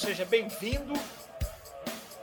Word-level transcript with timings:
Seja 0.00 0.24
bem-vindo. 0.24 0.94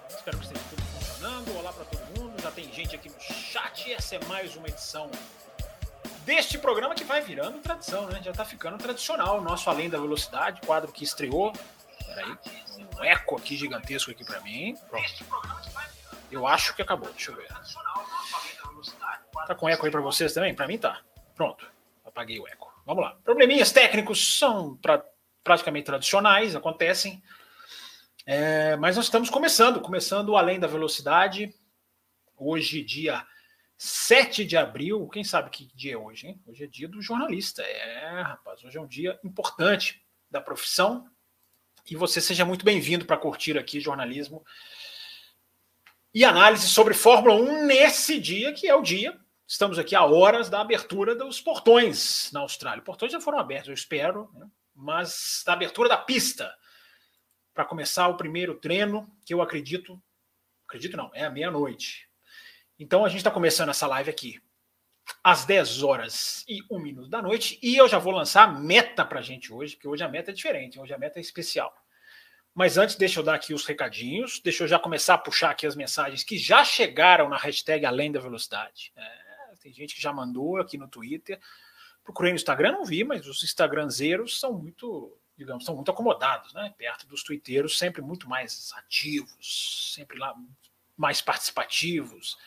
Espero 0.09 0.35
que 0.39 0.45
esteja 0.45 0.61
tudo 0.67 0.81
funcionando. 0.81 1.55
Olá 1.59 1.71
para 1.71 1.85
todo 1.85 2.19
mundo. 2.19 2.41
Já 2.41 2.49
tem 2.49 2.73
gente 2.73 2.95
aqui 2.95 3.07
no 3.07 3.21
chat. 3.21 3.93
Essa 3.93 4.15
é 4.15 4.25
mais 4.25 4.55
uma 4.55 4.67
edição 4.67 5.11
deste 6.25 6.57
programa 6.57 6.95
que 6.95 7.03
vai 7.03 7.21
virando 7.21 7.59
tradição, 7.59 8.07
né? 8.07 8.19
Já 8.23 8.33
tá 8.33 8.43
ficando 8.43 8.79
tradicional. 8.79 9.39
Nosso 9.41 9.69
Além 9.69 9.91
da 9.91 9.99
Velocidade, 9.99 10.59
quadro 10.61 10.91
que 10.91 11.03
estreou. 11.03 11.53
Peraí, 12.03 12.35
um 12.79 13.03
eco 13.03 13.37
aqui 13.37 13.55
gigantesco 13.55 14.09
aqui 14.09 14.25
para 14.25 14.41
mim. 14.41 14.75
Pronto. 14.89 15.25
Eu 16.31 16.47
acho 16.47 16.75
que 16.75 16.81
acabou. 16.81 17.11
Deixa 17.11 17.29
eu 17.29 17.35
ver. 17.35 17.47
Tá 19.45 19.53
com 19.53 19.69
eco 19.69 19.85
aí 19.85 19.91
para 19.91 20.01
vocês 20.01 20.33
também? 20.33 20.55
Para 20.55 20.67
mim 20.67 20.79
tá. 20.79 21.01
Pronto. 21.35 21.69
Apaguei 22.03 22.39
o 22.39 22.47
eco. 22.47 22.73
Vamos 22.87 23.03
lá. 23.03 23.15
Probleminhas 23.23 23.71
técnicos 23.71 24.39
são 24.39 24.75
pra, 24.77 25.05
praticamente 25.43 25.85
tradicionais, 25.85 26.55
acontecem. 26.55 27.21
É, 28.29 28.75
mas 28.75 28.97
nós 28.97 29.05
estamos 29.05 29.29
começando, 29.29 29.79
começando 29.79 30.35
além 30.35 30.59
da 30.59 30.67
velocidade. 30.67 31.55
Hoje, 32.35 32.83
dia 32.83 33.25
7 33.77 34.43
de 34.43 34.57
abril. 34.57 35.07
Quem 35.07 35.23
sabe 35.23 35.49
que 35.49 35.73
dia 35.73 35.93
é 35.93 35.97
hoje, 35.97 36.27
hein? 36.27 36.41
Hoje 36.45 36.65
é 36.65 36.67
dia 36.67 36.89
do 36.89 37.01
jornalista. 37.01 37.61
É, 37.61 38.21
rapaz, 38.21 38.61
hoje 38.65 38.77
é 38.77 38.81
um 38.81 38.85
dia 38.85 39.17
importante 39.23 40.05
da 40.29 40.41
profissão. 40.41 41.09
E 41.89 41.95
você 41.95 42.19
seja 42.19 42.43
muito 42.43 42.65
bem-vindo 42.65 43.05
para 43.05 43.15
curtir 43.15 43.57
aqui 43.57 43.79
jornalismo 43.79 44.43
e 46.13 46.25
análise 46.25 46.67
sobre 46.67 46.93
Fórmula 46.93 47.33
1 47.33 47.65
nesse 47.65 48.19
dia, 48.19 48.51
que 48.51 48.67
é 48.67 48.75
o 48.75 48.81
dia. 48.81 49.17
Estamos 49.47 49.79
aqui 49.79 49.95
a 49.95 50.03
horas 50.03 50.49
da 50.49 50.59
abertura 50.59 51.15
dos 51.15 51.39
portões 51.39 52.29
na 52.33 52.41
Austrália. 52.41 52.83
Portões 52.83 53.13
já 53.13 53.21
foram 53.21 53.39
abertos, 53.39 53.69
eu 53.69 53.73
espero, 53.73 54.29
né? 54.33 54.49
mas 54.75 55.43
da 55.45 55.53
abertura 55.53 55.87
da 55.87 55.97
pista 55.97 56.53
para 57.57 57.65
começar 57.65 58.07
o 58.07 58.15
primeiro 58.15 58.53
treino, 58.53 59.11
que 59.25 59.33
eu 59.33 59.41
acredito, 59.41 59.99
acredito 60.67 60.95
não, 60.95 61.09
é 61.11 61.25
a 61.25 61.29
meia-noite. 61.31 62.07
Então 62.77 63.03
a 63.03 63.09
gente 63.09 63.17
está 63.17 63.31
começando 63.31 63.69
essa 63.69 63.87
live 63.87 64.11
aqui 64.11 64.39
às 65.23 65.43
10 65.43 65.81
horas 65.81 66.45
e 66.47 66.59
1 66.69 66.79
minuto 66.79 67.09
da 67.09 67.19
noite, 67.19 67.57
e 67.63 67.75
eu 67.75 67.87
já 67.89 67.97
vou 67.97 68.13
lançar 68.13 68.43
a 68.43 68.47
meta 68.47 69.03
para 69.03 69.21
a 69.21 69.23
gente 69.23 69.51
hoje, 69.51 69.73
porque 69.73 69.87
hoje 69.87 70.03
a 70.03 70.07
meta 70.07 70.29
é 70.29 70.33
diferente, 70.35 70.79
hoje 70.79 70.93
a 70.93 70.99
meta 70.99 71.17
é 71.17 71.21
especial. 71.21 71.75
Mas 72.53 72.77
antes, 72.77 72.95
deixa 72.95 73.21
eu 73.21 73.23
dar 73.23 73.33
aqui 73.33 73.55
os 73.55 73.65
recadinhos, 73.65 74.39
deixa 74.39 74.63
eu 74.63 74.67
já 74.67 74.77
começar 74.77 75.15
a 75.15 75.17
puxar 75.17 75.49
aqui 75.49 75.65
as 75.65 75.75
mensagens 75.75 76.23
que 76.23 76.37
já 76.37 76.63
chegaram 76.63 77.27
na 77.27 77.37
hashtag 77.37 77.87
Além 77.87 78.11
da 78.11 78.19
Velocidade. 78.19 78.93
É, 78.95 79.55
tem 79.63 79.73
gente 79.73 79.95
que 79.95 80.01
já 80.01 80.13
mandou 80.13 80.57
aqui 80.57 80.77
no 80.77 80.87
Twitter. 80.87 81.39
Procurei 82.03 82.31
no 82.31 82.35
Instagram, 82.35 82.73
não 82.73 82.85
vi, 82.85 83.03
mas 83.03 83.25
os 83.25 83.43
Instagramzeiros 83.43 84.39
são 84.39 84.53
muito, 84.53 85.16
digamos, 85.37 85.65
são 85.65 85.75
muito 85.75 85.91
acomodados, 85.91 86.53
né? 86.53 86.73
Perto 86.77 87.07
dos 87.07 87.23
twitteiros, 87.23 87.77
sempre 87.77 88.01
muito 88.01 88.27
mais 88.27 88.71
ativos, 88.73 89.93
sempre 89.95 90.17
lá 90.17 90.35
mais 90.95 91.21
participativos. 91.21 92.37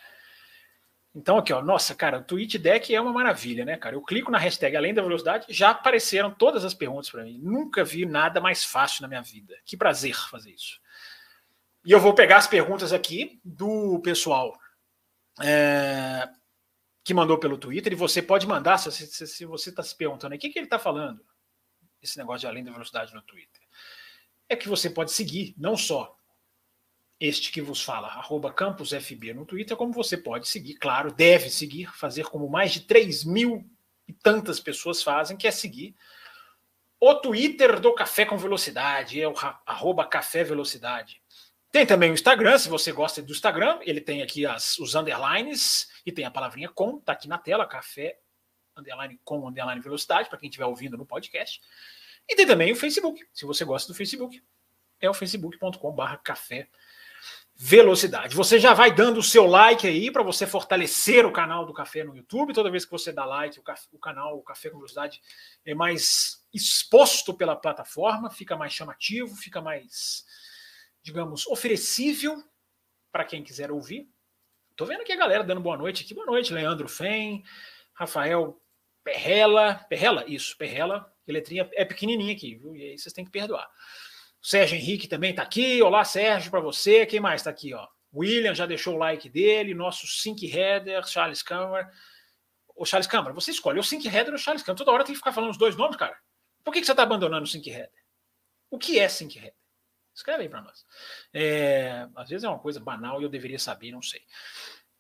Então, 1.15 1.39
aqui, 1.39 1.53
ó, 1.53 1.61
nossa, 1.63 1.95
cara, 1.95 2.19
o 2.19 2.25
Tweet 2.25 2.57
Deck 2.59 2.95
é 2.95 3.01
uma 3.01 3.13
maravilha, 3.13 3.65
né, 3.65 3.77
cara? 3.77 3.97
Eu 3.97 4.03
clico 4.03 4.31
na 4.31 4.39
hashtag 4.39 4.77
Além 4.77 4.95
da 4.95 5.03
Velocidade, 5.03 5.47
já 5.49 5.71
apareceram 5.71 6.31
todas 6.31 6.65
as 6.65 6.75
perguntas 6.75 7.11
para 7.11 7.25
mim. 7.25 7.39
Nunca 7.43 7.85
vi 7.85 8.07
nada 8.07 8.41
mais 8.41 8.65
fácil 8.65 9.03
na 9.03 9.09
minha 9.09 9.23
vida. 9.23 9.57
Que 9.65 9.77
prazer 9.77 10.15
fazer 10.15 10.51
isso. 10.51 10.81
E 11.85 11.91
eu 11.91 11.99
vou 11.99 12.15
pegar 12.15 12.37
as 12.37 12.47
perguntas 12.47 12.93
aqui 12.93 13.41
do 13.45 14.01
pessoal 14.01 14.57
é, 15.43 16.29
que 17.03 17.15
mandou 17.15 17.39
pelo 17.39 17.59
Twitter, 17.59 17.93
e 17.93 17.97
você 17.97 18.21
pode 18.23 18.47
mandar, 18.47 18.79
se, 18.79 18.91
se, 18.93 19.27
se 19.27 19.45
você 19.45 19.71
está 19.71 19.83
se 19.83 19.97
perguntando 19.97 20.35
o 20.35 20.39
que, 20.39 20.51
que 20.51 20.59
ele 20.59 20.67
está 20.67 20.79
falando, 20.79 21.25
esse 22.03 22.19
negócio 22.19 22.41
de 22.41 22.47
Além 22.47 22.65
da 22.65 22.73
Velocidade 22.73 23.15
no 23.15 23.23
Twitter. 23.23 23.63
É 24.49 24.57
que 24.57 24.69
você 24.69 24.91
pode 24.91 25.13
seguir, 25.13 25.55
não 25.57 25.77
só 25.77 26.17
este 27.19 27.53
que 27.53 27.61
vos 27.61 27.83
fala, 27.83 28.09
arroba 28.09 28.53
campusfb 28.53 29.35
no 29.35 29.45
Twitter, 29.45 29.77
como 29.77 29.93
você 29.93 30.17
pode 30.17 30.49
seguir, 30.49 30.75
claro, 30.77 31.13
deve 31.13 31.51
seguir, 31.51 31.93
fazer 31.95 32.25
como 32.25 32.49
mais 32.49 32.73
de 32.73 32.81
3 32.81 33.25
mil 33.25 33.71
e 34.09 34.13
tantas 34.13 34.59
pessoas 34.59 35.03
fazem, 35.03 35.37
que 35.37 35.47
é 35.47 35.51
seguir 35.51 35.95
o 37.01 37.15
Twitter 37.15 37.81
do 37.81 37.95
Café 37.95 38.27
com 38.27 38.37
Velocidade, 38.37 39.21
é 39.21 39.27
o 39.27 39.33
arroba 39.65 40.07
Café 40.07 40.45
Velocidade. 40.45 41.23
Tem 41.73 41.87
também 41.87 42.11
o 42.11 42.15
Instagram, 42.15 42.59
se 42.59 42.69
você 42.69 42.93
gosta 42.93 43.23
do 43.23 43.33
Instagram, 43.33 43.79
ele 43.83 44.01
tem 44.01 44.23
aqui 44.23 44.45
as, 44.45 44.79
os 44.79 44.95
underlines 44.95 45.89
e 46.05 46.13
tem 46.13 46.27
a 46.27 46.31
palavrinha 46.31 46.69
com, 46.69 47.01
tá 47.01 47.13
aqui 47.13 47.27
na 47.27 47.39
tela, 47.39 47.67
café, 47.67 48.19
underline 48.77 49.21
com, 49.25 49.47
underline 49.47 49.81
velocidade, 49.81 50.29
para 50.29 50.39
quem 50.39 50.49
estiver 50.49 50.67
ouvindo 50.67 50.97
no 50.97 51.07
podcast. 51.07 51.61
E 52.29 52.35
tem 52.35 52.47
também 52.47 52.73
o 52.73 52.77
Facebook, 52.77 53.27
se 53.33 53.45
você 53.45 53.65
gosta 53.65 53.93
do 53.93 53.97
Facebook, 53.97 54.43
é 55.01 55.09
o 55.09 55.15
facebook.com 55.15 55.93
barra 55.93 56.17
café 56.17 56.69
velocidade. 57.63 58.35
Você 58.35 58.59
já 58.59 58.73
vai 58.73 58.91
dando 58.91 59.19
o 59.19 59.23
seu 59.23 59.45
like 59.45 59.87
aí 59.87 60.11
para 60.11 60.23
você 60.23 60.47
fortalecer 60.47 61.27
o 61.27 61.33
canal 61.33 61.67
do 61.67 61.75
Café 61.75 62.03
no 62.03 62.17
YouTube. 62.17 62.55
Toda 62.55 62.71
vez 62.71 62.87
que 62.87 62.91
você 62.91 63.13
dá 63.13 63.27
like, 63.27 63.61
o, 63.61 63.63
café, 63.63 63.87
o, 63.93 63.99
canal 63.99 64.39
o 64.39 64.43
Café 64.43 64.71
com 64.71 64.79
Velocidade 64.79 65.21
é 65.63 65.75
mais 65.75 66.43
exposto 66.55 67.35
pela 67.35 67.55
plataforma, 67.55 68.31
fica 68.31 68.57
mais 68.57 68.73
chamativo, 68.73 69.37
fica 69.37 69.61
mais, 69.61 70.25
digamos, 71.03 71.47
oferecível 71.49 72.43
para 73.13 73.27
quem 73.27 73.45
quiser 73.45 73.71
ouvir. 73.71 74.09
Tô 74.75 74.87
vendo 74.87 75.03
aqui 75.03 75.13
a 75.13 75.17
galera 75.17 75.45
dando 75.45 75.61
boa 75.61 75.77
noite 75.77 76.03
aqui. 76.03 76.15
Boa 76.15 76.27
noite, 76.27 76.55
Leandro 76.55 76.89
Fen, 76.89 77.45
Rafael 78.01 78.59
Perrela. 79.05 79.75
Perrela? 79.91 80.25
Isso, 80.27 80.57
Perrela. 80.57 81.13
A 81.29 81.33
letrinha 81.33 81.69
é 81.75 81.85
pequenininha 81.85 82.33
aqui, 82.33 82.55
viu? 82.55 82.75
E 82.75 82.83
aí 82.83 82.99
vocês 82.99 83.13
têm 83.13 83.27
que 83.27 83.31
perdoar. 83.31 83.69
Sérgio 84.41 84.79
Henrique 84.79 85.07
também 85.07 85.33
está 85.33 85.43
aqui. 85.43 85.83
Olá, 85.83 86.03
Sérgio, 86.03 86.51
para 86.51 86.61
você. 86.61 87.05
Quem 87.05 87.21
mais 87.21 87.43
está 87.43 87.51
aqui? 87.51 87.75
Ó? 87.75 87.87
William 88.13 88.55
já 88.55 88.65
deixou 88.65 88.95
o 88.95 88.99
like 88.99 89.29
dele. 89.29 89.75
Nosso 89.75 90.07
Sync 90.07 90.47
Header, 90.47 91.07
Charles 91.07 91.43
Câmara. 91.43 91.93
O 92.75 92.87
Charles 92.87 93.07
Câmara, 93.07 93.35
você 93.35 93.51
escolhe 93.51 93.79
o 93.79 93.83
Sync 93.85 94.07
Header 94.07 94.31
ou 94.31 94.37
o 94.37 94.39
Charles 94.39 94.63
Câmara. 94.63 94.79
Toda 94.79 94.93
hora 94.93 95.05
tem 95.05 95.13
que 95.13 95.19
ficar 95.19 95.33
falando 95.33 95.51
os 95.51 95.59
dois 95.59 95.77
nomes, 95.77 95.97
cara. 95.97 96.19
Por 96.65 96.73
que, 96.73 96.81
que 96.81 96.87
você 96.87 96.93
está 96.93 97.03
abandonando 97.03 97.45
o 97.45 97.47
Sync 97.47 97.69
Header? 97.69 97.93
O 98.71 98.79
que 98.79 98.99
é 98.99 99.07
Sync 99.11 99.37
Header? 99.37 99.55
Escreve 100.15 100.45
aí 100.45 100.49
para 100.49 100.63
nós. 100.63 100.87
É, 101.35 102.09
às 102.17 102.31
vezes 102.31 102.45
é 102.45 102.49
uma 102.49 102.59
coisa 102.59 102.81
banal 102.81 103.21
e 103.21 103.25
eu 103.25 103.29
deveria 103.29 103.59
saber, 103.59 103.93
não 103.93 104.01
sei. 104.01 104.23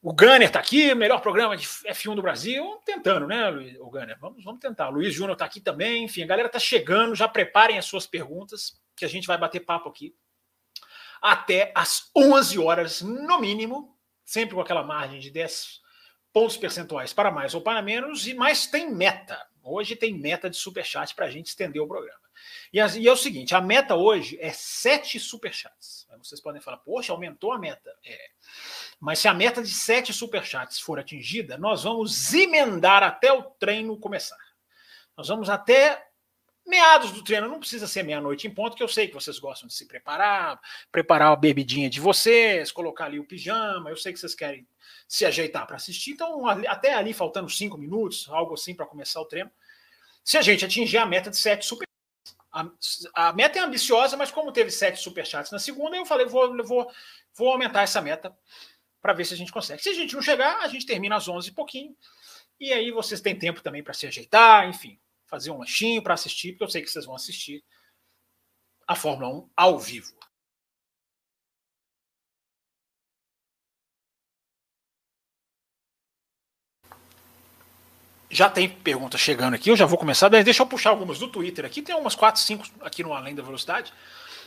O 0.02 0.14
Gunner 0.14 0.42
está 0.42 0.60
aqui, 0.60 0.94
melhor 0.94 1.20
programa 1.20 1.54
de 1.56 1.66
F1 1.66 2.14
do 2.14 2.22
Brasil. 2.22 2.80
Tentando, 2.86 3.26
né, 3.26 3.50
Luiz, 3.50 3.76
o 3.78 3.90
Gunner? 3.90 4.18
Vamos, 4.18 4.42
vamos 4.42 4.58
tentar. 4.58 4.88
O 4.88 4.92
Luiz 4.92 5.12
Júnior 5.12 5.34
está 5.34 5.44
aqui 5.44 5.60
também. 5.60 6.04
Enfim, 6.04 6.22
a 6.22 6.26
galera 6.26 6.46
está 6.46 6.58
chegando. 6.58 7.14
Já 7.14 7.28
preparem 7.28 7.76
as 7.76 7.84
suas 7.84 8.06
perguntas 8.06 8.80
que 8.96 9.04
a 9.04 9.08
gente 9.08 9.26
vai 9.26 9.36
bater 9.36 9.60
papo 9.60 9.90
aqui 9.90 10.14
até 11.20 11.70
às 11.74 12.10
11 12.16 12.58
horas, 12.58 13.02
no 13.02 13.38
mínimo, 13.40 13.94
sempre 14.24 14.54
com 14.54 14.60
aquela 14.60 14.82
margem 14.82 15.20
de 15.20 15.30
10 15.30 15.80
pontos 16.32 16.56
percentuais 16.56 17.12
para 17.12 17.30
mais 17.30 17.54
ou 17.54 17.60
para 17.60 17.82
menos, 17.82 18.26
e 18.26 18.32
mais 18.32 18.66
tem 18.66 18.90
meta. 18.90 19.38
Hoje 19.62 19.96
tem 19.96 20.18
meta 20.18 20.48
de 20.48 20.56
superchat 20.56 21.14
para 21.14 21.26
a 21.26 21.30
gente 21.30 21.48
estender 21.48 21.82
o 21.82 21.86
programa. 21.86 22.19
E, 22.72 22.78
e, 22.78 23.08
é 23.08 23.12
o 23.12 23.16
seguinte: 23.16 23.54
a 23.54 23.60
meta 23.60 23.94
hoje 23.94 24.38
é 24.40 24.50
7 24.52 25.18
superchats. 25.18 26.06
Vocês 26.18 26.40
podem 26.40 26.60
falar, 26.60 26.78
poxa, 26.78 27.12
aumentou 27.12 27.52
a 27.52 27.58
meta. 27.58 27.94
É. 28.04 28.30
Mas 28.98 29.18
se 29.18 29.28
a 29.28 29.34
meta 29.34 29.62
de 29.62 29.70
7 29.70 30.12
superchats 30.12 30.78
for 30.78 30.98
atingida, 30.98 31.56
nós 31.56 31.84
vamos 31.84 32.34
emendar 32.34 33.02
até 33.02 33.32
o 33.32 33.42
treino 33.42 33.98
começar. 33.98 34.38
Nós 35.16 35.28
vamos 35.28 35.48
até 35.48 36.06
meados 36.66 37.10
do 37.10 37.24
treino, 37.24 37.48
não 37.48 37.58
precisa 37.58 37.86
ser 37.86 38.04
meia-noite 38.04 38.46
em 38.46 38.50
ponto, 38.50 38.76
que 38.76 38.82
eu 38.82 38.88
sei 38.88 39.08
que 39.08 39.14
vocês 39.14 39.38
gostam 39.38 39.66
de 39.66 39.74
se 39.74 39.86
preparar, 39.86 40.60
preparar 40.92 41.32
a 41.32 41.36
bebidinha 41.36 41.90
de 41.90 42.00
vocês, 42.00 42.70
colocar 42.70 43.06
ali 43.06 43.18
o 43.18 43.24
pijama, 43.24 43.90
eu 43.90 43.96
sei 43.96 44.12
que 44.12 44.18
vocês 44.18 44.34
querem 44.34 44.66
se 45.08 45.26
ajeitar 45.26 45.66
para 45.66 45.76
assistir, 45.76 46.12
então 46.12 46.46
até 46.46 46.94
ali 46.94 47.12
faltando 47.12 47.50
cinco 47.50 47.76
minutos, 47.76 48.28
algo 48.30 48.54
assim 48.54 48.74
para 48.74 48.86
começar 48.86 49.20
o 49.20 49.24
treino, 49.24 49.50
se 50.22 50.38
a 50.38 50.42
gente 50.42 50.64
atingir 50.64 50.98
a 50.98 51.06
meta 51.06 51.28
de 51.28 51.36
sete 51.36 51.66
super 51.66 51.89
a, 52.52 52.68
a, 53.14 53.32
meta 53.32 53.58
é 53.58 53.62
ambiciosa, 53.62 54.16
mas 54.16 54.30
como 54.30 54.52
teve 54.52 54.70
sete 54.70 55.00
superchats 55.00 55.52
na 55.52 55.58
segunda, 55.58 55.96
eu 55.96 56.06
falei, 56.06 56.26
vou, 56.26 56.56
vou, 56.64 56.90
vou 57.34 57.50
aumentar 57.50 57.82
essa 57.82 58.00
meta 58.00 58.36
para 59.00 59.12
ver 59.12 59.24
se 59.24 59.34
a 59.34 59.36
gente 59.36 59.52
consegue. 59.52 59.82
Se 59.82 59.88
a 59.88 59.94
gente 59.94 60.14
não 60.14 60.22
chegar, 60.22 60.60
a 60.60 60.68
gente 60.68 60.86
termina 60.86 61.16
às 61.16 61.28
11 61.28 61.48
e 61.48 61.52
pouquinho. 61.52 61.96
E 62.58 62.72
aí 62.72 62.90
vocês 62.90 63.20
têm 63.20 63.38
tempo 63.38 63.62
também 63.62 63.82
para 63.82 63.94
se 63.94 64.06
ajeitar, 64.06 64.68
enfim 64.68 64.98
fazer 65.30 65.52
um 65.52 65.58
lanchinho 65.58 66.02
para 66.02 66.14
assistir, 66.14 66.52
porque 66.52 66.64
eu 66.64 66.68
sei 66.68 66.82
que 66.82 66.90
vocês 66.90 67.06
vão 67.06 67.14
assistir 67.14 67.64
a 68.86 68.96
Fórmula 68.96 69.32
1 69.32 69.50
ao 69.56 69.78
vivo. 69.78 70.12
Já 78.30 78.48
tem 78.48 78.68
pergunta 78.68 79.18
chegando 79.18 79.54
aqui, 79.54 79.70
eu 79.70 79.76
já 79.76 79.84
vou 79.84 79.98
começar. 79.98 80.28
Deixa 80.28 80.62
eu 80.62 80.66
puxar 80.66 80.90
algumas 80.90 81.18
do 81.18 81.26
Twitter 81.26 81.64
aqui. 81.64 81.82
Tem 81.82 81.96
umas 81.96 82.14
4, 82.14 82.40
5 82.40 82.64
aqui 82.80 83.02
no 83.02 83.12
Além 83.12 83.34
da 83.34 83.42
Velocidade. 83.42 83.92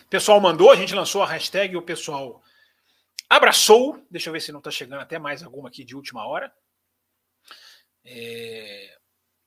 O 0.04 0.08
pessoal 0.08 0.40
mandou, 0.40 0.72
a 0.72 0.76
gente 0.78 0.96
lançou 0.96 1.22
a 1.22 1.28
hashtag 1.28 1.76
o 1.76 1.82
pessoal 1.82 2.42
abraçou. 3.30 4.02
Deixa 4.10 4.30
eu 4.30 4.34
ver 4.34 4.40
se 4.40 4.54
não 4.54 4.60
está 4.60 4.72
chegando 4.72 5.02
até 5.02 5.20
mais 5.20 5.44
alguma 5.44 5.68
aqui 5.68 5.84
de 5.84 5.98
última 5.98 6.26
hora. 6.26 6.54
É... 8.06 8.98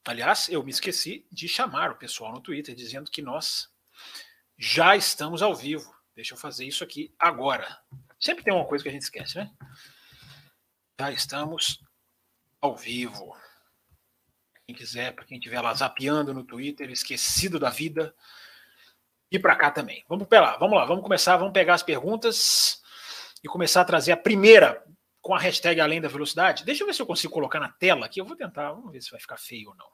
Aliás, 0.05 0.51
eu 0.51 0.63
me 0.63 0.71
esqueci 0.71 1.27
de 1.33 1.49
chamar 1.49 1.91
o 1.91 1.97
pessoal 1.97 2.33
no 2.33 2.41
Twitter 2.41 2.75
dizendo 2.75 3.11
que 3.11 3.23
nós 3.23 3.71
já 4.59 4.95
estamos 4.95 5.41
ao 5.41 5.55
vivo. 5.55 5.95
Deixa 6.15 6.35
eu 6.35 6.39
fazer 6.39 6.67
isso 6.67 6.85
aqui 6.85 7.15
agora. 7.19 7.79
Sempre 8.21 8.45
tem 8.45 8.53
uma 8.53 8.67
coisa 8.67 8.83
que 8.83 8.89
a 8.91 8.93
gente 8.93 9.03
esquece, 9.03 9.39
né? 9.39 9.51
Já 11.01 11.11
estamos 11.11 11.83
ao 12.61 12.77
vivo. 12.77 13.35
Quem 14.67 14.75
quiser, 14.75 15.15
para 15.15 15.25
quem 15.25 15.39
estiver 15.39 15.61
lá 15.61 15.73
zapeando 15.73 16.35
no 16.35 16.43
Twitter, 16.45 16.91
esquecido 16.91 17.59
da 17.59 17.71
vida, 17.71 18.15
e 19.31 19.39
para 19.39 19.57
cá 19.57 19.71
também. 19.71 20.05
Vamos 20.09 20.27
lá, 20.31 20.57
vamos 20.57 20.77
lá, 20.77 20.85
vamos 20.85 21.03
começar, 21.03 21.37
vamos 21.37 21.53
pegar 21.53 21.75
as 21.75 21.83
perguntas 21.83 22.83
e 23.43 23.49
começar 23.49 23.83
a 23.83 23.85
trazer 23.85 24.13
a 24.13 24.17
primeira 24.17 24.85
com 25.21 25.35
a 25.35 25.39
hashtag 25.39 25.81
Além 25.81 26.01
da 26.01 26.09
Velocidade. 26.09 26.65
Deixa 26.65 26.83
eu 26.83 26.87
ver 26.87 26.95
se 26.95 27.03
eu 27.03 27.07
consigo 27.07 27.33
colocar 27.33 27.61
na 27.61 27.69
tela 27.69 28.07
aqui. 28.07 28.21
Eu 28.21 28.25
vou 28.25 28.37
tentar, 28.37 28.73
vamos 28.73 28.93
ver 28.93 29.01
se 29.01 29.11
vai 29.11 29.21
ficar 29.21 29.37
feio 29.37 29.71
ou 29.71 29.77
não. 29.77 29.89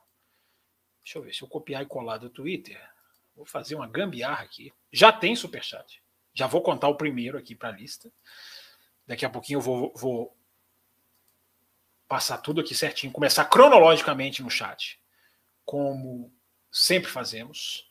Deixa 1.04 1.18
eu 1.18 1.22
ver 1.22 1.34
se 1.34 1.42
eu 1.42 1.48
copiar 1.48 1.82
e 1.82 1.86
colar 1.86 2.18
do 2.18 2.30
Twitter. 2.30 2.80
Vou 3.34 3.46
fazer 3.46 3.74
uma 3.74 3.88
gambiarra 3.88 4.44
aqui. 4.44 4.72
Já 4.92 5.10
tem 5.10 5.34
superchat. 5.34 6.02
Já 6.34 6.46
vou 6.46 6.62
contar 6.62 6.88
o 6.88 6.96
primeiro 6.96 7.36
aqui 7.38 7.54
para 7.54 7.70
a 7.70 7.72
lista. 7.72 8.12
Daqui 9.06 9.24
a 9.24 9.30
pouquinho 9.30 9.56
eu 9.56 9.62
vou, 9.62 9.92
vou 9.96 10.36
passar 12.12 12.36
tudo 12.36 12.60
aqui 12.60 12.74
certinho, 12.74 13.10
começar 13.10 13.42
cronologicamente 13.46 14.42
no 14.42 14.50
chat, 14.50 15.00
como 15.64 16.30
sempre 16.70 17.10
fazemos. 17.10 17.90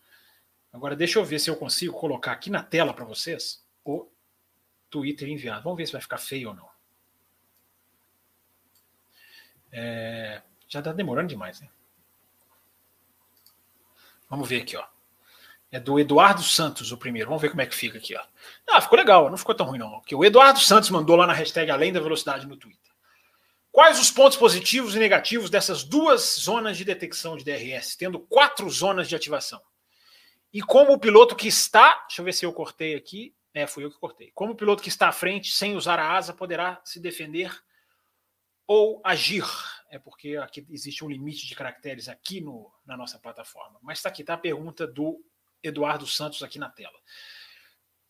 Agora 0.71 0.95
deixa 0.95 1.17
eu 1.17 1.25
ver 1.25 1.39
se 1.39 1.49
eu 1.49 1.55
consigo 1.55 1.99
colocar 1.99 2.33
aqui 2.33 2.51
na 2.51 2.61
tela 2.61 2.93
para 2.93 3.03
vocês 3.03 3.65
o 3.83 4.07
Twitter 4.91 5.27
enviado. 5.27 5.63
Vamos 5.63 5.77
ver 5.77 5.87
se 5.87 5.93
vai 5.93 6.01
ficar 6.01 6.19
feio 6.19 6.49
ou 6.49 6.53
não. 6.53 6.69
É, 9.71 10.43
já 10.67 10.77
está 10.77 10.93
demorando 10.93 11.29
demais, 11.29 11.59
né? 11.59 11.67
Vamos 14.29 14.47
ver 14.47 14.61
aqui, 14.61 14.77
ó. 14.77 14.85
É 15.71 15.79
do 15.79 15.99
Eduardo 15.99 16.43
Santos, 16.43 16.91
o 16.91 16.97
primeiro. 16.97 17.29
Vamos 17.29 17.41
ver 17.41 17.49
como 17.49 17.63
é 17.63 17.65
que 17.65 17.73
fica 17.73 17.97
aqui, 17.97 18.15
ó. 18.15 18.23
Ah, 18.69 18.81
ficou 18.81 18.99
legal, 18.99 19.31
não 19.31 19.37
ficou 19.37 19.55
tão 19.55 19.65
ruim, 19.65 19.79
não. 19.79 19.99
Porque 19.99 20.13
o 20.13 20.23
Eduardo 20.23 20.59
Santos 20.59 20.91
mandou 20.91 21.15
lá 21.15 21.25
na 21.25 21.33
hashtag 21.33 21.71
Além 21.71 21.91
da 21.91 21.99
Velocidade 21.99 22.45
no 22.45 22.55
Twitter. 22.55 22.90
Quais 23.71 23.99
os 23.99 24.11
pontos 24.11 24.37
positivos 24.37 24.95
e 24.95 24.99
negativos 24.99 25.49
dessas 25.49 25.83
duas 25.83 26.37
zonas 26.39 26.77
de 26.77 26.83
detecção 26.83 27.37
de 27.37 27.45
DRS, 27.45 27.95
tendo 27.95 28.19
quatro 28.19 28.69
zonas 28.69 29.07
de 29.07 29.15
ativação? 29.15 29.61
E 30.51 30.61
como 30.61 30.91
o 30.91 30.99
piloto 30.99 31.35
que 31.35 31.47
está, 31.47 31.95
deixa 32.07 32.21
eu 32.21 32.25
ver 32.25 32.33
se 32.33 32.45
eu 32.45 32.51
cortei 32.51 32.95
aqui, 32.95 33.33
é, 33.53 33.65
fui 33.65 33.85
eu 33.85 33.91
que 33.91 33.97
cortei. 33.97 34.31
Como 34.31 34.51
o 34.51 34.55
piloto 34.55 34.83
que 34.83 34.89
está 34.89 35.07
à 35.07 35.11
frente, 35.13 35.51
sem 35.51 35.75
usar 35.75 35.99
a 35.99 36.13
asa, 36.15 36.33
poderá 36.33 36.81
se 36.83 36.99
defender 36.99 37.51
ou 38.67 39.01
agir? 39.05 39.45
É 39.89 39.97
porque 39.97 40.35
aqui 40.37 40.65
existe 40.69 41.03
um 41.03 41.09
limite 41.09 41.47
de 41.47 41.55
caracteres 41.55 42.09
aqui 42.09 42.41
no, 42.41 42.69
na 42.85 42.97
nossa 42.97 43.19
plataforma. 43.19 43.79
Mas 43.81 43.99
está 43.99 44.09
aqui, 44.09 44.21
está 44.21 44.33
a 44.33 44.37
pergunta 44.37 44.85
do 44.85 45.23
Eduardo 45.63 46.05
Santos 46.05 46.43
aqui 46.43 46.59
na 46.59 46.69
tela. 46.69 46.97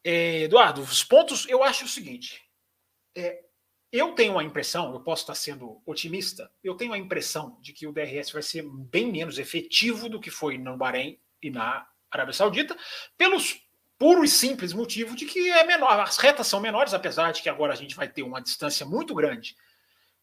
É, 0.03 0.41
Eduardo, 0.41 0.81
os 0.81 1.03
pontos, 1.03 1.47
eu 1.47 1.63
acho 1.63 1.85
o 1.85 1.89
seguinte: 1.89 2.43
é, 3.15 3.43
eu 3.91 4.13
tenho 4.13 4.39
a 4.39 4.43
impressão, 4.43 4.93
eu 4.93 5.01
posso 5.01 5.23
estar 5.23 5.35
sendo 5.35 5.81
otimista, 5.85 6.49
eu 6.63 6.75
tenho 6.75 6.93
a 6.93 6.97
impressão 6.97 7.59
de 7.61 7.73
que 7.73 7.85
o 7.85 7.91
DRS 7.91 8.31
vai 8.31 8.41
ser 8.41 8.63
bem 8.63 9.11
menos 9.11 9.37
efetivo 9.37 10.07
do 10.07 10.19
que 10.19 10.31
foi 10.31 10.57
no 10.57 10.77
Bahrein 10.77 11.19
e 11.41 11.49
na 11.49 11.85
Arábia 12.09 12.33
Saudita, 12.33 12.77
pelos 13.17 13.61
puro 13.97 14.23
e 14.23 14.27
simples 14.27 14.73
motivo 14.73 15.15
de 15.15 15.25
que 15.25 15.49
é 15.49 15.63
menor, 15.63 15.99
as 15.99 16.17
retas 16.17 16.47
são 16.47 16.59
menores, 16.59 16.93
apesar 16.93 17.31
de 17.31 17.41
que 17.41 17.49
agora 17.49 17.73
a 17.73 17.75
gente 17.75 17.95
vai 17.95 18.07
ter 18.07 18.23
uma 18.23 18.41
distância 18.41 18.85
muito 18.85 19.13
grande 19.13 19.55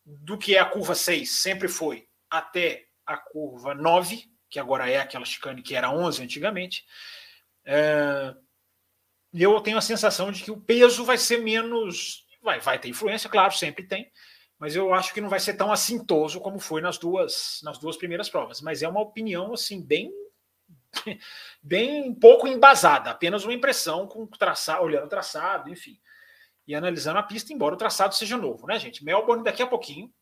do 0.05 0.38
que 0.38 0.56
é 0.56 0.59
a 0.59 0.64
curva 0.64 0.94
6, 0.94 1.31
sempre 1.31 1.69
foi, 1.69 2.09
até 2.31 2.87
a 3.06 3.17
curva 3.17 3.75
9, 3.75 4.25
que 4.49 4.59
agora 4.59 4.91
é 4.91 4.99
aquela 4.99 5.25
chicane 5.25 5.62
que 5.62 5.75
era 5.75 5.91
11 5.91 6.23
antigamente. 6.23 6.85
É, 7.64 8.35
eu 9.32 9.61
tenho 9.61 9.76
a 9.76 9.82
sensação 9.82 10.32
de 10.32 10.43
que 10.43 10.50
o 10.50 10.61
peso 10.61 11.05
vai 11.05 11.19
ser 11.19 11.43
menos 11.43 12.26
Vai, 12.43 12.61
vai 12.61 12.79
ter 12.79 12.88
influência, 12.88 13.29
claro, 13.29 13.52
sempre 13.52 13.87
tem, 13.87 14.11
mas 14.58 14.75
eu 14.75 14.93
acho 14.94 15.12
que 15.12 15.20
não 15.20 15.29
vai 15.29 15.40
ser 15.40 15.55
tão 15.55 15.73
assintoso 15.73 16.40
como 16.40 16.58
foi 16.58 16.81
nas 16.81 16.99
duas, 16.99 17.61
nas 17.62 17.79
duas 17.79 17.96
primeiras 17.96 18.29
provas. 18.29 18.61
Mas 18.61 18.82
é 18.82 18.88
uma 18.88 19.00
opinião 19.00 19.52
assim 19.52 19.82
bem 19.82 20.12
bem 21.62 22.14
pouco 22.14 22.46
embasada, 22.46 23.11
apenas 23.11 23.44
uma 23.44 23.52
impressão 23.52 24.06
com 24.06 24.26
traçado, 24.26 24.82
olhando 24.82 25.06
o 25.06 25.08
traçado, 25.08 25.70
enfim, 25.70 26.00
e 26.67 26.75
analisando 26.75 27.19
a 27.19 27.23
pista, 27.23 27.52
embora 27.52 27.75
o 27.75 27.79
traçado 27.79 28.14
seja 28.14 28.37
novo, 28.37 28.67
né, 28.67 28.79
gente? 28.79 29.05
Melbourne 29.05 29.44
daqui 29.44 29.62
a 29.62 29.67
pouquinho 29.67 30.12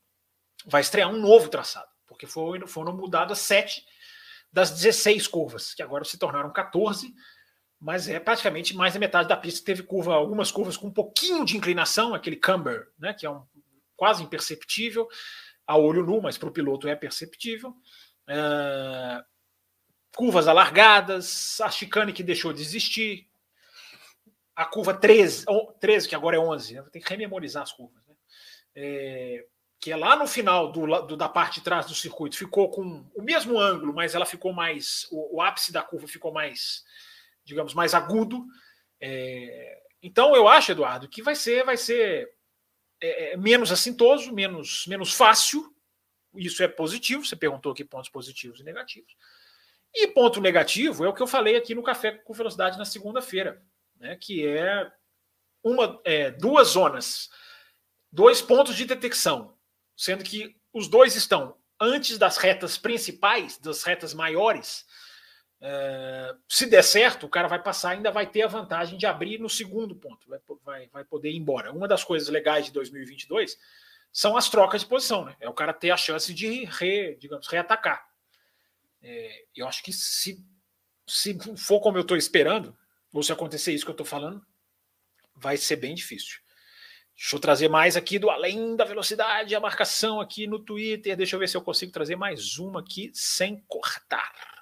vai 0.66 0.80
estrear 0.80 1.08
um 1.08 1.18
novo 1.18 1.48
traçado, 1.48 1.88
porque 2.06 2.26
foram, 2.26 2.66
foram 2.66 2.96
mudadas 2.96 3.38
sete 3.38 3.84
das 4.52 4.70
16 4.70 5.26
curvas, 5.26 5.74
que 5.74 5.82
agora 5.82 6.04
se 6.04 6.18
tornaram 6.18 6.52
14 6.52 7.12
mas 7.80 8.08
é 8.08 8.18
praticamente 8.18 8.74
mais 8.74 8.94
da 8.94 9.00
metade 9.00 9.28
da 9.28 9.36
pista. 9.36 9.64
Teve 9.64 9.82
curva, 9.82 10.14
algumas 10.14 10.50
curvas 10.50 10.76
com 10.76 10.88
um 10.88 10.92
pouquinho 10.92 11.44
de 11.44 11.56
inclinação, 11.56 12.14
aquele 12.14 12.36
camber, 12.36 12.88
né, 12.98 13.12
que 13.12 13.26
é 13.26 13.30
um, 13.30 13.42
quase 13.96 14.22
imperceptível 14.22 15.08
a 15.66 15.76
olho 15.76 16.04
nu, 16.04 16.20
mas 16.20 16.38
para 16.38 16.48
o 16.48 16.52
piloto 16.52 16.86
é 16.86 16.94
perceptível. 16.94 17.74
É, 18.28 19.24
curvas 20.14 20.48
alargadas, 20.48 21.60
a 21.60 21.70
chicane 21.70 22.12
que 22.12 22.22
deixou 22.22 22.52
de 22.52 22.62
existir, 22.62 23.28
a 24.54 24.64
curva 24.64 24.94
13, 24.94 25.44
13 25.80 26.08
que 26.08 26.14
agora 26.14 26.36
é 26.36 26.38
11, 26.38 26.74
né, 26.74 26.84
tem 26.92 27.02
que 27.02 27.10
rememorizar 27.10 27.62
as 27.62 27.72
curvas. 27.72 28.02
Né, 28.06 28.14
é, 28.76 29.46
que 29.78 29.92
é 29.92 29.96
lá 29.96 30.16
no 30.16 30.26
final 30.26 30.72
do, 30.72 30.86
do, 31.02 31.16
da 31.16 31.28
parte 31.28 31.56
de 31.56 31.64
trás 31.64 31.86
do 31.86 31.94
circuito, 31.94 32.36
ficou 32.36 32.70
com 32.70 33.04
o 33.14 33.22
mesmo 33.22 33.58
ângulo, 33.58 33.92
mas 33.92 34.14
ela 34.14 34.24
ficou 34.24 34.52
mais. 34.52 35.06
O, 35.10 35.36
o 35.36 35.42
ápice 35.42 35.72
da 35.72 35.82
curva 35.82 36.08
ficou 36.08 36.32
mais 36.32 36.82
digamos, 37.46 37.72
mais 37.72 37.94
agudo. 37.94 38.44
É, 39.00 39.82
então 40.02 40.36
eu 40.36 40.46
acho, 40.46 40.72
Eduardo, 40.72 41.08
que 41.08 41.22
vai 41.22 41.34
ser, 41.34 41.64
vai 41.64 41.76
ser 41.76 42.30
é, 43.00 43.32
é, 43.32 43.36
menos 43.36 43.72
assintoso, 43.72 44.32
menos, 44.34 44.86
menos 44.86 45.14
fácil. 45.14 45.74
Isso 46.34 46.62
é 46.62 46.68
positivo. 46.68 47.24
Você 47.24 47.36
perguntou 47.36 47.72
aqui 47.72 47.84
pontos 47.84 48.10
positivos 48.10 48.60
e 48.60 48.64
negativos. 48.64 49.16
E 49.94 50.08
ponto 50.08 50.40
negativo 50.40 51.04
é 51.04 51.08
o 51.08 51.14
que 51.14 51.22
eu 51.22 51.26
falei 51.26 51.56
aqui 51.56 51.74
no 51.74 51.82
Café 51.82 52.12
com 52.12 52.34
Velocidade 52.34 52.76
na 52.76 52.84
segunda-feira, 52.84 53.62
né, 53.98 54.14
que 54.16 54.46
é 54.46 54.92
uma, 55.62 55.98
é, 56.04 56.30
duas 56.32 56.68
zonas, 56.68 57.30
dois 58.12 58.42
pontos 58.42 58.76
de 58.76 58.84
detecção, 58.84 59.56
sendo 59.96 60.22
que 60.22 60.54
os 60.70 60.86
dois 60.86 61.16
estão 61.16 61.56
antes 61.80 62.18
das 62.18 62.36
retas 62.36 62.76
principais, 62.76 63.58
das 63.58 63.84
retas 63.84 64.12
maiores, 64.12 64.84
se 66.48 66.66
der 66.66 66.82
certo, 66.82 67.26
o 67.26 67.28
cara 67.28 67.48
vai 67.48 67.62
passar, 67.62 67.90
ainda 67.90 68.10
vai 68.10 68.26
ter 68.26 68.42
a 68.42 68.48
vantagem 68.48 68.98
de 68.98 69.06
abrir 69.06 69.38
no 69.38 69.48
segundo 69.48 69.96
ponto, 69.96 70.28
vai, 70.28 70.40
vai, 70.64 70.88
vai 70.88 71.04
poder 71.04 71.30
ir 71.30 71.36
embora. 71.36 71.72
Uma 71.72 71.88
das 71.88 72.04
coisas 72.04 72.28
legais 72.28 72.66
de 72.66 72.72
2022 72.72 73.58
são 74.12 74.36
as 74.36 74.48
trocas 74.48 74.82
de 74.82 74.86
posição, 74.86 75.24
né? 75.24 75.36
É 75.40 75.48
o 75.48 75.54
cara 75.54 75.72
ter 75.72 75.90
a 75.90 75.96
chance 75.96 76.32
de 76.32 76.64
re, 76.64 77.16
digamos, 77.16 77.46
reatacar. 77.48 78.06
É, 79.02 79.44
eu 79.54 79.66
acho 79.66 79.82
que 79.82 79.92
se, 79.92 80.44
se 81.06 81.38
for 81.56 81.80
como 81.80 81.96
eu 81.96 82.02
estou 82.02 82.16
esperando, 82.16 82.76
ou 83.12 83.22
se 83.22 83.32
acontecer 83.32 83.72
isso 83.72 83.84
que 83.84 83.90
eu 83.90 83.94
estou 83.94 84.06
falando, 84.06 84.44
vai 85.34 85.56
ser 85.56 85.76
bem 85.76 85.94
difícil. 85.94 86.40
Deixa 87.14 87.36
eu 87.36 87.40
trazer 87.40 87.68
mais 87.68 87.96
aqui 87.96 88.18
do 88.18 88.28
além 88.28 88.76
da 88.76 88.84
velocidade, 88.84 89.54
a 89.54 89.60
marcação 89.60 90.20
aqui 90.20 90.46
no 90.46 90.58
Twitter. 90.58 91.16
Deixa 91.16 91.34
eu 91.34 91.40
ver 91.40 91.48
se 91.48 91.56
eu 91.56 91.62
consigo 91.62 91.92
trazer 91.92 92.14
mais 92.14 92.58
uma 92.58 92.80
aqui 92.80 93.10
sem 93.14 93.64
cortar 93.66 94.55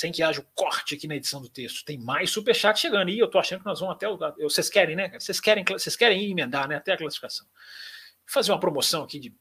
sem 0.00 0.10
que 0.10 0.22
haja 0.22 0.40
o 0.40 0.46
corte 0.54 0.94
aqui 0.94 1.06
na 1.06 1.16
edição 1.16 1.42
do 1.42 1.48
texto. 1.48 1.84
Tem 1.84 1.98
mais 1.98 2.30
superchat 2.30 2.80
chegando. 2.80 3.10
E 3.10 3.18
eu 3.18 3.28
tô 3.28 3.38
achando 3.38 3.60
que 3.60 3.66
nós 3.66 3.80
vamos 3.80 3.94
até 3.94 4.08
o. 4.08 4.16
Vocês 4.38 4.70
querem, 4.70 4.96
né? 4.96 5.10
Vocês 5.18 5.38
querem, 5.38 5.62
vocês 5.62 5.94
querem 5.94 6.30
emendar 6.30 6.66
né? 6.66 6.76
até 6.76 6.92
a 6.92 6.96
classificação. 6.96 7.46
Vou 7.46 8.32
fazer 8.32 8.50
uma 8.50 8.58
promoção 8.58 9.04
aqui 9.04 9.18
de 9.18 9.34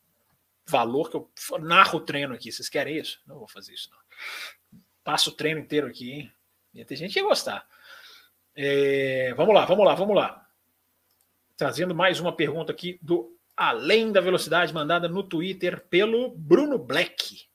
valor 0.67 1.09
que 1.09 1.15
eu 1.15 1.31
narro 1.59 1.99
o 1.99 2.01
treino 2.01 2.33
aqui. 2.33 2.51
Vocês 2.51 2.67
querem 2.67 2.97
isso? 2.97 3.21
Não 3.25 3.39
vou 3.39 3.47
fazer 3.47 3.73
isso, 3.73 3.89
não. 3.89 4.79
Passo 5.01 5.29
o 5.29 5.33
treino 5.33 5.61
inteiro 5.61 5.87
aqui, 5.87 6.11
hein? 6.11 6.33
Ia 6.73 6.85
ter 6.85 6.97
gente 6.97 7.13
que 7.13 7.19
ia 7.19 7.25
gostar. 7.25 7.65
É, 8.53 9.33
vamos 9.35 9.55
lá, 9.55 9.65
vamos 9.65 9.85
lá, 9.85 9.95
vamos 9.95 10.15
lá. 10.15 10.45
Trazendo 11.55 11.95
mais 11.95 12.19
uma 12.19 12.35
pergunta 12.35 12.73
aqui 12.73 12.99
do 13.01 13.33
Além 13.55 14.11
da 14.11 14.21
Velocidade, 14.21 14.73
mandada 14.73 15.07
no 15.07 15.23
Twitter 15.23 15.85
pelo 15.87 16.31
Bruno 16.31 16.77
Black. 16.77 17.47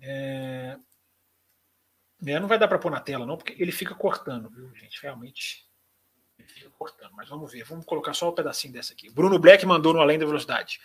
É, 0.00 0.76
É, 2.26 2.40
não 2.40 2.48
vai 2.48 2.58
dar 2.58 2.68
para 2.68 2.78
pôr 2.78 2.90
na 2.90 3.00
tela, 3.00 3.24
não, 3.24 3.36
porque 3.36 3.54
ele 3.60 3.70
fica 3.70 3.94
cortando, 3.94 4.50
viu, 4.50 4.74
gente? 4.74 5.00
Realmente. 5.02 5.66
Ele 6.38 6.48
fica 6.48 6.70
cortando. 6.70 7.12
Mas 7.12 7.28
vamos 7.28 7.52
ver. 7.52 7.64
Vamos 7.64 7.84
colocar 7.84 8.14
só 8.14 8.30
um 8.30 8.34
pedacinho 8.34 8.72
dessa 8.72 8.92
aqui. 8.92 9.10
Bruno 9.10 9.38
Black 9.38 9.64
mandou 9.64 9.92
no 9.92 10.00
Além 10.00 10.18
da 10.18 10.26
Velocidade. 10.26 10.80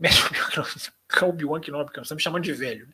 Obi-Wan 1.22 1.60
Kenobi, 1.60 1.92
você 1.94 2.08
tá 2.08 2.14
me 2.14 2.22
chamando 2.22 2.44
de 2.44 2.52
velho. 2.52 2.86
Né? 2.86 2.92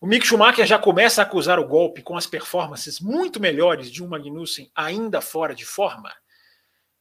O 0.00 0.06
Mick 0.06 0.26
Schumacher 0.26 0.64
já 0.64 0.78
começa 0.78 1.20
a 1.20 1.24
acusar 1.24 1.58
o 1.58 1.66
golpe 1.66 2.02
com 2.02 2.16
as 2.16 2.26
performances 2.26 3.00
muito 3.00 3.40
melhores 3.40 3.90
de 3.90 4.02
um 4.02 4.08
Magnussen 4.08 4.70
ainda 4.74 5.20
fora 5.20 5.54
de 5.54 5.64
forma. 5.64 6.12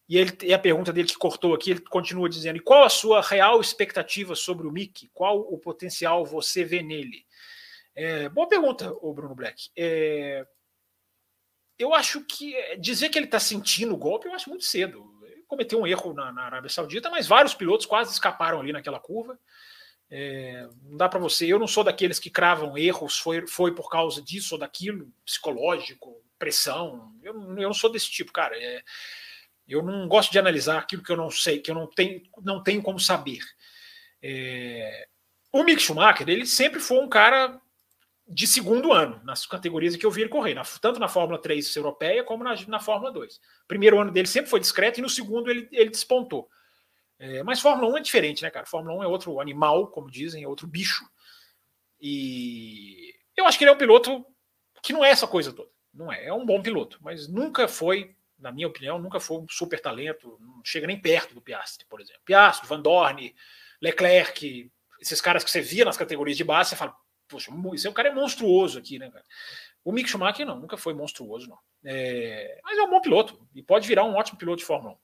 E, 0.10 0.18
ele, 0.18 0.36
e 0.42 0.54
a 0.54 0.60
pergunta 0.60 0.92
dele 0.94 1.08
que 1.08 1.18
cortou 1.18 1.54
aqui, 1.54 1.72
ele 1.72 1.82
continua 1.82 2.30
dizendo: 2.30 2.58
e 2.58 2.62
qual 2.62 2.84
a 2.84 2.90
sua 2.90 3.22
real 3.22 3.60
expectativa 3.62 4.36
sobre 4.36 4.66
o 4.66 4.72
Mick? 4.72 5.10
Qual 5.14 5.42
o 5.42 5.58
potencial 5.58 6.26
você 6.26 6.64
vê 6.64 6.82
nele? 6.82 7.26
É, 7.98 8.30
boa 8.30 8.48
pergunta, 8.48 8.94
o 9.02 9.12
Bruno 9.12 9.34
Black. 9.34 9.72
É, 9.76 10.46
eu 11.80 11.96
acho 11.96 12.24
que 12.26 12.56
é, 12.56 12.76
dizer 12.76 13.10
que 13.10 13.18
ele 13.18 13.26
está 13.26 13.40
sentindo 13.40 13.96
o 13.96 13.98
golpe, 13.98 14.28
eu 14.28 14.36
acho 14.36 14.52
muito 14.52 14.66
cedo. 14.66 15.20
Ele 15.24 15.42
cometeu 15.48 15.82
um 15.82 15.88
erro 15.88 16.14
na, 16.14 16.32
na, 16.32 16.44
Arábia 16.44 16.70
Saudita, 16.70 17.10
mas 17.10 17.26
vários 17.26 17.56
pilotos 17.56 17.88
quase 17.88 18.12
escaparam 18.12 18.60
ali 18.60 18.72
naquela 18.72 19.00
curva. 19.00 19.40
É, 20.12 20.70
não 20.84 20.96
dá 20.96 21.10
para 21.10 21.20
você. 21.20 21.48
Eu 21.48 21.58
não 21.58 21.66
sou 21.66 21.84
daqueles 21.84 22.20
que 22.20 22.30
cravam 22.30 22.78
erros, 22.78 23.18
foi, 23.18 23.48
foi 23.48 23.74
por 23.74 23.90
causa 23.90 24.22
disso 24.22 24.54
ou 24.54 24.60
daquilo, 24.60 25.12
psicológico, 25.26 26.24
pressão. 26.38 27.12
Eu, 27.24 27.34
eu 27.34 27.68
não 27.68 27.74
sou 27.74 27.92
desse 27.92 28.12
tipo, 28.12 28.32
cara. 28.32 28.56
É, 28.56 28.84
eu 29.68 29.82
não 29.82 30.08
gosto 30.08 30.32
de 30.32 30.38
analisar 30.38 30.78
aquilo 30.78 31.02
que 31.02 31.12
eu 31.12 31.18
não 31.18 31.32
sei, 31.32 31.62
que 31.62 31.72
eu 31.72 31.76
não 31.76 31.88
tenho, 31.88 32.22
não 32.44 32.62
tenho 32.62 32.84
como 32.84 33.00
saber. 33.00 33.40
É, 34.22 35.08
o 35.52 35.64
Mick 35.64 35.82
Schumacher, 35.82 36.30
ele 36.30 36.46
sempre 36.46 36.80
foi 36.80 37.00
um 37.00 37.10
cara 37.10 37.60
de 38.28 38.46
segundo 38.46 38.92
ano, 38.92 39.22
nas 39.24 39.46
categorias 39.46 39.96
que 39.96 40.06
eu 40.06 40.12
vi 40.12 40.22
ele 40.22 40.30
correr, 40.30 40.54
na, 40.54 40.64
tanto 40.82 41.00
na 41.00 41.08
Fórmula 41.08 41.42
3 41.42 41.76
europeia 41.76 42.24
como 42.24 42.44
na, 42.44 42.56
na 42.68 42.80
Fórmula 42.80 43.12
2. 43.12 43.40
Primeiro 43.68 44.00
ano 44.00 44.12
dele 44.12 44.28
sempre 44.28 44.50
foi 44.50 44.60
discreto 44.60 45.00
e 45.00 45.02
no 45.02 45.10
segundo 45.10 45.50
ele, 45.50 45.68
ele 45.72 45.90
despontou. 45.90 46.50
É, 47.18 47.42
mas 47.42 47.62
Fórmula 47.62 47.92
1 47.94 47.98
é 47.98 48.02
diferente, 48.02 48.44
né, 48.44 48.50
cara? 48.50 48.66
Fórmula 48.66 48.98
1 48.98 49.04
é 49.04 49.08
outro 49.08 49.40
animal, 49.40 49.88
como 49.88 50.12
dizem, 50.12 50.44
é 50.44 50.48
outro 50.48 50.68
bicho. 50.68 51.06
E 52.02 53.16
eu 53.36 53.46
acho 53.46 53.58
que 53.58 53.64
ele 53.64 53.72
é 53.72 53.74
um 53.74 53.78
piloto 53.78 54.26
que 54.84 54.94
não 54.94 55.04
é 55.04 55.10
essa 55.10 55.26
coisa 55.26 55.54
toda. 55.54 55.70
Não 55.94 56.12
é, 56.12 56.26
é 56.26 56.34
um 56.34 56.46
bom 56.46 56.62
piloto, 56.62 57.00
mas 57.02 57.28
nunca 57.28 57.68
foi, 57.68 58.16
na 58.38 58.52
minha 58.52 58.68
opinião, 58.68 59.00
nunca 59.00 59.20
foi 59.20 59.38
um 59.38 59.48
super 59.50 59.80
talento, 59.80 60.38
não 60.40 60.62
chega 60.64 60.86
nem 60.86 61.00
perto 61.00 61.34
do 61.34 61.42
Piastri, 61.42 61.86
por 61.88 62.02
exemplo. 62.02 62.22
Piastri, 62.24 62.68
Van 62.68 62.82
Dorn, 62.82 63.34
Leclerc, 63.82 64.72
esses 65.00 65.22
caras 65.22 65.44
que 65.44 65.50
você 65.50 65.62
via 65.62 65.86
nas 65.86 65.98
categorias 65.98 66.38
de 66.38 66.44
base, 66.44 66.70
você 66.70 66.76
fala, 66.76 66.96
poxa, 67.28 67.52
esse 67.74 67.92
cara 67.92 68.10
é 68.10 68.14
monstruoso 68.14 68.80
aqui, 68.80 68.98
né, 68.98 69.10
cara? 69.10 69.26
O 69.84 69.92
Mick 69.92 70.10
Schumacher 70.10 70.46
não, 70.46 70.60
nunca 70.60 70.76
foi 70.76 70.94
monstruoso, 70.94 71.48
não. 71.48 71.58
É, 71.84 72.60
mas 72.64 72.78
é 72.78 72.84
um 72.84 72.90
bom 72.90 73.00
piloto 73.00 73.40
e 73.56 73.64
pode 73.64 73.88
virar 73.88 74.04
um 74.04 74.16
ótimo 74.16 74.38
piloto 74.38 74.58
de 74.60 74.66
Fórmula 74.66 74.96
1. 74.96 74.98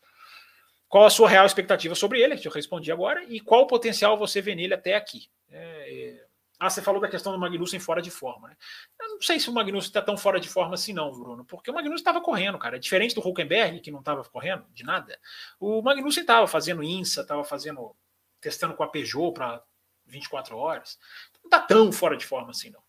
Qual 0.89 1.05
a 1.05 1.09
sua 1.09 1.29
real 1.29 1.45
expectativa 1.45 1.95
sobre 1.95 2.21
ele? 2.21 2.37
Que 2.37 2.47
eu 2.47 2.51
respondi 2.51 2.91
agora. 2.91 3.23
E 3.23 3.39
qual 3.39 3.65
potencial 3.65 4.17
você 4.17 4.41
vê 4.41 4.53
nele 4.53 4.73
até 4.73 4.95
aqui? 4.95 5.29
É, 5.49 6.11
é... 6.19 6.25
Ah, 6.59 6.69
você 6.69 6.81
falou 6.81 7.01
da 7.01 7.07
questão 7.07 7.31
do 7.31 7.39
Magnussen 7.39 7.79
fora 7.79 8.01
de 8.01 8.11
forma. 8.11 8.49
Né? 8.49 8.55
Eu 9.01 9.07
não 9.15 9.21
sei 9.21 9.39
se 9.39 9.49
o 9.49 9.53
Magnussen 9.53 9.87
está 9.87 10.01
tão 10.01 10.15
fora 10.15 10.39
de 10.39 10.47
forma 10.47 10.75
assim, 10.75 10.93
não, 10.93 11.11
Bruno, 11.11 11.43
porque 11.45 11.71
o 11.71 11.73
Magnussen 11.73 11.97
estava 11.97 12.21
correndo, 12.21 12.59
cara. 12.59 12.79
Diferente 12.79 13.15
do 13.15 13.27
Huckenberg, 13.27 13.79
que 13.79 13.89
não 13.89 13.99
estava 13.99 14.23
correndo 14.25 14.65
de 14.71 14.83
nada, 14.83 15.19
o 15.59 15.81
Magnussen 15.81 16.21
estava 16.21 16.45
fazendo 16.45 16.83
INSA, 16.83 17.21
estava 17.21 17.43
fazendo, 17.43 17.95
testando 18.39 18.75
com 18.75 18.83
a 18.83 18.87
Peugeot 18.87 19.33
para 19.33 19.63
24 20.05 20.55
horas 20.55 20.99
não 21.43 21.47
está 21.47 21.59
tão 21.59 21.91
fora 21.91 22.15
de 22.15 22.25
forma 22.25 22.51
assim, 22.51 22.69
não. 22.69 22.83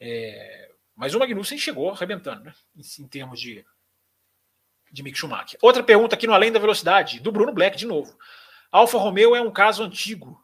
É, 0.00 0.70
mas 0.94 1.14
o 1.14 1.18
Magnussen 1.18 1.58
chegou 1.58 1.90
arrebentando, 1.90 2.44
né? 2.44 2.54
Em, 2.76 3.02
em, 3.02 3.08
termos 3.08 3.40
de, 3.40 3.64
de 4.92 5.02
Mick 5.02 5.18
Schumacher. 5.18 5.58
Outra 5.60 5.82
pergunta 5.82 6.14
aqui 6.14 6.26
no 6.26 6.34
Além 6.34 6.52
da 6.52 6.58
Velocidade, 6.58 7.20
do 7.20 7.32
Bruno 7.32 7.52
Black, 7.52 7.76
de 7.76 7.86
novo. 7.86 8.16
Alfa 8.70 8.98
Romeo 8.98 9.34
é 9.34 9.40
um 9.40 9.52
caso 9.52 9.82
antigo 9.82 10.42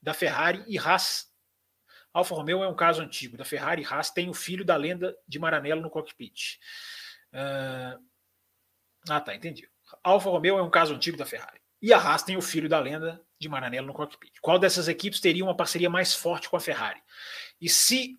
da 0.00 0.12
Ferrari 0.14 0.64
e 0.66 0.78
Haas. 0.78 1.30
Alfa 2.12 2.34
Romeo 2.34 2.62
é 2.62 2.68
um 2.68 2.74
caso 2.74 3.00
antigo 3.00 3.36
da 3.36 3.44
Ferrari 3.44 3.82
e 3.82 3.86
Haas 3.86 4.10
tem 4.10 4.28
o 4.28 4.34
filho 4.34 4.64
da 4.64 4.76
lenda 4.76 5.16
de 5.26 5.38
Maranello 5.38 5.80
no 5.80 5.90
cockpit. 5.90 6.58
Uh... 7.32 8.02
Ah, 9.08 9.20
tá, 9.20 9.34
entendi. 9.34 9.68
Alfa 10.02 10.30
Romeo 10.30 10.58
é 10.58 10.62
um 10.62 10.70
caso 10.70 10.94
antigo 10.94 11.16
da 11.16 11.26
Ferrari. 11.26 11.60
E 11.80 11.92
a 11.92 11.98
Haas 11.98 12.22
tem 12.22 12.36
o 12.36 12.42
filho 12.42 12.68
da 12.68 12.78
lenda 12.78 13.20
de 13.42 13.48
Maranello 13.48 13.88
no 13.88 13.92
cockpit. 13.92 14.40
Qual 14.40 14.58
dessas 14.58 14.88
equipes 14.88 15.20
teria 15.20 15.44
uma 15.44 15.56
parceria 15.56 15.90
mais 15.90 16.14
forte 16.14 16.48
com 16.48 16.56
a 16.56 16.60
Ferrari? 16.60 17.02
E 17.60 17.68
se 17.68 18.18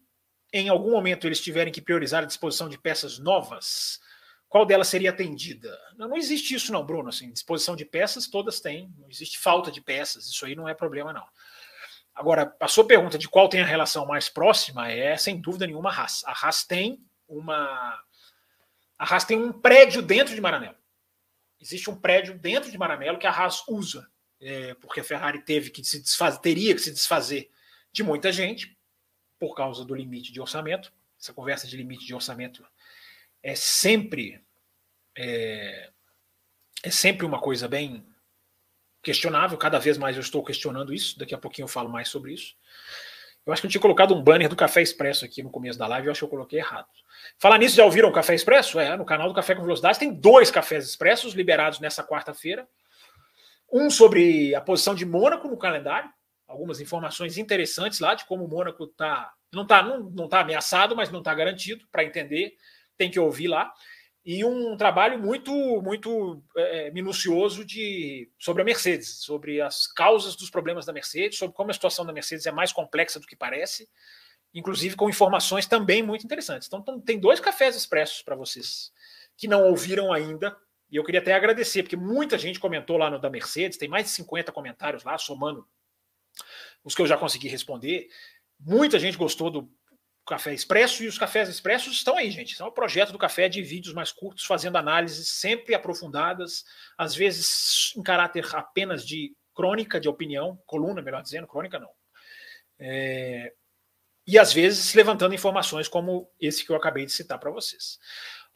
em 0.51 0.69
algum 0.69 0.91
momento 0.91 1.25
eles 1.25 1.41
tiverem 1.41 1.73
que 1.73 1.81
priorizar 1.81 2.21
a 2.21 2.27
disposição 2.27 2.69
de 2.69 2.77
peças 2.77 3.17
novas, 3.17 3.99
qual 4.47 4.67
delas 4.67 4.87
seria 4.87 5.09
atendida? 5.09 5.75
Não, 5.97 6.09
não 6.09 6.17
existe 6.17 6.53
isso 6.53 6.71
não, 6.71 6.85
Bruno. 6.85 7.09
Assim, 7.09 7.31
disposição 7.31 7.75
de 7.75 7.83
peças 7.83 8.27
todas 8.27 8.61
têm, 8.61 8.93
não 8.99 9.09
existe 9.09 9.39
falta 9.39 9.71
de 9.71 9.81
peças, 9.81 10.27
isso 10.27 10.45
aí 10.45 10.55
não 10.55 10.69
é 10.69 10.75
problema 10.75 11.11
não. 11.11 11.25
Agora, 12.13 12.55
a 12.59 12.67
sua 12.67 12.85
pergunta 12.85 13.17
de 13.17 13.27
qual 13.27 13.49
tem 13.49 13.61
a 13.61 13.65
relação 13.65 14.05
mais 14.05 14.29
próxima 14.29 14.91
é, 14.91 15.17
sem 15.17 15.41
dúvida 15.41 15.65
nenhuma, 15.65 15.89
a 15.89 16.01
Haas. 16.01 16.23
A 16.25 16.31
Haas 16.31 16.63
tem 16.63 17.03
uma... 17.27 17.99
A 18.99 19.11
Haas 19.11 19.23
tem 19.25 19.39
um 19.39 19.51
prédio 19.51 20.03
dentro 20.03 20.35
de 20.35 20.39
Maranello. 20.39 20.77
Existe 21.59 21.89
um 21.89 21.99
prédio 21.99 22.37
dentro 22.37 22.69
de 22.69 22.77
Maranello 22.77 23.17
que 23.17 23.25
a 23.25 23.31
Haas 23.31 23.63
usa 23.67 24.07
é, 24.43 24.73
porque 24.75 24.99
a 24.99 25.03
Ferrari 25.03 25.39
teve 25.41 25.69
que 25.69 25.83
se 25.83 26.01
desfazer, 26.01 26.39
teria 26.39 26.75
que 26.75 26.81
se 26.81 26.91
desfazer 26.91 27.49
de 27.91 28.03
muita 28.03 28.31
gente 28.31 28.77
por 29.39 29.55
causa 29.55 29.85
do 29.85 29.95
limite 29.95 30.31
de 30.31 30.41
orçamento. 30.41 30.91
Essa 31.19 31.33
conversa 31.33 31.67
de 31.67 31.77
limite 31.77 32.05
de 32.05 32.13
orçamento 32.13 32.65
é 33.41 33.55
sempre 33.55 34.41
é, 35.15 35.89
é 36.83 36.89
sempre 36.89 37.25
uma 37.25 37.39
coisa 37.39 37.67
bem 37.67 38.05
questionável. 39.01 39.57
Cada 39.57 39.79
vez 39.79 39.97
mais 39.97 40.15
eu 40.15 40.21
estou 40.21 40.43
questionando 40.43 40.93
isso. 40.93 41.17
Daqui 41.17 41.33
a 41.33 41.37
pouquinho 41.37 41.65
eu 41.65 41.69
falo 41.69 41.89
mais 41.89 42.09
sobre 42.09 42.33
isso. 42.33 42.55
Eu 43.45 43.51
acho 43.51 43.61
que 43.61 43.67
eu 43.67 43.71
tinha 43.71 43.81
colocado 43.81 44.13
um 44.13 44.21
banner 44.21 44.47
do 44.47 44.55
Café 44.55 44.81
Expresso 44.81 45.25
aqui 45.25 45.43
no 45.43 45.49
começo 45.49 45.77
da 45.77 45.85
live, 45.85 46.07
eu 46.07 46.11
acho 46.11 46.19
que 46.19 46.25
eu 46.25 46.29
coloquei 46.29 46.59
errado. 46.59 46.87
Falar 47.37 47.57
nisso, 47.57 47.75
já 47.75 47.83
ouviram 47.83 48.07
o 48.07 48.13
Café 48.13 48.33
Expresso? 48.33 48.79
É, 48.79 48.95
no 48.95 49.03
canal 49.03 49.27
do 49.27 49.33
Café 49.33 49.53
com 49.53 49.61
Velocidade 49.61 49.99
tem 49.99 50.13
dois 50.13 50.49
cafés 50.49 50.87
expressos 50.87 51.33
liberados 51.33 51.81
nessa 51.81 52.05
quarta-feira. 52.05 52.65
Um 53.73 53.89
sobre 53.89 54.53
a 54.53 54.61
posição 54.61 54.93
de 54.93 55.03
Mônaco 55.03 55.47
no 55.47 55.57
calendário, 55.57 56.07
algumas 56.47 56.79
informações 56.79 57.39
interessantes 57.39 57.99
lá 57.99 58.13
de 58.13 58.23
como 58.25 58.45
o 58.45 58.47
Mônaco 58.47 58.85
tá, 58.85 59.33
não 59.51 59.63
está 59.63 59.81
não, 59.81 60.11
não 60.11 60.27
tá 60.27 60.41
ameaçado, 60.41 60.95
mas 60.95 61.09
não 61.09 61.19
está 61.19 61.33
garantido 61.33 61.83
para 61.91 62.03
entender, 62.03 62.55
tem 62.95 63.09
que 63.09 63.19
ouvir 63.19 63.47
lá. 63.47 63.73
E 64.23 64.45
um 64.45 64.77
trabalho 64.77 65.17
muito 65.17 65.51
muito 65.81 66.41
é, 66.55 66.91
minucioso 66.91 67.65
de 67.65 68.29
sobre 68.37 68.61
a 68.61 68.65
Mercedes, 68.65 69.17
sobre 69.23 69.59
as 69.59 69.87
causas 69.87 70.35
dos 70.35 70.51
problemas 70.51 70.85
da 70.85 70.93
Mercedes, 70.93 71.39
sobre 71.39 71.55
como 71.55 71.71
a 71.71 71.73
situação 71.73 72.05
da 72.05 72.13
Mercedes 72.13 72.45
é 72.45 72.51
mais 72.51 72.71
complexa 72.71 73.19
do 73.19 73.25
que 73.25 73.35
parece, 73.35 73.89
inclusive 74.53 74.95
com 74.95 75.09
informações 75.09 75.65
também 75.65 76.03
muito 76.03 76.23
interessantes. 76.23 76.67
Então 76.67 77.01
tem 77.01 77.19
dois 77.19 77.39
cafés 77.39 77.75
expressos 77.75 78.21
para 78.21 78.35
vocês 78.35 78.91
que 79.35 79.47
não 79.47 79.63
ouviram 79.65 80.13
ainda 80.13 80.55
e 80.93 80.95
eu 80.95 81.03
queria 81.03 81.19
até 81.19 81.33
agradecer, 81.33 81.81
porque 81.81 81.95
muita 81.95 82.37
gente 82.37 82.59
comentou 82.59 82.97
lá 82.97 83.09
no 83.09 83.17
da 83.17 83.27
Mercedes, 83.27 83.79
tem 83.79 83.89
mais 83.89 84.05
de 84.05 84.11
50 84.11 84.51
comentários 84.51 85.03
lá, 85.03 85.17
somando 85.17 85.67
os 86.83 86.93
que 86.93 87.01
eu 87.01 87.07
já 87.07 87.17
consegui 87.17 87.47
responder. 87.47 88.09
Muita 88.59 88.99
gente 88.99 89.17
gostou 89.17 89.49
do 89.49 89.73
Café 90.23 90.53
Expresso 90.53 91.03
e 91.03 91.07
os 91.07 91.17
Cafés 91.17 91.49
Expressos 91.49 91.93
estão 91.93 92.15
aí, 92.15 92.29
gente. 92.29 92.55
São 92.55 92.67
o 92.67 92.71
projeto 92.71 93.11
do 93.11 93.17
café 93.17 93.49
de 93.49 93.59
vídeos 93.63 93.95
mais 93.95 94.11
curtos, 94.11 94.45
fazendo 94.45 94.77
análises 94.77 95.29
sempre 95.29 95.73
aprofundadas, 95.73 96.63
às 96.95 97.15
vezes 97.15 97.91
em 97.97 98.03
caráter 98.03 98.45
apenas 98.55 99.03
de 99.03 99.35
crônica, 99.55 99.99
de 99.99 100.07
opinião, 100.07 100.61
coluna, 100.63 101.01
melhor 101.01 101.23
dizendo, 101.23 101.47
crônica 101.47 101.79
não. 101.79 101.89
É, 102.77 103.51
e 104.27 104.37
às 104.37 104.53
vezes 104.53 104.93
levantando 104.93 105.33
informações 105.33 105.87
como 105.87 106.29
esse 106.39 106.63
que 106.63 106.71
eu 106.71 106.75
acabei 106.75 107.03
de 107.03 107.11
citar 107.11 107.39
para 107.39 107.49
vocês. 107.49 107.97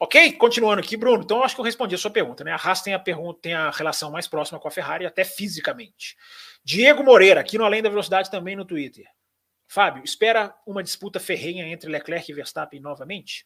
Ok? 0.00 0.32
Continuando 0.34 0.80
aqui, 0.80 0.96
Bruno. 0.96 1.24
Então, 1.24 1.42
acho 1.42 1.54
que 1.54 1.60
eu 1.60 1.64
respondi 1.64 1.94
a 1.94 1.98
sua 1.98 2.10
pergunta. 2.10 2.44
Né? 2.44 2.52
A 2.52 2.56
Haas 2.56 2.82
tem 2.82 2.94
a, 2.94 2.98
pergunta, 2.98 3.40
tem 3.42 3.54
a 3.54 3.70
relação 3.70 4.12
mais 4.12 4.28
próxima 4.28 4.60
com 4.60 4.68
a 4.68 4.70
Ferrari, 4.70 5.04
até 5.04 5.24
fisicamente. 5.24 6.16
Diego 6.62 7.02
Moreira, 7.02 7.40
aqui 7.40 7.58
no 7.58 7.64
Além 7.64 7.82
da 7.82 7.88
Velocidade, 7.88 8.30
também 8.30 8.54
no 8.54 8.64
Twitter. 8.64 9.06
Fábio, 9.66 10.02
espera 10.04 10.54
uma 10.66 10.82
disputa 10.82 11.18
ferrenha 11.18 11.66
entre 11.66 11.90
Leclerc 11.90 12.30
e 12.30 12.34
Verstappen 12.34 12.80
novamente? 12.80 13.44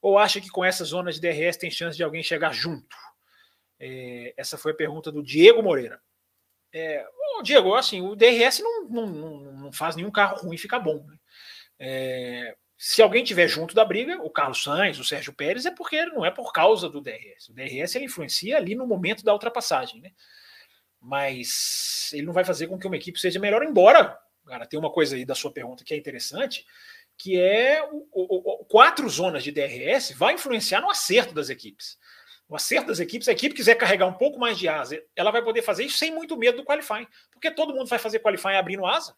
Ou 0.00 0.18
acha 0.18 0.40
que 0.40 0.50
com 0.50 0.64
essa 0.64 0.84
zona 0.84 1.10
de 1.10 1.20
DRS 1.20 1.56
tem 1.56 1.70
chance 1.70 1.96
de 1.96 2.04
alguém 2.04 2.22
chegar 2.22 2.52
junto? 2.52 2.94
É, 3.80 4.34
essa 4.36 4.58
foi 4.58 4.72
a 4.72 4.76
pergunta 4.76 5.10
do 5.10 5.22
Diego 5.22 5.62
Moreira. 5.62 6.00
É, 6.72 7.04
Diego, 7.42 7.74
assim, 7.74 8.00
o 8.00 8.14
DRS 8.14 8.60
não, 8.60 8.88
não, 8.88 9.06
não, 9.06 9.72
faz 9.72 9.96
nenhum 9.96 10.10
carro 10.10 10.36
ruim 10.38 10.56
ficar 10.56 10.78
bom. 10.78 11.04
Né? 11.06 11.16
É, 11.78 12.56
se 12.86 13.00
alguém 13.00 13.24
tiver 13.24 13.48
junto 13.48 13.74
da 13.74 13.82
briga, 13.82 14.20
o 14.20 14.28
Carlos 14.28 14.62
Sainz, 14.62 14.98
o 14.98 15.04
Sérgio 15.04 15.32
Pérez, 15.32 15.64
é 15.64 15.70
porque 15.70 16.04
não 16.04 16.22
é 16.22 16.30
por 16.30 16.52
causa 16.52 16.86
do 16.86 17.00
DRS. 17.00 17.48
O 17.48 17.54
DRS 17.54 17.94
ele 17.94 18.04
influencia 18.04 18.58
ali 18.58 18.74
no 18.74 18.86
momento 18.86 19.24
da 19.24 19.32
ultrapassagem, 19.32 20.02
né? 20.02 20.10
Mas 21.00 22.10
ele 22.12 22.26
não 22.26 22.34
vai 22.34 22.44
fazer 22.44 22.66
com 22.66 22.78
que 22.78 22.86
uma 22.86 22.96
equipe 22.96 23.18
seja 23.18 23.40
melhor, 23.40 23.62
embora, 23.62 24.20
cara, 24.46 24.66
tem 24.66 24.78
uma 24.78 24.92
coisa 24.92 25.16
aí 25.16 25.24
da 25.24 25.34
sua 25.34 25.50
pergunta 25.50 25.82
que 25.82 25.94
é 25.94 25.96
interessante, 25.96 26.66
que 27.16 27.40
é 27.40 27.82
o, 27.90 28.06
o, 28.12 28.60
o, 28.60 28.64
quatro 28.66 29.08
zonas 29.08 29.42
de 29.42 29.50
DRS 29.50 30.12
vai 30.14 30.34
influenciar 30.34 30.82
no 30.82 30.90
acerto 30.90 31.32
das 31.32 31.48
equipes. 31.48 31.96
O 32.46 32.54
acerto 32.54 32.88
das 32.88 33.00
equipes, 33.00 33.28
a 33.28 33.32
equipe 33.32 33.54
quiser 33.54 33.76
carregar 33.76 34.06
um 34.06 34.12
pouco 34.12 34.38
mais 34.38 34.58
de 34.58 34.68
asa, 34.68 35.02
ela 35.16 35.30
vai 35.30 35.42
poder 35.42 35.62
fazer 35.62 35.84
isso 35.84 35.96
sem 35.96 36.12
muito 36.14 36.36
medo 36.36 36.58
do 36.58 36.64
qualifying, 36.64 37.08
porque 37.32 37.50
todo 37.50 37.74
mundo 37.74 37.88
vai 37.88 37.98
fazer 37.98 38.18
qualifying 38.18 38.56
abrindo 38.56 38.84
asa 38.84 39.16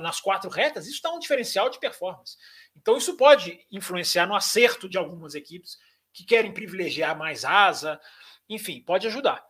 nas 0.00 0.20
quatro 0.20 0.50
retas, 0.50 0.86
isso 0.86 1.02
dá 1.02 1.12
um 1.12 1.18
diferencial 1.18 1.68
de 1.68 1.78
performance. 1.78 2.36
Então, 2.76 2.96
isso 2.96 3.16
pode 3.16 3.66
influenciar 3.70 4.26
no 4.26 4.34
acerto 4.34 4.88
de 4.88 4.98
algumas 4.98 5.34
equipes 5.34 5.78
que 6.12 6.24
querem 6.24 6.52
privilegiar 6.52 7.16
mais 7.16 7.44
asa, 7.44 8.00
enfim, 8.48 8.82
pode 8.82 9.06
ajudar. 9.06 9.44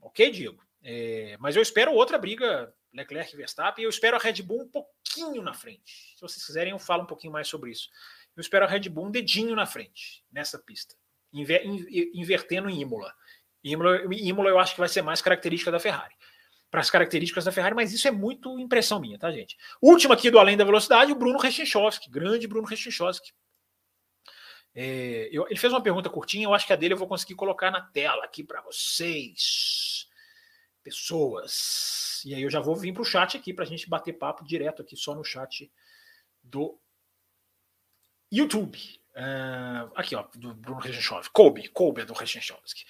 Ok, 0.00 0.30
Diego? 0.30 0.62
É, 0.82 1.36
mas 1.38 1.56
eu 1.56 1.62
espero 1.62 1.92
outra 1.92 2.18
briga 2.18 2.72
Leclerc 2.92 3.32
e 3.32 3.36
Verstappen. 3.36 3.84
Eu 3.84 3.90
espero 3.90 4.16
a 4.16 4.20
Red 4.20 4.42
Bull 4.42 4.62
um 4.62 4.68
pouquinho 4.68 5.42
na 5.42 5.54
frente. 5.54 6.14
Se 6.14 6.20
vocês 6.20 6.44
quiserem, 6.44 6.72
eu 6.72 6.78
falo 6.78 7.02
um 7.02 7.06
pouquinho 7.06 7.32
mais 7.32 7.48
sobre 7.48 7.70
isso. 7.70 7.88
Eu 8.36 8.40
espero 8.40 8.64
a 8.64 8.68
Red 8.68 8.88
Bull 8.88 9.06
um 9.06 9.10
dedinho 9.10 9.54
na 9.54 9.66
frente 9.66 10.24
nessa 10.30 10.58
pista, 10.58 10.94
inver, 11.32 11.62
invertendo 12.14 12.70
em 12.70 12.80
Imola. 12.80 13.12
Imola. 13.62 14.02
Imola 14.14 14.48
eu 14.48 14.58
acho 14.58 14.74
que 14.74 14.80
vai 14.80 14.88
ser 14.88 15.02
mais 15.02 15.20
característica 15.20 15.70
da 15.70 15.80
Ferrari. 15.80 16.14
Para 16.70 16.80
as 16.80 16.90
características 16.90 17.44
da 17.44 17.52
Ferrari, 17.52 17.74
mas 17.74 17.92
isso 17.92 18.06
é 18.06 18.10
muito 18.10 18.58
impressão 18.58 19.00
minha, 19.00 19.18
tá, 19.18 19.30
gente? 19.32 19.56
Último 19.80 20.12
aqui 20.12 20.30
do 20.30 20.38
Além 20.38 20.56
da 20.56 20.64
Velocidade, 20.64 21.12
o 21.12 21.14
Bruno 21.14 21.38
Rechinchowski, 21.38 22.10
grande 22.10 22.46
Bruno 22.46 22.66
Rechinchowski. 22.66 23.32
É, 24.74 25.28
eu, 25.32 25.46
ele 25.48 25.58
fez 25.58 25.72
uma 25.72 25.82
pergunta 25.82 26.10
curtinha, 26.10 26.44
eu 26.44 26.54
acho 26.54 26.66
que 26.66 26.72
a 26.72 26.76
dele 26.76 26.94
eu 26.94 26.98
vou 26.98 27.08
conseguir 27.08 27.34
colocar 27.34 27.70
na 27.70 27.80
tela 27.80 28.24
aqui 28.24 28.44
para 28.44 28.60
vocês. 28.60 30.06
Pessoas. 30.82 32.22
E 32.24 32.34
aí 32.34 32.42
eu 32.42 32.50
já 32.50 32.60
vou 32.60 32.76
vir 32.76 32.92
para 32.92 33.02
o 33.02 33.04
chat 33.04 33.36
aqui 33.36 33.52
para 33.52 33.64
a 33.64 33.66
gente 33.66 33.88
bater 33.88 34.12
papo 34.12 34.44
direto 34.44 34.82
aqui 34.82 34.96
só 34.96 35.14
no 35.14 35.24
chat 35.24 35.70
do 36.42 36.78
YouTube. 38.30 38.78
Uh, 39.16 39.90
aqui, 39.96 40.14
ó, 40.14 40.28
do 40.34 40.54
Bruno 40.54 40.80
Regenchovski. 40.80 41.32
Kobe, 41.32 41.68
Kobe 41.68 42.02
é 42.02 42.04
do 42.04 42.12
Regenchovski. 42.12 42.84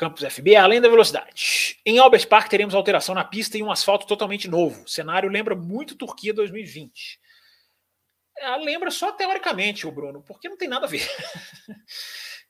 Campos 0.00 0.24
FB, 0.24 0.56
além 0.56 0.80
da 0.80 0.88
velocidade. 0.88 1.78
Em 1.84 1.98
Albert 1.98 2.26
Park 2.26 2.48
teremos 2.48 2.74
alteração 2.74 3.14
na 3.14 3.22
pista 3.22 3.58
e 3.58 3.62
um 3.62 3.70
asfalto 3.70 4.06
totalmente 4.06 4.48
novo. 4.48 4.84
O 4.84 4.88
cenário 4.88 5.28
lembra 5.28 5.54
muito 5.54 5.94
Turquia 5.94 6.32
2020. 6.32 7.20
É, 8.38 8.56
lembra 8.56 8.90
só 8.90 9.12
teoricamente, 9.12 9.86
o 9.86 9.92
Bruno, 9.92 10.22
porque 10.22 10.48
não 10.48 10.56
tem 10.56 10.68
nada 10.68 10.86
a 10.86 10.88
ver. 10.88 11.06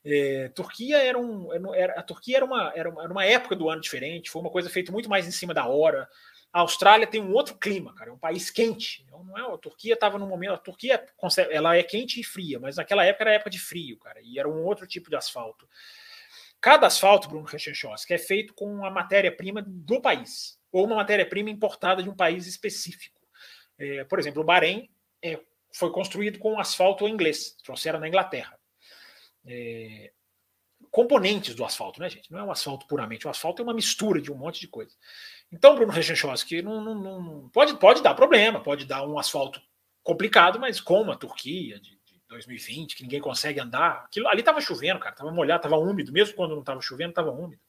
É, 0.02 0.48
Turquia 0.54 0.96
era 0.96 1.18
um, 1.18 1.74
era, 1.74 1.92
a 1.92 2.02
Turquia 2.02 2.38
era 2.38 2.44
uma, 2.46 2.72
era, 2.74 2.88
uma, 2.88 3.02
era 3.02 3.12
uma 3.12 3.22
época 3.22 3.54
do 3.54 3.68
ano 3.68 3.82
diferente, 3.82 4.30
foi 4.30 4.40
uma 4.40 4.50
coisa 4.50 4.70
feita 4.70 4.90
muito 4.90 5.10
mais 5.10 5.28
em 5.28 5.30
cima 5.30 5.52
da 5.52 5.66
hora. 5.66 6.08
A 6.50 6.60
Austrália 6.60 7.06
tem 7.06 7.20
um 7.20 7.34
outro 7.34 7.54
clima, 7.58 7.94
cara, 7.94 8.08
é 8.08 8.12
um 8.14 8.18
país 8.18 8.48
quente. 8.48 9.04
Não 9.10 9.36
é, 9.36 9.42
a 9.42 9.58
Turquia 9.58 9.92
estava 9.92 10.18
no 10.18 10.26
momento, 10.26 10.54
a 10.54 10.56
Turquia 10.56 11.06
ela 11.50 11.76
é 11.76 11.82
quente 11.82 12.18
e 12.18 12.24
fria, 12.24 12.58
mas 12.58 12.76
naquela 12.76 13.04
época 13.04 13.24
era 13.24 13.34
época 13.34 13.50
de 13.50 13.58
frio, 13.58 13.98
cara, 13.98 14.22
e 14.22 14.38
era 14.38 14.48
um 14.48 14.64
outro 14.64 14.86
tipo 14.86 15.10
de 15.10 15.16
asfalto. 15.16 15.68
Cada 16.60 16.86
asfalto, 16.86 17.28
Bruno 17.28 17.46
Rechenchowski, 17.46 18.12
é 18.12 18.18
feito 18.18 18.52
com 18.54 18.84
a 18.84 18.90
matéria-prima 18.90 19.62
do 19.66 20.00
país, 20.00 20.58
ou 20.70 20.86
uma 20.86 20.96
matéria-prima 20.96 21.50
importada 21.50 22.02
de 22.02 22.10
um 22.10 22.14
país 22.14 22.46
específico. 22.46 23.20
É, 23.78 24.04
por 24.04 24.18
exemplo, 24.18 24.42
o 24.42 24.44
Bahrein 24.44 24.90
é, 25.22 25.40
foi 25.74 25.90
construído 25.90 26.38
com 26.38 26.60
asfalto 26.60 27.08
inglês, 27.08 27.56
trouxeram 27.62 27.98
na 27.98 28.08
Inglaterra 28.08 28.60
é, 29.46 30.12
componentes 30.90 31.54
do 31.54 31.64
asfalto, 31.64 32.00
né, 32.00 32.08
gente? 32.08 32.30
Não 32.30 32.38
é 32.38 32.42
um 32.42 32.50
asfalto 32.50 32.86
puramente. 32.86 33.26
O 33.26 33.30
asfalto 33.30 33.62
é 33.62 33.64
uma 33.64 33.74
mistura 33.74 34.20
de 34.20 34.32
um 34.32 34.36
monte 34.36 34.60
de 34.60 34.68
coisa. 34.68 34.94
Então, 35.52 35.74
Bruno 35.74 35.92
Rechenchowski, 35.92 36.62
não, 36.62 36.80
não, 36.82 36.94
não, 36.94 37.48
pode, 37.50 37.76
pode 37.78 38.02
dar 38.02 38.14
problema, 38.14 38.62
pode 38.62 38.84
dar 38.84 39.06
um 39.06 39.18
asfalto 39.18 39.60
complicado, 40.02 40.58
mas 40.58 40.80
como 40.80 41.12
a 41.12 41.16
Turquia 41.16 41.78
de 41.80 41.99
2020, 42.30 42.96
que 42.96 43.02
ninguém 43.02 43.20
consegue 43.20 43.60
andar. 43.60 44.04
Aquilo, 44.04 44.28
ali 44.28 44.40
estava 44.40 44.60
chovendo, 44.60 45.00
cara, 45.00 45.12
estava 45.12 45.30
molhado, 45.30 45.58
estava 45.58 45.76
úmido, 45.76 46.12
mesmo 46.12 46.34
quando 46.34 46.52
não 46.52 46.60
estava 46.60 46.80
chovendo, 46.80 47.10
estava 47.10 47.30
úmido. 47.30 47.60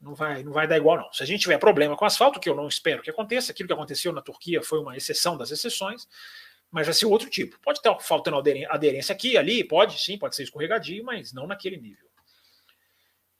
Não 0.00 0.14
vai, 0.14 0.42
não 0.42 0.52
vai 0.52 0.68
dar 0.68 0.76
igual, 0.76 0.98
não. 0.98 1.12
Se 1.12 1.22
a 1.22 1.26
gente 1.26 1.40
tiver 1.40 1.58
problema 1.58 1.96
com 1.96 2.04
asfalto, 2.04 2.38
que 2.38 2.48
eu 2.48 2.54
não 2.54 2.68
espero 2.68 3.02
que 3.02 3.10
aconteça, 3.10 3.52
aquilo 3.52 3.66
que 3.66 3.72
aconteceu 3.72 4.12
na 4.12 4.20
Turquia 4.20 4.62
foi 4.62 4.78
uma 4.78 4.96
exceção 4.96 5.36
das 5.36 5.50
exceções, 5.50 6.06
mas 6.70 6.86
vai 6.86 6.94
ser 6.94 7.06
outro 7.06 7.30
tipo. 7.30 7.58
Pode 7.60 7.78
estar 7.78 7.98
faltando 8.00 8.36
aderência 8.36 9.14
aqui, 9.14 9.38
ali, 9.38 9.64
pode 9.64 9.98
sim, 9.98 10.18
pode 10.18 10.36
ser 10.36 10.42
escorregadio, 10.42 11.02
mas 11.02 11.32
não 11.32 11.46
naquele 11.46 11.78
nível. 11.78 12.06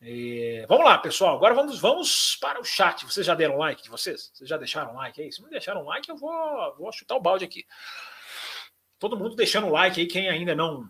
É, 0.01 0.65
vamos 0.69 0.85
lá, 0.85 0.99
pessoal. 0.99 1.37
Agora 1.37 1.55
vamos, 1.55 1.79
vamos 1.79 2.37
para 2.37 2.61
o 2.61 2.65
chat. 2.65 3.05
Vocês 3.05 3.27
já 3.27 3.35
deram 3.35 3.59
like 3.59 3.83
de 3.83 3.91
vocês? 3.91 4.31
Vocês 4.33 4.49
já 4.49 4.57
deixaram 4.57 4.95
like 4.95 5.21
aí? 5.21 5.33
Se 5.33 5.43
não 5.43 5.51
deixaram 5.51 5.83
like, 5.85 6.09
eu 6.09 6.17
vou, 6.17 6.77
vou 6.77 6.93
chutar 6.93 7.17
o 7.17 7.21
balde 7.21 7.45
aqui. 7.45 7.67
Todo 9.05 9.19
mundo 9.19 9.37
deixando 9.37 9.69
like 9.69 10.01
aí, 10.01 10.07
quem 10.07 10.31
ainda 10.31 10.55
não 10.55 10.89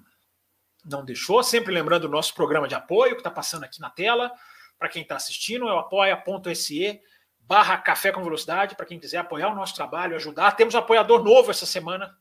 não 0.85 1.05
deixou. 1.05 1.42
Sempre 1.42 1.74
lembrando 1.74 2.05
o 2.05 2.09
nosso 2.09 2.33
programa 2.33 2.68
de 2.68 2.74
apoio 2.77 3.14
que 3.14 3.18
está 3.18 3.31
passando 3.31 3.64
aqui 3.64 3.81
na 3.81 3.90
tela. 3.90 4.31
Para 4.79 4.88
quem 4.88 5.03
está 5.03 5.16
assistindo, 5.16 5.66
é 5.68 5.74
o 5.74 5.79
apoia.se 5.81 7.00
barra 7.40 7.77
café 7.77 8.12
com 8.12 8.22
velocidade. 8.22 8.77
Para 8.77 8.87
quem 8.87 9.00
quiser 9.00 9.18
apoiar 9.18 9.48
o 9.48 9.55
nosso 9.57 9.74
trabalho, 9.74 10.14
ajudar. 10.14 10.53
Temos 10.53 10.77
um 10.77 10.79
apoiador 10.79 11.24
novo 11.24 11.50
essa 11.50 11.66
semana. 11.66 12.16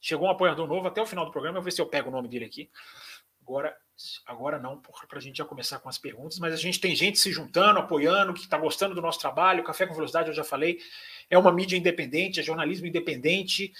Chegou 0.00 0.26
um 0.26 0.30
apoiador 0.32 0.66
novo 0.66 0.88
até 0.88 1.00
o 1.00 1.06
final 1.06 1.24
do 1.24 1.30
programa, 1.30 1.58
eu 1.58 1.62
vou 1.62 1.66
ver 1.66 1.70
se 1.70 1.80
eu 1.80 1.86
pego 1.86 2.08
o 2.08 2.12
nome 2.12 2.26
dele 2.26 2.46
aqui. 2.46 2.68
Agora, 3.40 3.76
agora 4.26 4.58
não, 4.58 4.80
para 4.80 5.18
a 5.18 5.22
gente 5.22 5.38
já 5.38 5.44
começar 5.44 5.78
com 5.78 5.88
as 5.88 5.98
perguntas, 5.98 6.40
mas 6.40 6.52
a 6.52 6.56
gente 6.56 6.80
tem 6.80 6.96
gente 6.96 7.20
se 7.20 7.30
juntando, 7.30 7.78
apoiando, 7.78 8.34
que 8.34 8.40
está 8.40 8.58
gostando 8.58 8.92
do 8.92 9.00
nosso 9.00 9.20
trabalho. 9.20 9.62
Café 9.62 9.86
com 9.86 9.94
Velocidade, 9.94 10.30
eu 10.30 10.34
já 10.34 10.42
falei, 10.42 10.80
é 11.30 11.38
uma 11.38 11.52
mídia 11.52 11.76
independente, 11.76 12.40
é 12.40 12.42
jornalismo 12.42 12.88
independente, 12.88 13.72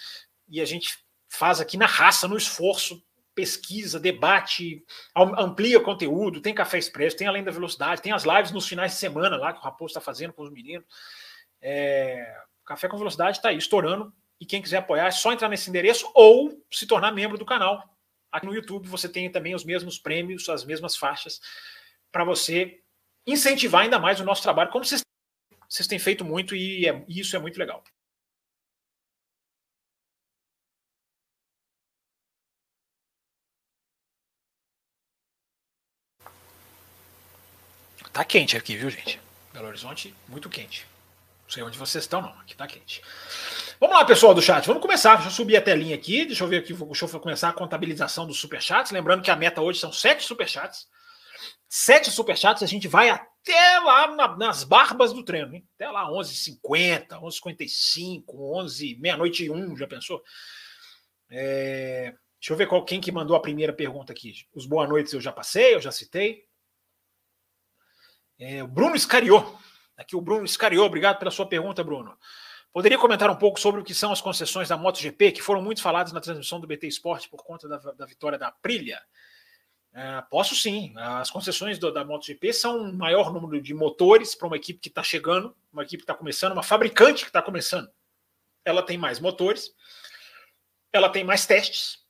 e 0.48 0.60
a 0.60 0.64
gente 0.64 1.04
faz 1.28 1.60
aqui 1.60 1.76
na 1.76 1.86
raça, 1.86 2.28
no 2.28 2.36
esforço, 2.36 3.02
pesquisa, 3.34 4.00
debate, 4.00 4.82
amplia 5.14 5.78
conteúdo, 5.78 6.40
tem 6.40 6.54
Café 6.54 6.78
Expresso, 6.78 7.16
tem 7.16 7.26
Além 7.26 7.44
da 7.44 7.50
Velocidade, 7.50 8.00
tem 8.00 8.12
as 8.12 8.24
lives 8.24 8.50
nos 8.50 8.66
finais 8.66 8.92
de 8.92 8.98
semana 8.98 9.36
lá 9.36 9.52
que 9.52 9.58
o 9.58 9.62
Raposo 9.62 9.90
está 9.90 10.00
fazendo 10.00 10.32
com 10.32 10.42
os 10.42 10.50
meninos. 10.50 10.86
É, 11.60 12.34
Café 12.64 12.88
com 12.88 12.96
Velocidade 12.96 13.36
está 13.36 13.50
aí, 13.50 13.58
estourando 13.58 14.12
e 14.40 14.46
quem 14.46 14.62
quiser 14.62 14.78
apoiar 14.78 15.06
é 15.06 15.10
só 15.10 15.32
entrar 15.32 15.48
nesse 15.48 15.68
endereço 15.68 16.10
ou 16.14 16.62
se 16.70 16.86
tornar 16.86 17.12
membro 17.12 17.36
do 17.36 17.44
canal. 17.44 17.82
Aqui 18.32 18.46
no 18.46 18.54
YouTube 18.54 18.88
você 18.88 19.08
tem 19.08 19.30
também 19.30 19.54
os 19.54 19.64
mesmos 19.64 19.98
prêmios, 19.98 20.48
as 20.48 20.64
mesmas 20.64 20.96
faixas, 20.96 21.40
para 22.10 22.24
você 22.24 22.80
incentivar 23.26 23.82
ainda 23.82 23.98
mais 23.98 24.18
o 24.18 24.24
nosso 24.24 24.42
trabalho, 24.42 24.70
como 24.70 24.84
vocês, 24.84 25.02
vocês 25.68 25.86
têm 25.86 25.98
feito 25.98 26.24
muito 26.24 26.56
e, 26.56 26.88
é, 26.88 27.04
e 27.06 27.20
isso 27.20 27.36
é 27.36 27.38
muito 27.38 27.58
legal. 27.58 27.84
Tá 38.16 38.24
quente 38.24 38.56
aqui, 38.56 38.74
viu, 38.78 38.88
gente? 38.88 39.20
Belo 39.52 39.68
Horizonte, 39.68 40.14
muito 40.26 40.48
quente. 40.48 40.86
Não 41.44 41.50
sei 41.50 41.62
onde 41.62 41.76
vocês 41.76 42.02
estão, 42.02 42.22
não. 42.22 42.30
Aqui 42.40 42.56
tá 42.56 42.66
quente. 42.66 43.02
Vamos 43.78 43.94
lá, 43.94 44.06
pessoal 44.06 44.32
do 44.32 44.40
chat. 44.40 44.66
Vamos 44.66 44.80
começar. 44.80 45.16
Deixa 45.16 45.28
eu 45.28 45.32
subir 45.32 45.54
a 45.54 45.60
telinha 45.60 45.94
aqui. 45.94 46.24
Deixa 46.24 46.42
eu 46.42 46.48
ver 46.48 46.60
aqui. 46.60 46.72
Deixa 46.72 47.04
eu 47.04 47.20
começar 47.20 47.50
a 47.50 47.52
contabilização 47.52 48.26
dos 48.26 48.40
superchats. 48.40 48.90
Lembrando 48.90 49.22
que 49.22 49.30
a 49.30 49.36
meta 49.36 49.60
hoje 49.60 49.80
são 49.80 49.92
sete 49.92 50.24
superchats. 50.24 50.88
Sete 51.68 52.10
superchats. 52.10 52.62
A 52.62 52.66
gente 52.66 52.88
vai 52.88 53.10
até 53.10 53.80
lá 53.80 54.06
na, 54.06 54.34
nas 54.34 54.64
barbas 54.64 55.12
do 55.12 55.22
treino. 55.22 55.54
Hein? 55.54 55.68
Até 55.74 55.90
lá, 55.90 56.08
11h50, 56.08 57.20
11h55, 57.20 58.24
11 58.28 58.96
meia-noite 58.98 59.44
e 59.44 59.50
um. 59.50 59.76
Já 59.76 59.86
pensou? 59.86 60.22
É... 61.30 62.14
Deixa 62.40 62.54
eu 62.54 62.56
ver 62.56 62.66
qual, 62.66 62.82
quem 62.82 62.98
que 62.98 63.12
mandou 63.12 63.36
a 63.36 63.40
primeira 63.40 63.74
pergunta 63.74 64.14
aqui. 64.14 64.32
Os 64.54 64.64
boa 64.64 64.86
noites 64.86 65.12
eu 65.12 65.20
já 65.20 65.32
passei, 65.32 65.74
eu 65.74 65.82
já 65.82 65.92
citei. 65.92 66.45
É, 68.38 68.62
Bruno 68.62 68.94
Escariô. 68.94 69.56
Aqui 69.96 70.14
o 70.14 70.20
Bruno 70.20 70.44
Escariô. 70.44 70.84
Obrigado 70.84 71.18
pela 71.18 71.30
sua 71.30 71.46
pergunta, 71.46 71.82
Bruno. 71.82 72.16
Poderia 72.72 72.98
comentar 72.98 73.30
um 73.30 73.36
pouco 73.36 73.58
sobre 73.58 73.80
o 73.80 73.84
que 73.84 73.94
são 73.94 74.12
as 74.12 74.20
concessões 74.20 74.68
da 74.68 74.76
MotoGP, 74.76 75.32
que 75.32 75.40
foram 75.40 75.62
muito 75.62 75.80
faladas 75.80 76.12
na 76.12 76.20
transmissão 76.20 76.60
do 76.60 76.66
BT 76.66 76.86
Esporte 76.86 77.28
por 77.28 77.42
conta 77.42 77.66
da, 77.66 77.78
da 77.78 78.04
vitória 78.04 78.38
da 78.38 78.48
Aprilia? 78.48 79.00
É, 79.94 80.22
posso 80.30 80.54
sim. 80.54 80.92
As 80.96 81.30
concessões 81.30 81.78
do, 81.78 81.90
da 81.90 82.04
MotoGP 82.04 82.52
são 82.52 82.78
um 82.78 82.92
maior 82.92 83.32
número 83.32 83.62
de 83.62 83.72
motores 83.72 84.34
para 84.34 84.46
uma 84.46 84.56
equipe 84.56 84.78
que 84.78 84.88
está 84.88 85.02
chegando, 85.02 85.56
uma 85.72 85.84
equipe 85.84 86.02
que 86.02 86.04
está 86.04 86.14
começando, 86.14 86.52
uma 86.52 86.62
fabricante 86.62 87.22
que 87.22 87.30
está 87.30 87.40
começando. 87.40 87.90
Ela 88.62 88.82
tem 88.82 88.98
mais 88.98 89.20
motores, 89.20 89.74
ela 90.92 91.08
tem 91.08 91.24
mais 91.24 91.46
testes, 91.46 92.04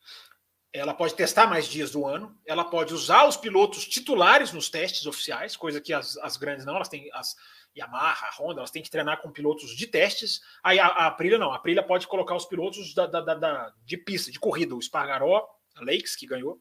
ela 0.76 0.94
pode 0.94 1.14
testar 1.14 1.46
mais 1.46 1.66
dias 1.66 1.90
do 1.90 2.06
ano, 2.06 2.36
ela 2.44 2.64
pode 2.64 2.92
usar 2.92 3.26
os 3.26 3.36
pilotos 3.36 3.86
titulares 3.86 4.52
nos 4.52 4.68
testes 4.68 5.06
oficiais, 5.06 5.56
coisa 5.56 5.80
que 5.80 5.92
as, 5.92 6.16
as 6.18 6.36
grandes 6.36 6.64
não, 6.64 6.76
elas 6.76 6.88
têm 6.88 7.08
as, 7.12 7.36
Yamaha, 7.76 8.30
Honda, 8.38 8.60
elas 8.60 8.70
têm 8.70 8.82
que 8.82 8.90
treinar 8.90 9.20
com 9.20 9.30
pilotos 9.30 9.76
de 9.76 9.86
testes. 9.86 10.40
Aí 10.62 10.78
a, 10.78 10.86
a 10.86 11.06
Aprilia 11.06 11.38
não, 11.38 11.52
a 11.52 11.56
Aprilia 11.56 11.82
pode 11.82 12.06
colocar 12.06 12.34
os 12.34 12.46
pilotos 12.46 12.94
da, 12.94 13.06
da, 13.06 13.20
da, 13.20 13.72
de 13.84 13.96
pista, 13.98 14.32
de 14.32 14.40
corrida, 14.40 14.74
o 14.74 14.82
Spargaró, 14.82 15.46
a 15.76 15.80
Lakes, 15.80 16.16
que 16.16 16.26
ganhou, 16.26 16.60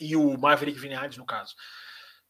e 0.00 0.16
o 0.16 0.38
Maverick 0.38 0.78
Vinales, 0.78 1.16
no 1.16 1.26
caso. 1.26 1.54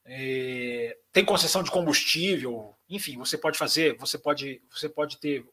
É, 0.04 0.96
tem 1.12 1.24
concessão 1.24 1.62
de 1.62 1.70
combustível, 1.70 2.74
enfim, 2.88 3.16
você 3.18 3.37
pode 3.37 3.59
fazer, 3.59 3.96
você 3.98 4.18
pode, 4.18 4.62
você 4.70 4.88
pode 4.88 5.18
ter 5.18 5.44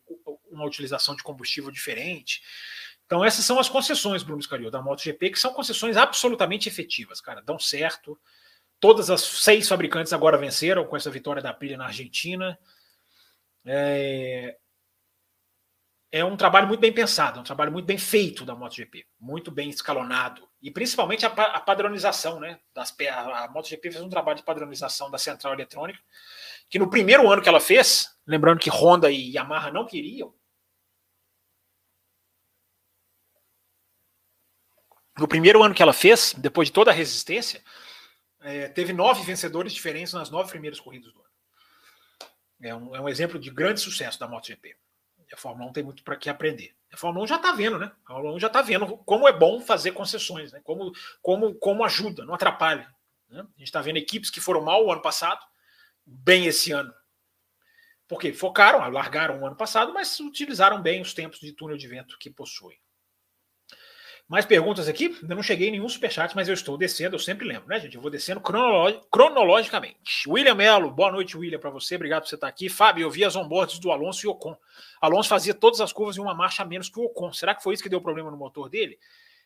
uma 0.49 0.65
utilização 0.65 1.15
de 1.15 1.21
combustível 1.21 1.69
diferente. 1.69 2.41
Então, 3.05 3.23
essas 3.23 3.45
são 3.45 3.59
as 3.59 3.69
concessões, 3.69 4.23
Bruno 4.23 4.41
Scario, 4.41 4.71
da 4.71 4.81
MotoGP, 4.81 5.29
que 5.29 5.39
são 5.39 5.53
concessões 5.53 5.95
absolutamente 5.95 6.67
efetivas, 6.67 7.21
cara. 7.21 7.41
Dão 7.41 7.59
certo. 7.59 8.19
Todas 8.79 9.09
as 9.09 9.21
seis 9.21 9.67
fabricantes 9.67 10.11
agora 10.11 10.37
venceram 10.37 10.85
com 10.85 10.97
essa 10.97 11.11
vitória 11.11 11.41
da 11.41 11.51
Aprilia 11.51 11.77
na 11.77 11.85
Argentina. 11.85 12.57
É... 13.63 14.57
é 16.11 16.25
um 16.25 16.35
trabalho 16.35 16.67
muito 16.67 16.79
bem 16.79 16.91
pensado, 16.91 17.37
é 17.37 17.41
um 17.41 17.45
trabalho 17.45 17.71
muito 17.71 17.85
bem 17.85 17.97
feito 17.97 18.43
da 18.43 18.55
MotoGP, 18.55 19.05
muito 19.19 19.51
bem 19.51 19.69
escalonado. 19.69 20.47
E 20.61 20.71
principalmente 20.71 21.25
a, 21.25 21.29
a 21.29 21.59
padronização, 21.59 22.39
né? 22.39 22.59
Das, 22.73 22.95
a 23.11 23.47
MotoGP 23.51 23.91
fez 23.91 24.03
um 24.03 24.09
trabalho 24.09 24.37
de 24.37 24.43
padronização 24.43 25.11
da 25.11 25.19
central 25.19 25.53
eletrônica, 25.53 25.99
que 26.69 26.79
no 26.79 26.89
primeiro 26.89 27.31
ano 27.31 27.41
que 27.41 27.49
ela 27.49 27.61
fez, 27.61 28.17
lembrando 28.25 28.59
que 28.59 28.71
Honda 28.71 29.11
e 29.11 29.35
Yamaha 29.35 29.71
não 29.71 29.85
queriam, 29.85 30.33
no 35.17 35.27
primeiro 35.27 35.63
ano 35.63 35.73
que 35.73 35.81
ela 35.81 35.93
fez, 35.93 36.33
depois 36.37 36.67
de 36.67 36.73
toda 36.73 36.91
a 36.91 36.93
resistência, 36.93 37.63
é, 38.41 38.67
teve 38.67 38.93
nove 38.93 39.23
vencedores 39.23 39.73
diferentes 39.73 40.13
nas 40.13 40.29
nove 40.29 40.49
primeiras 40.49 40.79
corridas 40.79 41.11
do 41.13 41.19
ano. 41.19 41.29
É 42.61 42.75
um, 42.75 42.95
é 42.95 43.01
um 43.01 43.09
exemplo 43.09 43.39
de 43.39 43.49
grande 43.49 43.79
sucesso 43.79 44.19
da 44.19 44.27
MotoGP. 44.27 44.75
A 45.33 45.37
Fórmula 45.37 45.69
1 45.69 45.73
tem 45.73 45.83
muito 45.83 46.03
para 46.03 46.15
que 46.15 46.29
aprender. 46.29 46.75
A 46.93 46.97
Fórmula 46.97 47.25
1 47.25 47.27
já 47.27 47.35
está 47.35 47.51
vendo, 47.51 47.77
né? 47.77 47.91
A 48.05 48.13
Fórmula 48.13 48.35
1 48.35 48.39
já 48.39 48.47
está 48.47 48.61
vendo 48.61 48.97
como 48.99 49.27
é 49.27 49.33
bom 49.33 49.59
fazer 49.59 49.91
concessões, 49.91 50.53
né? 50.53 50.61
como, 50.63 50.93
como, 51.21 51.55
como 51.55 51.83
ajuda, 51.83 52.23
não 52.23 52.33
atrapalha. 52.33 52.89
Né? 53.27 53.39
A 53.41 53.59
gente 53.59 53.67
está 53.67 53.81
vendo 53.81 53.97
equipes 53.97 54.29
que 54.29 54.39
foram 54.39 54.61
mal 54.61 54.85
o 54.85 54.91
ano 54.91 55.01
passado, 55.01 55.43
bem 56.05 56.45
esse 56.45 56.71
ano. 56.71 56.93
Porque 58.07 58.31
focaram, 58.31 58.87
largaram 58.91 59.41
o 59.41 59.45
ano 59.47 59.55
passado, 59.55 59.93
mas 59.93 60.19
utilizaram 60.19 60.81
bem 60.81 61.01
os 61.01 61.13
tempos 61.13 61.39
de 61.39 61.51
túnel 61.51 61.75
de 61.75 61.87
vento 61.87 62.17
que 62.19 62.29
possuem. 62.29 62.79
Mais 64.27 64.43
perguntas 64.43 64.87
aqui? 64.87 65.15
Ainda 65.21 65.35
não 65.35 65.43
cheguei 65.43 65.67
em 65.67 65.71
nenhum 65.73 65.87
superchat, 65.87 66.35
mas 66.35 66.47
eu 66.47 66.53
estou 66.55 66.75
descendo, 66.77 67.15
eu 67.15 67.19
sempre 67.19 67.47
lembro, 67.47 67.67
né, 67.69 67.79
gente? 67.79 67.95
Eu 67.95 68.01
vou 68.01 68.09
descendo 68.09 68.41
cronologicamente. 68.41 70.27
William 70.27 70.55
Melo, 70.55 70.89
boa 70.89 71.11
noite, 71.11 71.37
William, 71.37 71.59
para 71.59 71.69
você. 71.69 71.95
Obrigado 71.95 72.23
por 72.23 72.29
você 72.29 72.35
estar 72.35 72.47
aqui. 72.47 72.67
Fábio, 72.67 73.03
eu 73.03 73.11
vi 73.11 73.23
as 73.23 73.35
onboards 73.35 73.77
do 73.77 73.91
Alonso 73.91 74.25
e 74.25 74.27
Ocon. 74.27 74.57
Alonso 74.99 75.29
fazia 75.29 75.53
todas 75.53 75.79
as 75.79 75.93
curvas 75.93 76.17
em 76.17 76.21
uma 76.21 76.33
marcha 76.33 76.63
a 76.63 76.65
menos 76.65 76.89
que 76.89 76.99
o 76.99 77.03
Ocon. 77.03 77.31
Será 77.33 77.53
que 77.53 77.61
foi 77.61 77.75
isso 77.75 77.83
que 77.83 77.89
deu 77.89 78.01
problema 78.01 78.31
no 78.31 78.37
motor 78.37 78.67
dele? 78.67 78.97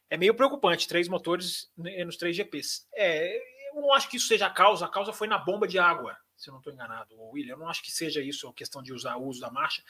É 0.10 0.16
meio 0.16 0.34
preocupante, 0.34 0.88
três 0.88 1.10
motores 1.10 1.70
nos 1.76 2.16
três 2.16 2.36
GPs. 2.38 2.88
É, 2.96 3.38
eu 3.76 3.82
não 3.82 3.94
acho 3.94 4.10
que 4.10 4.16
isso 4.16 4.28
seja 4.28 4.46
a 4.46 4.50
causa, 4.50 4.86
a 4.86 4.90
causa 4.90 5.12
foi 5.12 5.28
na 5.28 5.38
bomba 5.38 5.68
de 5.68 5.78
água, 5.78 6.18
se 6.38 6.50
eu 6.50 6.54
não 6.54 6.60
estou 6.60 6.72
enganado, 6.72 7.22
William. 7.34 7.56
Eu 7.56 7.60
não 7.60 7.68
acho 7.68 7.84
que 7.84 7.92
seja 7.92 8.22
isso 8.22 8.48
a 8.48 8.54
questão 8.54 8.82
de 8.82 8.94
usar 8.94 9.18
o 9.18 9.26
uso 9.26 9.42
da 9.42 9.52
marcha. 9.52 9.84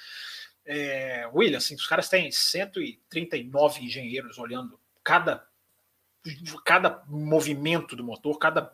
É, 0.65 1.30
William, 1.34 1.58
assim, 1.58 1.75
os 1.75 1.88
caras 1.88 2.10
têm 2.10 2.32
139 2.32 3.84
engenheiros 3.84 4.38
olhando 4.38 4.79
cada 5.04 5.48
cada 6.66 7.02
movimento 7.08 7.96
do 7.96 8.04
motor, 8.04 8.38
cada 8.38 8.72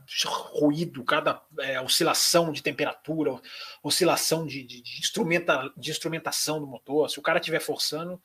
ruído, 0.52 1.04
cada 1.04 1.42
é, 1.60 1.80
oscilação 1.80 2.52
de 2.52 2.62
temperatura, 2.64 3.40
oscilação 3.84 4.48
de, 4.48 4.64
de, 4.64 4.82
de, 4.82 5.00
instrumenta, 5.00 5.72
de 5.78 5.92
instrumentação 5.92 6.60
do 6.60 6.66
motor. 6.66 7.08
Se 7.10 7.20
o 7.20 7.22
cara 7.22 7.38
estiver 7.38 7.60
forçando, 7.60 8.16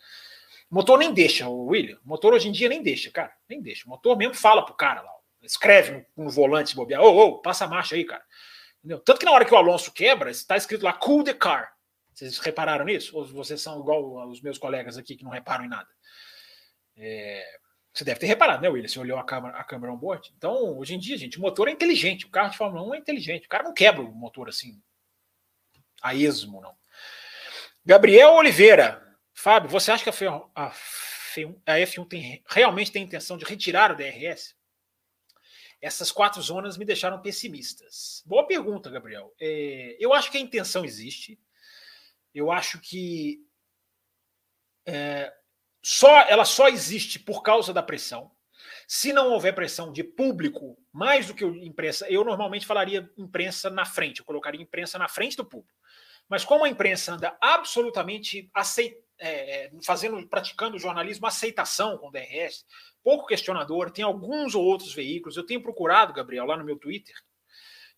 o 0.70 0.74
motor 0.74 0.98
nem 0.98 1.12
deixa, 1.12 1.46
o 1.48 1.66
William. 1.66 1.98
O 2.04 2.08
motor 2.08 2.32
hoje 2.32 2.48
em 2.48 2.52
dia 2.52 2.68
nem 2.68 2.82
deixa, 2.82 3.10
cara, 3.10 3.32
nem 3.48 3.60
deixa. 3.60 3.86
O 3.86 3.90
motor 3.90 4.16
mesmo 4.16 4.34
fala 4.34 4.64
pro 4.64 4.74
cara 4.74 5.02
lá, 5.02 5.12
escreve 5.42 6.06
no, 6.16 6.24
no 6.24 6.30
volante 6.30 6.74
bobear, 6.74 7.02
ô, 7.02 7.16
ô, 7.16 7.38
passa 7.42 7.66
a 7.66 7.68
marcha 7.68 7.94
aí, 7.94 8.04
cara. 8.04 8.24
Entendeu? 8.78 9.00
Tanto 9.00 9.18
que 9.18 9.26
na 9.26 9.32
hora 9.32 9.44
que 9.44 9.52
o 9.52 9.56
Alonso 9.56 9.92
quebra, 9.92 10.30
está 10.30 10.56
escrito 10.56 10.84
lá 10.84 10.94
cool 10.94 11.22
the 11.22 11.34
car. 11.34 11.74
Vocês 12.14 12.38
repararam 12.38 12.84
nisso? 12.84 13.16
Ou 13.16 13.26
vocês 13.26 13.60
são 13.60 13.80
igual 13.80 14.28
os 14.28 14.40
meus 14.40 14.58
colegas 14.58 14.96
aqui 14.96 15.16
que 15.16 15.24
não 15.24 15.30
reparam 15.30 15.64
em 15.64 15.68
nada? 15.68 15.88
É, 16.96 17.44
você 17.92 18.04
deve 18.04 18.20
ter 18.20 18.26
reparado, 18.26 18.62
né, 18.62 18.68
William? 18.68 18.88
Você 18.88 18.98
olhou 18.98 19.18
a 19.18 19.24
câmera, 19.24 19.56
a 19.56 19.64
câmera 19.64 19.92
on-board. 19.92 20.32
Então, 20.36 20.78
hoje 20.78 20.94
em 20.94 20.98
dia, 20.98 21.18
gente, 21.18 21.38
o 21.38 21.40
motor 21.40 21.68
é 21.68 21.72
inteligente. 21.72 22.24
O 22.24 22.30
carro 22.30 22.50
de 22.50 22.56
Fórmula 22.56 22.86
1 22.86 22.94
é 22.94 22.98
inteligente. 22.98 23.46
O 23.46 23.48
cara 23.48 23.64
não 23.64 23.74
quebra 23.74 24.02
o 24.02 24.14
motor 24.14 24.48
assim, 24.48 24.80
a 26.00 26.14
esmo, 26.14 26.60
não. 26.60 26.76
Gabriel 27.84 28.34
Oliveira. 28.34 29.06
Fábio, 29.34 29.70
você 29.70 29.90
acha 29.90 30.04
que 30.04 30.10
a, 30.10 30.12
F1, 30.12 30.50
a, 30.54 30.70
F1, 30.70 31.62
a 31.66 31.72
F1 31.78 32.08
tem, 32.08 32.44
realmente 32.46 32.92
tem 32.92 33.02
intenção 33.02 33.36
de 33.36 33.44
retirar 33.44 33.90
o 33.90 33.96
DRS? 33.96 34.54
Essas 35.80 36.12
quatro 36.12 36.40
zonas 36.42 36.76
me 36.76 36.84
deixaram 36.84 37.22
pessimistas. 37.22 38.22
Boa 38.26 38.46
pergunta, 38.46 38.90
Gabriel. 38.90 39.34
É, 39.40 39.96
eu 39.98 40.12
acho 40.12 40.30
que 40.30 40.36
a 40.36 40.40
intenção 40.40 40.84
existe. 40.84 41.40
Eu 42.34 42.52
acho 42.52 42.78
que 42.80 43.42
é, 44.86 45.32
só 45.82 46.22
ela 46.22 46.44
só 46.44 46.68
existe 46.68 47.18
por 47.18 47.42
causa 47.42 47.72
da 47.72 47.82
pressão. 47.82 48.30
Se 48.86 49.12
não 49.12 49.30
houver 49.30 49.54
pressão 49.54 49.92
de 49.92 50.02
público, 50.02 50.76
mais 50.92 51.26
do 51.26 51.34
que 51.34 51.44
imprensa, 51.44 52.10
eu 52.10 52.24
normalmente 52.24 52.66
falaria 52.66 53.08
imprensa 53.16 53.70
na 53.70 53.84
frente, 53.84 54.18
eu 54.18 54.24
colocaria 54.24 54.60
imprensa 54.60 54.98
na 54.98 55.08
frente 55.08 55.36
do 55.36 55.44
público. 55.44 55.78
Mas 56.28 56.44
como 56.44 56.64
a 56.64 56.68
imprensa 56.68 57.14
anda 57.14 57.36
absolutamente 57.40 58.50
aceit, 58.54 58.96
é, 59.18 59.66
é 59.66 59.70
fazendo, 59.84 60.28
praticando 60.28 60.78
jornalismo 60.78 61.26
aceitação 61.26 61.98
com 61.98 62.08
o 62.08 62.10
DRS, 62.10 62.64
pouco 63.02 63.26
questionador, 63.26 63.90
tem 63.90 64.04
alguns 64.04 64.54
ou 64.54 64.64
outros 64.64 64.92
veículos. 64.94 65.36
Eu 65.36 65.46
tenho 65.46 65.62
procurado, 65.62 66.12
Gabriel, 66.12 66.46
lá 66.46 66.56
no 66.56 66.64
meu 66.64 66.76
Twitter, 66.76 67.14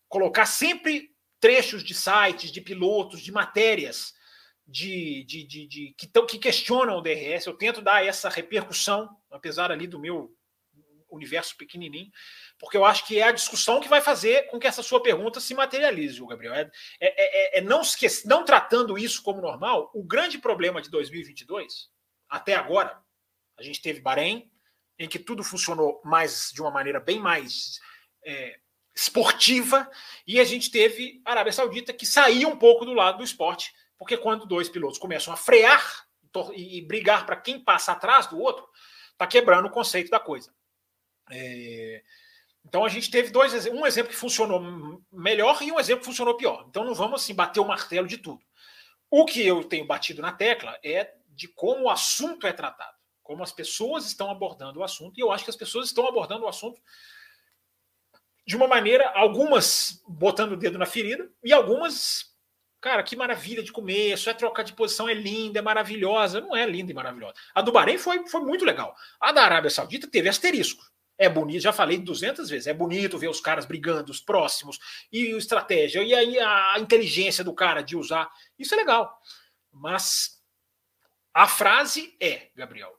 colocar 0.07 0.45
sempre 0.45 1.11
trechos 1.39 1.83
de 1.83 1.93
sites, 1.93 2.51
de 2.51 2.61
pilotos, 2.61 3.21
de 3.21 3.31
matérias 3.31 4.13
de, 4.73 5.23
de, 5.25 5.43
de, 5.43 5.67
de 5.67 5.95
que, 5.95 6.07
tão, 6.07 6.25
que 6.25 6.39
questionam 6.39 6.97
o 6.97 7.01
DRS. 7.01 7.45
Eu 7.45 7.53
tento 7.53 7.79
dar 7.79 8.03
essa 8.03 8.27
repercussão, 8.27 9.07
apesar 9.29 9.71
ali 9.71 9.85
do 9.85 9.99
meu 9.99 10.35
universo 11.11 11.55
pequenininho, 11.55 12.11
porque 12.57 12.75
eu 12.75 12.83
acho 12.83 13.05
que 13.05 13.19
é 13.19 13.23
a 13.23 13.31
discussão 13.31 13.79
que 13.79 13.87
vai 13.87 14.01
fazer 14.01 14.47
com 14.47 14.59
que 14.59 14.65
essa 14.65 14.81
sua 14.81 14.99
pergunta 14.99 15.39
se 15.39 15.53
materialize, 15.53 16.19
Gabriel. 16.25 16.55
É, 16.55 16.71
é, 16.99 17.11
é, 17.57 17.59
é 17.59 17.61
não, 17.61 17.81
esquece, 17.81 18.27
não 18.27 18.43
tratando 18.43 18.97
isso 18.97 19.21
como 19.21 19.39
normal. 19.39 19.91
O 19.93 20.03
grande 20.03 20.39
problema 20.39 20.81
de 20.81 20.89
2022, 20.89 21.91
até 22.27 22.55
agora, 22.55 22.99
a 23.55 23.61
gente 23.61 23.79
teve 23.79 24.01
Bahrein, 24.01 24.51
em 24.97 25.07
que 25.07 25.19
tudo 25.19 25.43
funcionou 25.43 26.01
mais 26.03 26.49
de 26.51 26.61
uma 26.61 26.71
maneira 26.71 26.99
bem 26.99 27.19
mais 27.19 27.79
é, 28.25 28.57
esportiva, 28.95 29.87
e 30.25 30.39
a 30.39 30.43
gente 30.43 30.71
teve 30.71 31.21
Arábia 31.23 31.53
Saudita 31.53 31.93
que 31.93 32.07
saiu 32.07 32.49
um 32.49 32.57
pouco 32.57 32.85
do 32.85 32.93
lado 32.93 33.19
do 33.19 33.23
esporte 33.23 33.71
porque 34.03 34.17
quando 34.17 34.45
dois 34.45 34.67
pilotos 34.67 34.99
começam 34.99 35.33
a 35.33 35.37
frear 35.37 36.05
e 36.53 36.81
brigar 36.81 37.25
para 37.25 37.37
quem 37.37 37.57
passa 37.57 37.93
atrás 37.93 38.27
do 38.27 38.37
outro, 38.37 38.67
está 39.13 39.25
quebrando 39.25 39.67
o 39.67 39.71
conceito 39.71 40.11
da 40.11 40.19
coisa. 40.19 40.53
É... 41.31 42.03
Então 42.65 42.83
a 42.83 42.89
gente 42.89 43.09
teve 43.09 43.29
dois 43.29 43.65
um 43.67 43.85
exemplo 43.85 44.11
que 44.11 44.17
funcionou 44.17 45.01
melhor 45.09 45.61
e 45.63 45.71
um 45.71 45.79
exemplo 45.79 46.01
que 46.01 46.07
funcionou 46.07 46.35
pior. 46.35 46.65
Então 46.67 46.83
não 46.83 46.93
vamos 46.93 47.21
assim 47.21 47.33
bater 47.33 47.61
o 47.61 47.65
martelo 47.65 48.05
de 48.05 48.17
tudo. 48.17 48.43
O 49.09 49.23
que 49.23 49.47
eu 49.47 49.63
tenho 49.63 49.87
batido 49.87 50.21
na 50.21 50.33
tecla 50.33 50.77
é 50.83 51.13
de 51.29 51.47
como 51.47 51.85
o 51.85 51.89
assunto 51.89 52.45
é 52.45 52.51
tratado, 52.51 52.97
como 53.21 53.41
as 53.41 53.53
pessoas 53.53 54.05
estão 54.05 54.29
abordando 54.29 54.81
o 54.81 54.83
assunto, 54.83 55.17
e 55.17 55.21
eu 55.21 55.31
acho 55.31 55.45
que 55.45 55.49
as 55.49 55.55
pessoas 55.55 55.85
estão 55.85 56.05
abordando 56.05 56.43
o 56.43 56.49
assunto 56.49 56.81
de 58.45 58.57
uma 58.57 58.67
maneira, 58.67 59.09
algumas 59.15 60.03
botando 60.05 60.51
o 60.51 60.57
dedo 60.57 60.77
na 60.77 60.85
ferida 60.85 61.31
e 61.41 61.53
algumas 61.53 62.32
Cara, 62.83 63.01
que 63.01 63.15
maravilha 63.15 63.63
de 63.63 63.71
comer, 63.71 64.17
só 64.17 64.29
é 64.29 64.33
trocar 64.33 64.61
de 64.61 64.73
posição, 64.73 65.07
é 65.07 65.13
linda, 65.13 65.59
é 65.59 65.61
maravilhosa. 65.61 66.41
Não 66.41 66.53
é 66.53 66.65
linda 66.65 66.91
e 66.91 66.93
maravilhosa. 66.93 67.33
A 67.55 67.61
do 67.61 67.71
Bahrein 67.71 67.97
foi, 67.97 68.27
foi 68.27 68.41
muito 68.41 68.65
legal. 68.65 68.93
A 69.21 69.31
da 69.31 69.41
Arábia 69.41 69.69
Saudita 69.69 70.05
teve 70.05 70.27
asterisco. 70.27 70.83
É 71.17 71.29
bonito, 71.29 71.61
já 71.61 71.71
falei 71.71 71.97
200 71.97 72.49
vezes, 72.49 72.67
é 72.67 72.73
bonito 72.73 73.17
ver 73.17 73.29
os 73.29 73.39
caras 73.39 73.65
brigando, 73.65 74.11
os 74.11 74.19
próximos, 74.19 74.79
e 75.09 75.33
a 75.33 75.37
estratégia, 75.37 76.03
e 76.03 76.13
aí 76.13 76.37
a 76.37 76.77
inteligência 76.77 77.41
do 77.41 77.53
cara 77.53 77.81
de 77.81 77.95
usar. 77.95 78.29
Isso 78.59 78.73
é 78.73 78.77
legal. 78.77 79.17
Mas 79.71 80.43
a 81.33 81.47
frase 81.47 82.13
é, 82.19 82.49
Gabriel, 82.53 82.93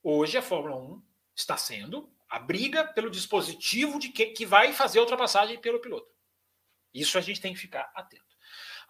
hoje 0.00 0.38
a 0.38 0.42
Fórmula 0.42 0.76
1 0.76 1.02
está 1.34 1.56
sendo 1.56 2.08
a 2.28 2.38
briga 2.38 2.84
pelo 2.84 3.10
dispositivo 3.10 3.98
de 3.98 4.10
que, 4.10 4.26
que 4.26 4.46
vai 4.46 4.72
fazer 4.72 5.00
a 5.00 5.02
ultrapassagem 5.02 5.58
pelo 5.60 5.80
piloto. 5.80 6.06
Isso 6.92 7.18
a 7.18 7.20
gente 7.20 7.40
tem 7.40 7.52
que 7.52 7.58
ficar 7.58 7.90
atento. 7.96 8.33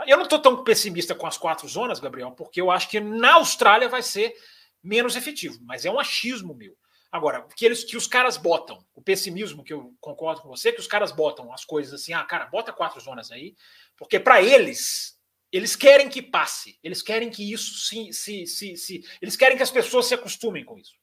Eu 0.06 0.16
não 0.16 0.24
estou 0.24 0.38
tão 0.38 0.64
pessimista 0.64 1.14
com 1.14 1.26
as 1.26 1.38
quatro 1.38 1.68
zonas, 1.68 2.00
Gabriel, 2.00 2.32
porque 2.32 2.60
eu 2.60 2.70
acho 2.70 2.88
que 2.88 3.00
na 3.00 3.34
Austrália 3.34 3.88
vai 3.88 4.02
ser 4.02 4.34
menos 4.82 5.16
efetivo, 5.16 5.58
mas 5.62 5.84
é 5.84 5.90
um 5.90 5.98
achismo 5.98 6.54
meu. 6.54 6.76
Agora, 7.10 7.46
que 7.54 7.64
eles 7.64 7.84
que 7.84 7.96
os 7.96 8.08
caras 8.08 8.36
botam, 8.36 8.84
o 8.92 9.00
pessimismo 9.00 9.62
que 9.62 9.72
eu 9.72 9.94
concordo 10.00 10.42
com 10.42 10.48
você, 10.48 10.72
que 10.72 10.80
os 10.80 10.88
caras 10.88 11.12
botam 11.12 11.52
as 11.52 11.64
coisas 11.64 11.94
assim, 11.94 12.12
ah, 12.12 12.24
cara, 12.24 12.46
bota 12.46 12.72
quatro 12.72 13.00
zonas 13.00 13.30
aí, 13.30 13.54
porque 13.96 14.18
para 14.18 14.42
eles, 14.42 15.16
eles 15.52 15.76
querem 15.76 16.08
que 16.08 16.20
passe, 16.20 16.76
eles 16.82 17.02
querem 17.02 17.30
que 17.30 17.52
isso 17.52 17.86
se, 17.86 18.12
se, 18.12 18.46
se, 18.48 18.76
se, 18.76 19.04
eles 19.22 19.36
querem 19.36 19.56
que 19.56 19.62
as 19.62 19.70
pessoas 19.70 20.06
se 20.06 20.14
acostumem 20.14 20.64
com 20.64 20.76
isso. 20.76 20.94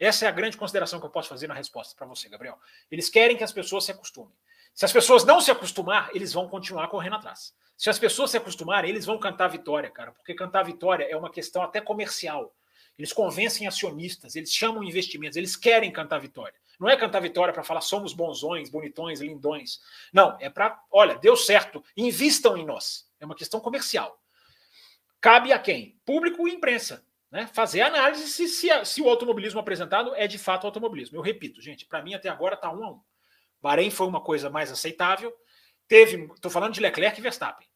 Essa 0.00 0.26
é 0.26 0.28
a 0.28 0.32
grande 0.32 0.56
consideração 0.56 0.98
que 0.98 1.06
eu 1.06 1.10
posso 1.10 1.28
fazer 1.28 1.46
na 1.46 1.54
resposta 1.54 1.94
para 1.96 2.06
você, 2.06 2.28
Gabriel. 2.28 2.58
Eles 2.90 3.08
querem 3.08 3.36
que 3.36 3.44
as 3.44 3.52
pessoas 3.52 3.84
se 3.84 3.92
acostumem. 3.92 4.34
Se 4.74 4.84
as 4.84 4.92
pessoas 4.92 5.24
não 5.24 5.40
se 5.40 5.50
acostumar, 5.50 6.10
eles 6.12 6.32
vão 6.32 6.48
continuar 6.48 6.88
correndo 6.88 7.16
atrás. 7.16 7.54
Se 7.76 7.90
as 7.90 7.98
pessoas 7.98 8.30
se 8.30 8.36
acostumarem, 8.36 8.90
eles 8.90 9.04
vão 9.04 9.18
cantar 9.18 9.48
vitória, 9.48 9.90
cara, 9.90 10.12
porque 10.12 10.34
cantar 10.34 10.62
vitória 10.62 11.04
é 11.04 11.16
uma 11.16 11.30
questão 11.30 11.62
até 11.62 11.80
comercial. 11.80 12.54
Eles 12.98 13.12
convencem 13.12 13.66
acionistas, 13.66 14.34
eles 14.36 14.50
chamam 14.50 14.82
investimentos, 14.82 15.36
eles 15.36 15.54
querem 15.54 15.92
cantar 15.92 16.18
vitória. 16.18 16.54
Não 16.80 16.88
é 16.88 16.96
cantar 16.96 17.20
vitória 17.20 17.52
para 17.52 17.62
falar 17.62 17.82
somos 17.82 18.12
bonzões, 18.14 18.70
bonitões, 18.70 19.20
lindões. 19.20 19.80
Não, 20.12 20.36
é 20.40 20.48
para, 20.48 20.82
olha, 20.90 21.18
deu 21.18 21.36
certo, 21.36 21.84
invistam 21.96 22.56
em 22.56 22.64
nós. 22.64 23.06
É 23.20 23.26
uma 23.26 23.34
questão 23.34 23.60
comercial. 23.60 24.18
Cabe 25.20 25.52
a 25.52 25.58
quem? 25.58 25.98
Público 26.04 26.46
e 26.48 26.52
imprensa. 26.52 27.04
Né? 27.30 27.46
Fazer 27.52 27.82
análise 27.82 28.28
se, 28.28 28.48
se, 28.48 28.68
se, 28.84 29.02
o 29.02 29.08
automobilismo 29.08 29.60
apresentado 29.60 30.14
é 30.14 30.26
de 30.26 30.38
fato 30.38 30.66
automobilismo. 30.66 31.18
Eu 31.18 31.22
repito, 31.22 31.60
gente, 31.60 31.84
para 31.84 32.02
mim 32.02 32.14
até 32.14 32.28
agora 32.28 32.54
está 32.54 32.72
um 32.72 32.84
a 32.84 32.90
um. 32.92 33.00
Bahrein 33.60 33.90
foi 33.90 34.06
uma 34.06 34.20
coisa 34.20 34.48
mais 34.48 34.70
aceitável. 34.70 35.34
Teve, 35.88 36.24
estou 36.34 36.50
falando 36.50 36.74
de 36.74 36.80
Leclerc 36.80 37.18
e 37.18 37.22
Verstappen. 37.22 37.66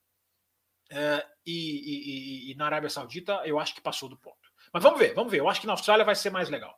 Uh, 0.91 1.23
e, 1.47 2.49
e, 2.49 2.53
e, 2.53 2.55
na 2.57 2.67
Arábia 2.67 2.91
Saudita 2.91 3.43
eu 3.45 3.61
acho 3.61 3.75
que 3.75 3.81
passou 3.81 4.09
do 4.09 4.17
ponto. 4.17 4.51
Mas 4.73 4.83
vamos 4.83 4.99
ver, 4.99 5.15
vamos 5.15 5.31
ver. 5.31 5.39
Eu 5.39 5.49
acho 5.49 5.61
que 5.61 5.67
na 5.67 5.73
Austrália 5.73 6.05
vai 6.05 6.15
ser 6.15 6.31
mais 6.31 6.49
legal. 6.49 6.77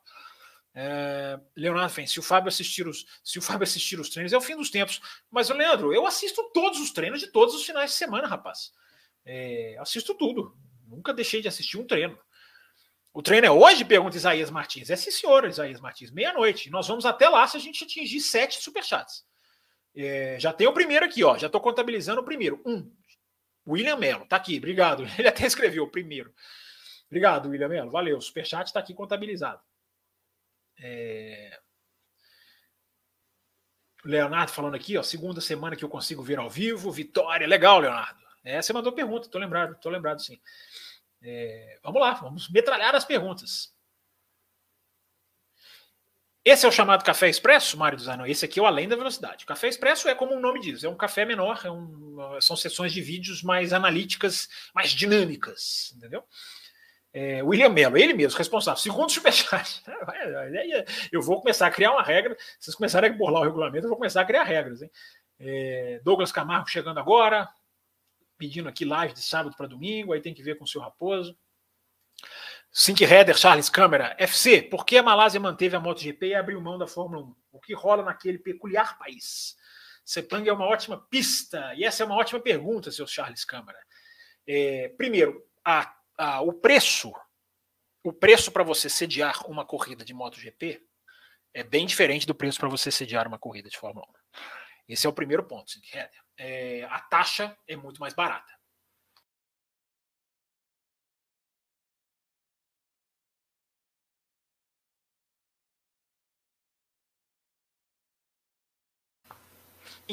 É, 0.75 1.39
Leonardo 1.55 1.93
Fens, 1.93 2.11
se 2.11 2.19
o 2.19 2.23
Fábio 2.23 2.47
assistir 2.47 2.87
os, 2.87 3.05
se 3.23 3.37
o 3.37 3.41
Fábio 3.41 3.63
assistir 3.63 3.99
os 3.99 4.09
treinos, 4.09 4.33
é 4.33 4.37
o 4.37 4.41
fim 4.41 4.55
dos 4.55 4.69
tempos. 4.69 4.99
Mas, 5.29 5.49
Leandro, 5.49 5.93
eu 5.93 6.05
assisto 6.05 6.49
todos 6.53 6.79
os 6.79 6.91
treinos 6.91 7.19
de 7.19 7.27
todos 7.27 7.53
os 7.53 7.63
finais 7.63 7.91
de 7.91 7.97
semana, 7.97 8.27
rapaz. 8.27 8.71
É, 9.25 9.75
assisto 9.79 10.15
tudo. 10.15 10.55
Nunca 10.87 11.13
deixei 11.13 11.41
de 11.41 11.47
assistir 11.47 11.77
um 11.77 11.85
treino. 11.85 12.17
O 13.13 13.21
treino 13.21 13.45
é 13.45 13.51
hoje? 13.51 13.85
Pergunta 13.85 14.17
Isaías 14.17 14.49
Martins. 14.49 14.89
É 14.89 14.95
sim, 14.95 15.11
senhor, 15.11 15.45
Isaías 15.45 15.79
Martins. 15.79 16.09
Meia-noite. 16.09 16.71
Nós 16.71 16.87
vamos 16.87 17.05
até 17.05 17.29
lá 17.29 17.47
se 17.47 17.57
a 17.57 17.59
gente 17.59 17.83
atingir 17.83 18.19
sete 18.19 18.61
superchats. 18.61 19.23
É, 19.95 20.37
já 20.39 20.51
tem 20.51 20.67
o 20.67 20.73
primeiro 20.73 21.05
aqui, 21.05 21.23
ó. 21.23 21.37
Já 21.37 21.47
estou 21.47 21.61
contabilizando 21.61 22.21
o 22.21 22.25
primeiro. 22.25 22.61
Um. 22.65 22.91
William 23.67 23.97
Mello. 23.97 24.25
Tá 24.25 24.35
aqui, 24.35 24.57
obrigado. 24.57 25.03
Ele 25.17 25.27
até 25.27 25.45
escreveu 25.45 25.83
o 25.83 25.89
primeiro. 25.89 26.33
Obrigado, 27.07 27.49
William 27.49 27.69
Mello. 27.69 27.91
Valeu. 27.91 28.17
O 28.17 28.21
superchat 28.21 28.67
está 28.67 28.79
aqui 28.79 28.93
contabilizado. 28.93 29.61
É... 30.79 31.59
Leonardo 34.03 34.51
falando 34.51 34.75
aqui, 34.75 34.97
ó, 34.97 35.03
segunda 35.03 35.39
semana 35.39 35.75
que 35.75 35.85
eu 35.85 35.89
consigo 35.89 36.21
ver 36.21 36.37
ao 36.37 36.49
vivo, 36.49 36.91
vitória, 36.91 37.47
legal, 37.47 37.79
Leonardo. 37.79 38.21
É, 38.43 38.61
você 38.61 38.73
mandou 38.73 38.91
pergunta, 38.91 39.29
tô 39.29 39.39
lembrado, 39.39 39.79
tô 39.79 39.89
lembrado 39.89 40.21
sim. 40.21 40.41
É, 41.21 41.79
vamos 41.81 42.01
lá, 42.01 42.13
vamos 42.15 42.49
metralhar 42.49 42.93
as 42.93 43.05
perguntas. 43.05 43.72
Esse 46.45 46.65
é 46.65 46.69
o 46.69 46.71
chamado 46.71 47.05
café 47.05 47.29
expresso, 47.29 47.77
Mário 47.77 47.97
dos 47.97 48.09
Anão. 48.09 48.25
Esse 48.25 48.43
aqui 48.43 48.59
é 48.59 48.61
o 48.61 48.65
além 48.65 48.87
da 48.87 48.97
velocidade. 48.97 49.45
Café 49.45 49.69
expresso 49.69 50.09
é 50.09 50.15
como 50.15 50.35
o 50.35 50.39
nome 50.41 50.59
diz, 50.59 50.83
é 50.83 50.89
um 50.89 50.95
café 50.95 51.23
menor, 51.23 51.61
é 51.63 51.71
um, 51.71 52.41
são 52.41 52.57
sessões 52.57 52.91
de 52.91 53.01
vídeos 53.01 53.41
mais 53.41 53.71
analíticas, 53.71 54.49
mais 54.75 54.91
dinâmicas, 54.91 55.93
entendeu? 55.95 56.21
É, 57.13 57.41
William 57.43 57.69
Mello, 57.69 57.95
ele 57.95 58.13
mesmo, 58.13 58.37
responsável. 58.37 58.81
Segundo 58.81 59.09
superchat. 59.09 59.83
Eu 61.11 61.21
vou 61.21 61.39
começar 61.39 61.67
a 61.67 61.71
criar 61.71 61.91
uma 61.91 62.03
regra. 62.03 62.35
Se 62.59 62.65
vocês 62.65 62.75
começarem 62.75 63.11
a 63.11 63.13
burlar 63.13 63.41
o 63.41 63.45
regulamento, 63.45 63.85
eu 63.85 63.89
vou 63.89 63.97
começar 63.97 64.21
a 64.21 64.25
criar 64.25 64.43
regras. 64.43 64.81
Hein? 64.81 64.91
É, 65.39 66.01
Douglas 66.03 66.31
Camargo 66.31 66.67
chegando 66.67 66.99
agora, 66.99 67.47
pedindo 68.37 68.67
aqui 68.67 68.83
live 68.83 69.13
de 69.13 69.21
sábado 69.21 69.55
para 69.55 69.67
domingo, 69.67 70.11
aí 70.11 70.21
tem 70.21 70.33
que 70.33 70.41
ver 70.41 70.55
com 70.55 70.63
o 70.63 70.67
seu 70.67 70.81
Raposo. 70.81 71.37
Sink 72.75 73.03
Header, 73.03 73.37
Charles 73.37 73.69
Câmara, 73.69 74.15
FC, 74.17 74.63
por 74.63 74.83
que 74.85 74.97
a 74.97 75.03
Malásia 75.03 75.39
manteve 75.39 75.75
a 75.75 75.79
MotoGP 75.79 76.27
e 76.27 76.35
abriu 76.35 76.59
mão 76.59 76.77
da 76.77 76.87
Fórmula 76.87 77.23
1? 77.23 77.35
O 77.51 77.59
que 77.59 77.73
rola 77.73 78.03
naquele 78.03 78.39
peculiar 78.39 78.97
país? 78.97 79.55
Sepang 80.03 80.49
é 80.49 80.51
uma 80.51 80.65
ótima 80.65 80.97
pista, 81.09 81.73
e 81.75 81.85
essa 81.85 82.01
é 82.01 82.05
uma 82.05 82.15
ótima 82.15 82.39
pergunta, 82.39 82.91
seu 82.91 83.05
Charles 83.05 83.45
Câmara. 83.45 83.77
É, 84.47 84.89
primeiro, 84.97 85.41
a 85.63 85.93
ah, 86.17 86.41
o 86.41 86.53
preço, 86.53 87.13
o 88.03 88.13
preço 88.13 88.51
para 88.51 88.63
você 88.63 88.89
sediar 88.89 89.45
uma 89.49 89.65
corrida 89.65 90.05
de 90.05 90.13
MotoGP 90.13 90.81
é 91.53 91.63
bem 91.63 91.85
diferente 91.85 92.25
do 92.27 92.35
preço 92.35 92.59
para 92.59 92.69
você 92.69 92.91
sediar 92.91 93.27
uma 93.27 93.39
corrida 93.39 93.69
de 93.69 93.77
Fórmula 93.77 94.05
1. 94.07 94.13
Esse 94.89 95.07
é 95.07 95.09
o 95.09 95.13
primeiro 95.13 95.43
ponto. 95.43 95.71
É, 96.37 96.83
a 96.85 96.99
taxa 96.99 97.57
é 97.67 97.75
muito 97.75 97.99
mais 97.99 98.13
barata. 98.13 98.51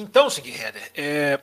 Então, 0.01 0.31
Sig 0.31 0.49
Header, 0.49 0.91
é, 0.95 1.39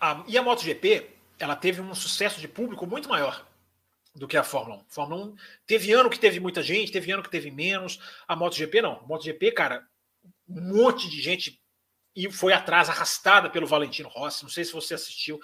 a, 0.00 0.24
e 0.26 0.36
a 0.36 0.42
MotoGP 0.42 1.08
ela 1.38 1.54
teve 1.54 1.80
um 1.80 1.94
sucesso 1.94 2.40
de 2.40 2.48
público 2.48 2.84
muito 2.88 3.08
maior 3.08 3.46
do 4.12 4.26
que 4.26 4.36
a 4.36 4.42
Fórmula 4.42 4.78
1. 4.78 4.80
A 4.80 4.84
Fórmula 4.88 5.24
1 5.26 5.36
teve 5.64 5.92
ano 5.92 6.10
que 6.10 6.18
teve 6.18 6.40
muita 6.40 6.60
gente, 6.60 6.90
teve 6.90 7.12
ano 7.12 7.22
que 7.22 7.30
teve 7.30 7.52
menos. 7.52 8.00
A 8.26 8.34
MotoGP 8.34 8.82
não. 8.82 8.96
A 8.96 9.06
MotoGP, 9.06 9.52
cara, 9.52 9.86
um 10.48 10.60
monte 10.60 11.08
de 11.08 11.22
gente 11.22 11.62
e 12.16 12.28
foi 12.32 12.52
atrás, 12.52 12.88
arrastada 12.88 13.48
pelo 13.48 13.66
Valentino 13.68 14.08
Rossi. 14.08 14.42
Não 14.42 14.50
sei 14.50 14.64
se 14.64 14.72
você 14.72 14.94
assistiu. 14.94 15.38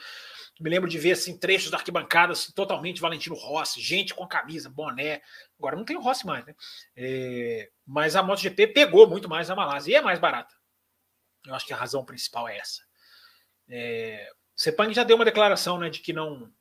Me 0.59 0.69
lembro 0.69 0.91
de 0.91 0.99
ver 0.99 1.13
assim, 1.13 1.39
trechos 1.39 1.71
da 1.71 1.77
arquibancada 1.77 2.33
assim, 2.33 2.51
totalmente 2.53 3.01
Valentino 3.01 3.37
Rossi, 3.37 3.81
gente 3.81 4.13
com 4.13 4.27
camisa, 4.27 4.69
boné. 4.69 5.23
Agora 5.57 5.77
não 5.77 5.85
tem 5.85 5.97
o 5.97 6.01
Rossi 6.01 6.27
mais, 6.27 6.45
né? 6.45 6.57
É, 6.97 7.71
mas 7.87 8.17
a 8.17 8.25
MotoGP 8.25 8.67
pegou 8.69 9.07
muito 9.09 9.29
mais 9.29 9.49
a 9.51 9.55
Malásia 9.55 9.93
e 9.93 9.95
é 9.95 10.03
mais 10.03 10.19
barata. 10.19 10.53
Eu 11.47 11.55
acho 11.55 11.67
que 11.67 11.73
a 11.73 11.77
razão 11.77 12.05
principal 12.05 12.49
é 12.49 12.59
essa. 12.59 12.83
É, 13.69 14.31
Sepang 14.55 14.93
já 14.93 15.05
deu 15.05 15.17
uma 15.17 15.25
declaração 15.25 15.79
né, 15.79 15.89
de 15.91 16.01
que 16.01 16.13
não, 16.13 16.53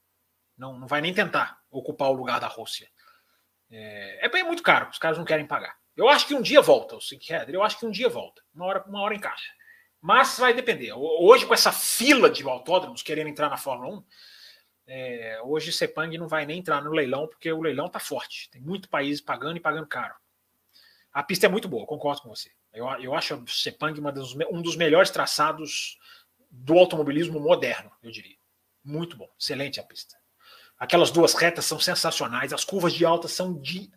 não, 0.57 0.79
não 0.79 0.87
vai 0.87 1.01
nem 1.01 1.13
tentar 1.13 1.61
ocupar 1.69 2.09
o 2.09 2.13
lugar 2.13 2.39
da 2.39 2.47
Rússia. 2.47 2.89
É, 3.69 4.25
é 4.25 4.29
bem 4.29 4.43
muito 4.43 4.61
caro, 4.61 4.89
os 4.89 4.97
caras 4.97 5.17
não 5.17 5.25
querem 5.25 5.45
pagar. 5.45 5.77
Eu 5.95 6.09
acho 6.09 6.27
que 6.27 6.35
um 6.35 6.41
dia 6.41 6.61
volta 6.61 6.95
o 6.95 7.01
Sick 7.01 7.25
eu 7.47 7.63
acho 7.63 7.79
que 7.79 7.85
um 7.85 7.91
dia 7.91 8.09
volta, 8.09 8.41
uma 8.53 8.65
hora, 8.65 8.83
uma 8.87 9.01
hora 9.01 9.15
encaixa. 9.15 9.51
Mas 10.01 10.37
vai 10.37 10.53
depender. 10.53 10.93
Hoje, 10.93 11.47
com 11.47 11.53
essa 11.53 11.71
fila 11.71 12.29
de 12.29 12.43
autódromos 12.43 13.01
querendo 13.01 13.27
entrar 13.27 13.49
na 13.49 13.57
Fórmula 13.57 13.97
1, 13.97 14.05
é, 14.87 15.41
hoje 15.43 15.71
Sepang 15.71 16.15
não 16.17 16.27
vai 16.27 16.45
nem 16.45 16.59
entrar 16.59 16.83
no 16.83 16.91
leilão, 16.91 17.27
porque 17.27 17.51
o 17.51 17.61
leilão 17.61 17.87
está 17.87 17.99
forte. 17.99 18.49
Tem 18.51 18.61
muito 18.61 18.87
país 18.89 19.19
pagando 19.19 19.57
e 19.57 19.59
pagando 19.59 19.87
caro. 19.87 20.13
A 21.11 21.23
pista 21.23 21.47
é 21.47 21.49
muito 21.49 21.67
boa, 21.67 21.87
concordo 21.87 22.21
com 22.21 22.29
você. 22.29 22.51
Eu, 22.75 22.87
eu 23.01 23.15
acho 23.15 23.33
a 23.33 23.43
Sepang 23.47 23.99
dos, 24.11 24.35
um 24.51 24.61
dos 24.61 24.75
melhores 24.75 25.09
traçados 25.09 25.97
do 26.51 26.77
automobilismo 26.77 27.39
moderno, 27.39 27.91
eu 28.03 28.11
diria. 28.11 28.35
Muito 28.83 29.17
bom, 29.17 29.29
excelente 29.39 29.79
a 29.79 29.83
pista. 29.83 30.15
Aquelas 30.77 31.09
duas 31.09 31.33
retas 31.33 31.65
são 31.65 31.79
sensacionais, 31.79 32.53
as 32.53 32.65
curvas 32.65 32.93
de 32.93 33.05
alta 33.05 33.27
são 33.27 33.59
de, 33.59 33.89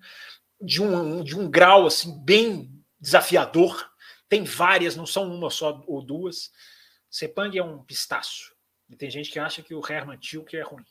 de, 0.60 0.80
um, 0.80 1.22
de 1.22 1.36
um 1.36 1.50
grau 1.50 1.86
assim 1.86 2.16
bem 2.24 2.72
desafiador. 3.00 3.90
Tem 4.28 4.44
várias, 4.44 4.94
não 4.94 5.06
são 5.06 5.24
uma 5.24 5.50
só 5.50 5.82
ou 5.86 6.00
duas. 6.00 6.52
Sepang 7.10 7.56
é 7.58 7.62
um 7.62 7.82
pistaço. 7.82 8.54
E 8.88 8.96
tem 8.96 9.10
gente 9.10 9.30
que 9.30 9.38
acha 9.38 9.62
que 9.62 9.74
o 9.74 9.82
Herman 9.86 10.18
Tilke 10.18 10.56
é 10.56 10.62
ruim. 10.62 10.84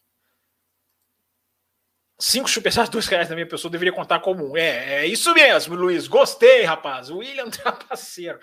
Cinco 2.20 2.50
superchats, 2.50 2.90
dois 2.90 3.06
reais 3.06 3.30
da 3.30 3.36
minha 3.36 3.48
pessoa 3.48 3.72
deveria 3.72 3.94
contar 3.94 4.20
como 4.20 4.52
um. 4.52 4.58
É, 4.58 5.02
é 5.02 5.06
isso 5.06 5.34
mesmo, 5.34 5.76
Luiz. 5.76 6.08
Gostei, 6.08 6.64
rapaz. 6.64 7.12
O 7.12 7.18
William 7.18 7.50
trapaceiro. 7.52 8.40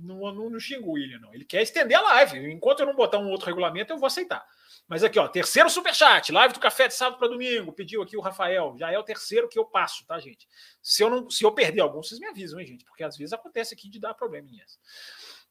Não, 0.00 0.32
não, 0.32 0.48
não 0.48 0.60
xingo 0.60 0.90
o 0.90 0.92
William, 0.92 1.18
não. 1.18 1.34
Ele 1.34 1.44
quer 1.44 1.62
estender 1.62 1.98
a 1.98 2.02
live. 2.02 2.52
Enquanto 2.52 2.80
eu 2.80 2.86
não 2.86 2.94
botar 2.94 3.18
um 3.18 3.28
outro 3.30 3.46
regulamento, 3.46 3.92
eu 3.92 3.98
vou 3.98 4.06
aceitar. 4.06 4.44
Mas 4.86 5.02
aqui, 5.02 5.18
ó, 5.18 5.26
terceiro 5.26 5.68
superchat, 5.68 6.30
live 6.30 6.54
do 6.54 6.60
café 6.60 6.86
de 6.86 6.94
sábado 6.94 7.18
para 7.18 7.26
domingo. 7.26 7.72
Pediu 7.72 8.02
aqui 8.02 8.16
o 8.16 8.20
Rafael. 8.20 8.76
Já 8.78 8.92
é 8.92 8.98
o 8.98 9.02
terceiro 9.02 9.48
que 9.48 9.58
eu 9.58 9.64
passo, 9.64 10.06
tá, 10.06 10.20
gente? 10.20 10.46
Se 10.80 11.02
eu 11.02 11.10
não, 11.10 11.28
se 11.28 11.44
eu 11.44 11.52
perder 11.52 11.80
algum, 11.80 12.02
vocês 12.02 12.20
me 12.20 12.26
avisam, 12.28 12.60
hein, 12.60 12.66
gente? 12.66 12.84
Porque 12.84 13.02
às 13.02 13.16
vezes 13.16 13.32
acontece 13.32 13.74
aqui 13.74 13.88
de 13.88 13.98
dar 13.98 14.14
probleminhas. 14.14 14.78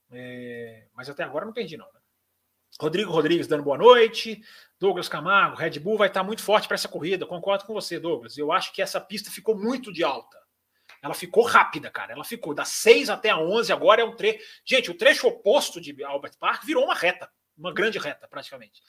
É, 0.10 0.88
mas 0.94 1.10
até 1.10 1.24
agora 1.24 1.46
não 1.46 1.54
perdi, 1.54 1.76
não. 1.76 1.88
Né? 1.88 2.01
Rodrigo 2.80 3.12
Rodrigues 3.12 3.48
dando 3.48 3.64
boa 3.64 3.78
noite. 3.78 4.42
Douglas 4.80 5.08
Camargo, 5.08 5.58
Red 5.58 5.80
Bull 5.80 5.98
vai 5.98 6.08
estar 6.08 6.24
muito 6.24 6.42
forte 6.42 6.68
para 6.68 6.76
essa 6.76 6.88
corrida. 6.88 7.26
Concordo 7.26 7.66
com 7.66 7.74
você, 7.74 8.00
Douglas. 8.00 8.38
Eu 8.38 8.52
acho 8.52 8.74
que 8.74 8.82
essa 8.82 9.00
pista 9.00 9.30
ficou 9.30 9.56
muito 9.56 9.94
de 9.94 10.04
alta. 10.04 10.42
Ela 11.02 11.14
ficou 11.14 11.44
rápida, 11.44 11.90
cara. 11.90 12.14
Ela 12.14 12.24
ficou 12.24 12.54
das 12.54 12.70
6 12.70 13.10
até 13.10 13.30
a 13.30 13.38
11, 13.38 13.72
agora 13.72 14.02
é 14.02 14.06
um 14.06 14.16
trecho. 14.16 14.44
Gente, 14.66 14.90
o 14.90 14.98
trecho 14.98 15.28
oposto 15.28 15.80
de 15.80 16.04
Albert 16.04 16.34
Park 16.40 16.64
virou 16.64 16.84
uma 16.84 16.96
reta, 16.96 17.30
uma 17.58 17.74
grande 17.74 18.00
reta, 18.00 18.28
praticamente. 18.28 18.82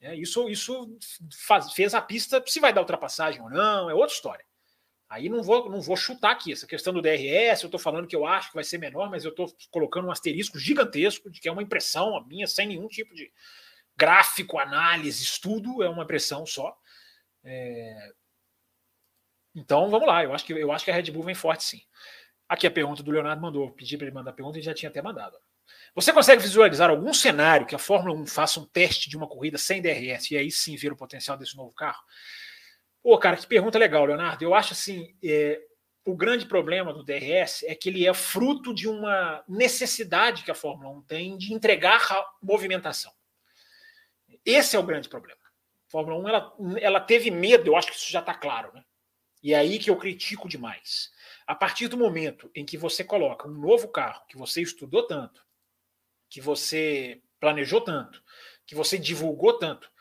É, 0.00 0.14
isso 0.14 0.48
isso 0.48 0.98
faz, 1.46 1.72
fez 1.72 1.94
a 1.94 2.02
pista, 2.02 2.42
se 2.46 2.60
vai 2.60 2.72
dar 2.72 2.82
ultrapassagem 2.82 3.40
ou 3.40 3.50
não, 3.50 3.88
é 3.88 3.94
outra 3.94 4.14
história. 4.14 4.44
Aí 5.14 5.28
não 5.28 5.44
vou, 5.44 5.70
não 5.70 5.80
vou 5.80 5.96
chutar 5.96 6.32
aqui. 6.32 6.52
Essa 6.52 6.66
questão 6.66 6.92
do 6.92 7.00
DRS, 7.00 7.62
eu 7.62 7.68
estou 7.68 7.78
falando 7.78 8.08
que 8.08 8.16
eu 8.16 8.26
acho 8.26 8.48
que 8.48 8.56
vai 8.56 8.64
ser 8.64 8.78
menor, 8.78 9.08
mas 9.08 9.24
eu 9.24 9.30
estou 9.30 9.46
colocando 9.70 10.08
um 10.08 10.10
asterisco 10.10 10.58
gigantesco 10.58 11.30
de 11.30 11.40
que 11.40 11.48
é 11.48 11.52
uma 11.52 11.62
impressão 11.62 12.20
minha, 12.26 12.48
sem 12.48 12.66
nenhum 12.66 12.88
tipo 12.88 13.14
de 13.14 13.30
gráfico, 13.96 14.58
análise, 14.58 15.22
estudo, 15.22 15.84
é 15.84 15.88
uma 15.88 16.02
impressão 16.02 16.44
só. 16.44 16.76
É, 17.44 18.12
então 19.54 19.88
vamos 19.88 20.08
lá, 20.08 20.24
eu 20.24 20.34
acho 20.34 20.44
que, 20.44 20.52
eu 20.52 20.72
acho 20.72 20.84
que 20.84 20.90
a 20.90 20.94
Red 20.94 21.12
Bull 21.12 21.22
vem 21.22 21.34
forte 21.34 21.62
sim. 21.62 21.80
Aqui 22.48 22.66
a 22.66 22.70
pergunta 22.70 23.02
do 23.02 23.12
Leonardo 23.12 23.40
mandou, 23.40 23.70
pedi 23.70 23.96
para 23.96 24.08
ele 24.08 24.14
mandar 24.14 24.32
a 24.32 24.34
pergunta 24.34 24.58
e 24.58 24.62
já 24.62 24.74
tinha 24.74 24.90
até 24.90 25.00
mandado. 25.00 25.38
Você 25.94 26.12
consegue 26.12 26.42
visualizar 26.42 26.90
algum 26.90 27.14
cenário 27.14 27.66
que 27.66 27.74
a 27.74 27.78
Fórmula 27.78 28.18
1 28.20 28.26
faça 28.26 28.58
um 28.58 28.66
teste 28.66 29.08
de 29.08 29.16
uma 29.16 29.28
corrida 29.28 29.56
sem 29.56 29.80
DRS 29.80 30.32
e 30.32 30.36
aí 30.36 30.50
sim 30.50 30.74
ver 30.74 30.92
o 30.92 30.96
potencial 30.96 31.36
desse 31.36 31.56
novo 31.56 31.72
carro? 31.72 32.02
Pô, 33.04 33.18
cara, 33.18 33.36
que 33.36 33.46
pergunta 33.46 33.78
legal, 33.78 34.06
Leonardo. 34.06 34.42
Eu 34.42 34.54
acho 34.54 34.72
assim, 34.72 35.14
é, 35.22 35.60
o 36.06 36.16
grande 36.16 36.46
problema 36.46 36.90
do 36.90 37.04
DRS 37.04 37.62
é 37.64 37.74
que 37.74 37.90
ele 37.90 38.08
é 38.08 38.14
fruto 38.14 38.72
de 38.72 38.88
uma 38.88 39.44
necessidade 39.46 40.42
que 40.42 40.50
a 40.50 40.54
Fórmula 40.54 40.88
1 40.88 41.02
tem 41.02 41.36
de 41.36 41.52
entregar 41.52 42.00
movimentação. 42.42 43.12
Esse 44.42 44.74
é 44.74 44.78
o 44.78 44.82
grande 44.82 45.10
problema. 45.10 45.38
A 45.86 45.90
Fórmula 45.90 46.18
1 46.18 46.28
ela, 46.28 46.56
ela 46.80 47.00
teve 47.00 47.30
medo, 47.30 47.68
eu 47.68 47.76
acho 47.76 47.88
que 47.88 47.96
isso 47.98 48.10
já 48.10 48.20
está 48.20 48.32
claro, 48.32 48.72
né? 48.72 48.82
E 49.42 49.52
é 49.52 49.58
aí 49.58 49.78
que 49.78 49.90
eu 49.90 49.96
critico 49.98 50.48
demais. 50.48 51.10
A 51.46 51.54
partir 51.54 51.88
do 51.88 51.98
momento 51.98 52.50
em 52.54 52.64
que 52.64 52.78
você 52.78 53.04
coloca 53.04 53.46
um 53.46 53.52
novo 53.52 53.86
carro 53.88 54.24
que 54.26 54.38
você 54.38 54.62
estudou 54.62 55.06
tanto, 55.06 55.44
que 56.30 56.40
você 56.40 57.20
planejou 57.38 57.82
tanto, 57.82 58.22
que 58.64 58.74
você 58.74 58.96
divulgou 58.96 59.58
tanto, 59.58 59.92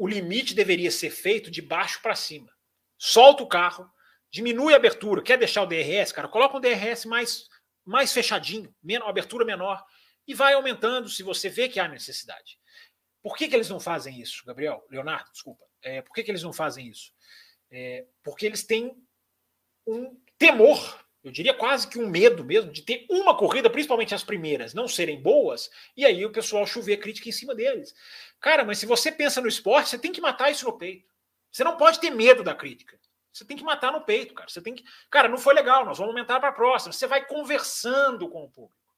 o 0.00 0.08
limite 0.08 0.54
deveria 0.54 0.90
ser 0.90 1.10
feito 1.10 1.50
de 1.50 1.60
baixo 1.60 2.00
para 2.00 2.14
cima. 2.14 2.50
Solta 2.96 3.42
o 3.42 3.46
carro, 3.46 3.86
diminui 4.30 4.72
a 4.72 4.76
abertura, 4.76 5.22
quer 5.22 5.36
deixar 5.36 5.62
o 5.62 5.66
DRS, 5.66 6.10
cara, 6.10 6.26
coloca 6.26 6.56
um 6.56 6.60
DRS 6.60 7.04
mais, 7.04 7.46
mais 7.84 8.10
fechadinho, 8.10 8.74
menor, 8.82 9.10
abertura 9.10 9.44
menor, 9.44 9.84
e 10.26 10.32
vai 10.32 10.54
aumentando 10.54 11.06
se 11.10 11.22
você 11.22 11.50
vê 11.50 11.68
que 11.68 11.78
há 11.78 11.86
necessidade. 11.86 12.58
Por 13.22 13.36
que, 13.36 13.46
que 13.46 13.54
eles 13.54 13.68
não 13.68 13.78
fazem 13.78 14.18
isso, 14.18 14.42
Gabriel? 14.46 14.82
Leonardo, 14.88 15.30
desculpa. 15.32 15.66
É, 15.82 16.00
por 16.00 16.14
que, 16.14 16.22
que 16.22 16.30
eles 16.30 16.42
não 16.42 16.52
fazem 16.54 16.88
isso? 16.88 17.12
É, 17.70 18.06
porque 18.24 18.46
eles 18.46 18.64
têm 18.64 18.96
um 19.86 20.18
temor 20.38 21.04
eu 21.22 21.30
diria 21.30 21.52
quase 21.52 21.86
que 21.86 21.98
um 21.98 22.08
medo 22.08 22.44
mesmo 22.44 22.72
de 22.72 22.82
ter 22.82 23.04
uma 23.10 23.36
corrida, 23.36 23.68
principalmente 23.68 24.14
as 24.14 24.24
primeiras, 24.24 24.72
não 24.72 24.88
serem 24.88 25.20
boas, 25.20 25.70
e 25.96 26.04
aí 26.04 26.24
o 26.24 26.32
pessoal 26.32 26.66
chover 26.66 26.96
crítica 26.96 27.28
em 27.28 27.32
cima 27.32 27.54
deles. 27.54 27.94
Cara, 28.40 28.64
mas 28.64 28.78
se 28.78 28.86
você 28.86 29.12
pensa 29.12 29.40
no 29.40 29.48
esporte, 29.48 29.90
você 29.90 29.98
tem 29.98 30.12
que 30.12 30.20
matar 30.20 30.50
isso 30.50 30.64
no 30.64 30.78
peito. 30.78 31.10
Você 31.52 31.62
não 31.62 31.76
pode 31.76 32.00
ter 32.00 32.10
medo 32.10 32.42
da 32.42 32.54
crítica. 32.54 32.98
Você 33.32 33.44
tem 33.44 33.56
que 33.56 33.62
matar 33.62 33.92
no 33.92 34.00
peito, 34.00 34.34
cara. 34.34 34.48
Você 34.48 34.62
tem 34.62 34.74
que. 34.74 34.84
Cara, 35.10 35.28
não 35.28 35.38
foi 35.38 35.54
legal, 35.54 35.84
nós 35.84 35.98
vamos 35.98 36.14
aumentar 36.14 36.40
para 36.40 36.48
a 36.48 36.52
próxima. 36.52 36.92
Você 36.92 37.06
vai 37.06 37.24
conversando 37.24 38.28
com 38.28 38.44
o 38.44 38.50
público, 38.50 38.94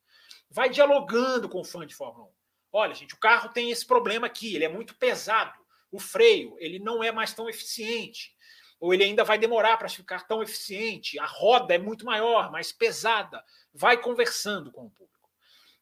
vai 0.48 0.70
dialogando 0.70 1.48
com 1.48 1.60
o 1.60 1.64
fã 1.64 1.86
de 1.86 1.94
Fórmula 1.94 2.26
1. 2.26 2.30
Olha, 2.74 2.94
gente, 2.94 3.14
o 3.14 3.18
carro 3.18 3.50
tem 3.50 3.70
esse 3.70 3.84
problema 3.84 4.26
aqui, 4.26 4.54
ele 4.54 4.64
é 4.64 4.68
muito 4.68 4.94
pesado. 4.94 5.60
O 5.90 5.98
freio, 5.98 6.56
ele 6.58 6.78
não 6.78 7.02
é 7.02 7.12
mais 7.12 7.34
tão 7.34 7.48
eficiente 7.48 8.34
ou 8.82 8.92
ele 8.92 9.04
ainda 9.04 9.22
vai 9.22 9.38
demorar 9.38 9.76
para 9.76 9.88
ficar 9.88 10.26
tão 10.26 10.42
eficiente, 10.42 11.16
a 11.16 11.24
roda 11.24 11.72
é 11.72 11.78
muito 11.78 12.04
maior, 12.04 12.50
mais 12.50 12.72
pesada. 12.72 13.40
Vai 13.72 13.96
conversando 13.96 14.72
com 14.72 14.86
o 14.86 14.90
público. 14.90 15.30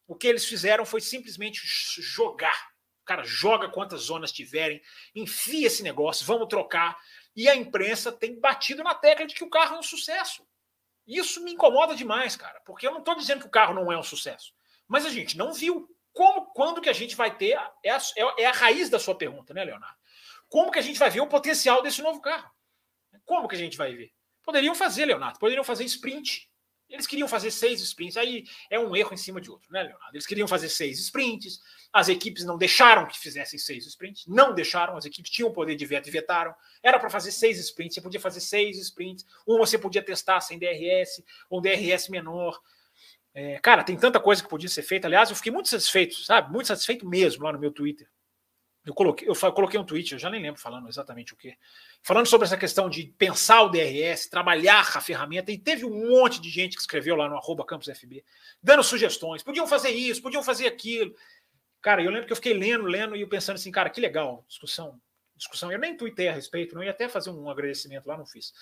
O 0.06 0.14
que 0.14 0.26
eles 0.26 0.44
fizeram 0.44 0.84
foi 0.84 1.00
simplesmente 1.00 1.62
jogar. 1.64 2.68
Cara, 3.06 3.24
joga 3.24 3.70
quantas 3.70 4.02
zonas 4.02 4.30
tiverem, 4.30 4.82
enfia 5.14 5.66
esse 5.66 5.82
negócio, 5.82 6.26
vamos 6.26 6.46
trocar. 6.46 6.98
E 7.34 7.48
a 7.48 7.56
imprensa 7.56 8.12
tem 8.12 8.38
batido 8.38 8.82
na 8.82 8.94
tecla 8.94 9.26
de 9.26 9.34
que 9.34 9.44
o 9.44 9.48
carro 9.48 9.76
é 9.76 9.78
um 9.78 9.82
sucesso. 9.82 10.46
Isso 11.06 11.42
me 11.42 11.54
incomoda 11.54 11.94
demais, 11.94 12.36
cara, 12.36 12.60
porque 12.66 12.86
eu 12.86 12.92
não 12.92 12.98
estou 12.98 13.14
dizendo 13.14 13.40
que 13.40 13.46
o 13.46 13.50
carro 13.50 13.72
não 13.72 13.90
é 13.90 13.96
um 13.96 14.02
sucesso, 14.02 14.52
mas 14.86 15.06
a 15.06 15.10
gente 15.10 15.38
não 15.38 15.54
viu. 15.54 15.88
Como, 16.12 16.52
quando 16.52 16.82
que 16.82 16.90
a 16.90 16.92
gente 16.92 17.16
vai 17.16 17.34
ter? 17.34 17.58
É 17.82 17.92
a, 17.92 17.98
é 18.36 18.44
a 18.44 18.52
raiz 18.52 18.90
da 18.90 18.98
sua 18.98 19.14
pergunta, 19.14 19.54
né, 19.54 19.64
Leonardo? 19.64 19.96
Como 20.50 20.70
que 20.70 20.78
a 20.78 20.82
gente 20.82 20.98
vai 20.98 21.08
ver 21.08 21.22
o 21.22 21.28
potencial 21.28 21.80
desse 21.80 22.02
novo 22.02 22.20
carro? 22.20 22.50
Como 23.30 23.46
que 23.46 23.54
a 23.54 23.58
gente 23.58 23.76
vai 23.76 23.94
ver? 23.94 24.10
Poderiam 24.42 24.74
fazer, 24.74 25.04
Leonardo, 25.04 25.38
poderiam 25.38 25.62
fazer 25.62 25.84
sprint. 25.84 26.50
Eles 26.88 27.06
queriam 27.06 27.28
fazer 27.28 27.52
seis 27.52 27.80
sprints, 27.80 28.16
aí 28.16 28.42
é 28.68 28.76
um 28.76 28.96
erro 28.96 29.14
em 29.14 29.16
cima 29.16 29.40
de 29.40 29.48
outro, 29.48 29.72
né, 29.72 29.84
Leonardo? 29.84 30.16
Eles 30.16 30.26
queriam 30.26 30.48
fazer 30.48 30.68
seis 30.68 30.98
sprints, 30.98 31.60
as 31.92 32.08
equipes 32.08 32.44
não 32.44 32.58
deixaram 32.58 33.06
que 33.06 33.16
fizessem 33.16 33.56
seis 33.56 33.86
sprints, 33.86 34.26
não 34.26 34.52
deixaram, 34.52 34.96
as 34.96 35.04
equipes 35.04 35.30
tinham 35.30 35.52
poder 35.52 35.76
de 35.76 35.86
veto 35.86 36.08
e 36.08 36.10
vetaram. 36.10 36.52
Era 36.82 36.98
para 36.98 37.08
fazer 37.08 37.30
seis 37.30 37.56
sprints, 37.60 37.94
você 37.94 38.00
podia 38.00 38.18
fazer 38.18 38.40
seis 38.40 38.76
sprints, 38.78 39.24
uma 39.46 39.60
você 39.60 39.78
podia 39.78 40.02
testar 40.02 40.40
sem 40.40 40.58
DRS, 40.58 41.22
ou 41.48 41.60
DRS 41.60 42.08
menor. 42.08 42.60
É, 43.32 43.60
cara, 43.60 43.84
tem 43.84 43.96
tanta 43.96 44.18
coisa 44.18 44.42
que 44.42 44.48
podia 44.48 44.68
ser 44.68 44.82
feita. 44.82 45.06
Aliás, 45.06 45.30
eu 45.30 45.36
fiquei 45.36 45.52
muito 45.52 45.68
satisfeito, 45.68 46.16
sabe? 46.16 46.52
Muito 46.52 46.66
satisfeito 46.66 47.08
mesmo 47.08 47.44
lá 47.44 47.52
no 47.52 47.60
meu 47.60 47.70
Twitter. 47.70 48.08
Eu 48.90 48.94
coloquei, 48.94 49.28
eu 49.28 49.52
coloquei 49.52 49.78
um 49.78 49.84
tweet, 49.84 50.12
eu 50.12 50.18
já 50.18 50.28
nem 50.28 50.42
lembro 50.42 50.60
falando 50.60 50.88
exatamente 50.88 51.32
o 51.32 51.36
que. 51.36 51.56
Falando 52.02 52.26
sobre 52.26 52.44
essa 52.44 52.56
questão 52.56 52.90
de 52.90 53.04
pensar 53.16 53.62
o 53.62 53.68
DRS, 53.68 54.28
trabalhar 54.28 54.80
a 54.80 55.00
ferramenta, 55.00 55.52
e 55.52 55.56
teve 55.56 55.84
um 55.84 56.10
monte 56.10 56.40
de 56.40 56.50
gente 56.50 56.74
que 56.74 56.80
escreveu 56.80 57.14
lá 57.14 57.28
no 57.28 57.36
arroba 57.36 57.64
campusfb, 57.64 58.24
dando 58.60 58.82
sugestões. 58.82 59.44
Podiam 59.44 59.64
fazer 59.64 59.90
isso, 59.90 60.20
podiam 60.20 60.42
fazer 60.42 60.66
aquilo. 60.66 61.14
Cara, 61.80 62.02
eu 62.02 62.10
lembro 62.10 62.26
que 62.26 62.32
eu 62.32 62.36
fiquei 62.36 62.52
lendo, 62.52 62.84
lendo, 62.84 63.14
e 63.14 63.24
pensando 63.26 63.54
assim, 63.54 63.70
cara, 63.70 63.88
que 63.88 64.00
legal, 64.00 64.44
discussão, 64.48 65.00
discussão. 65.36 65.70
Eu 65.70 65.78
nem 65.78 65.96
tuitei 65.96 66.26
a 66.26 66.32
respeito, 66.32 66.74
não 66.74 66.82
ia 66.82 66.90
até 66.90 67.08
fazer 67.08 67.30
um 67.30 67.48
agradecimento 67.48 68.08
lá, 68.08 68.18
não 68.18 68.26
fiz. 68.26 68.52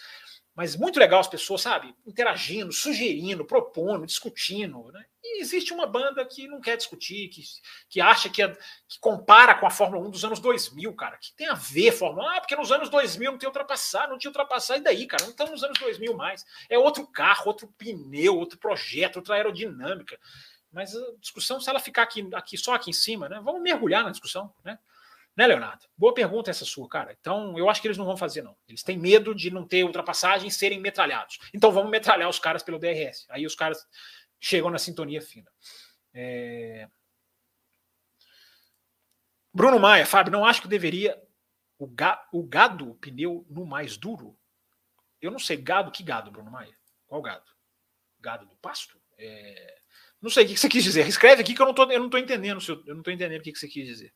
Mas 0.58 0.74
muito 0.74 0.98
legal 0.98 1.20
as 1.20 1.28
pessoas, 1.28 1.62
sabe? 1.62 1.94
Interagindo, 2.04 2.72
sugerindo, 2.72 3.44
propondo, 3.44 4.04
discutindo. 4.04 4.90
Né? 4.90 5.04
E 5.22 5.40
existe 5.40 5.72
uma 5.72 5.86
banda 5.86 6.24
que 6.24 6.48
não 6.48 6.60
quer 6.60 6.76
discutir, 6.76 7.28
que, 7.28 7.44
que 7.88 8.00
acha 8.00 8.28
que, 8.28 8.42
é, 8.42 8.48
que 8.88 8.98
compara 8.98 9.54
com 9.54 9.68
a 9.68 9.70
Fórmula 9.70 10.04
1 10.08 10.10
dos 10.10 10.24
anos 10.24 10.40
2000, 10.40 10.92
cara. 10.94 11.16
Que 11.16 11.32
tem 11.34 11.46
a 11.46 11.54
ver 11.54 11.92
Fórmula 11.92 12.26
1. 12.26 12.30
Ah, 12.30 12.40
porque 12.40 12.56
nos 12.56 12.72
anos 12.72 12.90
2000 12.90 13.30
não 13.30 13.38
tem 13.38 13.46
ultrapassar, 13.46 14.08
não 14.08 14.18
tinha 14.18 14.30
ultrapassar. 14.30 14.78
E 14.78 14.80
daí, 14.80 15.06
cara? 15.06 15.22
Não 15.22 15.30
estamos 15.30 15.52
nos 15.52 15.62
anos 15.62 15.78
2000 15.78 16.12
mais. 16.16 16.44
É 16.68 16.76
outro 16.76 17.06
carro, 17.06 17.46
outro 17.46 17.72
pneu, 17.78 18.36
outro 18.36 18.58
projeto, 18.58 19.18
outra 19.18 19.36
aerodinâmica. 19.36 20.18
Mas 20.72 20.92
a 20.92 21.12
discussão, 21.20 21.60
se 21.60 21.70
ela 21.70 21.78
ficar 21.78 22.02
aqui, 22.02 22.28
aqui 22.34 22.58
só 22.58 22.74
aqui 22.74 22.90
em 22.90 22.94
cima, 22.94 23.28
né? 23.28 23.40
Vamos 23.44 23.62
mergulhar 23.62 24.02
na 24.02 24.10
discussão, 24.10 24.52
né? 24.64 24.76
Né, 25.38 25.46
Leonardo? 25.46 25.86
Boa 25.96 26.12
pergunta 26.12 26.50
essa 26.50 26.64
sua, 26.64 26.88
cara. 26.88 27.16
Então, 27.20 27.56
eu 27.56 27.70
acho 27.70 27.80
que 27.80 27.86
eles 27.86 27.96
não 27.96 28.04
vão 28.04 28.16
fazer, 28.16 28.42
não. 28.42 28.56
Eles 28.66 28.82
têm 28.82 28.98
medo 28.98 29.32
de 29.32 29.52
não 29.52 29.64
ter 29.64 29.84
ultrapassagem 29.84 30.48
e 30.48 30.50
serem 30.50 30.80
metralhados. 30.80 31.38
Então, 31.54 31.70
vamos 31.70 31.92
metralhar 31.92 32.28
os 32.28 32.40
caras 32.40 32.60
pelo 32.60 32.76
DRS. 32.76 33.24
Aí 33.30 33.46
os 33.46 33.54
caras 33.54 33.86
chegam 34.40 34.68
na 34.68 34.78
sintonia 34.78 35.22
fina. 35.22 35.48
É... 36.12 36.88
Bruno 39.54 39.78
Maia, 39.78 40.04
Fábio, 40.04 40.32
não 40.32 40.44
acho 40.44 40.60
que 40.60 40.66
deveria 40.66 41.16
o, 41.78 41.86
ga... 41.86 42.20
o 42.32 42.42
gado, 42.42 42.90
o 42.90 42.94
pneu, 42.96 43.46
no 43.48 43.64
mais 43.64 43.96
duro? 43.96 44.36
Eu 45.22 45.30
não 45.30 45.38
sei, 45.38 45.56
gado, 45.56 45.92
que 45.92 46.02
gado, 46.02 46.32
Bruno 46.32 46.50
Maia? 46.50 46.74
Qual 47.06 47.22
gado? 47.22 47.48
Gado 48.18 48.44
do 48.44 48.56
pasto? 48.56 49.00
É... 49.16 49.78
Não 50.20 50.30
sei 50.30 50.46
o 50.46 50.48
que 50.48 50.56
você 50.56 50.68
quis 50.68 50.82
dizer. 50.82 51.06
Escreve 51.06 51.42
aqui 51.42 51.54
que 51.54 51.62
eu 51.62 51.66
não 51.66 51.70
estou 51.70 51.88
eu 51.92 52.00
não 52.00 52.10
tô 52.10 52.18
entendendo. 52.18 52.60
Eu 52.68 52.82
não 52.86 52.98
estou 52.98 53.14
entendendo 53.14 53.38
o 53.38 53.44
que 53.44 53.54
você 53.54 53.68
quis 53.68 53.86
dizer 53.86 54.12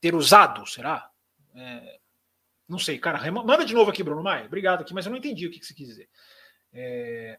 ter 0.00 0.14
usado, 0.14 0.66
será? 0.66 1.10
É, 1.54 1.98
não 2.68 2.78
sei, 2.78 2.98
cara. 2.98 3.30
Manda 3.30 3.64
de 3.64 3.74
novo 3.74 3.90
aqui, 3.90 4.02
Bruno 4.02 4.22
Maia. 4.22 4.46
Obrigado 4.46 4.80
aqui, 4.80 4.92
mas 4.92 5.06
eu 5.06 5.10
não 5.10 5.18
entendi 5.18 5.46
o 5.46 5.50
que 5.50 5.64
você 5.64 5.74
quis 5.74 5.88
dizer. 5.88 6.08
É, 6.72 7.38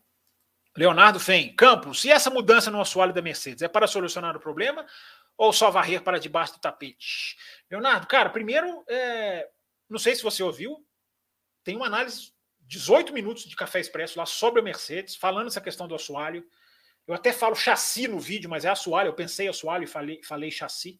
Leonardo 0.75 1.19
Fem, 1.19 1.55
Campos, 1.55 2.01
se 2.01 2.11
essa 2.11 2.29
mudança 2.29 2.69
no 2.69 2.79
assoalho 2.79 3.13
da 3.13 3.21
Mercedes 3.21 3.61
é 3.61 3.67
para 3.67 3.87
solucionar 3.87 4.35
o 4.35 4.39
problema 4.39 4.85
ou 5.35 5.51
só 5.51 5.69
varrer 5.69 6.01
para 6.01 6.19
debaixo 6.19 6.53
do 6.53 6.59
tapete? 6.59 7.35
Leonardo, 7.69 8.07
cara, 8.07 8.29
primeiro, 8.29 8.83
é, 8.87 9.49
não 9.89 9.99
sei 9.99 10.15
se 10.15 10.23
você 10.23 10.41
ouviu, 10.43 10.85
tem 11.63 11.75
uma 11.75 11.87
análise 11.87 12.31
18 12.61 13.13
minutos 13.13 13.45
de 13.45 13.55
café 13.55 13.79
expresso 13.79 14.19
lá 14.19 14.25
sobre 14.25 14.59
a 14.59 14.63
Mercedes, 14.63 15.15
falando 15.15 15.47
essa 15.47 15.61
questão 15.61 15.87
do 15.87 15.95
assoalho. 15.95 16.45
Eu 17.07 17.13
até 17.13 17.31
falo 17.31 17.55
chassi 17.55 18.07
no 18.07 18.19
vídeo, 18.19 18.49
mas 18.49 18.65
é 18.65 18.69
assoalho. 18.69 19.07
Eu 19.07 19.13
pensei 19.13 19.47
assoalho 19.47 19.85
e 19.85 19.87
falei, 19.87 20.21
falei 20.23 20.51
chassi. 20.51 20.99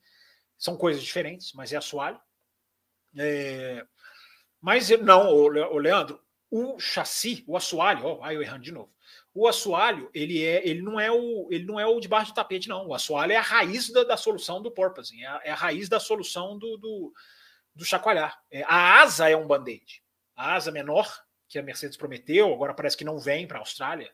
São 0.57 0.75
coisas 0.75 1.03
diferentes, 1.03 1.53
mas 1.53 1.71
é 1.71 1.77
assoalho. 1.77 2.19
É, 3.17 3.85
mas 4.61 4.89
não, 5.01 5.33
o 5.33 5.77
Leandro, 5.77 6.21
o 6.49 6.79
chassi, 6.79 7.43
o 7.47 7.55
assoalho, 7.55 8.05
ó, 8.05 8.23
aí 8.23 8.35
eu 8.35 8.41
errando 8.41 8.63
de 8.63 8.71
novo. 8.71 8.91
O 9.33 9.47
assoalho, 9.47 10.09
ele 10.13 10.43
é, 10.43 10.67
ele 10.67 10.81
não 10.81 10.99
é 10.99 11.11
o, 11.11 11.47
ele 11.51 11.65
não 11.65 11.79
é 11.79 11.85
o 11.85 11.99
debaixo 11.99 12.31
do 12.31 12.35
tapete, 12.35 12.67
não. 12.67 12.87
O 12.87 12.93
assoalho 12.93 13.33
é 13.33 13.35
a 13.35 13.41
raiz 13.41 13.91
da, 13.91 14.03
da 14.03 14.17
solução 14.17 14.61
do 14.61 14.71
porpoising, 14.71 15.21
é 15.21 15.27
a, 15.27 15.41
é 15.43 15.51
a, 15.51 15.55
raiz 15.55 15.87
da 15.87 15.99
solução 15.99 16.57
do, 16.57 16.77
do, 16.77 17.13
do 17.75 17.85
chacoalhar. 17.85 18.41
É, 18.49 18.63
a 18.63 19.01
asa 19.01 19.29
é 19.29 19.35
um 19.35 19.45
band-aid. 19.45 20.03
A 20.35 20.55
asa 20.55 20.71
menor 20.71 21.07
que 21.47 21.59
a 21.59 21.63
Mercedes 21.63 21.97
prometeu, 21.97 22.51
agora 22.53 22.73
parece 22.73 22.97
que 22.97 23.05
não 23.05 23.19
vem 23.19 23.47
para 23.47 23.57
a 23.57 23.61
Austrália. 23.61 24.11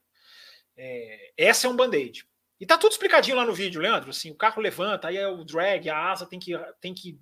É, 0.76 1.32
essa 1.38 1.68
é 1.68 1.70
um 1.70 1.76
band-aid. 1.76 2.28
E 2.60 2.66
tá 2.66 2.78
tudo 2.78 2.92
explicadinho 2.92 3.38
lá 3.38 3.46
no 3.46 3.54
vídeo, 3.54 3.82
Leandro. 3.82 4.10
Assim, 4.10 4.32
o 4.32 4.36
carro 4.36 4.62
levanta, 4.62 5.08
aí 5.08 5.18
é 5.18 5.28
o 5.28 5.44
drag, 5.44 5.90
a 5.90 6.12
asa 6.12 6.26
tem 6.26 6.40
que, 6.40 6.54
tem 6.80 6.94
que 6.94 7.20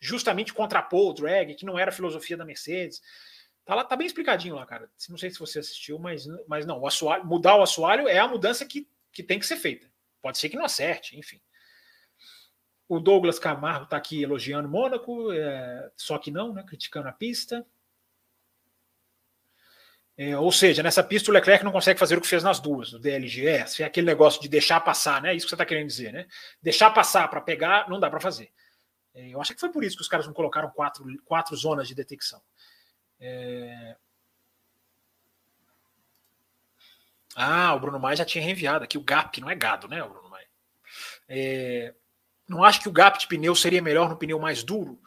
justamente 0.00 0.54
contrapor 0.54 1.10
o 1.10 1.12
drag, 1.12 1.54
que 1.54 1.66
não 1.66 1.78
era 1.78 1.90
a 1.90 1.94
filosofia 1.94 2.36
da 2.36 2.44
Mercedes. 2.44 3.02
Tá 3.64 3.74
lá, 3.74 3.84
tá 3.84 3.96
bem 3.96 4.06
explicadinho 4.06 4.54
lá, 4.54 4.64
cara. 4.64 4.90
Não 5.10 5.18
sei 5.18 5.30
se 5.30 5.38
você 5.38 5.58
assistiu, 5.58 5.98
mas, 5.98 6.26
mas 6.46 6.64
não, 6.64 6.80
o 6.80 6.86
assoalho, 6.86 7.26
mudar 7.26 7.56
o 7.56 7.62
assoalho 7.62 8.08
é 8.08 8.18
a 8.18 8.26
mudança 8.26 8.64
que, 8.64 8.88
que 9.12 9.22
tem 9.22 9.38
que 9.38 9.46
ser 9.46 9.56
feita. 9.56 9.90
Pode 10.22 10.38
ser 10.38 10.48
que 10.48 10.56
não 10.56 10.64
acerte, 10.64 11.18
enfim. 11.18 11.40
O 12.88 12.98
Douglas 12.98 13.38
Camargo 13.38 13.84
tá 13.84 13.98
aqui 13.98 14.22
elogiando 14.22 14.68
Mônaco, 14.68 15.30
é, 15.32 15.90
só 15.94 16.16
que 16.16 16.30
não, 16.30 16.54
né? 16.54 16.64
Criticando 16.66 17.08
a 17.08 17.12
pista. 17.12 17.66
É, 20.20 20.36
ou 20.36 20.50
seja, 20.50 20.82
nessa 20.82 21.00
pista 21.00 21.30
o 21.30 21.34
Leclerc 21.34 21.64
não 21.64 21.70
consegue 21.70 21.96
fazer 21.96 22.18
o 22.18 22.20
que 22.20 22.26
fez 22.26 22.42
nas 22.42 22.58
duas, 22.58 22.90
do 22.90 22.98
DLGS, 22.98 23.84
é 23.84 23.86
aquele 23.86 24.08
negócio 24.08 24.42
de 24.42 24.48
deixar 24.48 24.80
passar, 24.80 25.22
né? 25.22 25.32
Isso 25.32 25.46
que 25.46 25.50
você 25.50 25.54
está 25.54 25.64
querendo 25.64 25.86
dizer, 25.86 26.12
né? 26.12 26.26
Deixar 26.60 26.90
passar 26.90 27.28
para 27.28 27.40
pegar, 27.40 27.88
não 27.88 28.00
dá 28.00 28.10
para 28.10 28.18
fazer. 28.18 28.50
É, 29.14 29.28
eu 29.28 29.40
acho 29.40 29.54
que 29.54 29.60
foi 29.60 29.70
por 29.70 29.84
isso 29.84 29.94
que 29.94 30.02
os 30.02 30.08
caras 30.08 30.26
não 30.26 30.34
colocaram 30.34 30.70
quatro, 30.70 31.04
quatro 31.24 31.54
zonas 31.54 31.86
de 31.86 31.94
detecção. 31.94 32.42
É... 33.20 33.96
Ah, 37.36 37.72
o 37.74 37.78
Bruno 37.78 38.00
Maia 38.00 38.16
já 38.16 38.24
tinha 38.24 38.42
reenviado 38.42 38.82
aqui 38.82 38.98
o 38.98 39.04
GAP, 39.04 39.40
não 39.40 39.48
é 39.48 39.54
gado, 39.54 39.86
né, 39.86 40.02
o 40.02 40.08
Bruno 40.08 40.28
Maia? 40.28 40.48
É... 41.28 41.94
Não 42.48 42.64
acho 42.64 42.80
que 42.80 42.88
o 42.88 42.92
GAP 42.92 43.18
de 43.20 43.28
pneu 43.28 43.54
seria 43.54 43.80
melhor 43.80 44.08
no 44.08 44.16
pneu 44.16 44.40
mais 44.40 44.64
duro? 44.64 45.00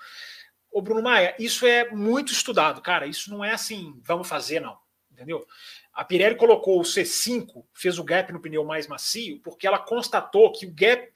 Ô, 0.72 0.82
Bruno 0.82 1.04
Maia, 1.04 1.36
isso 1.38 1.68
é 1.68 1.90
muito 1.90 2.32
estudado, 2.32 2.82
cara. 2.82 3.06
Isso 3.06 3.30
não 3.30 3.44
é 3.44 3.52
assim, 3.52 4.00
vamos 4.06 4.30
fazer, 4.30 4.62
não. 4.62 4.80
Entendeu? 5.22 5.48
A 5.94 6.04
Pirelli 6.04 6.36
colocou 6.36 6.80
o 6.80 6.84
C5, 6.84 7.64
fez 7.74 8.00
o 8.00 8.04
gap 8.04 8.34
no 8.34 8.42
pneu 8.42 8.64
mais 8.66 8.88
macio, 8.88 9.40
porque 9.42 9.68
ela 9.68 9.78
constatou 9.78 10.52
que 10.52 10.66
o 10.66 10.74
gap, 10.74 11.12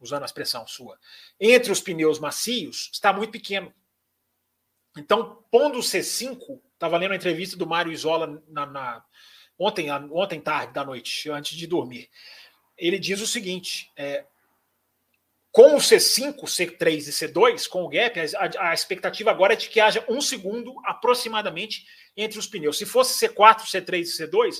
usando 0.00 0.22
a 0.22 0.26
expressão 0.26 0.66
sua, 0.66 0.98
entre 1.38 1.70
os 1.70 1.80
pneus 1.80 2.18
macios 2.18 2.90
está 2.92 3.12
muito 3.12 3.30
pequeno. 3.30 3.72
Então, 4.96 5.44
pondo 5.50 5.78
o 5.78 5.82
C5, 5.82 6.60
estava 6.72 6.96
lendo 6.98 7.12
a 7.12 7.16
entrevista 7.16 7.56
do 7.56 7.66
Mário 7.66 7.92
Isola 7.92 8.42
na, 8.48 8.66
na, 8.66 9.04
ontem, 9.56 9.88
ontem 10.10 10.40
tarde 10.40 10.72
da 10.72 10.84
noite, 10.84 11.30
antes 11.30 11.56
de 11.56 11.66
dormir. 11.66 12.10
Ele 12.76 12.98
diz 12.98 13.20
o 13.20 13.26
seguinte: 13.26 13.92
é, 13.96 14.26
com 15.54 15.76
o 15.76 15.78
C5, 15.78 16.34
C3 16.46 16.96
e 16.96 17.12
C2, 17.12 17.68
com 17.68 17.84
o 17.84 17.88
gap, 17.88 18.18
a, 18.18 18.70
a, 18.70 18.74
expectativa 18.74 19.30
agora 19.30 19.52
é 19.52 19.56
de 19.56 19.68
que 19.68 19.78
haja 19.78 20.04
um 20.08 20.20
segundo 20.20 20.74
aproximadamente 20.84 21.86
entre 22.16 22.40
os 22.40 22.48
pneus. 22.48 22.76
Se 22.76 22.84
fosse 22.84 23.24
C4, 23.24 23.60
C3 23.60 24.00
e 24.00 24.02
C2, 24.02 24.56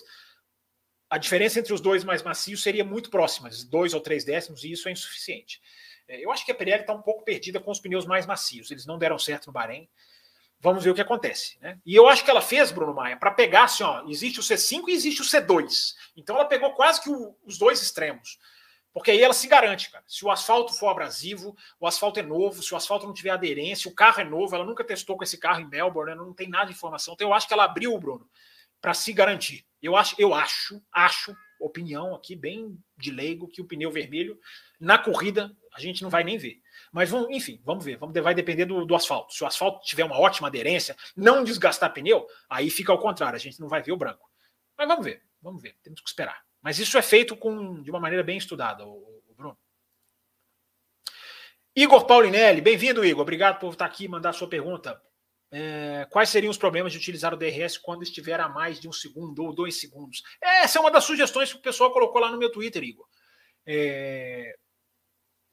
a 1.10 1.18
diferença 1.18 1.58
entre 1.58 1.74
os 1.74 1.80
dois 1.80 2.04
mais 2.04 2.22
macios 2.22 2.62
seria 2.62 2.84
muito 2.84 3.10
próxima, 3.10 3.50
dois 3.66 3.92
ou 3.92 4.00
três 4.00 4.22
décimos, 4.22 4.62
e 4.62 4.70
isso 4.70 4.88
é 4.88 4.92
insuficiente. 4.92 5.60
É, 6.06 6.24
eu 6.24 6.30
acho 6.30 6.46
que 6.46 6.52
a 6.52 6.54
Pirelli 6.54 6.82
está 6.82 6.94
um 6.94 7.02
pouco 7.02 7.24
perdida 7.24 7.58
com 7.58 7.72
os 7.72 7.80
pneus 7.80 8.06
mais 8.06 8.24
macios. 8.24 8.70
Eles 8.70 8.86
não 8.86 8.96
deram 8.96 9.18
certo 9.18 9.48
no 9.48 9.52
Bahrein. 9.52 9.88
Vamos 10.60 10.84
ver 10.84 10.90
o 10.90 10.94
que 10.94 11.00
acontece. 11.00 11.58
Né? 11.60 11.76
E 11.84 11.92
eu 11.92 12.08
acho 12.08 12.24
que 12.24 12.30
ela 12.30 12.40
fez, 12.40 12.70
Bruno 12.70 12.94
Maia, 12.94 13.16
para 13.16 13.32
pegar 13.32 13.64
assim, 13.64 13.82
ó, 13.82 14.08
existe 14.08 14.38
o 14.38 14.44
C5 14.44 14.84
e 14.86 14.92
existe 14.92 15.22
o 15.22 15.24
C2. 15.24 15.94
Então 16.16 16.36
ela 16.36 16.44
pegou 16.44 16.72
quase 16.74 17.02
que 17.02 17.10
o, 17.10 17.36
os 17.44 17.58
dois 17.58 17.82
extremos. 17.82 18.38
Porque 18.94 19.10
aí 19.10 19.20
ela 19.20 19.34
se 19.34 19.48
garante, 19.48 19.90
cara. 19.90 20.04
Se 20.06 20.24
o 20.24 20.30
asfalto 20.30 20.72
for 20.72 20.88
abrasivo, 20.88 21.56
o 21.80 21.86
asfalto 21.86 22.20
é 22.20 22.22
novo, 22.22 22.62
se 22.62 22.72
o 22.72 22.76
asfalto 22.76 23.06
não 23.06 23.12
tiver 23.12 23.30
aderência, 23.30 23.90
o 23.90 23.94
carro 23.94 24.20
é 24.20 24.24
novo, 24.24 24.54
ela 24.54 24.64
nunca 24.64 24.84
testou 24.84 25.16
com 25.16 25.24
esse 25.24 25.36
carro 25.36 25.60
em 25.60 25.68
Melbourne, 25.68 26.12
né? 26.12 26.16
não 26.16 26.32
tem 26.32 26.48
nada 26.48 26.66
de 26.66 26.74
informação. 26.74 27.12
Então 27.12 27.28
eu 27.28 27.34
acho 27.34 27.48
que 27.48 27.52
ela 27.52 27.64
abriu, 27.64 27.98
Bruno, 27.98 28.30
para 28.80 28.94
se 28.94 29.12
garantir. 29.12 29.66
Eu 29.82 29.96
acho, 29.96 30.14
eu 30.16 30.32
acho, 30.32 30.80
acho, 30.92 31.36
opinião 31.58 32.14
aqui 32.14 32.36
bem 32.36 32.78
de 32.96 33.10
leigo, 33.10 33.48
que 33.48 33.60
o 33.60 33.64
pneu 33.64 33.90
vermelho, 33.90 34.38
na 34.78 34.96
corrida, 34.96 35.54
a 35.74 35.80
gente 35.80 36.02
não 36.02 36.10
vai 36.10 36.22
nem 36.22 36.38
ver. 36.38 36.60
Mas 36.92 37.10
vamos, 37.10 37.30
enfim, 37.30 37.60
vamos 37.64 37.84
ver. 37.84 37.96
Vamos, 37.96 38.14
vai 38.22 38.34
depender 38.34 38.64
do, 38.64 38.86
do 38.86 38.94
asfalto. 38.94 39.34
Se 39.34 39.42
o 39.42 39.46
asfalto 39.46 39.84
tiver 39.84 40.04
uma 40.04 40.20
ótima 40.20 40.46
aderência, 40.46 40.96
não 41.16 41.42
desgastar 41.42 41.92
pneu, 41.92 42.26
aí 42.48 42.70
fica 42.70 42.92
ao 42.92 42.98
contrário, 42.98 43.34
a 43.34 43.40
gente 43.40 43.58
não 43.58 43.68
vai 43.68 43.82
ver 43.82 43.90
o 43.90 43.96
branco. 43.96 44.30
Mas 44.78 44.86
vamos 44.86 45.04
ver, 45.04 45.22
vamos 45.42 45.60
ver, 45.60 45.76
temos 45.82 46.00
que 46.00 46.08
esperar. 46.08 46.44
Mas 46.64 46.78
isso 46.78 46.96
é 46.96 47.02
feito 47.02 47.36
com, 47.36 47.82
de 47.82 47.90
uma 47.90 48.00
maneira 48.00 48.24
bem 48.24 48.38
estudada, 48.38 48.86
o, 48.86 49.22
o 49.28 49.34
Bruno. 49.36 49.58
Igor 51.76 52.06
Paulinelli, 52.06 52.62
bem-vindo, 52.62 53.04
Igor. 53.04 53.20
Obrigado 53.20 53.60
por 53.60 53.74
estar 53.74 53.84
aqui 53.84 54.06
e 54.06 54.08
mandar 54.08 54.32
sua 54.32 54.48
pergunta. 54.48 54.98
É, 55.52 56.08
quais 56.10 56.30
seriam 56.30 56.50
os 56.50 56.56
problemas 56.56 56.90
de 56.90 56.98
utilizar 56.98 57.34
o 57.34 57.36
DRS 57.36 57.76
quando 57.76 58.02
estiver 58.02 58.40
a 58.40 58.48
mais 58.48 58.80
de 58.80 58.88
um 58.88 58.92
segundo 58.92 59.44
ou 59.44 59.54
dois 59.54 59.78
segundos? 59.78 60.22
Essa 60.40 60.78
é 60.78 60.80
uma 60.80 60.90
das 60.90 61.04
sugestões 61.04 61.52
que 61.52 61.58
o 61.58 61.62
pessoal 61.62 61.92
colocou 61.92 62.18
lá 62.18 62.30
no 62.30 62.38
meu 62.38 62.50
Twitter, 62.50 62.82
Igor. 62.82 63.06
É, 63.66 64.56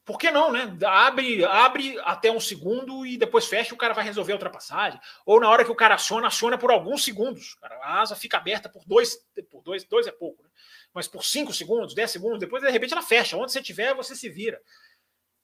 por 0.04 0.18
que 0.18 0.32
não, 0.32 0.52
né? 0.52 0.78
Abre, 0.86 1.46
abre 1.46 2.00
até 2.00 2.32
um 2.32 2.40
segundo 2.40 3.06
e 3.06 3.18
depois 3.18 3.46
fecha, 3.46 3.74
o 3.74 3.78
cara 3.78 3.94
vai 3.94 4.04
resolver 4.04 4.32
a 4.32 4.36
ultrapassagem. 4.36 5.00
Ou 5.26 5.40
na 5.40 5.50
hora 5.50 5.64
que 5.64 5.72
o 5.72 5.76
cara 5.76 5.96
aciona, 5.96 6.28
aciona 6.28 6.58
por 6.58 6.72
alguns 6.72 7.04
segundos. 7.04 7.56
A 7.62 8.02
asa 8.02 8.16
fica 8.16 8.38
aberta 8.38 8.68
por 8.68 8.84
dois, 8.86 9.16
por 9.50 9.62
dois, 9.62 9.84
dois 9.84 10.08
é 10.08 10.12
pouco, 10.12 10.44
né? 10.44 10.50
mas 10.94 11.08
por 11.08 11.24
5 11.24 11.54
segundos, 11.54 11.94
10 11.94 12.12
segundos, 12.12 12.40
depois 12.40 12.62
de 12.62 12.70
repente 12.70 12.94
ela 12.94 13.02
fecha. 13.02 13.38
Onde 13.38 13.52
você 13.52 13.60
estiver, 13.60 13.94
você 13.96 14.16
se 14.16 14.30
vira. 14.30 14.62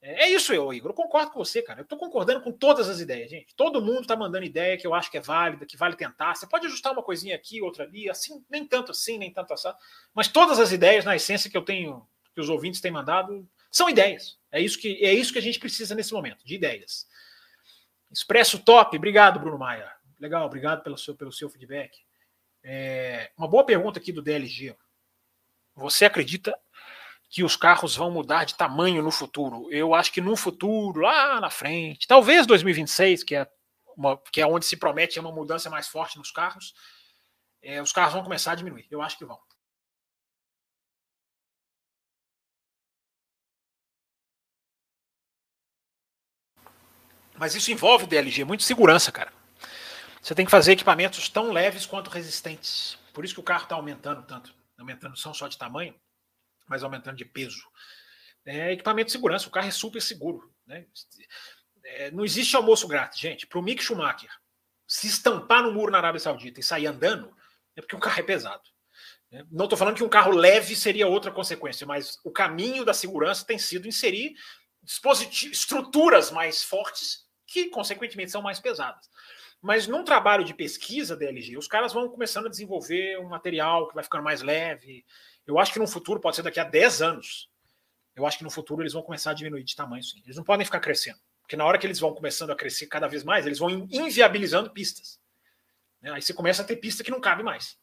É, 0.02 0.26
é 0.26 0.30
isso, 0.30 0.54
eu, 0.54 0.72
Igor. 0.74 0.92
Eu 0.92 0.96
concordo 0.96 1.32
com 1.32 1.40
você, 1.40 1.62
cara. 1.62 1.80
Eu 1.80 1.84
estou 1.84 1.98
concordando 1.98 2.42
com 2.42 2.52
todas 2.52 2.90
as 2.90 3.00
ideias, 3.00 3.30
gente. 3.30 3.56
Todo 3.56 3.82
mundo 3.82 4.02
está 4.02 4.16
mandando 4.16 4.46
ideia 4.46 4.78
que 4.78 4.86
eu 4.86 4.94
acho 4.94 5.10
que 5.10 5.18
é 5.18 5.22
válida, 5.22 5.66
que 5.66 5.78
vale 5.78 5.96
tentar. 5.96 6.36
Você 6.36 6.48
pode 6.48 6.68
ajustar 6.68 6.94
uma 6.94 7.04
coisinha 7.04 7.36
aqui, 7.36 7.62
outra 7.62 7.84
ali, 7.84 8.10
assim, 8.10 8.44
nem 8.50 8.66
tanto 8.66 8.92
assim, 8.92 9.18
nem 9.18 9.32
tanto 9.32 9.54
assim. 9.54 9.70
Mas 10.14 10.28
todas 10.28 10.60
as 10.60 10.72
ideias, 10.72 11.06
na 11.06 11.16
essência, 11.16 11.50
que 11.50 11.58
eu 11.58 11.64
tenho, 11.64 12.08
que 12.34 12.42
os 12.42 12.50
ouvintes 12.50 12.82
têm 12.82 12.92
mandado, 12.92 13.48
são 13.72 13.90
ideias. 13.90 14.38
É 14.52 14.62
isso 14.62 14.80
que, 14.80 15.04
é 15.04 15.14
isso 15.14 15.32
que 15.34 15.40
a 15.40 15.42
gente 15.42 15.60
precisa 15.60 15.94
nesse 15.94 16.14
momento, 16.14 16.46
de 16.46 16.56
ideias. 16.56 17.08
Expresso 18.12 18.60
top. 18.60 18.98
Obrigado, 18.98 19.40
Bruno 19.40 19.58
Maia. 19.58 19.92
Legal, 20.20 20.46
obrigado 20.46 20.82
pelo 20.84 20.98
seu, 20.98 21.16
pelo 21.16 21.32
seu 21.32 21.50
feedback. 21.50 21.98
É, 22.64 23.32
uma 23.38 23.48
boa 23.48 23.66
pergunta 23.66 24.00
aqui 24.00 24.12
do 24.12 24.22
DLG. 24.22 24.76
Você 25.76 26.06
acredita 26.06 26.58
que 27.30 27.44
os 27.44 27.56
carros 27.56 27.96
vão 27.96 28.10
mudar 28.10 28.46
de 28.46 28.56
tamanho 28.56 29.04
no 29.04 29.12
futuro? 29.12 29.72
Eu 29.72 29.94
acho 29.94 30.12
que 30.12 30.22
no 30.22 30.36
futuro, 30.36 31.02
lá 31.02 31.40
na 31.40 31.50
frente, 31.50 32.08
talvez 32.08 32.48
2026, 32.48 33.24
que 33.24 33.36
é, 33.36 33.48
uma, 33.96 34.18
que 34.32 34.42
é 34.42 34.48
onde 34.48 34.66
se 34.66 34.78
promete 34.78 35.20
uma 35.20 35.32
mudança 35.32 35.70
mais 35.70 35.88
forte 35.88 36.18
nos 36.18 36.32
carros, 36.32 36.74
é, 37.62 37.82
os 37.82 37.92
carros 37.92 38.14
vão 38.14 38.24
começar 38.24 38.54
a 38.54 38.56
diminuir. 38.56 38.88
Eu 38.90 39.02
acho 39.02 39.18
que 39.18 39.26
vão. 39.26 39.40
Mas 47.38 47.56
isso 47.56 47.72
envolve 47.72 48.08
DLG, 48.08 48.44
muito 48.44 48.64
segurança, 48.64 49.12
cara. 49.12 49.32
Você 50.22 50.36
tem 50.36 50.46
que 50.46 50.52
fazer 50.52 50.74
equipamentos 50.74 51.30
tão 51.30 51.52
leves 51.52 51.86
quanto 51.86 52.10
resistentes. 52.10 52.98
Por 53.14 53.24
isso 53.24 53.34
que 53.34 53.40
o 53.40 53.44
carro 53.44 53.64
está 53.64 53.76
aumentando 53.76 54.24
tanto 54.24 54.58
aumentando 54.78 55.16
não 55.26 55.34
só 55.34 55.48
de 55.48 55.58
tamanho, 55.58 55.96
mas 56.68 56.84
aumentando 56.84 57.18
de 57.18 57.26
peso. 57.26 57.64
É, 58.46 58.72
equipamento 58.72 59.08
de 59.08 59.12
segurança, 59.12 59.48
o 59.48 59.52
carro 59.52 59.68
é 59.68 59.72
super 59.72 60.02
seguro. 60.02 60.54
Né? 60.66 60.86
É, 61.84 62.12
não 62.12 62.24
existe 62.24 62.56
almoço 62.56 62.88
grátis, 62.88 63.20
gente. 63.20 63.48
Para 63.48 63.60
o 63.60 63.64
Mick 63.64 63.84
Schumacher 63.84 64.30
se 64.88 65.08
estampar 65.08 65.64
no 65.64 65.74
muro 65.74 65.92
na 65.92 65.98
Arábia 65.98 66.20
Saudita 66.20 66.60
e 66.60 66.64
sair 66.64 66.88
andando, 66.88 67.36
é 67.76 67.82
porque 67.82 67.96
o 67.96 68.00
carro 68.00 68.20
é 68.20 68.24
pesado. 68.24 68.64
Né? 69.32 69.46
Não 69.52 69.66
estou 69.66 69.78
falando 69.78 69.98
que 69.98 70.04
um 70.04 70.10
carro 70.10 70.32
leve 70.32 70.76
seria 70.76 71.08
outra 71.08 71.32
consequência, 71.32 71.86
mas 71.86 72.18
o 72.24 72.32
caminho 72.32 72.86
da 72.86 72.94
segurança 72.94 73.46
tem 73.46 73.60
sido 73.60 73.88
inserir 73.88 74.36
estruturas 75.52 76.32
mais 76.32 76.64
fortes 76.64 77.27
que, 77.48 77.70
consequentemente, 77.70 78.32
são 78.32 78.42
mais 78.42 78.60
pesadas. 78.60 79.10
Mas 79.62 79.88
num 79.88 80.04
trabalho 80.04 80.44
de 80.44 80.54
pesquisa 80.54 81.16
da 81.16 81.26
LG, 81.26 81.58
os 81.58 81.68
caras 81.68 81.94
vão 81.94 82.08
começando 82.10 82.46
a 82.46 82.50
desenvolver 82.50 83.18
um 83.20 83.30
material 83.30 83.88
que 83.88 83.96
vai 83.96 84.04
ficando 84.04 84.24
mais 84.24 84.42
leve. 84.42 85.04
Eu 85.48 85.58
acho 85.58 85.74
que 85.74 85.80
no 85.80 85.88
futuro, 85.88 86.20
pode 86.20 86.36
ser 86.36 86.44
daqui 86.44 86.60
a 86.60 86.64
10 86.64 87.02
anos, 87.02 87.50
eu 88.16 88.26
acho 88.26 88.38
que 88.38 88.44
no 88.44 88.52
futuro 88.52 88.82
eles 88.82 88.94
vão 88.94 89.02
começar 89.02 89.32
a 89.32 89.34
diminuir 89.34 89.64
de 89.64 89.76
tamanho, 89.76 90.04
sim. 90.04 90.22
Eles 90.24 90.36
não 90.36 90.44
podem 90.44 90.66
ficar 90.66 90.80
crescendo. 90.80 91.20
Porque 91.42 91.56
na 91.56 91.64
hora 91.64 91.78
que 91.78 91.88
eles 91.88 92.00
vão 92.00 92.14
começando 92.14 92.50
a 92.52 92.56
crescer 92.56 92.88
cada 92.88 93.08
vez 93.08 93.24
mais, 93.24 93.46
eles 93.46 93.60
vão 93.60 93.70
inviabilizando 93.70 94.72
pistas. 94.72 95.20
Né? 96.02 96.12
Aí 96.12 96.22
você 96.22 96.34
começa 96.34 96.62
a 96.62 96.66
ter 96.66 96.76
pista 96.76 97.04
que 97.04 97.12
não 97.12 97.22
cabe 97.22 97.42
mais. 97.42 97.78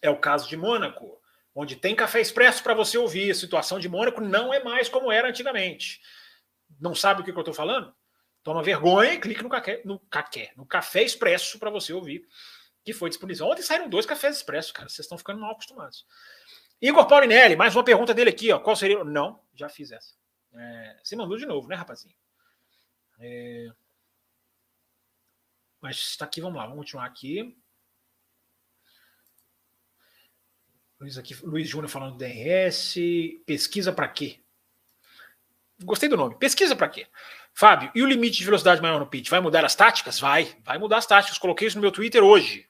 É 0.00 0.08
o 0.08 0.18
caso 0.18 0.48
de 0.48 0.56
Mônaco, 0.56 1.20
onde 1.54 1.76
tem 1.76 1.94
café 1.94 2.20
expresso 2.20 2.62
para 2.62 2.72
você 2.72 2.96
ouvir. 2.96 3.30
A 3.30 3.34
situação 3.34 3.78
de 3.78 3.88
Mônaco 3.88 4.20
não 4.20 4.54
é 4.54 4.62
mais 4.62 4.88
como 4.88 5.12
era 5.12 5.28
antigamente. 5.28 6.00
Não 6.80 6.94
sabe 6.94 7.20
o 7.20 7.24
que, 7.24 7.32
que 7.32 7.38
eu 7.38 7.42
estou 7.42 7.54
falando? 7.54 7.92
Toma 8.42 8.62
vergonha 8.62 9.14
e 9.14 9.18
clique 9.18 9.42
no 9.42 9.48
café, 9.48 9.82
no 9.84 9.98
café, 9.98 10.52
no 10.56 10.64
café 10.64 11.02
expresso 11.02 11.58
para 11.58 11.70
você 11.70 11.92
ouvir 11.92 12.26
que 12.84 12.92
foi 12.94 13.10
disponível. 13.10 13.46
Ontem 13.46 13.62
saíram 13.62 13.88
dois 13.88 14.06
cafés 14.06 14.36
expressos, 14.36 14.72
cara. 14.72 14.88
Vocês 14.88 15.04
estão 15.04 15.18
ficando 15.18 15.40
mal 15.40 15.52
acostumados. 15.52 16.06
Igor 16.80 17.06
Paulinelli, 17.06 17.54
mais 17.54 17.76
uma 17.76 17.84
pergunta 17.84 18.14
dele 18.14 18.30
aqui, 18.30 18.50
ó. 18.50 18.58
Qual 18.58 18.74
seria? 18.74 19.04
Não, 19.04 19.44
já 19.54 19.68
fiz 19.68 19.90
essa. 19.90 20.14
É, 20.54 21.00
você 21.02 21.14
mandou 21.14 21.36
de 21.36 21.44
novo, 21.44 21.68
né, 21.68 21.74
rapazinho? 21.74 22.14
É... 23.20 23.66
Mas 25.82 25.96
está 25.96 26.24
aqui, 26.24 26.40
vamos 26.40 26.56
lá, 26.56 26.62
vamos 26.62 26.78
continuar 26.78 27.04
aqui. 27.04 27.56
Luiz, 30.98 31.18
aqui, 31.18 31.34
Luiz 31.44 31.68
Júnior 31.68 31.90
falando 31.90 32.16
do 32.16 32.18
DRS. 32.18 32.94
Pesquisa 33.44 33.92
para 33.92 34.08
quê? 34.08 34.42
Gostei 35.84 36.08
do 36.08 36.16
nome. 36.16 36.38
Pesquisa 36.38 36.74
para 36.74 36.88
quê? 36.88 37.06
Fábio, 37.58 37.90
e 37.92 38.00
o 38.04 38.06
limite 38.06 38.38
de 38.38 38.44
velocidade 38.44 38.80
maior 38.80 39.00
no 39.00 39.06
pit? 39.08 39.28
Vai 39.28 39.40
mudar 39.40 39.64
as 39.64 39.74
táticas? 39.74 40.20
Vai, 40.20 40.56
vai 40.62 40.78
mudar 40.78 40.98
as 40.98 41.06
táticas. 41.06 41.38
Coloquei 41.38 41.66
isso 41.66 41.76
no 41.76 41.82
meu 41.82 41.90
Twitter 41.90 42.22
hoje. 42.22 42.68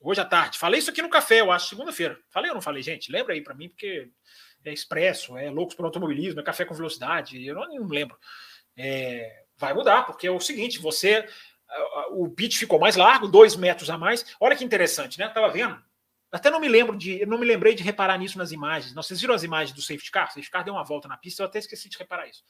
Hoje 0.00 0.20
à 0.20 0.24
tarde. 0.24 0.56
Falei 0.56 0.78
isso 0.78 0.88
aqui 0.88 1.02
no 1.02 1.10
café, 1.10 1.40
eu 1.40 1.50
acho, 1.50 1.70
segunda-feira. 1.70 2.16
Falei 2.30 2.48
ou 2.48 2.54
não 2.54 2.62
falei, 2.62 2.80
gente? 2.80 3.10
Lembra 3.10 3.34
aí 3.34 3.42
para 3.42 3.54
mim, 3.54 3.68
porque 3.68 4.08
é 4.64 4.72
expresso, 4.72 5.36
é 5.36 5.50
loucos 5.50 5.74
por 5.74 5.84
automobilismo, 5.84 6.38
é 6.38 6.44
café 6.44 6.64
com 6.64 6.72
velocidade. 6.76 7.44
Eu 7.44 7.56
não, 7.56 7.74
não 7.74 7.88
lembro. 7.88 8.16
É, 8.76 9.42
vai 9.58 9.74
mudar, 9.74 10.04
porque 10.04 10.28
é 10.28 10.30
o 10.30 10.38
seguinte: 10.38 10.78
você. 10.78 11.28
O 12.12 12.28
pit 12.28 12.56
ficou 12.56 12.78
mais 12.78 12.94
largo, 12.94 13.26
dois 13.26 13.56
metros 13.56 13.90
a 13.90 13.98
mais. 13.98 14.24
Olha 14.38 14.54
que 14.54 14.62
interessante, 14.62 15.18
né? 15.18 15.28
Tava 15.28 15.48
vendo. 15.48 15.76
Até 16.30 16.50
não 16.50 16.60
me 16.60 16.68
lembro 16.68 16.96
de. 16.96 17.26
não 17.26 17.36
me 17.36 17.46
lembrei 17.46 17.74
de 17.74 17.82
reparar 17.82 18.16
nisso 18.16 18.38
nas 18.38 18.52
imagens. 18.52 18.94
Não, 18.94 19.02
vocês 19.02 19.20
viram 19.20 19.34
as 19.34 19.42
imagens 19.42 19.74
do 19.74 19.82
safety 19.82 20.12
car? 20.12 20.26
O 20.26 20.28
safety 20.28 20.50
car 20.52 20.62
deu 20.62 20.74
uma 20.74 20.84
volta 20.84 21.08
na 21.08 21.16
pista, 21.16 21.42
eu 21.42 21.46
até 21.46 21.58
esqueci 21.58 21.88
de 21.88 21.98
reparar 21.98 22.28
isso 22.28 22.44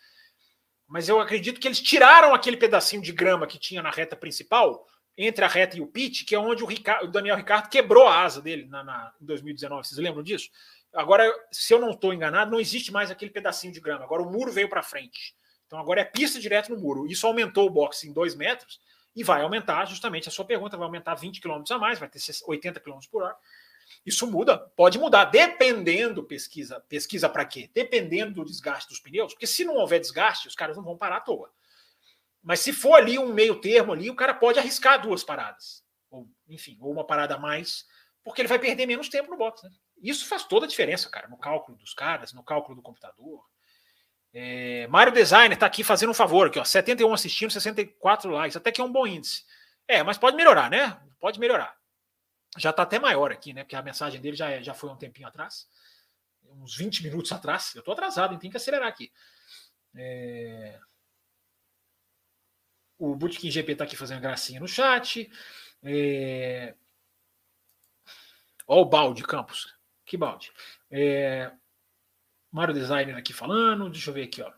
mas 0.90 1.08
eu 1.08 1.20
acredito 1.20 1.60
que 1.60 1.68
eles 1.68 1.80
tiraram 1.80 2.34
aquele 2.34 2.56
pedacinho 2.56 3.00
de 3.00 3.12
grama 3.12 3.46
que 3.46 3.60
tinha 3.60 3.80
na 3.80 3.92
reta 3.92 4.16
principal 4.16 4.84
entre 5.16 5.44
a 5.44 5.48
reta 5.48 5.78
e 5.78 5.80
o 5.80 5.86
pit, 5.86 6.24
que 6.24 6.34
é 6.34 6.38
onde 6.38 6.64
o, 6.64 6.66
o 6.66 7.06
Daniel 7.06 7.36
Ricardo 7.36 7.68
quebrou 7.68 8.08
a 8.08 8.24
asa 8.24 8.42
dele 8.42 8.66
na, 8.66 8.82
na, 8.82 9.12
em 9.22 9.24
2019. 9.24 9.86
Vocês 9.86 9.98
lembram 9.98 10.20
disso? 10.24 10.50
Agora, 10.92 11.32
se 11.52 11.72
eu 11.72 11.78
não 11.78 11.90
estou 11.90 12.12
enganado, 12.12 12.50
não 12.50 12.58
existe 12.58 12.90
mais 12.90 13.08
aquele 13.08 13.30
pedacinho 13.30 13.72
de 13.72 13.78
grama. 13.78 14.02
Agora 14.02 14.20
o 14.20 14.32
muro 14.32 14.50
veio 14.50 14.68
para 14.68 14.82
frente. 14.82 15.32
Então 15.64 15.78
agora 15.78 16.00
é 16.00 16.04
pista 16.04 16.40
direto 16.40 16.74
no 16.74 16.80
muro. 16.80 17.06
Isso 17.06 17.24
aumentou 17.24 17.68
o 17.68 17.70
boxe 17.70 18.08
em 18.08 18.12
dois 18.12 18.34
metros 18.34 18.80
e 19.14 19.22
vai 19.22 19.42
aumentar 19.42 19.84
justamente 19.84 20.28
a 20.28 20.32
sua 20.32 20.44
pergunta, 20.44 20.76
vai 20.76 20.86
aumentar 20.86 21.14
20 21.14 21.40
km 21.40 21.62
a 21.70 21.78
mais, 21.78 22.00
vai 22.00 22.08
ter 22.08 22.18
80 22.48 22.80
km 22.80 22.98
por 23.08 23.22
hora. 23.22 23.36
Isso 24.04 24.26
muda, 24.26 24.58
pode 24.76 24.98
mudar, 24.98 25.26
dependendo 25.26 26.24
pesquisa. 26.24 26.80
Pesquisa 26.88 27.28
para 27.28 27.44
quê? 27.44 27.70
Dependendo 27.74 28.34
do 28.34 28.44
desgaste 28.44 28.88
dos 28.88 28.98
pneus, 28.98 29.34
porque 29.34 29.46
se 29.46 29.64
não 29.64 29.76
houver 29.76 30.00
desgaste, 30.00 30.48
os 30.48 30.54
caras 30.54 30.76
não 30.76 30.84
vão 30.84 30.96
parar 30.96 31.16
à 31.16 31.20
toa. 31.20 31.52
Mas 32.42 32.60
se 32.60 32.72
for 32.72 32.94
ali 32.94 33.18
um 33.18 33.32
meio 33.32 33.60
termo 33.60 33.92
ali, 33.92 34.08
o 34.08 34.14
cara 34.14 34.32
pode 34.32 34.58
arriscar 34.58 35.02
duas 35.02 35.22
paradas. 35.22 35.84
Ou, 36.10 36.26
enfim, 36.48 36.78
ou 36.80 36.90
uma 36.90 37.06
parada 37.06 37.34
a 37.34 37.38
mais, 37.38 37.86
porque 38.24 38.40
ele 38.40 38.48
vai 38.48 38.58
perder 38.58 38.86
menos 38.86 39.08
tempo 39.08 39.30
no 39.30 39.36
box. 39.36 39.62
Né? 39.62 39.70
Isso 40.02 40.26
faz 40.26 40.44
toda 40.44 40.64
a 40.64 40.68
diferença, 40.68 41.10
cara, 41.10 41.28
no 41.28 41.36
cálculo 41.36 41.76
dos 41.76 41.92
caras, 41.92 42.32
no 42.32 42.42
cálculo 42.42 42.76
do 42.76 42.82
computador. 42.82 43.44
É, 44.32 44.86
Mário 44.86 45.12
Designer 45.12 45.54
está 45.54 45.66
aqui 45.66 45.84
fazendo 45.84 46.10
um 46.10 46.14
favor, 46.14 46.46
aqui, 46.46 46.58
ó, 46.58 46.64
71 46.64 47.12
assistindo, 47.12 47.50
64 47.50 48.30
likes, 48.30 48.56
até 48.56 48.72
que 48.72 48.80
é 48.80 48.84
um 48.84 48.92
bom 48.92 49.06
índice. 49.06 49.44
É, 49.86 50.02
mas 50.02 50.16
pode 50.16 50.36
melhorar, 50.36 50.70
né? 50.70 50.98
Pode 51.18 51.38
melhorar. 51.38 51.76
Já 52.58 52.70
está 52.70 52.82
até 52.82 52.98
maior 52.98 53.30
aqui, 53.30 53.52
né? 53.52 53.62
Porque 53.62 53.76
a 53.76 53.82
mensagem 53.82 54.20
dele 54.20 54.36
já, 54.36 54.50
é, 54.50 54.62
já 54.62 54.74
foi 54.74 54.90
um 54.90 54.96
tempinho 54.96 55.28
atrás, 55.28 55.68
uns 56.44 56.76
20 56.76 57.04
minutos 57.04 57.30
atrás. 57.32 57.74
Eu 57.74 57.80
estou 57.80 57.92
atrasado, 57.92 58.38
tem 58.38 58.50
que 58.50 58.56
acelerar 58.56 58.88
aqui. 58.88 59.12
É... 59.94 60.78
O 62.98 63.14
Bootkin 63.14 63.50
GP 63.50 63.72
está 63.72 63.84
aqui 63.84 63.96
fazendo 63.96 64.20
gracinha 64.20 64.60
no 64.60 64.68
chat. 64.68 65.30
É... 65.82 66.74
O 68.66 68.84
balde, 68.84 69.22
Campos. 69.22 69.74
Que 70.04 70.16
balde. 70.16 70.52
É... 70.90 71.50
Mário 72.50 72.74
Designer 72.74 73.16
aqui 73.16 73.32
falando. 73.32 73.88
Deixa 73.88 74.10
eu 74.10 74.14
ver 74.14 74.24
aqui, 74.24 74.42
ó. 74.42 74.52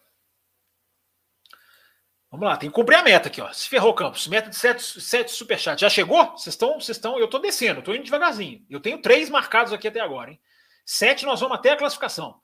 Vamos 2.32 2.48
lá, 2.48 2.56
tem 2.56 2.70
que 2.70 2.74
cumprir 2.74 2.96
a 2.96 3.02
meta 3.02 3.28
aqui, 3.28 3.42
ó. 3.42 3.52
Se 3.52 3.68
ferrou, 3.68 3.92
Campos. 3.92 4.26
Meta 4.26 4.48
de 4.48 4.56
7, 4.56 5.02
7 5.02 5.30
superchat. 5.30 5.78
Já 5.78 5.90
chegou? 5.90 6.30
Vocês 6.30 6.54
estão. 6.54 6.80
Vocês 6.80 6.96
estão. 6.96 7.18
Eu 7.18 7.26
estou 7.26 7.38
descendo, 7.38 7.80
estou 7.80 7.94
indo 7.94 8.04
devagarzinho. 8.04 8.64
Eu 8.70 8.80
tenho 8.80 9.02
três 9.02 9.28
marcados 9.28 9.70
aqui 9.70 9.86
até 9.86 10.00
agora, 10.00 10.30
hein? 10.30 10.40
Sete 10.82 11.26
nós 11.26 11.40
vamos 11.40 11.58
até 11.58 11.72
a 11.72 11.76
classificação. 11.76 12.40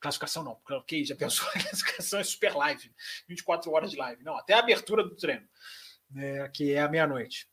Classificação 0.00 0.42
não, 0.42 0.56
porque 0.66 1.04
já 1.04 1.14
pensou, 1.14 1.46
a 1.54 1.60
classificação 1.60 2.18
é 2.18 2.24
super 2.24 2.56
live, 2.56 2.92
24 3.28 3.70
horas 3.70 3.90
de 3.92 3.96
live. 3.96 4.24
Não, 4.24 4.36
até 4.36 4.54
a 4.54 4.58
abertura 4.58 5.04
do 5.04 5.14
treino, 5.14 5.46
né, 6.10 6.48
que 6.48 6.72
é 6.72 6.80
a 6.80 6.88
meia-noite. 6.88 7.48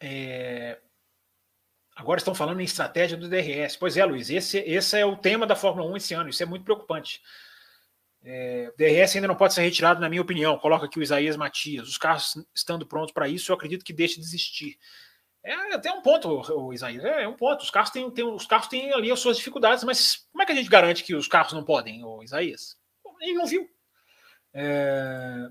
É... 0.00 0.80
Agora 1.94 2.18
estão 2.18 2.34
falando 2.34 2.60
em 2.60 2.64
estratégia 2.64 3.16
do 3.16 3.28
DRS. 3.28 3.76
Pois 3.76 3.96
é, 3.96 4.04
Luiz, 4.04 4.30
esse, 4.30 4.58
esse 4.58 4.98
é 4.98 5.06
o 5.06 5.16
tema 5.16 5.46
da 5.46 5.54
Fórmula 5.54 5.90
1 5.92 5.96
esse 5.96 6.14
ano, 6.14 6.28
isso 6.28 6.42
é 6.42 6.46
muito 6.46 6.64
preocupante. 6.64 7.22
É, 8.28 8.72
DRS 8.76 9.14
ainda 9.14 9.28
não 9.28 9.36
pode 9.36 9.54
ser 9.54 9.62
retirado, 9.62 10.00
na 10.00 10.08
minha 10.08 10.20
opinião. 10.20 10.58
Coloca 10.58 10.86
aqui 10.86 10.98
o 10.98 11.02
Isaías 11.02 11.36
Matias. 11.36 11.88
Os 11.88 11.96
carros 11.96 12.34
estando 12.52 12.84
prontos 12.84 13.12
para 13.12 13.28
isso, 13.28 13.52
eu 13.52 13.54
acredito 13.56 13.84
que 13.84 13.92
deixe 13.92 14.16
de 14.16 14.26
existir. 14.26 14.76
É 15.44 15.54
até 15.72 15.92
um 15.92 16.02
ponto, 16.02 16.28
o 16.28 16.72
Isaías. 16.72 17.04
É, 17.04 17.22
é 17.22 17.28
um 17.28 17.36
ponto. 17.36 17.62
Os 17.62 17.70
carros 17.70 17.90
têm, 17.90 18.10
têm, 18.10 18.24
os 18.24 18.44
carros 18.44 18.66
têm 18.66 18.92
ali 18.92 19.12
as 19.12 19.20
suas 19.20 19.36
dificuldades, 19.36 19.84
mas 19.84 20.26
como 20.32 20.42
é 20.42 20.46
que 20.46 20.50
a 20.50 20.56
gente 20.56 20.68
garante 20.68 21.04
que 21.04 21.14
os 21.14 21.28
carros 21.28 21.52
não 21.52 21.62
podem, 21.62 22.04
o 22.04 22.20
Isaías? 22.20 22.76
Ele 23.20 23.34
não 23.34 23.46
viu. 23.46 23.70
É... 24.52 25.48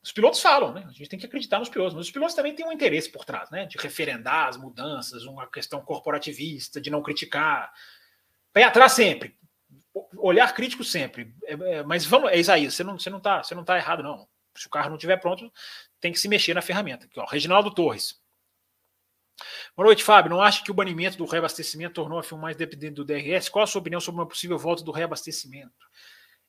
Os 0.00 0.12
pilotos 0.12 0.40
falam, 0.40 0.72
né? 0.72 0.84
A 0.86 0.92
gente 0.92 1.08
tem 1.08 1.18
que 1.18 1.26
acreditar 1.26 1.58
nos 1.58 1.68
pilotos, 1.68 1.94
mas 1.94 2.06
os 2.06 2.12
pilotos 2.12 2.36
também 2.36 2.54
têm 2.54 2.64
um 2.64 2.72
interesse 2.72 3.10
por 3.10 3.24
trás, 3.24 3.50
né? 3.50 3.66
De 3.66 3.76
referendar 3.78 4.46
as 4.46 4.56
mudanças, 4.56 5.24
uma 5.24 5.50
questão 5.50 5.80
corporativista, 5.80 6.80
de 6.80 6.88
não 6.88 7.02
criticar. 7.02 7.72
Pé 8.52 8.62
atrás 8.62 8.92
sempre. 8.92 9.36
Olhar 10.16 10.52
crítico 10.52 10.82
sempre. 10.82 11.34
É, 11.44 11.52
é, 11.52 11.82
mas 11.82 12.04
vamos, 12.04 12.30
é 12.30 12.38
Isaías, 12.38 12.74
você 12.74 12.82
não, 12.82 12.98
você, 12.98 13.10
não 13.10 13.20
tá, 13.20 13.42
você 13.42 13.54
não 13.54 13.64
tá 13.64 13.76
errado, 13.76 14.02
não. 14.02 14.28
Se 14.56 14.66
o 14.66 14.70
carro 14.70 14.88
não 14.88 14.96
estiver 14.96 15.16
pronto, 15.16 15.52
tem 16.00 16.12
que 16.12 16.18
se 16.18 16.28
mexer 16.28 16.54
na 16.54 16.62
ferramenta. 16.62 17.06
Aqui, 17.06 17.18
ó, 17.18 17.24
Reginaldo 17.24 17.72
Torres. 17.72 18.20
Boa 19.76 19.86
noite, 19.86 20.04
Fábio. 20.04 20.30
Não 20.30 20.40
acha 20.40 20.62
que 20.62 20.70
o 20.70 20.74
banimento 20.74 21.16
do 21.16 21.24
reabastecimento 21.24 21.94
tornou 21.94 22.18
a 22.18 22.22
FIA 22.22 22.38
mais 22.38 22.56
dependente 22.56 22.94
do 22.94 23.04
DRS? 23.04 23.48
Qual 23.48 23.64
a 23.64 23.66
sua 23.66 23.80
opinião 23.80 24.00
sobre 24.00 24.20
uma 24.20 24.28
possível 24.28 24.56
volta 24.56 24.84
do 24.84 24.92
reabastecimento? 24.92 25.72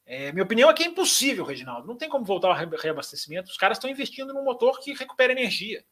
É, 0.06 0.32
minha 0.32 0.44
opinião 0.44 0.70
é 0.70 0.74
que 0.74 0.84
é 0.84 0.88
impossível, 0.88 1.44
Reginaldo. 1.44 1.88
Não 1.88 1.98
tem 1.98 2.08
como 2.08 2.24
voltar 2.24 2.50
ao 2.50 2.54
reabastecimento. 2.56 3.50
Os 3.50 3.58
caras 3.58 3.78
estão 3.78 3.90
investindo 3.90 4.34
num 4.34 4.44
motor 4.44 4.80
que 4.80 4.94
recupera 4.94 5.34
energia. 5.34 5.84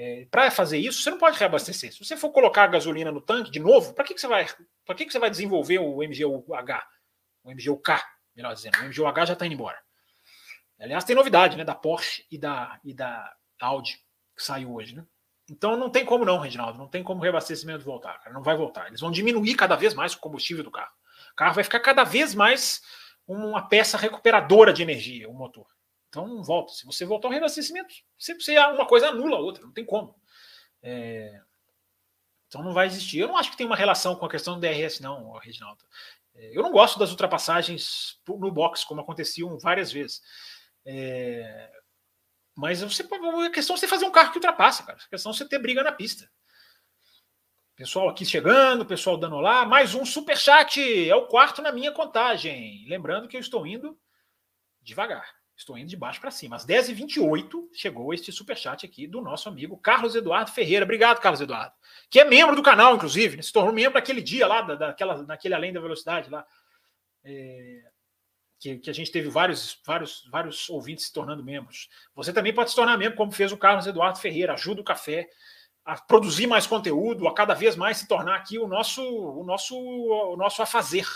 É, 0.00 0.28
para 0.30 0.48
fazer 0.48 0.78
isso, 0.78 1.02
você 1.02 1.10
não 1.10 1.18
pode 1.18 1.36
reabastecer. 1.36 1.92
Se 1.92 2.04
você 2.04 2.16
for 2.16 2.30
colocar 2.30 2.62
a 2.62 2.68
gasolina 2.68 3.10
no 3.10 3.20
tanque 3.20 3.50
de 3.50 3.58
novo, 3.58 3.92
para 3.92 4.04
que, 4.04 4.14
que 4.14 4.20
você 4.20 4.28
vai? 4.28 4.46
Para 4.86 4.94
que, 4.94 5.04
que 5.04 5.10
você 5.10 5.18
vai 5.18 5.28
desenvolver 5.28 5.80
o 5.80 5.96
MGU-H? 5.96 6.86
O 7.42 7.50
MGU-K, 7.50 8.04
melhor 8.36 8.54
dizendo. 8.54 8.78
O 8.78 8.84
MGU-H 8.84 9.26
já 9.26 9.32
está 9.32 9.44
indo 9.44 9.54
embora. 9.54 9.76
Aliás, 10.78 11.02
tem 11.02 11.16
novidade, 11.16 11.56
né? 11.56 11.64
Da 11.64 11.74
Porsche 11.74 12.24
e 12.30 12.38
da, 12.38 12.78
e 12.84 12.94
da 12.94 13.34
Audi 13.60 13.98
que 14.36 14.44
saiu 14.44 14.72
hoje, 14.72 14.94
né? 14.94 15.04
Então 15.50 15.76
não 15.76 15.90
tem 15.90 16.04
como 16.04 16.24
não, 16.24 16.38
Reginaldo, 16.38 16.78
não 16.78 16.86
tem 16.86 17.02
como 17.02 17.20
o 17.20 17.22
reabastecimento 17.22 17.84
voltar, 17.84 18.20
cara, 18.20 18.32
não 18.32 18.42
vai 18.42 18.56
voltar. 18.56 18.86
Eles 18.86 19.00
vão 19.00 19.10
diminuir 19.10 19.56
cada 19.56 19.74
vez 19.74 19.94
mais 19.94 20.14
o 20.14 20.20
combustível 20.20 20.62
do 20.62 20.70
carro. 20.70 20.92
O 21.32 21.34
carro 21.34 21.54
vai 21.54 21.64
ficar 21.64 21.80
cada 21.80 22.04
vez 22.04 22.34
mais 22.34 22.80
uma 23.26 23.66
peça 23.68 23.98
recuperadora 23.98 24.72
de 24.72 24.82
energia, 24.82 25.28
o 25.28 25.34
motor. 25.34 25.66
Então 26.08 26.26
não 26.26 26.42
volta. 26.42 26.72
Se 26.72 26.86
você 26.86 27.04
voltar 27.04 27.28
ao 27.28 27.32
reabastecimento, 27.32 27.94
você, 28.18 28.58
uma 28.58 28.86
coisa 28.86 29.08
anula 29.08 29.36
a 29.36 29.40
outra, 29.40 29.62
não 29.62 29.72
tem 29.72 29.84
como. 29.84 30.14
É... 30.82 31.40
Então 32.46 32.62
não 32.62 32.72
vai 32.72 32.86
existir. 32.86 33.18
Eu 33.18 33.28
não 33.28 33.36
acho 33.36 33.50
que 33.50 33.56
tem 33.56 33.66
uma 33.66 33.76
relação 33.76 34.16
com 34.16 34.24
a 34.24 34.30
questão 34.30 34.54
do 34.54 34.60
DRS, 34.60 35.00
não, 35.00 35.32
Reginaldo. 35.34 35.84
É, 36.34 36.56
eu 36.56 36.62
não 36.62 36.72
gosto 36.72 36.98
das 36.98 37.10
ultrapassagens 37.10 38.18
no 38.26 38.50
box, 38.50 38.84
como 38.84 39.00
aconteciam 39.00 39.58
várias 39.58 39.92
vezes. 39.92 40.22
É... 40.84 41.70
Mas 42.56 42.80
você, 42.80 43.02
a 43.02 43.50
questão 43.50 43.76
é 43.76 43.78
você 43.78 43.86
fazer 43.86 44.04
um 44.04 44.10
carro 44.10 44.32
que 44.32 44.38
ultrapassa, 44.38 44.82
cara. 44.82 44.98
A 44.98 45.08
questão 45.08 45.30
é 45.30 45.34
você 45.34 45.46
ter 45.46 45.58
briga 45.58 45.82
na 45.82 45.92
pista. 45.92 46.28
Pessoal 47.76 48.08
aqui 48.08 48.24
chegando, 48.24 48.84
pessoal 48.84 49.16
dando 49.16 49.38
lá. 49.38 49.64
Mais 49.64 49.94
um 49.94 50.04
super 50.04 50.36
chat. 50.36 51.08
É 51.08 51.14
o 51.14 51.28
quarto 51.28 51.62
na 51.62 51.70
minha 51.70 51.92
contagem. 51.92 52.84
Lembrando 52.88 53.28
que 53.28 53.36
eu 53.36 53.40
estou 53.40 53.64
indo 53.64 53.96
devagar. 54.82 55.37
Estou 55.58 55.76
indo 55.76 55.88
de 55.88 55.96
baixo 55.96 56.20
para 56.20 56.30
cima. 56.30 56.54
Às 56.54 56.64
10h28 56.64 57.70
chegou 57.72 58.14
este 58.14 58.30
super 58.30 58.56
chat 58.56 58.86
aqui 58.86 59.08
do 59.08 59.20
nosso 59.20 59.48
amigo 59.48 59.76
Carlos 59.76 60.14
Eduardo 60.14 60.52
Ferreira. 60.52 60.84
Obrigado, 60.84 61.18
Carlos 61.18 61.40
Eduardo. 61.40 61.74
Que 62.08 62.20
é 62.20 62.24
membro 62.24 62.54
do 62.54 62.62
canal, 62.62 62.94
inclusive. 62.94 63.36
Né? 63.36 63.42
Se 63.42 63.52
tornou 63.52 63.72
membro 63.72 63.94
naquele 63.94 64.22
dia 64.22 64.46
lá, 64.46 64.62
daquela, 64.62 65.20
naquele 65.24 65.54
Além 65.54 65.72
da 65.72 65.80
Velocidade 65.80 66.30
lá. 66.30 66.46
É, 67.24 67.82
que, 68.60 68.78
que, 68.78 68.88
a 68.88 68.92
gente 68.92 69.10
teve 69.10 69.28
vários, 69.28 69.80
vários, 69.84 70.28
vários 70.30 70.70
ouvintes 70.70 71.06
se 71.06 71.12
tornando 71.12 71.42
membros. 71.42 71.88
Você 72.14 72.32
também 72.32 72.54
pode 72.54 72.70
se 72.70 72.76
tornar 72.76 72.96
membro, 72.96 73.16
como 73.16 73.32
fez 73.32 73.50
o 73.50 73.56
Carlos 73.56 73.88
Eduardo 73.88 74.20
Ferreira. 74.20 74.52
Ajuda 74.52 74.80
o 74.80 74.84
café 74.84 75.28
a 75.84 75.96
produzir 76.00 76.46
mais 76.46 76.68
conteúdo, 76.68 77.26
a 77.26 77.34
cada 77.34 77.54
vez 77.54 77.74
mais 77.74 77.96
se 77.96 78.06
tornar 78.06 78.36
aqui 78.36 78.60
o 78.60 78.68
nosso, 78.68 79.02
o 79.02 79.42
nosso, 79.42 79.76
o 79.76 80.36
nosso 80.36 80.62
a 80.62 80.66
fazer. 80.66 81.06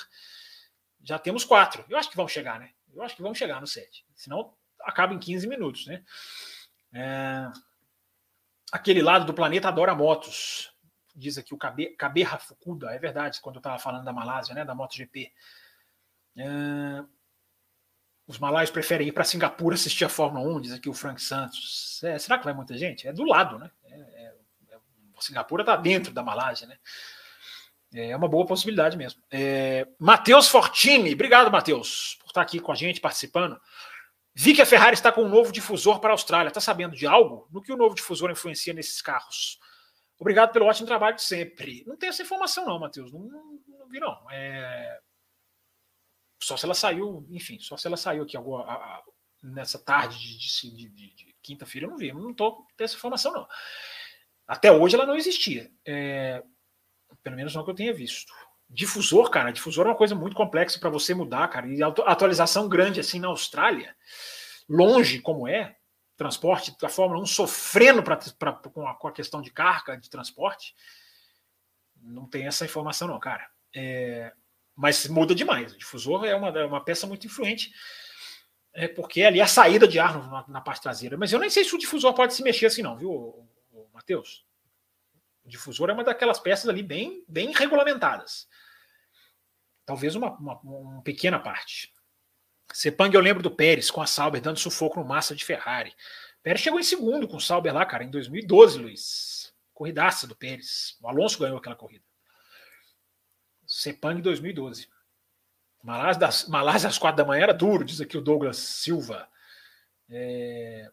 Já 1.01 1.16
temos 1.16 1.45
quatro. 1.45 1.84
Eu 1.88 1.97
acho 1.97 2.11
que 2.11 2.16
vão 2.16 2.26
chegar, 2.26 2.59
né? 2.59 2.70
Eu 2.95 3.03
acho 3.03 3.16
que 3.16 3.22
vão 3.22 3.34
chegar 3.34 3.61
no 3.61 3.66
sete. 3.66 4.05
Senão 4.14 4.55
acaba 4.80 5.14
em 5.14 5.18
15 5.18 5.47
minutos, 5.49 5.86
né? 5.86 6.05
É... 6.93 7.51
Aquele 8.70 9.03
lado 9.03 9.26
do 9.26 9.34
planeta 9.34 9.68
adora 9.68 9.95
motos. 9.95 10.72
Diz 11.14 11.36
aqui 11.36 11.55
o 11.55 11.59
Cabe, 11.59 11.90
Caberra 11.97 12.38
Fukuda. 12.38 12.90
É 12.90 12.99
verdade, 12.99 13.40
quando 13.40 13.57
eu 13.57 13.61
estava 13.61 13.78
falando 13.78 14.05
da 14.05 14.12
Malásia, 14.12 14.55
né? 14.55 14.64
Da 14.64 14.74
MotoGP. 14.74 15.32
É... 16.36 17.05
Os 18.26 18.38
malaios 18.38 18.70
preferem 18.70 19.09
ir 19.09 19.12
para 19.12 19.24
Singapura 19.24 19.74
assistir 19.74 20.05
a 20.05 20.09
Fórmula 20.09 20.49
1, 20.57 20.61
diz 20.61 20.72
aqui 20.72 20.88
o 20.88 20.95
Frank 20.95 21.20
Santos. 21.20 22.01
É, 22.05 22.18
será 22.18 22.38
que 22.38 22.45
vai 22.45 22.55
muita 22.55 22.76
gente? 22.78 23.07
É 23.07 23.12
do 23.12 23.24
lado, 23.24 23.59
né? 23.59 23.70
É, 23.84 23.95
é, 23.95 24.34
é 24.70 24.78
Singapura 25.18 25.62
está 25.62 25.76
dentro 25.76 26.12
da 26.12 26.22
Malásia, 26.22 26.66
né? 26.66 26.78
É 27.95 28.16
uma 28.16 28.28
boa 28.28 28.47
possibilidade 28.47 28.97
mesmo. 28.97 29.22
É, 29.30 29.86
Matheus 29.99 30.49
Fortini, 30.49 31.12
obrigado, 31.12 31.51
Matheus, 31.51 32.16
por 32.20 32.28
estar 32.28 32.40
aqui 32.40 32.59
com 32.59 32.72
a 32.72 32.74
gente, 32.74 33.01
participando. 33.01 33.61
Vi 34.34 34.55
que 34.55 34.62
a 34.62 34.66
Ferrari 34.66 34.95
está 34.95 35.12
com 35.12 35.24
um 35.24 35.28
novo 35.28 35.53
difusor 35.53 36.01
para 36.01 36.11
a 36.11 36.14
Austrália. 36.14 36.49
Está 36.49 36.61
sabendo 36.61 36.97
de 36.97 37.07
algo? 37.07 37.47
No 37.51 37.61
que 37.61 37.72
o 37.72 37.76
novo 37.76 37.95
difusor 37.95 38.30
influencia 38.30 38.72
nesses 38.72 39.03
carros? 39.03 39.59
Obrigado 40.18 40.53
pelo 40.53 40.66
ótimo 40.66 40.86
trabalho 40.86 41.16
de 41.16 41.22
sempre. 41.22 41.84
Não 41.86 41.97
tem 41.97 42.09
essa 42.09 42.22
informação, 42.22 42.64
não, 42.64 42.78
Matheus. 42.78 43.12
Não, 43.12 43.20
não, 43.20 43.61
não 43.68 43.88
vi, 43.88 44.01
não. 44.01 44.30
É, 44.30 44.99
só 46.43 46.57
se 46.57 46.64
ela 46.64 46.74
saiu, 46.74 47.26
enfim, 47.30 47.59
só 47.61 47.76
se 47.76 47.86
ela 47.86 47.97
saiu 47.97 48.22
aqui 48.22 48.36
agora, 48.36 48.68
a, 48.68 48.74
a, 48.74 49.03
nessa 49.43 49.78
tarde 49.78 50.18
de, 50.18 50.70
de, 50.76 50.88
de, 50.88 51.14
de 51.14 51.36
quinta-feira, 51.43 51.86
eu 51.86 51.90
não 51.90 51.99
vi, 51.99 52.12
não 52.12 52.30
estou 52.30 52.66
essa 52.78 52.97
informação, 52.97 53.32
não. 53.32 53.47
Até 54.47 54.72
hoje 54.72 54.95
ela 54.95 55.07
não 55.07 55.16
existia. 55.16 55.70
É, 55.86 56.43
pelo 57.23 57.37
menos 57.37 57.55
não 57.55 57.64
que 57.64 57.70
eu 57.70 57.75
tenha 57.75 57.93
visto. 57.93 58.33
Difusor, 58.68 59.31
cara, 59.31 59.53
difusor 59.53 59.87
é 59.87 59.91
uma 59.91 59.97
coisa 59.97 60.14
muito 60.14 60.35
complexa 60.35 60.79
para 60.79 60.91
você 60.91 61.14
mudar, 61.14 61.47
cara. 61.49 61.66
E 61.68 61.83
atualização 61.83 62.68
grande 62.68 63.01
assim 63.01 63.20
na 63.20 63.29
Austrália, 63.29 63.95
longe 64.68 65.20
como 65.20 65.47
é, 65.47 65.77
transporte, 66.16 66.75
a 66.83 66.89
Fórmula 66.89 67.23
1 67.23 67.27
sofrendo 67.27 68.03
pra, 68.03 68.16
pra, 68.39 68.53
com, 68.53 68.87
a, 68.87 68.95
com 68.95 69.09
a 69.09 69.12
questão 69.12 69.43
de 69.43 69.51
carga 69.51 69.97
de 69.97 70.09
transporte. 70.09 70.75
Não 72.01 72.27
tem 72.27 72.47
essa 72.47 72.64
informação, 72.64 73.09
não, 73.09 73.20
cara. 73.20 73.47
É, 73.75 74.33
mas 74.75 75.07
muda 75.07 75.35
demais. 75.35 75.73
O 75.73 75.79
difusor 75.79 76.25
é 76.25 76.35
uma, 76.35 76.49
é 76.49 76.64
uma 76.64 76.85
peça 76.85 77.07
muito 77.07 77.27
influente, 77.27 77.73
é 78.73 78.89
porque 78.89 79.23
ali 79.23 79.41
é 79.41 79.43
a 79.43 79.47
saída 79.47 79.87
de 79.87 79.99
ar 79.99 80.16
na, 80.16 80.45
na, 80.49 80.61
parte 80.61 80.83
traseira. 80.83 81.16
Mas 81.16 81.33
eu 81.33 81.39
nem 81.39 81.51
sei 81.51 81.64
se 81.64 81.75
o 81.75 81.79
difusor 81.79 82.14
pode 82.14 82.35
se 82.35 82.43
mexer 82.43 82.66
assim, 82.66 82.83
não, 82.83 82.97
viu, 82.97 83.47
Matheus? 83.93 84.45
O 85.45 85.49
difusor 85.49 85.90
é 85.90 85.93
uma 85.93 86.05
daquelas 86.05 86.38
peças 86.38 86.68
ali 86.68 86.82
bem, 86.82 87.24
bem 87.28 87.53
regulamentadas. 87.53 88.49
Talvez 89.84 90.14
uma, 90.14 90.30
uma, 90.38 90.61
uma 90.61 91.03
pequena 91.03 91.38
parte. 91.38 91.93
Sepang, 92.72 93.14
eu 93.14 93.20
lembro 93.20 93.43
do 93.43 93.51
Pérez 93.51 93.90
com 93.90 94.01
a 94.01 94.07
Sauber 94.07 94.40
dando 94.40 94.59
sufoco 94.59 95.01
no 95.01 95.07
Massa 95.07 95.34
de 95.34 95.45
Ferrari. 95.45 95.95
Pérez 96.43 96.62
chegou 96.62 96.80
em 96.80 96.84
segundo 96.84 97.28
com 97.28 97.36
o 97.36 97.40
Sauber 97.40 97.74
lá, 97.74 97.84
cara, 97.84 98.05
em 98.05 98.11
2012, 98.11 98.78
Luiz. 98.78 99.55
Corridaça 99.74 100.26
do 100.26 100.36
Pérez. 100.36 100.97
O 101.01 101.09
Alonso 101.09 101.38
ganhou 101.38 101.59
aquela 101.59 101.76
corrida. 101.76 102.05
Sepang 103.66 104.20
2012. 104.20 104.88
Malásia 105.82 106.20
das, 106.20 106.49
Malásia 106.49 106.88
às 106.88 106.99
quatro 106.99 107.16
da 107.16 107.24
manhã 107.24 107.43
era 107.43 107.55
duro, 107.55 107.84
diz 107.84 108.01
aqui 108.01 108.16
o 108.16 108.20
Douglas 108.20 108.57
Silva. 108.57 109.28
É... 110.09 110.90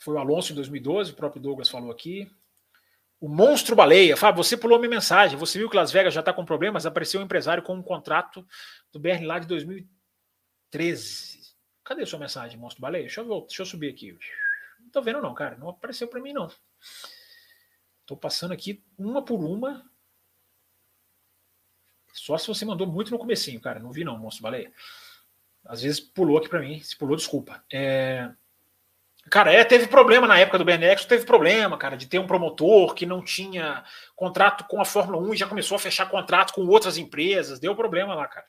Foi 0.00 0.14
o 0.14 0.18
Alonso 0.18 0.52
em 0.52 0.54
2012, 0.56 1.12
o 1.12 1.14
próprio 1.14 1.42
Douglas 1.42 1.68
falou 1.68 1.90
aqui. 1.90 2.28
O 3.20 3.28
monstro 3.28 3.76
baleia. 3.76 4.16
Fábio, 4.16 4.42
você 4.42 4.56
pulou 4.56 4.78
minha 4.78 4.88
mensagem. 4.88 5.36
Você 5.38 5.58
viu 5.58 5.68
que 5.68 5.76
Las 5.76 5.92
Vegas 5.92 6.14
já 6.14 6.20
está 6.20 6.32
com 6.32 6.42
problemas? 6.42 6.86
Apareceu 6.86 7.20
um 7.20 7.24
empresário 7.24 7.62
com 7.62 7.74
um 7.74 7.82
contrato 7.82 8.46
do 8.90 8.98
BR 8.98 9.22
lá 9.24 9.38
de 9.38 9.46
2013. 9.46 11.38
Cadê 11.84 12.02
a 12.02 12.06
sua 12.06 12.18
mensagem, 12.18 12.58
monstro 12.58 12.80
baleia? 12.80 13.02
Deixa 13.02 13.20
eu, 13.20 13.40
deixa 13.42 13.60
eu 13.60 13.66
subir 13.66 13.90
aqui. 13.90 14.18
Não 14.80 14.88
tô 14.88 15.02
vendo, 15.02 15.20
não, 15.20 15.34
cara. 15.34 15.58
Não 15.58 15.68
apareceu 15.68 16.08
para 16.08 16.20
mim, 16.20 16.32
não. 16.32 16.50
Tô 18.06 18.16
passando 18.16 18.52
aqui 18.52 18.82
uma 18.96 19.22
por 19.22 19.44
uma. 19.44 19.84
Só 22.14 22.38
se 22.38 22.48
você 22.48 22.64
mandou 22.64 22.86
muito 22.86 23.10
no 23.10 23.18
comecinho, 23.18 23.60
cara. 23.60 23.78
Não 23.78 23.92
vi, 23.92 24.02
não, 24.02 24.16
monstro 24.18 24.42
baleia. 24.44 24.72
Às 25.62 25.82
vezes 25.82 26.00
pulou 26.00 26.38
aqui 26.38 26.48
para 26.48 26.60
mim. 26.60 26.80
Se 26.80 26.96
pulou, 26.96 27.16
desculpa. 27.16 27.62
É... 27.70 28.34
Cara, 29.28 29.52
é, 29.52 29.64
teve 29.64 29.86
problema 29.86 30.26
na 30.26 30.38
época 30.38 30.58
do 30.58 30.64
BNX, 30.64 31.04
teve 31.04 31.26
problema, 31.26 31.76
cara, 31.76 31.96
de 31.96 32.06
ter 32.06 32.18
um 32.18 32.26
promotor 32.26 32.94
que 32.94 33.04
não 33.04 33.22
tinha 33.22 33.84
contrato 34.16 34.64
com 34.64 34.80
a 34.80 34.84
Fórmula 34.84 35.18
1 35.18 35.34
e 35.34 35.36
já 35.36 35.46
começou 35.46 35.76
a 35.76 35.78
fechar 35.78 36.08
contrato 36.08 36.54
com 36.54 36.66
outras 36.66 36.96
empresas, 36.96 37.60
deu 37.60 37.76
problema 37.76 38.14
lá, 38.14 38.26
cara. 38.26 38.46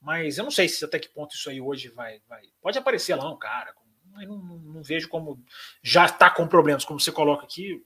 Mas 0.00 0.38
eu 0.38 0.44
não 0.44 0.50
sei 0.50 0.68
se 0.68 0.84
até 0.84 0.98
que 0.98 1.08
ponto 1.08 1.34
isso 1.34 1.48
aí 1.48 1.60
hoje 1.60 1.88
vai. 1.88 2.20
vai. 2.28 2.42
Pode 2.60 2.78
aparecer 2.78 3.14
lá 3.14 3.30
um 3.30 3.38
cara, 3.38 3.74
mas 4.12 4.28
não, 4.28 4.38
não, 4.38 4.58
não 4.58 4.82
vejo 4.82 5.08
como 5.08 5.42
já 5.82 6.06
está 6.06 6.30
com 6.30 6.46
problemas, 6.46 6.84
como 6.84 7.00
você 7.00 7.12
coloca 7.12 7.44
aqui. 7.44 7.84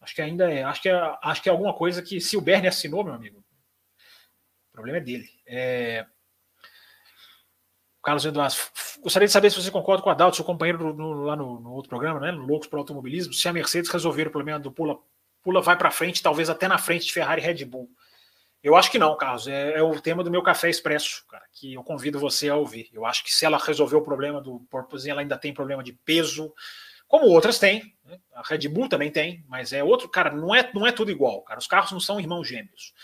Acho 0.00 0.14
que 0.14 0.22
ainda 0.22 0.50
é. 0.52 0.62
Acho 0.62 0.82
que 0.82 0.88
é, 0.88 1.18
acho 1.22 1.42
que 1.42 1.48
é 1.48 1.52
alguma 1.52 1.74
coisa 1.74 2.02
que, 2.02 2.20
se 2.20 2.36
o 2.36 2.40
Bernie 2.40 2.68
assinou, 2.68 3.04
meu 3.04 3.14
amigo, 3.14 3.38
o 3.38 4.72
problema 4.72 4.98
é 4.98 5.00
dele. 5.00 5.28
É, 5.46 6.06
Carlos 8.08 8.24
Eduardo, 8.24 8.56
gostaria 9.02 9.26
de 9.26 9.32
saber 9.32 9.50
se 9.50 9.62
você 9.62 9.70
concorda 9.70 10.02
com 10.02 10.08
o 10.08 10.12
Adalto, 10.12 10.34
seu 10.34 10.42
companheiro 10.42 10.94
no, 10.94 11.24
lá 11.24 11.36
no, 11.36 11.60
no, 11.60 11.72
outro 11.74 11.90
programa, 11.90 12.18
né, 12.18 12.30
Loucos 12.30 12.66
para 12.66 12.78
Automobilismo, 12.78 13.34
se 13.34 13.46
a 13.46 13.52
Mercedes 13.52 13.90
resolver 13.90 14.28
o 14.28 14.30
problema 14.30 14.58
do 14.58 14.72
pula, 14.72 14.98
pula 15.42 15.60
vai 15.60 15.76
para 15.76 15.90
frente, 15.90 16.22
talvez 16.22 16.48
até 16.48 16.66
na 16.66 16.78
frente 16.78 17.04
de 17.04 17.12
Ferrari 17.12 17.42
e 17.42 17.44
Red 17.44 17.66
Bull. 17.66 17.86
Eu 18.62 18.76
acho 18.76 18.90
que 18.90 18.98
não, 18.98 19.14
Carlos. 19.14 19.46
É, 19.46 19.74
é, 19.74 19.82
o 19.82 20.00
tema 20.00 20.24
do 20.24 20.30
meu 20.30 20.42
café 20.42 20.70
expresso, 20.70 21.22
cara, 21.28 21.44
que 21.52 21.74
eu 21.74 21.84
convido 21.84 22.18
você 22.18 22.48
a 22.48 22.56
ouvir. 22.56 22.88
Eu 22.94 23.04
acho 23.04 23.22
que 23.22 23.30
se 23.30 23.44
ela 23.44 23.58
resolver 23.58 23.96
o 23.96 24.02
problema 24.02 24.40
do 24.40 24.60
porpoise, 24.70 25.10
ela 25.10 25.20
ainda 25.20 25.36
tem 25.36 25.52
problema 25.52 25.84
de 25.84 25.92
peso, 25.92 26.50
como 27.06 27.26
outras 27.26 27.58
têm. 27.58 27.94
Né? 28.06 28.18
A 28.34 28.40
Red 28.42 28.68
Bull 28.68 28.88
também 28.88 29.10
tem, 29.10 29.44
mas 29.46 29.74
é 29.74 29.84
outro, 29.84 30.08
cara, 30.08 30.32
não 30.32 30.54
é, 30.54 30.70
não 30.72 30.86
é 30.86 30.92
tudo 30.92 31.10
igual, 31.10 31.42
cara. 31.42 31.60
Os 31.60 31.66
carros 31.66 31.92
não 31.92 32.00
são 32.00 32.18
irmãos 32.18 32.48
gêmeos. 32.48 32.94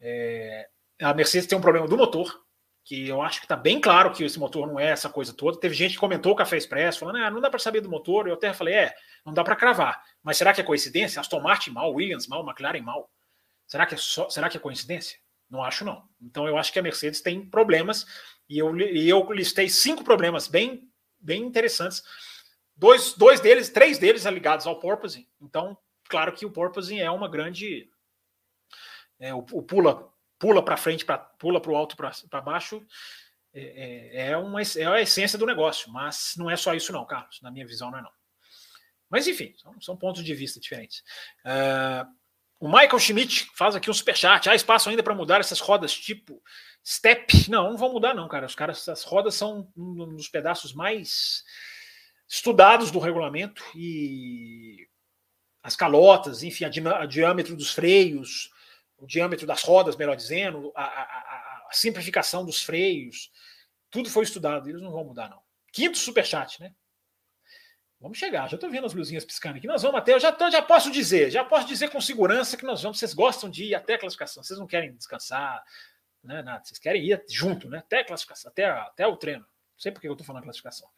É, 0.00 0.68
a 1.00 1.14
Mercedes 1.14 1.46
tem 1.46 1.56
um 1.56 1.62
problema 1.62 1.86
do 1.86 1.96
motor, 1.96 2.36
que 2.84 3.08
eu 3.08 3.22
acho 3.22 3.40
que 3.40 3.44
está 3.44 3.56
bem 3.56 3.80
claro 3.80 4.12
que 4.12 4.24
esse 4.24 4.38
motor 4.38 4.66
não 4.66 4.80
é 4.80 4.90
essa 4.90 5.08
coisa 5.08 5.32
toda. 5.32 5.60
Teve 5.60 5.74
gente 5.74 5.92
que 5.92 5.98
comentou 5.98 6.32
o 6.32 6.36
Café 6.36 6.56
Expresso, 6.56 6.98
falando, 6.98 7.16
ah, 7.16 7.30
não 7.30 7.40
dá 7.40 7.50
para 7.50 7.58
saber 7.58 7.80
do 7.80 7.90
motor. 7.90 8.26
Eu 8.26 8.34
até 8.34 8.52
falei, 8.52 8.74
é, 8.74 8.94
não 9.24 9.32
dá 9.32 9.44
para 9.44 9.56
cravar. 9.56 10.02
Mas 10.22 10.36
será 10.36 10.52
que 10.52 10.60
é 10.60 10.64
coincidência? 10.64 11.20
Aston 11.20 11.40
Martin 11.40 11.70
mal, 11.70 11.92
Williams 11.92 12.26
mal, 12.26 12.44
McLaren 12.44 12.82
mal. 12.82 13.10
Será 13.66 13.86
que 13.86 13.94
é, 13.94 13.98
só, 13.98 14.28
será 14.28 14.48
que 14.48 14.56
é 14.56 14.60
coincidência? 14.60 15.18
Não 15.48 15.62
acho, 15.62 15.84
não. 15.84 16.02
Então 16.20 16.46
eu 16.46 16.56
acho 16.56 16.72
que 16.72 16.78
a 16.78 16.82
Mercedes 16.82 17.20
tem 17.20 17.44
problemas, 17.44 18.06
e 18.48 18.58
eu, 18.58 18.76
e 18.76 19.08
eu 19.08 19.30
listei 19.32 19.68
cinco 19.68 20.02
problemas 20.02 20.48
bem, 20.48 20.88
bem 21.20 21.42
interessantes. 21.42 22.02
Dois, 22.76 23.12
dois 23.14 23.40
deles, 23.40 23.68
três 23.68 23.98
deles 23.98 24.24
ligados 24.24 24.66
ao 24.66 24.78
porpoising. 24.78 25.28
Então, 25.40 25.76
claro 26.08 26.32
que 26.32 26.46
o 26.46 26.50
porpoising 26.50 26.98
é 26.98 27.10
uma 27.10 27.28
grande. 27.28 27.88
É, 29.18 29.34
o, 29.34 29.38
o 29.38 29.62
pula 29.62 30.09
pula 30.40 30.64
para 30.64 30.76
frente, 30.76 31.04
pra, 31.04 31.18
pula 31.18 31.60
para 31.60 31.70
o 31.70 31.76
alto, 31.76 31.96
para 31.96 32.40
baixo, 32.40 32.84
é, 33.52 33.60
é, 33.60 34.30
é, 34.30 34.36
uma, 34.36 34.60
é 34.62 34.86
a 34.86 35.00
essência 35.00 35.38
do 35.38 35.46
negócio. 35.46 35.92
Mas 35.92 36.32
não 36.36 36.50
é 36.50 36.56
só 36.56 36.74
isso, 36.74 36.92
não, 36.92 37.06
Carlos. 37.06 37.40
Na 37.42 37.50
minha 37.50 37.66
visão, 37.66 37.90
não 37.90 37.98
é 37.98 38.02
não. 38.02 38.10
Mas 39.08 39.28
enfim, 39.28 39.52
são, 39.56 39.80
são 39.80 39.96
pontos 39.96 40.24
de 40.24 40.34
vista 40.34 40.58
diferentes. 40.58 41.02
Uh, 41.44 42.08
o 42.58 42.68
Michael 42.68 42.98
Schmidt 42.98 43.50
faz 43.54 43.76
aqui 43.76 43.90
um 43.90 43.94
superchat. 43.94 44.48
Há 44.48 44.54
espaço 44.54 44.88
ainda 44.88 45.02
para 45.02 45.14
mudar 45.14 45.40
essas 45.40 45.60
rodas 45.60 45.92
tipo 45.92 46.42
step? 46.84 47.50
Não, 47.50 47.70
não 47.70 47.76
vão 47.76 47.92
mudar, 47.92 48.14
não, 48.14 48.28
cara. 48.28 48.46
Os 48.46 48.54
caras, 48.54 48.88
as 48.88 49.02
rodas 49.02 49.34
são 49.34 49.70
um 49.76 50.16
dos 50.16 50.28
pedaços 50.28 50.72
mais 50.72 51.44
estudados 52.28 52.90
do 52.90 52.98
regulamento 52.98 53.62
e 53.74 54.88
as 55.62 55.76
calotas, 55.76 56.42
enfim, 56.42 56.64
a, 56.64 57.02
a 57.02 57.06
diâmetro 57.06 57.56
dos 57.56 57.72
freios, 57.72 58.50
o 59.00 59.06
diâmetro 59.06 59.46
das 59.46 59.62
rodas, 59.62 59.96
melhor 59.96 60.14
dizendo, 60.14 60.72
a, 60.74 60.84
a, 60.84 61.02
a, 61.02 61.68
simplificação 61.72 62.44
dos 62.44 62.62
freios, 62.62 63.30
tudo 63.90 64.10
foi 64.10 64.24
estudado, 64.24 64.68
eles 64.68 64.82
não 64.82 64.92
vão 64.92 65.04
mudar, 65.04 65.28
não. 65.28 65.40
Quinto 65.72 65.98
superchat, 65.98 66.60
né? 66.60 66.72
Vamos 68.00 68.18
chegar, 68.18 68.48
já 68.48 68.54
estou 68.54 68.70
vendo 68.70 68.86
as 68.86 68.94
luzinhas 68.94 69.24
piscando 69.24 69.58
aqui. 69.58 69.66
Nós 69.66 69.82
vamos 69.82 69.98
até, 69.98 70.14
eu 70.14 70.20
já, 70.20 70.32
tô, 70.32 70.50
já 70.50 70.62
posso 70.62 70.90
dizer, 70.90 71.30
já 71.30 71.44
posso 71.44 71.66
dizer 71.66 71.90
com 71.90 72.00
segurança 72.00 72.56
que 72.56 72.64
nós 72.64 72.82
vamos. 72.82 72.98
Vocês 72.98 73.12
gostam 73.12 73.50
de 73.50 73.64
ir 73.64 73.74
até 73.74 73.94
a 73.94 73.98
classificação, 73.98 74.42
vocês 74.42 74.58
não 74.58 74.66
querem 74.66 74.94
descansar, 74.94 75.62
né, 76.22 76.42
nada, 76.42 76.64
vocês 76.64 76.78
querem 76.78 77.04
ir 77.04 77.22
junto, 77.28 77.68
né? 77.68 77.78
Até 77.78 78.00
a 78.00 78.04
classificação, 78.06 78.50
até, 78.50 78.64
até 78.64 79.06
o 79.06 79.16
treino. 79.16 79.42
Não 79.42 79.78
sei 79.78 79.92
por 79.92 80.00
que 80.00 80.08
eu 80.08 80.12
estou 80.12 80.26
falando 80.26 80.44
classificação. 80.44 80.88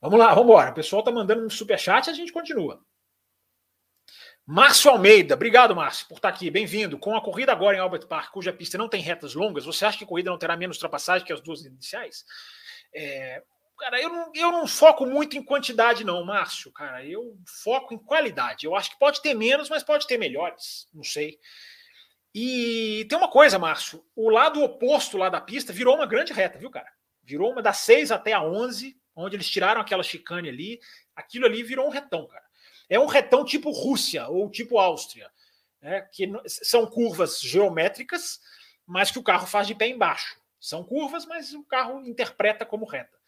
Vamos 0.00 0.18
lá, 0.18 0.28
vamos 0.34 0.44
embora. 0.44 0.70
O 0.70 0.74
pessoal 0.74 1.00
está 1.00 1.12
mandando 1.12 1.44
um 1.44 1.50
superchat 1.50 2.06
e 2.06 2.10
a 2.10 2.14
gente 2.14 2.32
continua. 2.32 2.82
Márcio 4.46 4.90
Almeida, 4.90 5.34
obrigado, 5.34 5.74
Márcio, 5.74 6.06
por 6.06 6.16
estar 6.16 6.28
aqui. 6.28 6.50
Bem-vindo. 6.50 6.98
Com 6.98 7.16
a 7.16 7.22
corrida 7.22 7.50
agora 7.50 7.78
em 7.78 7.80
Albert 7.80 8.06
Park, 8.06 8.30
cuja 8.30 8.52
pista 8.52 8.76
não 8.76 8.90
tem 8.90 9.00
retas 9.00 9.34
longas, 9.34 9.64
você 9.64 9.86
acha 9.86 9.96
que 9.96 10.04
a 10.04 10.06
corrida 10.06 10.30
não 10.30 10.36
terá 10.36 10.54
menos 10.54 10.76
ultrapassagem 10.76 11.26
que 11.26 11.32
as 11.32 11.40
duas 11.40 11.64
iniciais? 11.64 12.26
É, 12.94 13.42
cara, 13.78 14.02
eu 14.02 14.10
não, 14.10 14.30
eu 14.34 14.52
não 14.52 14.66
foco 14.66 15.06
muito 15.06 15.38
em 15.38 15.42
quantidade, 15.42 16.04
não, 16.04 16.22
Márcio. 16.26 16.70
Cara, 16.72 17.02
eu 17.06 17.38
foco 17.62 17.94
em 17.94 17.98
qualidade. 17.98 18.66
Eu 18.66 18.76
acho 18.76 18.90
que 18.90 18.98
pode 18.98 19.22
ter 19.22 19.32
menos, 19.32 19.70
mas 19.70 19.82
pode 19.82 20.06
ter 20.06 20.18
melhores. 20.18 20.88
Não 20.92 21.02
sei. 21.02 21.38
E 22.34 23.06
tem 23.08 23.16
uma 23.16 23.30
coisa, 23.30 23.58
Márcio: 23.58 24.04
o 24.14 24.28
lado 24.28 24.62
oposto 24.62 25.16
lá 25.16 25.30
da 25.30 25.40
pista 25.40 25.72
virou 25.72 25.94
uma 25.94 26.06
grande 26.06 26.34
reta, 26.34 26.58
viu, 26.58 26.70
cara? 26.70 26.92
Virou 27.22 27.50
uma 27.50 27.62
das 27.62 27.78
6 27.78 28.12
até 28.12 28.34
a 28.34 28.42
11, 28.42 28.94
onde 29.16 29.36
eles 29.36 29.48
tiraram 29.48 29.80
aquela 29.80 30.02
chicane 30.02 30.50
ali. 30.50 30.78
Aquilo 31.16 31.46
ali 31.46 31.62
virou 31.62 31.86
um 31.86 31.90
retão, 31.90 32.26
cara. 32.26 32.44
É 32.88 32.98
um 32.98 33.06
retão 33.06 33.44
tipo 33.44 33.70
Rússia 33.70 34.28
ou 34.28 34.50
tipo 34.50 34.78
Áustria, 34.78 35.30
né, 35.80 36.02
que 36.12 36.30
são 36.46 36.86
curvas 36.86 37.40
geométricas, 37.40 38.40
mas 38.86 39.10
que 39.10 39.18
o 39.18 39.22
carro 39.22 39.46
faz 39.46 39.66
de 39.66 39.74
pé 39.74 39.88
embaixo. 39.88 40.38
São 40.60 40.82
curvas, 40.82 41.26
mas 41.26 41.52
o 41.52 41.64
carro 41.64 42.00
interpreta 42.06 42.64
como 42.64 42.86
reta. 42.86 43.18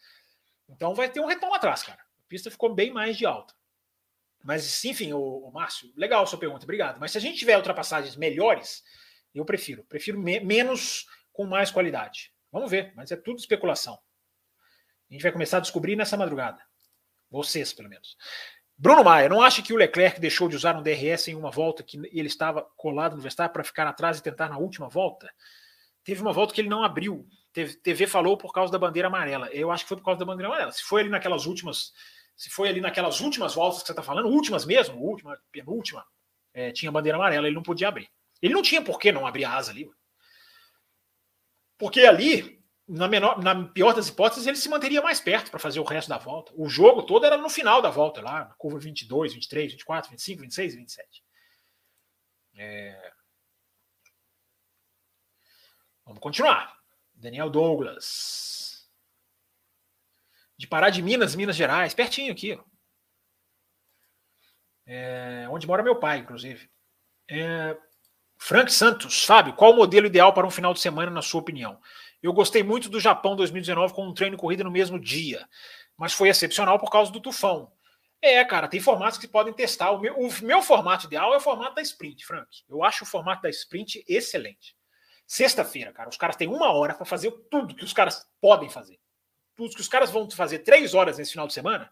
Então 0.69 0.93
vai 0.95 1.09
ter 1.09 1.19
um 1.19 1.27
retão 1.27 1.53
atrás, 1.53 1.83
cara. 1.83 2.01
A 2.01 2.27
pista 2.27 2.51
ficou 2.51 2.73
bem 2.73 2.91
mais 2.91 3.17
de 3.17 3.25
alta. 3.25 3.53
Mas, 4.43 4.83
enfim, 4.85 5.13
o, 5.13 5.51
Márcio, 5.51 5.91
legal 5.95 6.25
sua 6.25 6.39
pergunta, 6.39 6.63
obrigado. 6.63 6.99
Mas 6.99 7.11
se 7.11 7.17
a 7.17 7.21
gente 7.21 7.37
tiver 7.37 7.57
ultrapassagens 7.57 8.15
melhores, 8.15 8.83
eu 9.33 9.45
prefiro. 9.45 9.83
Prefiro 9.85 10.19
me 10.19 10.39
menos 10.39 11.05
com 11.33 11.45
mais 11.45 11.69
qualidade. 11.69 12.33
Vamos 12.51 12.71
ver, 12.71 12.93
mas 12.95 13.11
é 13.11 13.15
tudo 13.15 13.39
especulação. 13.39 13.99
A 15.09 15.13
gente 15.13 15.21
vai 15.21 15.31
começar 15.31 15.57
a 15.57 15.61
descobrir 15.61 15.95
nessa 15.95 16.17
madrugada. 16.17 16.63
Vocês, 17.29 17.73
pelo 17.73 17.89
menos. 17.89 18.17
Bruno 18.79 19.03
Maia, 19.03 19.27
não 19.27 19.41
acha 19.41 19.63
que 19.63 19.73
o 19.73 19.75
Leclerc 19.75 20.19
deixou 20.19 20.47
de 20.47 20.55
usar 20.55 20.75
um 20.75 20.83
DRS 20.83 21.29
em 21.29 21.35
uma 21.35 21.49
volta 21.49 21.81
que 21.81 21.97
ele 22.11 22.27
estava 22.27 22.61
colado 22.75 23.15
no 23.15 23.21
Verstappen 23.21 23.53
para 23.53 23.63
ficar 23.63 23.87
atrás 23.87 24.19
e 24.19 24.23
tentar 24.23 24.49
na 24.49 24.57
última 24.59 24.87
volta? 24.87 25.33
Teve 26.03 26.21
uma 26.21 26.31
volta 26.31 26.53
que 26.53 26.61
ele 26.61 26.69
não 26.69 26.83
abriu. 26.83 27.27
TV 27.81 28.05
falou 28.05 28.37
por 28.37 28.53
causa 28.53 28.71
da 28.71 28.77
bandeira 28.77 29.07
amarela. 29.07 29.49
Eu 29.49 29.71
acho 29.71 29.83
que 29.83 29.89
foi 29.89 29.97
por 29.97 30.03
causa 30.03 30.19
da 30.19 30.25
bandeira 30.25 30.47
amarela. 30.47 30.71
Se 30.71 30.83
foi 30.83 31.01
ali 31.01 31.09
naquelas 31.09 31.47
últimas, 31.47 31.91
se 32.35 32.51
foi 32.51 32.69
ali 32.69 32.79
naquelas 32.79 33.19
últimas 33.19 33.55
voltas 33.55 33.81
que 33.81 33.87
você 33.87 33.93
está 33.93 34.03
falando, 34.03 34.29
últimas 34.29 34.63
mesmo, 34.63 35.01
última, 35.01 35.35
penúltima, 35.51 36.05
é, 36.53 36.71
tinha 36.71 36.91
bandeira 36.91 37.17
amarela, 37.17 37.47
ele 37.47 37.55
não 37.55 37.63
podia 37.63 37.87
abrir. 37.87 38.11
Ele 38.39 38.53
não 38.53 38.61
tinha 38.61 38.81
por 38.81 38.99
que 38.99 39.11
não 39.11 39.25
abrir 39.25 39.45
a 39.45 39.55
asa 39.55 39.71
ali. 39.71 39.89
Porque 41.79 42.01
ali 42.01 42.56
na, 42.87 43.07
menor, 43.07 43.43
na 43.43 43.67
pior 43.67 43.93
das 43.93 44.07
hipóteses, 44.07 44.47
ele 44.47 44.55
se 44.55 44.69
manteria 44.69 45.01
mais 45.01 45.19
perto 45.19 45.51
para 45.51 45.59
fazer 45.59 45.79
o 45.79 45.83
resto 45.83 46.07
da 46.07 46.17
volta. 46.17 46.53
O 46.55 46.69
jogo 46.69 47.03
todo 47.03 47.25
era 47.25 47.37
no 47.37 47.49
final 47.49 47.81
da 47.81 47.89
volta, 47.89 48.21
lá, 48.21 48.45
na 48.45 48.53
curva 48.55 48.79
22, 48.79 49.33
23, 49.33 49.71
24, 49.73 50.09
25, 50.09 50.41
26 50.41 50.73
e 50.73 50.77
27. 50.77 51.23
É... 52.55 53.13
Vamos 56.05 56.21
continuar. 56.21 56.77
Daniel 57.13 57.49
Douglas. 57.49 58.89
De 60.57 60.65
Pará 60.65 60.89
de 60.89 61.01
Minas, 61.01 61.35
Minas 61.35 61.55
Gerais, 61.55 61.93
pertinho 61.93 62.31
aqui. 62.31 62.53
Ó. 62.53 62.63
É... 64.85 65.47
Onde 65.49 65.67
mora 65.67 65.83
meu 65.83 65.99
pai, 65.99 66.19
inclusive. 66.19 66.69
É... 67.29 67.77
Frank 68.39 68.71
Santos, 68.71 69.25
Fábio, 69.25 69.55
qual 69.55 69.73
o 69.73 69.75
modelo 69.75 70.05
ideal 70.05 70.31
para 70.33 70.47
um 70.47 70.51
final 70.51 70.73
de 70.73 70.79
semana, 70.79 71.11
na 71.11 71.21
sua 71.21 71.41
opinião? 71.41 71.81
Eu 72.21 72.33
gostei 72.33 72.63
muito 72.63 72.89
do 72.89 72.99
Japão 72.99 73.35
2019 73.35 73.93
com 73.93 74.07
um 74.07 74.13
treino 74.13 74.35
e 74.35 74.39
corrida 74.39 74.63
no 74.63 74.71
mesmo 74.71 74.99
dia, 74.99 75.47
mas 75.95 76.13
foi 76.13 76.29
excepcional 76.29 76.79
por 76.79 76.89
causa 76.89 77.11
do 77.11 77.21
tufão. 77.21 77.71
É, 78.21 78.43
cara, 78.43 78.67
tem 78.67 78.79
formatos 78.79 79.19
que 79.19 79.27
podem 79.27 79.53
testar. 79.53 79.91
O 79.91 79.99
meu, 79.99 80.17
o 80.17 80.29
meu 80.41 80.61
formato 80.61 81.05
ideal 81.05 81.33
é 81.33 81.37
o 81.37 81.41
formato 81.41 81.75
da 81.75 81.81
sprint, 81.81 82.25
Frank. 82.25 82.63
Eu 82.67 82.83
acho 82.83 83.03
o 83.03 83.07
formato 83.07 83.43
da 83.43 83.49
sprint 83.49 84.03
excelente. 84.07 84.75
Sexta-feira, 85.27 85.91
cara, 85.91 86.09
os 86.09 86.17
caras 86.17 86.35
têm 86.35 86.47
uma 86.47 86.71
hora 86.71 86.95
para 86.95 87.05
fazer 87.05 87.31
tudo 87.51 87.75
que 87.75 87.83
os 87.83 87.93
caras 87.93 88.25
podem 88.41 88.69
fazer. 88.69 88.99
Tudo 89.55 89.75
que 89.75 89.81
os 89.81 89.87
caras 89.87 90.09
vão 90.09 90.29
fazer 90.31 90.59
três 90.59 90.93
horas 90.93 91.17
nesse 91.17 91.31
final 91.31 91.47
de 91.47 91.53
semana, 91.53 91.91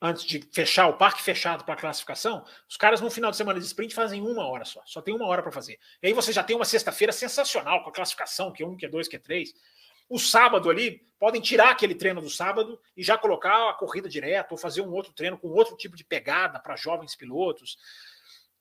antes 0.00 0.24
de 0.24 0.40
fechar 0.52 0.88
o 0.88 0.96
parque 0.96 1.22
fechado 1.22 1.64
para 1.64 1.76
classificação, 1.76 2.44
os 2.68 2.76
caras 2.76 3.00
no 3.00 3.10
final 3.10 3.30
de 3.30 3.36
semana 3.36 3.60
de 3.60 3.66
sprint 3.66 3.94
fazem 3.94 4.22
uma 4.22 4.46
hora 4.46 4.64
só. 4.64 4.82
Só 4.86 5.02
tem 5.02 5.14
uma 5.14 5.26
hora 5.26 5.42
para 5.42 5.52
fazer. 5.52 5.78
E 6.02 6.08
aí 6.08 6.12
você 6.12 6.32
já 6.32 6.42
tem 6.42 6.56
uma 6.56 6.64
sexta-feira 6.64 7.12
sensacional 7.12 7.82
com 7.82 7.90
a 7.90 7.92
classificação, 7.92 8.52
que 8.52 8.62
é 8.62 8.66
um, 8.66 8.76
que 8.76 8.86
é 8.86 8.88
dois, 8.88 9.08
que 9.08 9.16
é 9.16 9.18
três. 9.18 9.52
O 10.08 10.18
sábado 10.18 10.70
ali, 10.70 11.06
podem 11.20 11.40
tirar 11.40 11.70
aquele 11.70 11.94
treino 11.94 12.22
do 12.22 12.30
sábado 12.30 12.80
e 12.96 13.02
já 13.02 13.18
colocar 13.18 13.68
a 13.68 13.74
corrida 13.74 14.08
direto, 14.08 14.52
ou 14.52 14.58
fazer 14.58 14.80
um 14.80 14.90
outro 14.90 15.12
treino 15.12 15.38
com 15.38 15.48
outro 15.48 15.76
tipo 15.76 15.94
de 15.94 16.02
pegada 16.02 16.58
para 16.58 16.74
jovens 16.76 17.14
pilotos. 17.14 17.76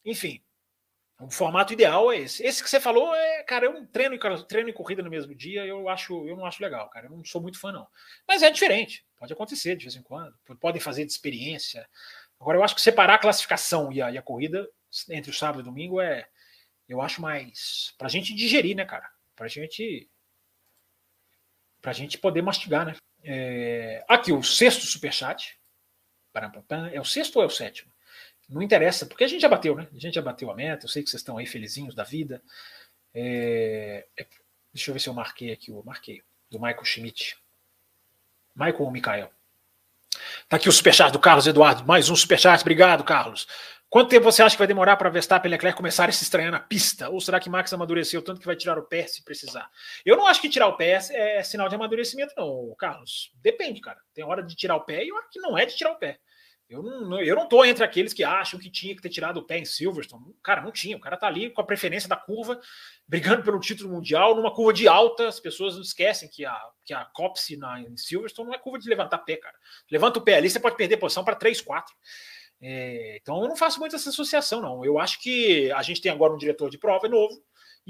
Enfim, 0.03 0.43
o 1.19 1.29
formato 1.29 1.73
ideal 1.73 2.11
é 2.11 2.17
esse. 2.19 2.41
Esse 2.43 2.63
que 2.63 2.69
você 2.69 2.79
falou 2.79 3.13
é, 3.13 3.43
cara, 3.43 3.65
eu 3.65 3.85
treino 3.87 4.15
e 4.15 4.43
treino 4.45 4.69
e 4.69 4.73
corrida 4.73 5.03
no 5.03 5.09
mesmo 5.09 5.35
dia, 5.35 5.65
eu 5.65 5.89
acho, 5.89 6.25
eu 6.25 6.37
não 6.37 6.45
acho 6.45 6.63
legal, 6.63 6.89
cara. 6.89 7.07
Eu 7.07 7.11
não 7.11 7.25
sou 7.25 7.41
muito 7.41 7.59
fã 7.59 7.73
não. 7.73 7.85
Mas 8.25 8.41
é 8.41 8.49
diferente, 8.49 9.05
pode 9.17 9.33
acontecer 9.33 9.75
de 9.75 9.83
vez 9.83 9.97
em 9.97 10.01
quando. 10.01 10.33
Podem 10.61 10.81
fazer 10.81 11.05
de 11.05 11.11
experiência. 11.11 11.87
Agora 12.39 12.57
eu 12.57 12.63
acho 12.63 12.73
que 12.73 12.81
separar 12.81 13.15
a 13.15 13.19
classificação 13.19 13.91
e 13.91 14.01
a, 14.01 14.11
e 14.11 14.17
a 14.17 14.21
corrida 14.21 14.65
entre 15.09 15.29
o 15.29 15.33
sábado 15.33 15.59
e 15.59 15.61
o 15.61 15.65
domingo 15.65 15.99
é, 15.99 16.25
eu 16.87 17.01
acho 17.01 17.21
mais 17.21 17.93
pra 17.97 18.07
gente 18.07 18.33
digerir, 18.33 18.75
né, 18.75 18.85
cara? 18.85 19.09
Pra 19.35 19.47
gente 19.47 20.09
pra 21.81 21.93
gente 21.93 22.17
poder 22.17 22.41
mastigar, 22.41 22.85
né? 22.85 22.95
É, 23.23 24.05
aqui 24.07 24.31
o 24.31 24.41
sexto 24.41 24.85
superchat. 24.85 25.59
É 26.93 27.01
o 27.01 27.05
sexto 27.05 27.37
ou 27.37 27.43
é 27.43 27.45
o 27.45 27.49
sétimo? 27.49 27.88
Não 28.49 28.61
interessa, 28.63 29.05
porque 29.05 29.23
a 29.23 29.27
gente 29.27 29.41
já 29.41 29.49
bateu, 29.49 29.75
né? 29.75 29.87
A 29.95 29.99
gente 29.99 30.15
já 30.15 30.21
bateu 30.21 30.49
a 30.49 30.55
meta. 30.55 30.85
Eu 30.85 30.89
sei 30.89 31.03
que 31.03 31.09
vocês 31.09 31.21
estão 31.21 31.37
aí 31.37 31.45
felizinhos 31.45 31.93
da 31.93 32.03
vida. 32.03 32.41
É... 33.13 34.07
é 34.17 34.25
deixa 34.73 34.89
eu 34.89 34.93
ver 34.93 34.99
se 34.99 35.07
eu 35.07 35.13
marquei 35.13 35.51
aqui. 35.51 35.69
Eu 35.71 35.83
marquei. 35.85 36.23
Do 36.49 36.59
Michael 36.59 36.83
Schmidt. 36.83 37.37
Michael 38.55 38.81
ou 38.81 38.91
Mikael? 38.91 39.31
Tá 40.47 40.57
aqui 40.57 40.67
o 40.67 40.71
superchat 40.71 41.11
do 41.11 41.19
Carlos 41.19 41.45
Eduardo. 41.45 41.85
Mais 41.85 42.09
um 42.09 42.15
superchat. 42.15 42.61
Obrigado, 42.61 43.03
Carlos. 43.03 43.47
Quanto 43.89 44.09
tempo 44.09 44.23
você 44.23 44.43
acha 44.43 44.55
que 44.55 44.59
vai 44.59 44.67
demorar 44.67 44.97
para 44.97 45.09
Verstappen 45.09 45.49
e 45.49 45.51
Leclerc 45.51 45.75
começarem 45.75 46.09
a 46.09 46.13
se 46.13 46.23
estranhar 46.23 46.51
na 46.51 46.59
pista? 46.59 47.09
Ou 47.09 47.19
será 47.19 47.39
que 47.39 47.49
Max 47.49 47.73
amadureceu 47.73 48.21
tanto 48.21 48.39
que 48.39 48.45
vai 48.45 48.55
tirar 48.55 48.77
o 48.77 48.83
pé 48.83 49.07
se 49.07 49.23
precisar? 49.23 49.67
Eu 50.05 50.15
não 50.15 50.27
acho 50.27 50.39
que 50.39 50.47
tirar 50.47 50.67
o 50.67 50.77
pé 50.77 50.99
é 51.11 51.41
sinal 51.41 51.67
de 51.67 51.75
amadurecimento, 51.75 52.33
não, 52.37 52.75
Carlos. 52.77 53.31
Depende, 53.41 53.81
cara. 53.81 53.99
Tem 54.13 54.23
hora 54.23 54.43
de 54.43 54.55
tirar 54.55 54.75
o 54.75 54.81
pé 54.81 55.03
e 55.03 55.11
hora 55.11 55.25
que 55.31 55.39
não 55.39 55.57
é 55.57 55.65
de 55.65 55.75
tirar 55.75 55.91
o 55.91 55.95
pé. 55.95 56.19
Eu 56.69 56.83
não, 56.83 57.19
eu 57.19 57.35
não 57.35 57.47
tô 57.47 57.65
entre 57.65 57.83
aqueles 57.83 58.13
que 58.13 58.23
acham 58.23 58.59
que 58.59 58.69
tinha 58.69 58.95
que 58.95 59.01
ter 59.01 59.09
tirado 59.09 59.37
o 59.37 59.43
pé 59.43 59.57
em 59.57 59.65
Silverstone. 59.65 60.35
Cara, 60.43 60.61
não 60.61 60.71
tinha. 60.71 60.95
O 60.95 60.99
cara 60.99 61.17
tá 61.17 61.25
ali 61.25 61.49
com 61.49 61.61
a 61.61 61.63
preferência 61.65 62.07
da 62.07 62.15
curva, 62.15 62.61
brigando 63.07 63.41
pelo 63.41 63.59
título 63.59 63.91
mundial, 63.91 64.35
numa 64.35 64.53
curva 64.53 64.71
de 64.71 64.87
alta. 64.87 65.27
As 65.27 65.39
pessoas 65.39 65.75
esquecem 65.77 66.29
que 66.29 66.45
a, 66.45 66.55
que 66.85 66.93
a 66.93 67.05
Copse 67.05 67.57
na, 67.57 67.81
em 67.81 67.97
Silverstone 67.97 68.49
não 68.49 68.55
é 68.55 68.59
curva 68.59 68.77
de 68.77 68.87
levantar 68.87 69.17
pé, 69.19 69.37
cara. 69.37 69.55
Levanta 69.89 70.19
o 70.19 70.21
pé 70.21 70.35
ali, 70.35 70.47
você 70.47 70.59
pode 70.59 70.77
perder 70.77 70.97
posição 70.97 71.23
para 71.23 71.35
3, 71.35 71.59
4. 71.59 71.95
É, 72.61 73.17
então 73.19 73.41
eu 73.41 73.47
não 73.47 73.55
faço 73.55 73.79
muito 73.79 73.95
essa 73.95 74.09
associação, 74.09 74.61
não. 74.61 74.85
Eu 74.85 74.99
acho 74.99 75.19
que 75.21 75.71
a 75.71 75.81
gente 75.81 76.01
tem 76.01 76.11
agora 76.11 76.33
um 76.33 76.37
diretor 76.37 76.69
de 76.69 76.77
prova 76.77 77.07
novo, 77.07 77.41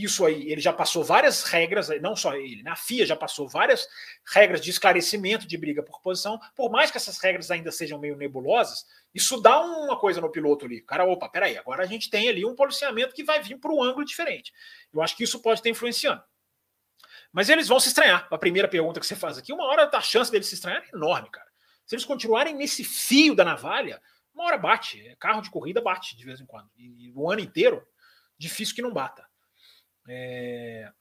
isso 0.03 0.25
aí, 0.25 0.51
ele 0.51 0.61
já 0.61 0.71
passou 0.71 1.03
várias 1.03 1.43
regras, 1.43 1.89
não 2.01 2.15
só 2.15 2.35
ele, 2.35 2.63
né? 2.63 2.71
a 2.71 2.75
FIA 2.75 3.05
já 3.05 3.15
passou 3.15 3.47
várias 3.47 3.87
regras 4.33 4.61
de 4.61 4.69
esclarecimento 4.69 5.47
de 5.47 5.57
briga 5.57 5.83
por 5.83 5.99
posição, 6.01 6.39
por 6.55 6.71
mais 6.71 6.89
que 6.89 6.97
essas 6.97 7.19
regras 7.19 7.51
ainda 7.51 7.71
sejam 7.71 7.99
meio 7.99 8.15
nebulosas, 8.15 8.85
isso 9.13 9.41
dá 9.41 9.59
uma 9.59 9.97
coisa 9.97 10.21
no 10.21 10.31
piloto 10.31 10.65
ali. 10.65 10.81
Cara, 10.81 11.03
opa, 11.05 11.27
peraí, 11.27 11.57
agora 11.57 11.83
a 11.83 11.85
gente 11.85 12.09
tem 12.09 12.29
ali 12.29 12.45
um 12.45 12.55
policiamento 12.55 13.13
que 13.13 13.23
vai 13.23 13.41
vir 13.41 13.57
para 13.57 13.71
um 13.71 13.83
ângulo 13.83 14.05
diferente. 14.05 14.53
Eu 14.93 15.01
acho 15.01 15.17
que 15.17 15.23
isso 15.23 15.41
pode 15.41 15.59
estar 15.59 15.69
influenciando. 15.69 16.23
Mas 17.31 17.49
eles 17.49 17.67
vão 17.67 17.79
se 17.79 17.89
estranhar. 17.89 18.27
A 18.31 18.37
primeira 18.37 18.67
pergunta 18.67 18.99
que 18.99 19.05
você 19.05 19.15
faz 19.15 19.37
aqui, 19.37 19.53
uma 19.53 19.65
hora 19.65 19.89
a 19.91 20.01
chance 20.01 20.31
deles 20.31 20.47
se 20.47 20.55
estranhar 20.55 20.83
é 20.83 20.95
enorme, 20.95 21.29
cara. 21.29 21.47
Se 21.85 21.95
eles 21.95 22.05
continuarem 22.05 22.55
nesse 22.55 22.83
fio 22.83 23.35
da 23.35 23.43
navalha, 23.43 24.01
uma 24.33 24.45
hora 24.45 24.57
bate. 24.57 25.15
Carro 25.19 25.41
de 25.41 25.49
corrida 25.49 25.81
bate 25.81 26.15
de 26.15 26.23
vez 26.25 26.39
em 26.39 26.45
quando. 26.45 26.69
E 26.77 27.11
o 27.15 27.29
ano 27.29 27.41
inteiro, 27.41 27.85
difícil 28.37 28.75
que 28.75 28.81
não 28.81 28.93
bata. 28.93 29.28
É... 30.09 30.91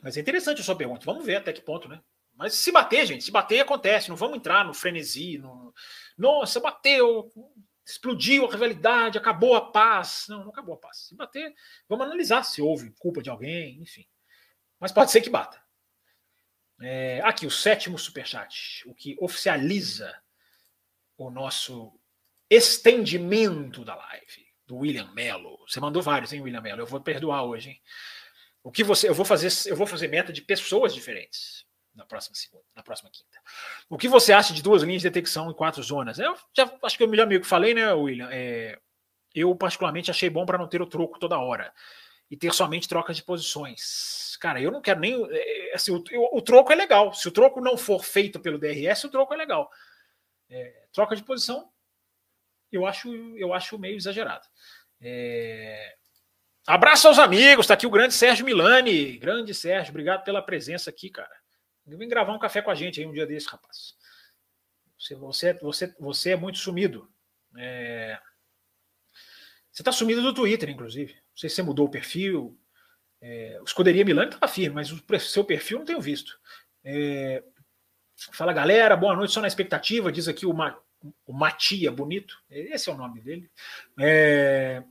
Mas 0.00 0.16
é 0.16 0.20
interessante 0.20 0.60
a 0.60 0.64
sua 0.64 0.76
pergunta. 0.76 1.04
Vamos 1.04 1.26
ver 1.26 1.36
até 1.36 1.52
que 1.52 1.60
ponto, 1.60 1.88
né? 1.88 2.00
Mas 2.34 2.54
se 2.54 2.72
bater, 2.72 3.04
gente, 3.04 3.24
se 3.24 3.30
bater 3.30 3.60
acontece. 3.60 4.08
Não 4.08 4.16
vamos 4.16 4.38
entrar 4.38 4.64
no 4.64 4.72
frenesi. 4.72 5.38
No... 5.38 5.74
Nossa, 6.16 6.60
bateu, 6.60 7.30
explodiu 7.84 8.46
a 8.46 8.50
rivalidade, 8.50 9.18
acabou 9.18 9.54
a 9.54 9.70
paz. 9.70 10.26
Não, 10.28 10.44
não 10.44 10.50
acabou 10.50 10.74
a 10.74 10.78
paz. 10.78 11.08
Se 11.08 11.16
bater, 11.16 11.52
vamos 11.88 12.06
analisar 12.06 12.44
se 12.44 12.62
houve 12.62 12.92
culpa 12.98 13.22
de 13.22 13.30
alguém, 13.30 13.80
enfim. 13.82 14.06
Mas 14.78 14.92
pode 14.92 15.10
ser 15.10 15.20
que 15.20 15.30
bata. 15.30 15.60
É... 16.80 17.20
Aqui, 17.22 17.46
o 17.46 17.50
sétimo 17.50 17.98
superchat, 17.98 18.88
o 18.88 18.94
que 18.94 19.16
oficializa 19.20 20.16
o 21.16 21.30
nosso 21.30 21.92
estendimento 22.48 23.84
da 23.84 23.94
live 23.94 24.51
do 24.66 24.76
William 24.76 25.10
Mello. 25.12 25.58
Você 25.66 25.80
mandou 25.80 26.02
vários, 26.02 26.32
hein, 26.32 26.40
William 26.40 26.60
Mello? 26.60 26.82
Eu 26.82 26.86
vou 26.86 27.00
perdoar 27.00 27.44
hoje, 27.44 27.70
hein? 27.70 27.80
O 28.62 28.70
que 28.70 28.84
você, 28.84 29.08
eu 29.08 29.14
vou 29.14 29.24
fazer, 29.24 29.50
eu 29.68 29.76
vou 29.76 29.86
fazer 29.86 30.08
meta 30.08 30.32
de 30.32 30.40
pessoas 30.40 30.94
diferentes 30.94 31.66
na 31.94 32.06
próxima 32.06 32.34
segunda, 32.34 32.64
na 32.74 32.82
próxima 32.82 33.10
quinta. 33.10 33.38
O 33.88 33.98
que 33.98 34.08
você 34.08 34.32
acha 34.32 34.54
de 34.54 34.62
duas 34.62 34.82
linhas 34.82 35.02
de 35.02 35.08
detecção 35.08 35.50
em 35.50 35.54
quatro 35.54 35.82
zonas? 35.82 36.18
Eu 36.18 36.36
já 36.56 36.72
acho 36.82 36.96
que 36.96 37.04
eu 37.04 37.14
já 37.14 37.26
meio 37.26 37.40
que 37.40 37.46
falei, 37.46 37.74
né, 37.74 37.92
William? 37.92 38.28
É, 38.30 38.78
eu 39.34 39.54
particularmente 39.54 40.10
achei 40.10 40.30
bom 40.30 40.46
para 40.46 40.58
não 40.58 40.68
ter 40.68 40.80
o 40.80 40.86
troco 40.86 41.18
toda 41.18 41.38
hora 41.38 41.72
e 42.30 42.36
ter 42.36 42.52
somente 42.54 42.88
trocas 42.88 43.16
de 43.16 43.22
posições. 43.22 44.36
Cara, 44.40 44.60
eu 44.60 44.70
não 44.70 44.80
quero 44.80 45.00
nem 45.00 45.14
é, 45.30 45.74
assim, 45.74 45.92
o, 45.92 46.02
o, 46.32 46.40
troco 46.40 46.72
é 46.72 46.74
legal. 46.74 47.12
Se 47.12 47.28
o 47.28 47.32
troco 47.32 47.60
não 47.60 47.76
for 47.76 48.02
feito 48.02 48.40
pelo 48.40 48.58
DRS, 48.58 49.04
o 49.04 49.10
troco 49.10 49.34
é 49.34 49.36
legal. 49.36 49.70
É, 50.48 50.86
troca 50.92 51.16
de 51.16 51.22
posição 51.22 51.70
eu 52.72 52.86
acho, 52.86 53.12
eu 53.36 53.52
acho 53.52 53.78
meio 53.78 53.96
exagerado. 53.96 54.46
É... 55.00 55.96
Abraço 56.66 57.08
aos 57.08 57.18
amigos, 57.18 57.66
tá 57.66 57.74
aqui 57.74 57.86
o 57.86 57.90
grande 57.90 58.14
Sérgio 58.14 58.46
Milani. 58.46 59.18
Grande 59.18 59.52
Sérgio, 59.52 59.90
obrigado 59.90 60.24
pela 60.24 60.40
presença 60.40 60.90
aqui, 60.90 61.10
cara. 61.10 61.34
Vem 61.84 62.08
gravar 62.08 62.32
um 62.32 62.38
café 62.38 62.62
com 62.62 62.70
a 62.70 62.74
gente 62.74 63.00
aí 63.00 63.06
um 63.06 63.12
dia 63.12 63.26
desse, 63.26 63.48
rapaz. 63.48 63.96
Você, 64.96 65.16
você, 65.16 65.54
você, 65.54 65.94
você 65.98 66.30
é 66.30 66.36
muito 66.36 66.58
sumido. 66.58 67.12
É... 67.58 68.18
Você 69.72 69.82
tá 69.82 69.90
sumido 69.90 70.22
do 70.22 70.32
Twitter, 70.32 70.70
inclusive. 70.70 71.14
Não 71.14 71.36
sei 71.36 71.48
se 71.48 71.56
você 71.56 71.62
mudou 71.62 71.86
o 71.86 71.90
perfil. 71.90 72.56
É... 73.20 73.58
O 73.60 73.64
Escuderia 73.64 74.04
Milani 74.04 74.32
estava 74.32 74.50
firme, 74.50 74.76
mas 74.76 74.92
o 74.92 75.02
seu 75.18 75.44
perfil 75.44 75.78
não 75.78 75.84
tenho 75.84 76.00
visto. 76.00 76.38
É... 76.84 77.42
Fala 78.32 78.52
galera, 78.52 78.96
boa 78.96 79.16
noite, 79.16 79.32
só 79.32 79.40
na 79.40 79.48
expectativa, 79.48 80.12
diz 80.12 80.28
aqui 80.28 80.46
o, 80.46 80.52
Ma 80.52 80.80
o 81.26 81.32
Matia 81.32 81.90
Bonito, 81.90 82.40
esse 82.50 82.88
é 82.88 82.92
o 82.92 82.96
nome 82.96 83.20
dele. 83.20 83.50
É... 83.98 84.82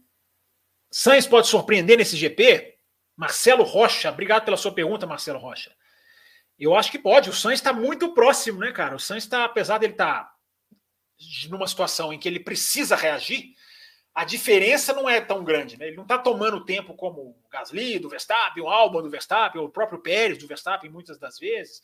Sainz 0.90 1.26
pode 1.26 1.48
surpreender 1.48 1.98
nesse 1.98 2.18
GP? 2.18 2.78
Marcelo 3.16 3.64
Rocha, 3.64 4.10
obrigado 4.10 4.46
pela 4.46 4.58
sua 4.58 4.74
pergunta, 4.74 5.08
Marcelo 5.08 5.40
Rocha. 5.40 5.72
Eu 6.60 6.76
acho 6.76 6.92
que 6.92 7.00
pode. 7.00 7.30
O 7.30 7.34
Sainz 7.34 7.60
está 7.60 7.74
muito 7.74 8.14
próximo, 8.14 8.60
né, 8.60 8.72
cara? 8.72 8.96
O 8.96 9.00
Sainz 9.00 9.24
está, 9.24 9.46
apesar 9.46 9.78
dele 9.78 9.94
estar 9.94 10.24
tá 10.24 10.36
numa 11.50 11.68
situação 11.68 12.12
em 12.12 12.20
que 12.20 12.28
ele 12.28 12.40
precisa 12.40 12.96
reagir, 12.96 13.56
a 14.14 14.26
diferença 14.26 14.94
não 14.94 15.10
é 15.10 15.22
tão 15.22 15.44
grande, 15.44 15.78
né? 15.78 15.88
Ele 15.88 15.96
não 15.96 16.04
está 16.04 16.18
tomando 16.18 16.66
tempo 16.66 16.94
como 16.94 17.22
o 17.22 17.50
Gasly 17.50 17.98
do 17.98 18.10
Verstappen, 18.10 18.62
o 18.62 18.68
Albon 18.68 19.02
do 19.02 19.10
Verstappen, 19.10 19.62
o 19.62 19.70
próprio 19.70 20.00
Pérez 20.00 20.38
do 20.38 20.48
Verstappen, 20.48 20.90
muitas 20.90 21.18
das 21.18 21.40
vezes. 21.40 21.82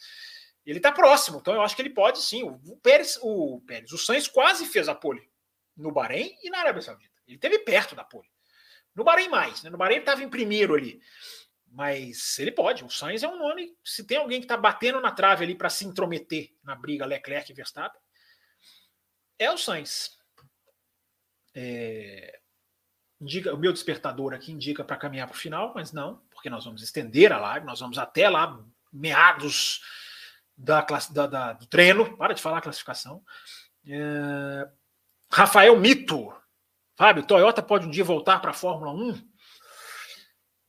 Ele 0.67 0.79
está 0.79 0.91
próximo, 0.91 1.37
então 1.37 1.53
eu 1.53 1.61
acho 1.61 1.73
que 1.77 1.81
ele 1.81 1.89
pode 1.89 2.21
sim. 2.21 2.43
O 2.43 2.75
Pérez, 2.83 3.17
o 3.21 3.61
Pérez, 3.65 3.89
o 3.93 3.97
Sainz 3.97 4.27
quase 4.27 4.65
fez 4.65 4.89
a 4.89 4.93
pole 4.93 5.25
no 5.77 5.93
Bahrein 5.93 6.37
e 6.43 6.49
na 6.49 6.59
Arábia 6.59 6.81
Saudita. 6.81 7.15
Ele 7.25 7.37
teve 7.37 7.59
perto 7.59 7.95
da 7.95 8.03
pole. 8.03 8.27
No 8.93 9.05
Bahrein 9.05 9.29
mais, 9.29 9.63
né? 9.63 9.69
No 9.69 9.77
Bahrein 9.77 9.95
ele 9.95 10.01
estava 10.01 10.21
em 10.21 10.29
primeiro 10.29 10.75
ali. 10.75 11.01
Mas 11.71 12.37
ele 12.37 12.51
pode. 12.51 12.83
O 12.83 12.89
Sainz 12.89 13.23
é 13.23 13.29
um 13.29 13.37
nome. 13.37 13.77
Se 13.81 14.03
tem 14.05 14.17
alguém 14.17 14.41
que 14.41 14.45
está 14.45 14.57
batendo 14.57 14.99
na 14.99 15.11
trave 15.11 15.45
ali 15.45 15.55
para 15.55 15.69
se 15.69 15.85
intrometer 15.85 16.53
na 16.61 16.75
briga 16.75 17.05
Leclerc 17.05 17.49
e 17.49 17.55
Verstappen, 17.55 18.01
é 19.39 19.49
o 19.49 19.57
Sainz. 19.57 20.17
É, 21.55 22.41
indica, 23.21 23.53
o 23.53 23.57
meu 23.57 23.71
despertador 23.71 24.33
aqui 24.33 24.51
indica 24.51 24.83
para 24.83 24.97
caminhar 24.97 25.27
para 25.27 25.35
o 25.35 25.39
final, 25.39 25.71
mas 25.73 25.93
não, 25.93 26.17
porque 26.29 26.49
nós 26.49 26.65
vamos 26.65 26.83
estender 26.83 27.31
a 27.31 27.39
live, 27.39 27.65
nós 27.65 27.79
vamos 27.79 27.97
até 27.97 28.27
lá, 28.27 28.61
meados 28.91 29.81
da, 30.57 30.81
da, 30.81 31.27
da 31.27 31.53
do 31.53 31.65
treino. 31.67 32.17
Para 32.17 32.33
de 32.33 32.41
falar 32.41 32.61
classificação. 32.61 33.23
É, 33.87 34.67
Rafael 35.31 35.77
Mito. 35.79 36.33
Fábio, 36.95 37.25
Toyota 37.25 37.61
pode 37.61 37.85
um 37.85 37.91
dia 37.91 38.03
voltar 38.03 38.39
para 38.39 38.51
a 38.51 38.55
Fórmula 38.55 38.91
1? 38.91 39.21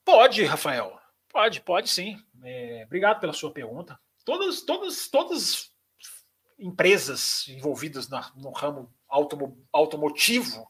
Pode, 0.04 0.44
Rafael. 0.44 0.98
Pode, 1.28 1.60
pode 1.62 1.88
sim. 1.88 2.22
É, 2.42 2.82
obrigado 2.84 3.20
pela 3.20 3.32
sua 3.32 3.50
pergunta. 3.50 3.98
Todas, 4.24 4.60
todas, 4.62 5.08
todas 5.08 5.72
empresas 6.58 7.46
envolvidas 7.48 8.08
na, 8.08 8.30
no 8.36 8.50
ramo 8.50 8.92
automo, 9.08 9.66
automotivo 9.72 10.68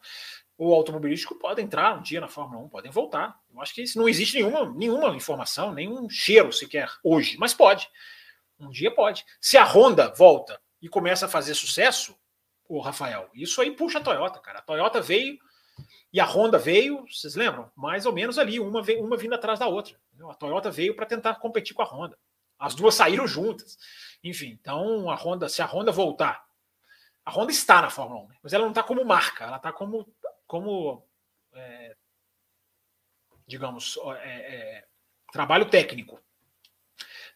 ou 0.56 0.74
automobilístico 0.74 1.36
podem 1.36 1.64
entrar 1.64 1.98
um 1.98 2.02
dia 2.02 2.20
na 2.20 2.28
Fórmula 2.28 2.64
1, 2.64 2.68
podem 2.68 2.90
voltar. 2.90 3.38
Eu 3.52 3.60
acho 3.60 3.74
que 3.74 3.82
isso 3.82 3.98
não 3.98 4.08
existe 4.08 4.36
nenhuma, 4.36 4.68
nenhuma 4.70 5.08
informação, 5.16 5.72
nenhum 5.72 6.08
cheiro 6.10 6.52
sequer 6.52 6.88
hoje, 7.02 7.36
mas 7.38 7.54
pode. 7.54 7.88
Um 8.58 8.70
dia 8.70 8.94
pode. 8.94 9.24
Se 9.40 9.56
a 9.56 9.64
Honda 9.64 10.12
volta 10.14 10.60
e 10.80 10.88
começa 10.88 11.26
a 11.26 11.28
fazer 11.28 11.54
sucesso, 11.54 12.18
o 12.68 12.80
Rafael, 12.80 13.30
isso 13.32 13.60
aí 13.60 13.70
puxa 13.70 13.98
a 13.98 14.02
Toyota, 14.02 14.38
cara. 14.40 14.58
A 14.58 14.62
Toyota 14.62 15.00
veio 15.00 15.38
e 16.12 16.20
a 16.20 16.24
Honda 16.24 16.58
veio, 16.58 17.06
vocês 17.06 17.34
lembram? 17.34 17.70
Mais 17.74 18.04
ou 18.04 18.12
menos 18.12 18.38
ali, 18.38 18.60
uma, 18.60 18.82
uma 18.82 19.16
vindo 19.16 19.34
atrás 19.34 19.58
da 19.58 19.66
outra. 19.66 19.98
A 20.28 20.34
Toyota 20.34 20.70
veio 20.70 20.94
para 20.94 21.06
tentar 21.06 21.36
competir 21.36 21.74
com 21.74 21.82
a 21.82 21.86
Honda. 21.86 22.18
As 22.58 22.74
duas 22.74 22.94
saíram 22.94 23.26
juntas. 23.26 23.78
Enfim, 24.22 24.58
então 24.60 25.08
a 25.10 25.14
Honda, 25.14 25.48
se 25.48 25.62
a 25.62 25.66
Honda 25.66 25.92
voltar, 25.92 26.44
a 27.24 27.30
Honda 27.30 27.52
está 27.52 27.80
na 27.82 27.90
Fórmula 27.90 28.22
1, 28.22 28.28
mas 28.42 28.52
ela 28.52 28.64
não 28.64 28.70
está 28.70 28.82
como 28.82 29.04
marca, 29.04 29.44
ela 29.44 29.58
está 29.58 29.72
como, 29.72 30.10
como 30.46 31.06
é, 31.52 31.94
digamos, 33.46 33.98
é, 34.22 34.28
é, 34.28 34.88
trabalho 35.32 35.68
técnico. 35.70 36.20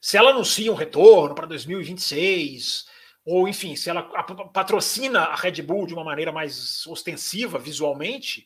Se 0.03 0.17
ela 0.17 0.31
anuncia 0.31 0.73
um 0.73 0.75
retorno 0.75 1.33
para 1.33 1.47
2026, 1.47 2.89
ou 3.25 3.47
enfim, 3.47 3.77
se 3.77 3.89
ela 3.89 4.03
patrocina 4.49 5.21
a 5.21 5.37
Red 5.37 5.63
Bull 5.63 5.87
de 5.87 5.95
uma 5.95 6.03
maneira 6.03 6.33
mais 6.33 6.85
ostensiva 6.89 7.57
visualmente, 7.57 8.45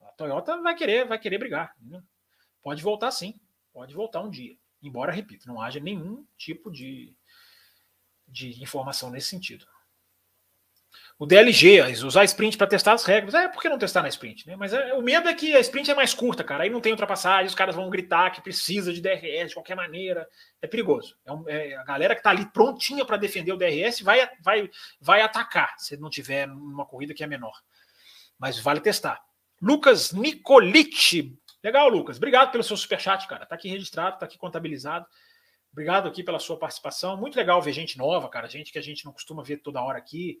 a 0.00 0.12
Toyota 0.12 0.62
vai 0.62 0.76
querer, 0.76 1.04
vai 1.08 1.18
querer 1.18 1.38
brigar. 1.38 1.74
Né? 1.80 2.00
Pode 2.62 2.80
voltar 2.84 3.10
sim, 3.10 3.34
pode 3.72 3.92
voltar 3.92 4.20
um 4.20 4.30
dia. 4.30 4.56
Embora, 4.80 5.10
repito, 5.10 5.48
não 5.48 5.60
haja 5.60 5.80
nenhum 5.80 6.24
tipo 6.38 6.70
de, 6.70 7.12
de 8.28 8.62
informação 8.62 9.10
nesse 9.10 9.26
sentido. 9.26 9.66
O 11.22 11.26
DLG, 11.26 11.80
usar 12.04 12.24
sprint 12.24 12.58
para 12.58 12.66
testar 12.66 12.94
as 12.94 13.04
regras. 13.04 13.32
É, 13.32 13.46
por 13.46 13.62
que 13.62 13.68
não 13.68 13.78
testar 13.78 14.02
na 14.02 14.08
sprint? 14.08 14.44
Né? 14.44 14.56
Mas 14.56 14.72
é, 14.72 14.92
o 14.94 15.00
medo 15.00 15.28
é 15.28 15.34
que 15.34 15.54
a 15.54 15.60
sprint 15.60 15.88
é 15.88 15.94
mais 15.94 16.12
curta, 16.12 16.42
cara. 16.42 16.64
Aí 16.64 16.68
não 16.68 16.80
tem 16.80 16.90
ultrapassagem, 16.90 17.46
os 17.46 17.54
caras 17.54 17.76
vão 17.76 17.88
gritar 17.88 18.30
que 18.30 18.42
precisa 18.42 18.92
de 18.92 19.00
DRS 19.00 19.50
de 19.50 19.54
qualquer 19.54 19.76
maneira. 19.76 20.28
É 20.60 20.66
perigoso. 20.66 21.16
É, 21.24 21.30
um, 21.30 21.48
é 21.48 21.76
a 21.76 21.84
galera 21.84 22.16
que 22.16 22.18
está 22.18 22.30
ali 22.30 22.44
prontinha 22.46 23.04
para 23.04 23.16
defender 23.16 23.52
o 23.52 23.56
DRS 23.56 24.00
vai, 24.00 24.28
vai, 24.40 24.68
vai 25.00 25.20
atacar 25.20 25.76
se 25.78 25.96
não 25.96 26.10
tiver 26.10 26.48
numa 26.48 26.84
corrida 26.84 27.14
que 27.14 27.22
é 27.22 27.26
menor. 27.28 27.54
Mas 28.36 28.58
vale 28.58 28.80
testar. 28.80 29.20
Lucas 29.60 30.12
Nicolite. 30.12 31.38
Legal, 31.62 31.88
Lucas. 31.88 32.16
Obrigado 32.16 32.50
pelo 32.50 32.64
seu 32.64 32.76
superchat, 32.76 33.28
cara. 33.28 33.46
Tá 33.46 33.54
aqui 33.54 33.68
registrado, 33.68 34.18
tá 34.18 34.26
aqui 34.26 34.36
contabilizado. 34.36 35.06
Obrigado 35.70 36.06
aqui 36.06 36.22
pela 36.22 36.38
sua 36.38 36.58
participação. 36.58 37.16
Muito 37.16 37.36
legal 37.36 37.62
ver 37.62 37.72
gente 37.72 37.96
nova, 37.96 38.28
cara. 38.28 38.48
Gente 38.48 38.70
que 38.72 38.78
a 38.78 38.82
gente 38.82 39.04
não 39.04 39.12
costuma 39.12 39.42
ver 39.42 39.58
toda 39.58 39.80
hora 39.80 39.96
aqui. 39.96 40.38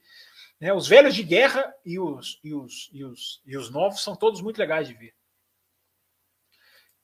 Né? 0.62 0.72
Os 0.72 0.86
velhos 0.86 1.12
de 1.16 1.24
guerra 1.24 1.74
e 1.84 1.98
os, 1.98 2.38
e, 2.44 2.54
os, 2.54 2.88
e, 2.92 3.04
os, 3.04 3.42
e 3.44 3.56
os 3.56 3.68
novos 3.68 4.00
são 4.00 4.14
todos 4.14 4.40
muito 4.40 4.58
legais 4.58 4.86
de 4.86 4.94
ver. 4.94 5.12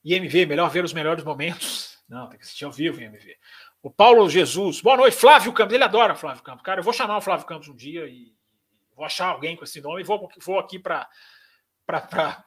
IMV, 0.04 0.46
melhor 0.46 0.70
ver 0.70 0.84
os 0.84 0.92
melhores 0.92 1.24
momentos. 1.24 1.98
Não, 2.08 2.28
tem 2.28 2.38
que 2.38 2.44
assistir 2.44 2.64
ao 2.64 2.70
vivo, 2.70 3.02
IMV. 3.02 3.36
O 3.82 3.90
Paulo 3.90 4.30
Jesus, 4.30 4.80
boa 4.80 4.96
noite. 4.96 5.16
Flávio 5.16 5.52
Campos, 5.52 5.74
ele 5.74 5.82
adora 5.82 6.14
Flávio 6.14 6.40
Campos. 6.44 6.62
Cara, 6.62 6.78
eu 6.78 6.84
vou 6.84 6.92
chamar 6.92 7.16
o 7.16 7.20
Flávio 7.20 7.46
Campos 7.46 7.68
um 7.68 7.74
dia 7.74 8.06
e 8.06 8.32
vou 8.94 9.04
achar 9.04 9.26
alguém 9.26 9.56
com 9.56 9.64
esse 9.64 9.80
nome 9.80 10.02
e 10.02 10.04
vou, 10.04 10.30
vou 10.40 10.60
aqui 10.60 10.78
para. 10.78 11.10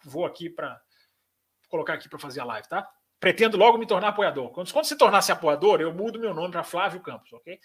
Vou 0.06 0.26
aqui 0.26 0.50
para 0.50 0.82
colocar 1.68 1.96
aqui 1.96 2.08
para 2.08 2.20
fazer 2.20 2.40
a 2.40 2.46
live, 2.46 2.70
tá? 2.70 2.90
Pretendo 3.20 3.58
logo 3.58 3.78
me 3.78 3.86
tornar 3.86 4.10
apoiador. 4.10 4.50
Quando, 4.52 4.72
quando 4.72 4.86
se 4.86 4.96
tornasse 4.96 5.32
apoiador, 5.32 5.82
eu 5.82 5.94
mudo 5.94 6.20
meu 6.20 6.34
nome 6.34 6.52
para 6.52 6.64
Flávio 6.64 7.02
Campos, 7.02 7.34
ok? 7.34 7.60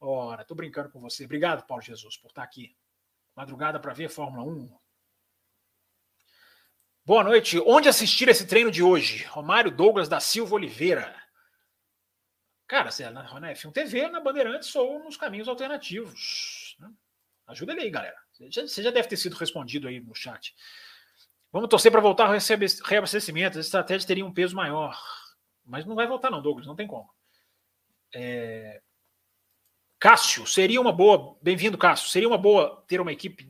Ora, 0.00 0.44
tô 0.44 0.54
brincando 0.54 0.90
com 0.90 1.00
você. 1.00 1.24
Obrigado, 1.24 1.66
Paulo 1.66 1.82
Jesus, 1.82 2.16
por 2.16 2.28
estar 2.28 2.42
aqui. 2.42 2.76
Madrugada 3.34 3.80
para 3.80 3.92
ver 3.92 4.08
Fórmula 4.08 4.44
1. 4.44 4.78
Boa 7.04 7.22
noite. 7.22 7.58
Onde 7.66 7.88
assistir 7.88 8.28
esse 8.28 8.46
treino 8.46 8.70
de 8.70 8.82
hoje? 8.82 9.24
Romário 9.24 9.70
Douglas 9.70 10.08
da 10.08 10.20
Silva 10.20 10.54
Oliveira. 10.54 11.14
Cara, 12.66 12.90
se 12.90 13.02
é 13.02 13.10
na, 13.10 13.22
na 13.40 13.52
F1 13.52 13.72
TV, 13.72 14.08
na 14.08 14.20
Bandeirantes 14.20 14.74
ou 14.74 14.98
nos 14.98 15.16
caminhos 15.16 15.48
alternativos. 15.48 16.76
Né? 16.78 16.90
Ajuda 17.46 17.72
ele 17.72 17.82
aí, 17.82 17.90
galera. 17.90 18.16
Você 18.50 18.82
já 18.82 18.90
deve 18.90 19.08
ter 19.08 19.16
sido 19.16 19.36
respondido 19.36 19.86
aí 19.86 20.00
no 20.00 20.14
chat. 20.14 20.54
Vamos 21.52 21.68
torcer 21.68 21.92
para 21.92 22.00
voltar 22.00 22.26
ao 22.26 22.34
reabastecimento. 22.84 23.58
As 23.58 23.66
estratégias 23.66 24.06
teriam 24.06 24.28
um 24.28 24.34
peso 24.34 24.56
maior. 24.56 24.98
Mas 25.64 25.84
não 25.84 25.94
vai 25.94 26.06
voltar, 26.06 26.30
não, 26.30 26.42
Douglas, 26.42 26.66
não 26.66 26.74
tem 26.74 26.86
como. 26.86 27.08
É... 28.14 28.82
Cássio, 30.04 30.46
seria 30.46 30.78
uma 30.78 30.92
boa. 30.92 31.34
Bem-vindo, 31.40 31.78
Cássio. 31.78 32.10
Seria 32.10 32.28
uma 32.28 32.36
boa 32.36 32.84
ter 32.86 33.00
uma 33.00 33.10
equipe 33.10 33.48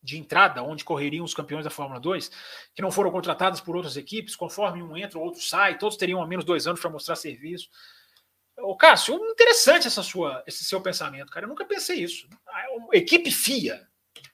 de 0.00 0.16
entrada 0.16 0.62
onde 0.62 0.84
correriam 0.84 1.24
os 1.24 1.34
campeões 1.34 1.64
da 1.64 1.70
Fórmula 1.70 1.98
2, 1.98 2.30
que 2.72 2.80
não 2.80 2.92
foram 2.92 3.10
contratados 3.10 3.60
por 3.60 3.74
outras 3.74 3.96
equipes, 3.96 4.36
conforme 4.36 4.80
um 4.80 4.96
entra, 4.96 5.18
o 5.18 5.22
outro 5.22 5.42
sai, 5.42 5.76
todos 5.76 5.96
teriam 5.96 6.20
ao 6.20 6.28
menos 6.28 6.44
dois 6.44 6.68
anos 6.68 6.80
para 6.80 6.88
mostrar 6.88 7.16
serviço. 7.16 7.68
Ô, 8.58 8.76
Cássio, 8.76 9.16
interessante 9.16 9.88
essa 9.88 10.04
sua, 10.04 10.40
esse 10.46 10.64
seu 10.64 10.80
pensamento, 10.80 11.32
cara. 11.32 11.46
Eu 11.46 11.48
nunca 11.48 11.64
pensei 11.64 11.96
isso. 11.96 12.28
Ah, 12.46 12.66
uma 12.76 12.94
equipe 12.94 13.32
FIA, 13.32 13.84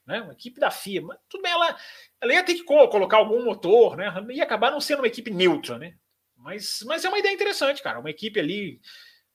né? 0.06 0.20
Uma 0.20 0.34
equipe 0.34 0.60
da 0.60 0.70
FIA, 0.70 1.00
mas 1.00 1.18
tudo 1.30 1.40
bem, 1.40 1.52
ela, 1.52 1.78
ela 2.20 2.34
ia 2.34 2.44
ter 2.44 2.56
que 2.56 2.64
colocar 2.64 3.16
algum 3.16 3.42
motor, 3.42 3.96
né? 3.96 4.12
Ia 4.34 4.42
acabar 4.42 4.70
não 4.70 4.82
sendo 4.82 4.98
uma 4.98 5.08
equipe 5.08 5.30
neutra, 5.30 5.78
né? 5.78 5.96
Mas, 6.36 6.84
mas 6.84 7.06
é 7.06 7.08
uma 7.08 7.18
ideia 7.18 7.32
interessante, 7.32 7.82
cara. 7.82 8.00
Uma 8.00 8.10
equipe 8.10 8.38
ali 8.38 8.82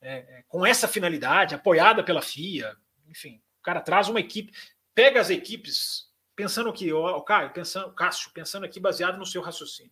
é, 0.01 0.17
é, 0.17 0.43
com 0.47 0.65
essa 0.65 0.87
finalidade, 0.87 1.55
apoiada 1.55 2.03
pela 2.03 2.21
FIA, 2.21 2.75
enfim, 3.07 3.41
o 3.59 3.61
cara 3.61 3.81
traz 3.81 4.07
uma 4.07 4.19
equipe, 4.19 4.53
pega 4.95 5.19
as 5.19 5.29
equipes, 5.29 6.07
pensando 6.35 6.71
que, 6.71 6.91
o 6.91 7.21
Caio, 7.21 7.51
pensando, 7.51 7.93
Cássio, 7.93 8.31
pensando 8.31 8.65
aqui 8.65 8.79
baseado 8.79 9.17
no 9.17 9.25
seu 9.25 9.41
raciocínio. 9.41 9.91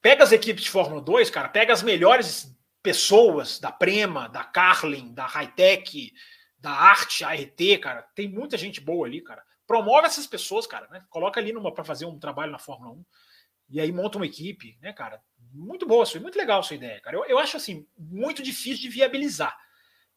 Pega 0.00 0.22
as 0.22 0.32
equipes 0.32 0.64
de 0.64 0.70
Fórmula 0.70 1.00
2, 1.00 1.30
cara, 1.30 1.48
pega 1.48 1.72
as 1.72 1.82
melhores 1.82 2.54
pessoas 2.82 3.58
da 3.58 3.72
Prema, 3.72 4.28
da 4.28 4.44
Carlin, 4.44 5.12
da 5.12 5.26
Hightech, 5.26 6.12
da 6.58 6.70
Arte, 6.70 7.24
ART, 7.24 7.80
cara, 7.82 8.02
tem 8.14 8.28
muita 8.28 8.56
gente 8.56 8.80
boa 8.80 9.06
ali, 9.06 9.20
cara. 9.20 9.42
Promove 9.66 10.06
essas 10.06 10.26
pessoas, 10.26 10.66
cara, 10.66 10.88
né? 10.88 11.04
Coloca 11.10 11.38
ali 11.38 11.52
numa 11.52 11.72
para 11.72 11.84
fazer 11.84 12.06
um 12.06 12.18
trabalho 12.18 12.52
na 12.52 12.58
Fórmula 12.58 12.92
1 12.92 13.04
e 13.70 13.80
aí 13.80 13.92
monta 13.92 14.18
uma 14.18 14.26
equipe, 14.26 14.78
né, 14.80 14.92
cara? 14.92 15.22
Muito 15.52 15.86
boa, 15.86 16.04
muito 16.20 16.38
legal 16.38 16.62
sua 16.62 16.76
ideia, 16.76 17.00
cara. 17.00 17.16
Eu, 17.16 17.24
eu 17.24 17.38
acho 17.38 17.56
assim, 17.56 17.86
muito 17.96 18.42
difícil 18.42 18.82
de 18.82 18.88
viabilizar. 18.88 19.56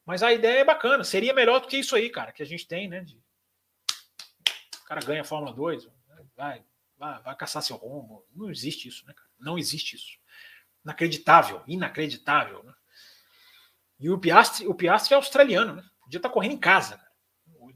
Mas 0.04 0.22
a 0.22 0.32
ideia 0.32 0.60
é 0.60 0.64
bacana. 0.64 1.04
Seria 1.04 1.32
melhor 1.32 1.60
do 1.60 1.68
que 1.68 1.76
isso 1.76 1.94
aí, 1.94 2.10
cara, 2.10 2.32
que 2.32 2.42
a 2.42 2.46
gente 2.46 2.66
tem, 2.66 2.88
né? 2.88 3.00
De... 3.02 3.16
O 3.16 4.84
cara 4.86 5.00
ganha 5.00 5.22
a 5.22 5.24
Fórmula 5.24 5.54
2, 5.54 5.88
vai, 6.36 6.64
vai, 6.98 7.22
vai 7.22 7.36
caçar 7.36 7.62
seu 7.62 7.76
rumo. 7.76 8.24
Não 8.34 8.50
existe 8.50 8.88
isso, 8.88 9.06
né, 9.06 9.14
cara? 9.14 9.28
Não 9.38 9.58
existe 9.58 9.96
isso. 9.96 10.18
Inacreditável, 10.84 11.62
inacreditável. 11.66 12.62
Né? 12.64 12.74
E 14.00 14.10
o 14.10 14.18
Piastri, 14.18 14.66
o 14.66 14.74
Piastri 14.74 15.14
é 15.14 15.16
australiano, 15.16 15.74
né? 15.74 15.84
Podia 16.00 16.18
estar 16.18 16.28
correndo 16.28 16.52
em 16.54 16.58
casa, 16.58 16.96
cara, 16.98 17.12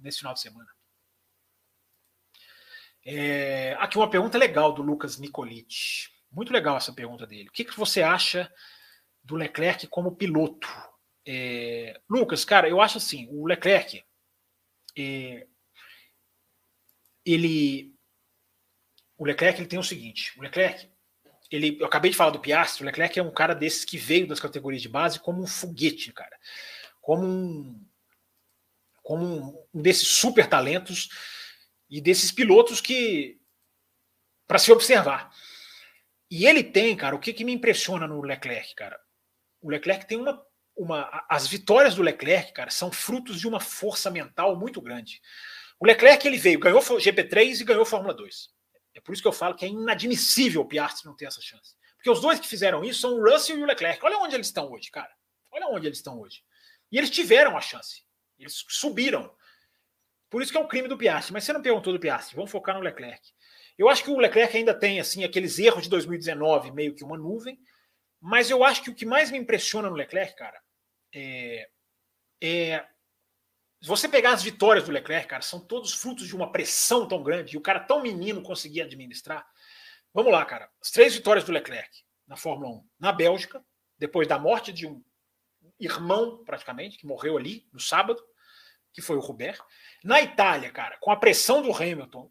nesse 0.01 0.19
final 0.19 0.35
de 0.35 0.41
semana. 0.41 0.69
É, 3.05 3.77
aqui 3.79 3.97
uma 3.97 4.11
pergunta 4.11 4.37
legal 4.37 4.73
do 4.73 4.83
Lucas 4.83 5.17
Nicolite. 5.17 6.11
Muito 6.31 6.53
legal 6.53 6.77
essa 6.77 6.93
pergunta 6.93 7.27
dele. 7.27 7.49
O 7.49 7.53
que, 7.53 7.65
que 7.65 7.77
você 7.77 8.03
acha 8.03 8.53
do 9.23 9.37
Leclerc 9.37 9.87
como 9.89 10.17
piloto? 10.17 10.69
É, 11.27 12.01
Lucas, 12.09 12.45
cara, 12.45 12.69
eu 12.69 12.81
acho 12.81 12.99
assim, 12.99 13.27
o 13.31 13.47
Leclerc, 13.47 14.05
é, 14.97 15.47
ele, 17.25 17.93
o 19.19 19.25
Leclerc 19.25 19.61
ele 19.61 19.69
tem 19.69 19.79
o 19.79 19.83
seguinte, 19.83 20.33
o 20.39 20.43
Leclerc, 20.43 20.89
ele, 21.51 21.77
eu 21.81 21.87
acabei 21.87 22.13
de 22.13 22.17
falar 22.17 22.31
do 22.31 22.39
Piastri, 22.39 22.85
o 22.85 22.87
Leclerc 22.87 23.19
é 23.19 23.23
um 23.23 23.33
cara 23.33 23.55
desses 23.55 23.85
que 23.85 23.99
veio 23.99 24.29
das 24.29 24.39
categorias 24.39 24.83
de 24.83 24.89
base 24.89 25.19
como 25.19 25.43
um 25.43 25.47
foguete, 25.47 26.13
cara, 26.13 26.39
como 27.01 27.25
um, 27.25 27.85
como 29.03 29.67
um 29.75 29.83
desses 29.83 30.07
super 30.07 30.49
talentos 30.49 31.09
e 31.91 32.01
desses 32.01 32.31
pilotos 32.31 32.81
que 32.81 33.41
para 34.47 34.59
se 34.59 34.71
observar. 34.71 35.33
E 36.31 36.47
ele 36.47 36.65
tem, 36.65 36.97
cara, 36.97 37.15
o 37.15 37.21
que, 37.21 37.33
que 37.33 37.45
me 37.45 37.53
impressiona 37.53 38.07
no 38.07 38.21
Leclerc, 38.21 38.75
cara? 38.75 38.99
O 39.61 39.71
Leclerc 39.71 40.07
tem 40.07 40.19
uma, 40.19 40.43
uma. 40.77 41.25
As 41.29 41.47
vitórias 41.47 41.95
do 41.95 42.03
Leclerc, 42.03 42.53
cara, 42.53 42.71
são 42.71 42.91
frutos 42.91 43.41
de 43.41 43.47
uma 43.47 43.61
força 43.61 44.11
mental 44.11 44.57
muito 44.57 44.81
grande. 44.81 45.21
O 45.79 45.87
Leclerc 45.87 46.27
ele 46.27 46.39
veio, 46.39 46.59
ganhou 46.59 46.81
GP3 46.81 47.61
e 47.61 47.65
ganhou 47.65 47.85
Fórmula 47.85 48.15
2. 48.15 48.49
É 48.95 49.01
por 49.01 49.13
isso 49.13 49.21
que 49.21 49.29
eu 49.29 49.33
falo 49.33 49.55
que 49.55 49.65
é 49.65 49.69
inadmissível 49.69 50.63
o 50.63 50.65
Piastri 50.67 51.05
não 51.05 51.15
ter 51.15 51.27
essa 51.27 51.41
chance. 51.41 51.75
Porque 51.97 52.11
os 52.11 52.21
dois 52.21 52.41
que 52.41 52.49
fizeram 52.49 52.83
isso 52.83 53.01
são 53.01 53.15
o 53.15 53.23
Russell 53.23 53.59
e 53.59 53.63
o 53.63 53.67
Leclerc. 53.67 54.03
Olha 54.05 54.19
onde 54.19 54.35
eles 54.35 54.47
estão 54.47 54.71
hoje, 54.73 54.91
cara. 54.91 55.13
Olha 55.53 55.67
onde 55.69 55.87
eles 55.87 55.99
estão 55.99 56.19
hoje. 56.19 56.43
E 56.91 56.97
eles 56.97 57.11
tiveram 57.11 57.57
a 57.57 57.61
chance. 57.61 58.05
Eles 58.39 58.65
subiram. 58.69 59.35
Por 60.31 60.41
isso 60.41 60.51
que 60.51 60.59
é 60.59 60.61
o 60.61 60.69
crime 60.69 60.89
do 60.89 60.97
Piastri. 60.97 61.33
Mas 61.33 61.45
você 61.45 61.53
não 61.53 61.61
perguntou 61.61 61.93
do 61.93 62.01
Piastri. 62.01 62.37
Vamos 62.37 62.51
focar 62.51 62.75
no 62.75 62.81
Leclerc. 62.81 63.21
Eu 63.79 63.89
acho 63.89 64.03
que 64.03 64.11
o 64.11 64.19
Leclerc 64.19 64.57
ainda 64.57 64.75
tem 64.75 65.01
assim 65.01 65.25
aqueles 65.25 65.59
erros 65.59 65.85
de 65.85 65.91
2019, 65.91 66.71
meio 66.73 66.95
que 66.95 67.05
uma 67.05 67.17
nuvem. 67.17 67.59
Mas 68.21 68.51
eu 68.51 68.65
acho 68.65 68.83
que 68.83 68.91
o 68.91 68.95
que 68.95 69.05
mais 69.05 69.31
me 69.31 69.39
impressiona 69.39 69.91
no 69.91 69.97
Leclerc, 69.97 70.35
cara, 70.35 70.61
é, 71.15 71.69
é 72.43 72.87
se 73.81 73.89
você 73.89 74.09
pegar 74.09 74.33
as 74.33 74.43
vitórias 74.43 74.85
do 74.85 74.91
Leclerc, 74.91 75.29
cara, 75.29 75.43
são 75.43 75.61
todos 75.61 75.93
frutos 75.93 76.27
de 76.27 76.35
uma 76.35 76.51
pressão 76.51 77.07
tão 77.07 77.23
grande 77.23 77.55
e 77.55 77.59
o 77.59 77.63
cara 77.63 77.81
tão 77.81 78.03
menino 78.03 78.43
conseguia 78.43 78.85
administrar. 78.85 79.47
Vamos 80.13 80.33
lá, 80.33 80.45
cara. 80.45 80.71
As 80.81 80.91
três 80.91 81.15
vitórias 81.15 81.45
do 81.45 81.53
Leclerc 81.53 82.05
na 82.27 82.37
Fórmula 82.37 82.71
1, 82.71 82.89
na 82.99 83.13
Bélgica, 83.13 83.65
depois 83.99 84.27
da 84.27 84.39
morte 84.39 84.73
de 84.73 84.87
um 84.87 85.05
irmão, 85.79 86.43
praticamente, 86.45 86.97
que 86.97 87.07
morreu 87.07 87.37
ali 87.37 87.69
no 87.73 87.79
sábado, 87.79 88.21
que 88.93 89.03
foi 89.03 89.17
o 89.17 89.21
Robert. 89.21 89.61
Na 90.03 90.21
Itália, 90.23 90.73
cara, 90.73 90.97
com 90.99 91.11
a 91.11 91.17
pressão 91.17 91.63
do 91.63 91.73
Hamilton 91.73 92.31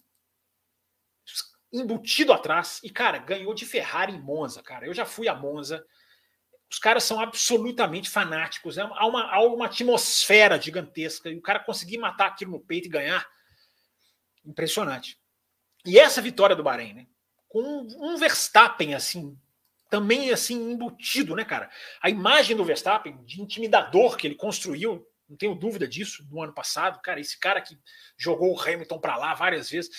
embutido 1.80 2.34
atrás, 2.34 2.80
e, 2.84 2.90
cara, 2.90 3.18
ganhou 3.18 3.54
de 3.54 3.66
Ferrari 3.66 4.14
em 4.14 4.22
Monza, 4.22 4.62
cara. 4.62 4.86
Eu 4.86 4.94
já 4.94 5.06
fui 5.06 5.28
a 5.28 5.36
Monza. 5.36 5.86
Os 6.70 6.80
caras 6.80 7.04
são 7.04 7.20
absolutamente 7.20 8.10
fanáticos. 8.10 8.78
Há 8.78 9.06
uma, 9.06 9.32
há 9.32 9.42
uma 9.42 9.66
atmosfera 9.66 10.60
gigantesca. 10.60 11.30
E 11.30 11.38
o 11.38 11.42
cara 11.42 11.60
conseguir 11.60 11.98
matar 11.98 12.28
aquilo 12.28 12.52
no 12.52 12.60
peito 12.60 12.88
e 12.88 12.92
ganhar. 12.92 13.26
Impressionante. 14.46 15.20
E 15.86 16.00
essa 16.00 16.22
vitória 16.22 16.56
do 16.56 16.64
Bahrein, 16.64 16.94
né? 16.94 17.08
Com 17.48 17.88
um 18.00 18.18
Verstappen, 18.18 18.96
assim, 18.96 19.38
também 19.90 20.32
assim 20.32 20.72
embutido, 20.72 21.36
né, 21.36 21.46
cara? 21.46 21.70
A 22.02 22.10
imagem 22.10 22.56
do 22.56 22.66
Verstappen, 22.66 23.24
de 23.24 23.42
intimidador 23.42 24.18
que 24.18 24.28
ele 24.28 24.36
construiu, 24.36 25.08
não 25.30 25.38
tenho 25.38 25.56
dúvida 25.56 25.88
disso, 25.88 26.28
no 26.30 26.42
ano 26.42 26.54
passado, 26.54 27.02
cara, 27.02 27.20
esse 27.20 27.40
cara 27.40 27.62
que 27.62 27.78
jogou 28.18 28.54
o 28.54 28.60
Hamilton 28.60 29.00
para 29.00 29.18
lá 29.18 29.34
várias 29.34 29.70
vezes, 29.70 29.90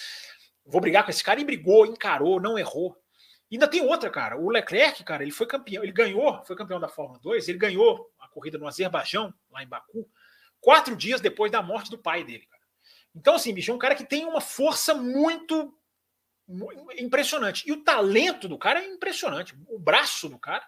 vou 0.67 0.81
brigar 0.81 1.05
com 1.05 1.11
esse 1.11 1.23
cara 1.23 1.41
e 1.41 1.45
brigou, 1.45 1.87
encarou, 1.87 2.41
não 2.41 2.59
errou. 2.59 2.97
E 3.51 3.55
ainda 3.55 3.69
tem 3.69 3.81
outra, 3.81 4.11
cara, 4.11 4.37
o 4.37 4.51
Leclerc, 4.51 5.05
cara, 5.05 5.23
ele 5.23 5.31
foi 5.31 5.47
campeão, 5.47 5.83
ele 5.83 5.93
ganhou, 5.93 6.45
foi 6.45 6.57
campeão 6.57 6.81
da 6.81 6.89
Fórmula 6.89 7.21
2, 7.21 7.49
ele 7.49 7.59
ganhou 7.59 8.11
a 8.19 8.29
corrida 8.29 8.59
no 8.59 8.67
Azerbaijão, 8.67 9.33
lá 9.51 9.62
em 9.62 9.69
Baku, 9.69 10.09
quatro 10.61 10.97
dias 10.97 11.21
depois 11.21 11.53
da 11.53 11.62
morte 11.62 11.91
do 11.91 11.99
pai 11.99 12.25
dele, 12.25 12.45
cara. 12.47 12.62
Então, 13.14 13.35
assim, 13.35 13.55
bicho, 13.55 13.71
é 13.71 13.75
um 13.75 13.79
cara 13.79 13.95
que 13.95 14.05
tem 14.05 14.27
uma 14.27 14.41
força 14.41 14.95
muito 14.95 15.73
impressionante. 16.99 17.67
E 17.67 17.73
o 17.73 17.83
talento 17.83 18.47
do 18.49 18.59
cara 18.59 18.81
é 18.81 18.87
impressionante. 18.87 19.57
O 19.69 19.79
braço 19.79 20.29
do 20.29 20.39
cara 20.39 20.67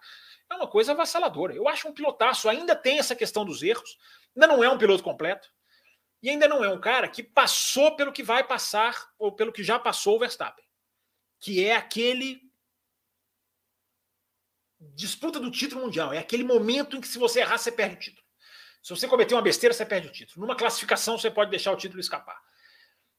é 0.50 0.54
uma 0.54 0.66
coisa 0.66 0.92
avassaladora. 0.92 1.54
Eu 1.54 1.68
acho 1.68 1.88
um 1.88 1.92
pilotaço. 1.92 2.48
Ainda 2.48 2.74
tem 2.74 2.98
essa 2.98 3.14
questão 3.14 3.44
dos 3.44 3.62
erros. 3.62 3.98
Ainda 4.34 4.46
não 4.46 4.64
é 4.64 4.68
um 4.68 4.78
piloto 4.78 5.02
completo. 5.02 5.52
E 6.22 6.30
ainda 6.30 6.48
não 6.48 6.64
é 6.64 6.68
um 6.68 6.80
cara 6.80 7.08
que 7.08 7.22
passou 7.22 7.94
pelo 7.94 8.12
que 8.12 8.22
vai 8.22 8.42
passar 8.42 9.12
ou 9.18 9.32
pelo 9.32 9.52
que 9.52 9.62
já 9.62 9.78
passou 9.78 10.16
o 10.16 10.18
Verstappen. 10.18 10.64
Que 11.38 11.64
é 11.64 11.76
aquele 11.76 12.42
disputa 14.94 15.38
do 15.38 15.50
título 15.50 15.82
mundial. 15.82 16.12
É 16.12 16.18
aquele 16.18 16.44
momento 16.44 16.96
em 16.96 17.00
que 17.00 17.08
se 17.08 17.18
você 17.18 17.40
errar, 17.40 17.58
você 17.58 17.70
perde 17.70 17.96
o 17.96 17.98
título. 17.98 18.26
Se 18.82 18.90
você 18.90 19.06
cometer 19.06 19.34
uma 19.34 19.42
besteira, 19.42 19.74
você 19.74 19.84
perde 19.84 20.08
o 20.08 20.12
título. 20.12 20.40
Numa 20.40 20.56
classificação, 20.56 21.18
você 21.18 21.30
pode 21.30 21.50
deixar 21.50 21.72
o 21.72 21.76
título 21.76 22.00
escapar. 22.00 22.40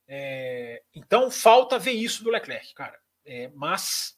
É, 0.07 0.83
então 0.93 1.29
falta 1.29 1.77
ver 1.77 1.91
isso 1.91 2.23
do 2.23 2.31
Leclerc, 2.31 2.73
cara. 2.73 2.99
É, 3.25 3.49
mas 3.49 4.17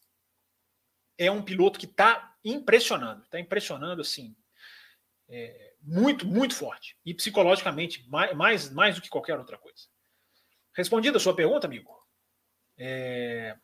é 1.18 1.30
um 1.30 1.44
piloto 1.44 1.78
que 1.78 1.86
está 1.86 2.36
impressionando, 2.44 3.24
está 3.24 3.40
impressionando 3.40 4.02
assim, 4.02 4.36
é, 5.28 5.71
muito, 5.82 6.26
muito 6.26 6.56
forte 6.56 6.98
e 7.06 7.14
psicologicamente 7.14 8.08
mais, 8.10 8.36
mais, 8.36 8.70
mais 8.70 8.96
do 8.96 9.02
que 9.02 9.10
qualquer 9.10 9.38
outra 9.38 9.58
coisa. 9.58 9.88
Respondida 10.74 11.18
a 11.18 11.20
sua 11.20 11.36
pergunta, 11.36 11.68
amigo. 11.68 11.92
É... 12.78 13.58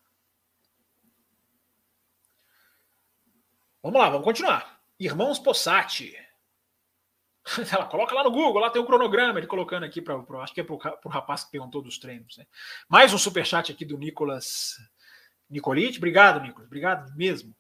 Vamos 3.82 4.00
lá, 4.00 4.10
vamos 4.10 4.26
continuar. 4.26 4.82
Irmãos 5.00 5.40
Possati. 5.40 6.18
Ela 7.72 7.86
coloca 7.86 8.14
lá 8.14 8.24
no 8.24 8.32
Google, 8.32 8.60
lá 8.60 8.70
tem 8.70 8.82
o 8.82 8.84
um 8.84 8.88
cronograma, 8.88 9.40
ele 9.40 9.48
colocando 9.48 9.86
aqui 9.86 10.02
para 10.02 10.18
acho 10.42 10.54
que 10.54 10.62
é 10.62 10.64
para 10.64 10.76
o 10.76 11.10
rapaz 11.10 11.46
que 11.46 11.52
perguntou 11.52 11.82
dos 11.82 11.98
treinos. 11.98 12.36
Né? 12.38 12.46
Mais 12.90 13.14
um 13.14 13.18
superchat 13.18 13.72
aqui 13.72 13.86
do 13.86 13.98
Nicolas 13.98 14.76
Nicolite. 15.50 15.98
Obrigado, 15.98 16.42
Nicolas. 16.42 16.68
Obrigado 16.68 17.16
mesmo. 17.16 17.56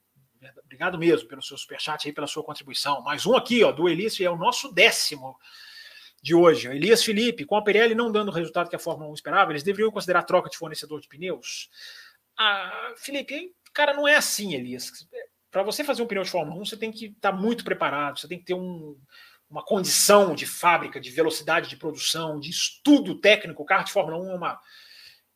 Obrigado 0.63 0.97
mesmo 0.97 1.27
pelo 1.27 1.41
seu 1.41 1.57
superchat 1.57 2.07
aí, 2.07 2.13
pela 2.13 2.27
sua 2.27 2.43
contribuição. 2.43 3.01
Mais 3.01 3.25
um 3.25 3.35
aqui, 3.35 3.63
ó, 3.63 3.71
do 3.71 3.87
Elias, 3.87 4.19
é 4.19 4.29
o 4.29 4.35
nosso 4.35 4.71
décimo 4.71 5.37
de 6.21 6.35
hoje. 6.35 6.67
Elias 6.67 7.03
Felipe, 7.03 7.45
com 7.45 7.55
a 7.55 7.63
Pirelli 7.63 7.95
não 7.95 8.11
dando 8.11 8.29
o 8.29 8.33
resultado 8.33 8.69
que 8.69 8.75
a 8.75 8.79
Fórmula 8.79 9.09
1 9.11 9.13
esperava, 9.13 9.51
eles 9.51 9.63
deveriam 9.63 9.91
considerar 9.91 10.23
troca 10.23 10.49
de 10.49 10.57
fornecedor 10.57 10.99
de 10.99 11.07
pneus? 11.07 11.69
Ah, 12.37 12.93
Felipe, 12.97 13.53
cara, 13.73 13.93
não 13.93 14.07
é 14.07 14.15
assim, 14.15 14.53
Elias. 14.53 14.91
Para 15.49 15.63
você 15.63 15.83
fazer 15.83 16.03
um 16.03 16.07
pneu 16.07 16.23
de 16.23 16.29
Fórmula 16.29 16.61
1, 16.61 16.65
você 16.65 16.77
tem 16.77 16.91
que 16.91 17.07
estar 17.07 17.31
tá 17.31 17.37
muito 17.37 17.63
preparado, 17.63 18.19
você 18.19 18.27
tem 18.27 18.37
que 18.37 18.45
ter 18.45 18.53
um, 18.53 18.97
uma 19.49 19.63
condição 19.63 20.35
de 20.35 20.45
fábrica, 20.45 20.99
de 20.99 21.09
velocidade 21.09 21.69
de 21.69 21.77
produção, 21.77 22.39
de 22.39 22.49
estudo 22.49 23.19
técnico. 23.19 23.63
O 23.63 23.65
carro 23.65 23.85
de 23.85 23.91
Fórmula 23.91 24.17
1 24.23 24.31
é 24.31 24.35
uma, 24.35 24.59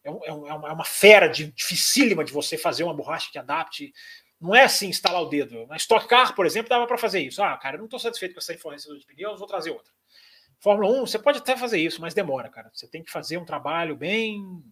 é, 0.04 0.10
é, 0.10 0.28
é, 0.28 0.34
uma, 0.34 0.70
é 0.70 0.72
uma 0.72 0.86
fera 0.86 1.28
de, 1.28 1.52
dificílima 1.52 2.24
de 2.24 2.34
você 2.34 2.58
fazer 2.58 2.84
uma 2.84 2.94
borracha 2.94 3.30
que 3.32 3.40
adapte. 3.40 3.94
Não 4.42 4.56
é 4.56 4.64
assim 4.64 4.88
instalar 4.88 5.22
o 5.22 5.30
dedo. 5.30 5.68
Na 5.68 5.78
Stock 5.78 6.08
Car, 6.08 6.34
por 6.36 6.46
exemplo, 6.46 6.70
dava 6.70 6.88
para 6.88 6.98
fazer 6.98 7.22
isso. 7.22 7.44
Ah, 7.44 7.56
cara, 7.58 7.78
não 7.78 7.86
estou 7.86 8.00
satisfeito 8.00 8.34
com 8.34 8.40
essa 8.40 8.54
influência 8.54 8.94
de 8.98 9.06
pneus, 9.06 9.38
vou 9.38 9.48
trazer 9.48 9.70
outra. 9.70 9.94
Fórmula 10.60 10.92
1, 11.02 11.08
você 11.08 11.20
pode 11.20 11.38
até 11.40 11.56
fazer 11.56 11.80
isso, 11.80 12.02
mas 12.02 12.14
demora, 12.14 12.50
cara. 12.50 12.70
Você 12.74 12.88
tem 12.88 13.04
que 13.04 13.12
fazer 13.12 13.38
um 13.38 13.46
trabalho 13.46 13.96
bem 13.96 14.64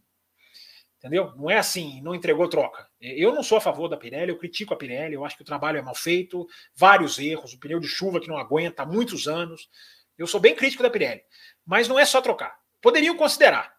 Entendeu? 1.00 1.34
Não 1.38 1.50
é 1.50 1.58
assim, 1.58 2.02
não 2.02 2.14
entregou 2.14 2.50
troca. 2.50 2.86
Eu 3.00 3.34
não 3.34 3.42
sou 3.42 3.58
a 3.58 3.62
favor 3.62 3.88
da 3.88 3.96
Pirelli, 3.96 4.32
eu 4.32 4.38
critico 4.38 4.74
a 4.74 4.78
Pirelli, 4.78 5.14
eu 5.14 5.24
acho 5.24 5.38
que 5.38 5.42
o 5.42 5.46
trabalho 5.46 5.78
é 5.78 5.82
mal 5.82 5.96
feito, 5.96 6.46
vários 6.76 7.18
erros, 7.18 7.54
o 7.54 7.60
pneu 7.60 7.80
de 7.80 7.88
chuva 7.88 8.20
que 8.20 8.28
não 8.28 8.38
aguenta 8.38 8.84
há 8.84 8.86
muitos 8.86 9.26
anos. 9.26 9.70
Eu 10.18 10.28
sou 10.28 10.42
bem 10.42 10.54
crítico 10.54 10.84
da 10.84 10.90
Pirelli. 10.90 11.24
Mas 11.66 11.88
não 11.88 11.98
é 11.98 12.04
só 12.04 12.20
trocar. 12.22 12.60
Poderiam 12.82 13.16
considerar. 13.16 13.74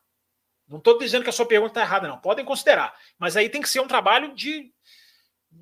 Não 0.66 0.78
estou 0.78 0.98
dizendo 0.98 1.22
que 1.22 1.28
a 1.28 1.32
sua 1.32 1.44
pergunta 1.44 1.72
está 1.72 1.82
errada, 1.82 2.08
não. 2.08 2.18
Podem 2.18 2.44
considerar. 2.44 2.96
Mas 3.18 3.36
aí 3.36 3.50
tem 3.50 3.60
que 3.60 3.68
ser 3.68 3.80
um 3.80 3.88
trabalho 3.88 4.34
de 4.34 4.72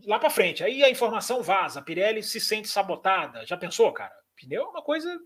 lá 0.09 0.18
para 0.18 0.30
frente. 0.30 0.64
Aí 0.64 0.82
a 0.82 0.90
informação 0.90 1.42
vaza, 1.42 1.80
a 1.80 1.82
Pirelli 1.82 2.22
se 2.22 2.40
sente 2.40 2.68
sabotada. 2.68 3.44
Já 3.46 3.56
pensou, 3.56 3.92
cara? 3.92 4.14
Pneu 4.34 4.62
é 4.62 4.68
uma 4.68 4.82
coisa 4.82 5.20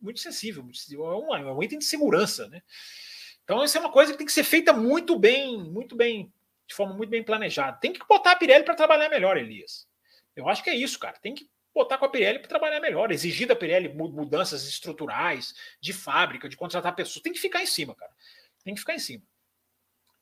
muito 0.00 0.20
sensível, 0.20 0.68
é 0.92 0.96
um, 0.96 1.34
é 1.34 1.52
um 1.52 1.62
item 1.62 1.78
de 1.78 1.84
segurança, 1.84 2.48
né? 2.48 2.60
Então, 3.44 3.62
isso 3.62 3.76
é 3.76 3.80
uma 3.80 3.92
coisa 3.92 4.12
que 4.12 4.18
tem 4.18 4.26
que 4.26 4.32
ser 4.32 4.42
feita 4.42 4.72
muito 4.72 5.18
bem, 5.18 5.58
muito 5.58 5.94
bem, 5.94 6.32
de 6.66 6.74
forma 6.74 6.94
muito 6.94 7.10
bem 7.10 7.22
planejada. 7.22 7.78
Tem 7.78 7.92
que 7.92 8.00
botar 8.06 8.32
a 8.32 8.36
Pirelli 8.36 8.64
para 8.64 8.74
trabalhar 8.74 9.08
melhor, 9.08 9.36
Elias. 9.36 9.86
Eu 10.34 10.48
acho 10.48 10.62
que 10.64 10.70
é 10.70 10.74
isso, 10.74 10.98
cara. 10.98 11.16
Tem 11.18 11.34
que 11.34 11.48
botar 11.72 11.98
com 11.98 12.06
a 12.06 12.08
Pirelli 12.08 12.38
para 12.38 12.48
trabalhar 12.48 12.80
melhor, 12.80 13.12
exigir 13.12 13.46
da 13.46 13.54
Pirelli 13.54 13.88
mudanças 13.88 14.66
estruturais, 14.66 15.54
de 15.80 15.92
fábrica, 15.92 16.48
de 16.48 16.56
contratar 16.56 16.94
pessoas. 16.94 17.22
Tem 17.22 17.32
que 17.32 17.40
ficar 17.40 17.62
em 17.62 17.66
cima, 17.66 17.94
cara. 17.94 18.12
Tem 18.64 18.74
que 18.74 18.80
ficar 18.80 18.94
em 18.94 18.98
cima. 18.98 19.22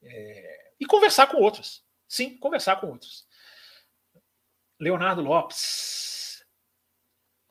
É... 0.03 0.71
E 0.79 0.85
conversar 0.85 1.27
com 1.27 1.37
outros. 1.37 1.83
Sim, 2.07 2.37
conversar 2.37 2.75
com 2.75 2.87
outros. 2.87 3.25
Leonardo 4.79 5.21
Lopes. 5.21 6.43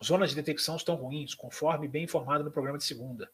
Zonas 0.03 0.31
de 0.31 0.37
detecção 0.37 0.77
estão 0.77 0.97
ruins, 0.97 1.35
conforme 1.35 1.87
bem 1.87 2.05
informado 2.05 2.43
no 2.43 2.51
programa 2.51 2.79
de 2.79 2.85
segunda 2.85 3.31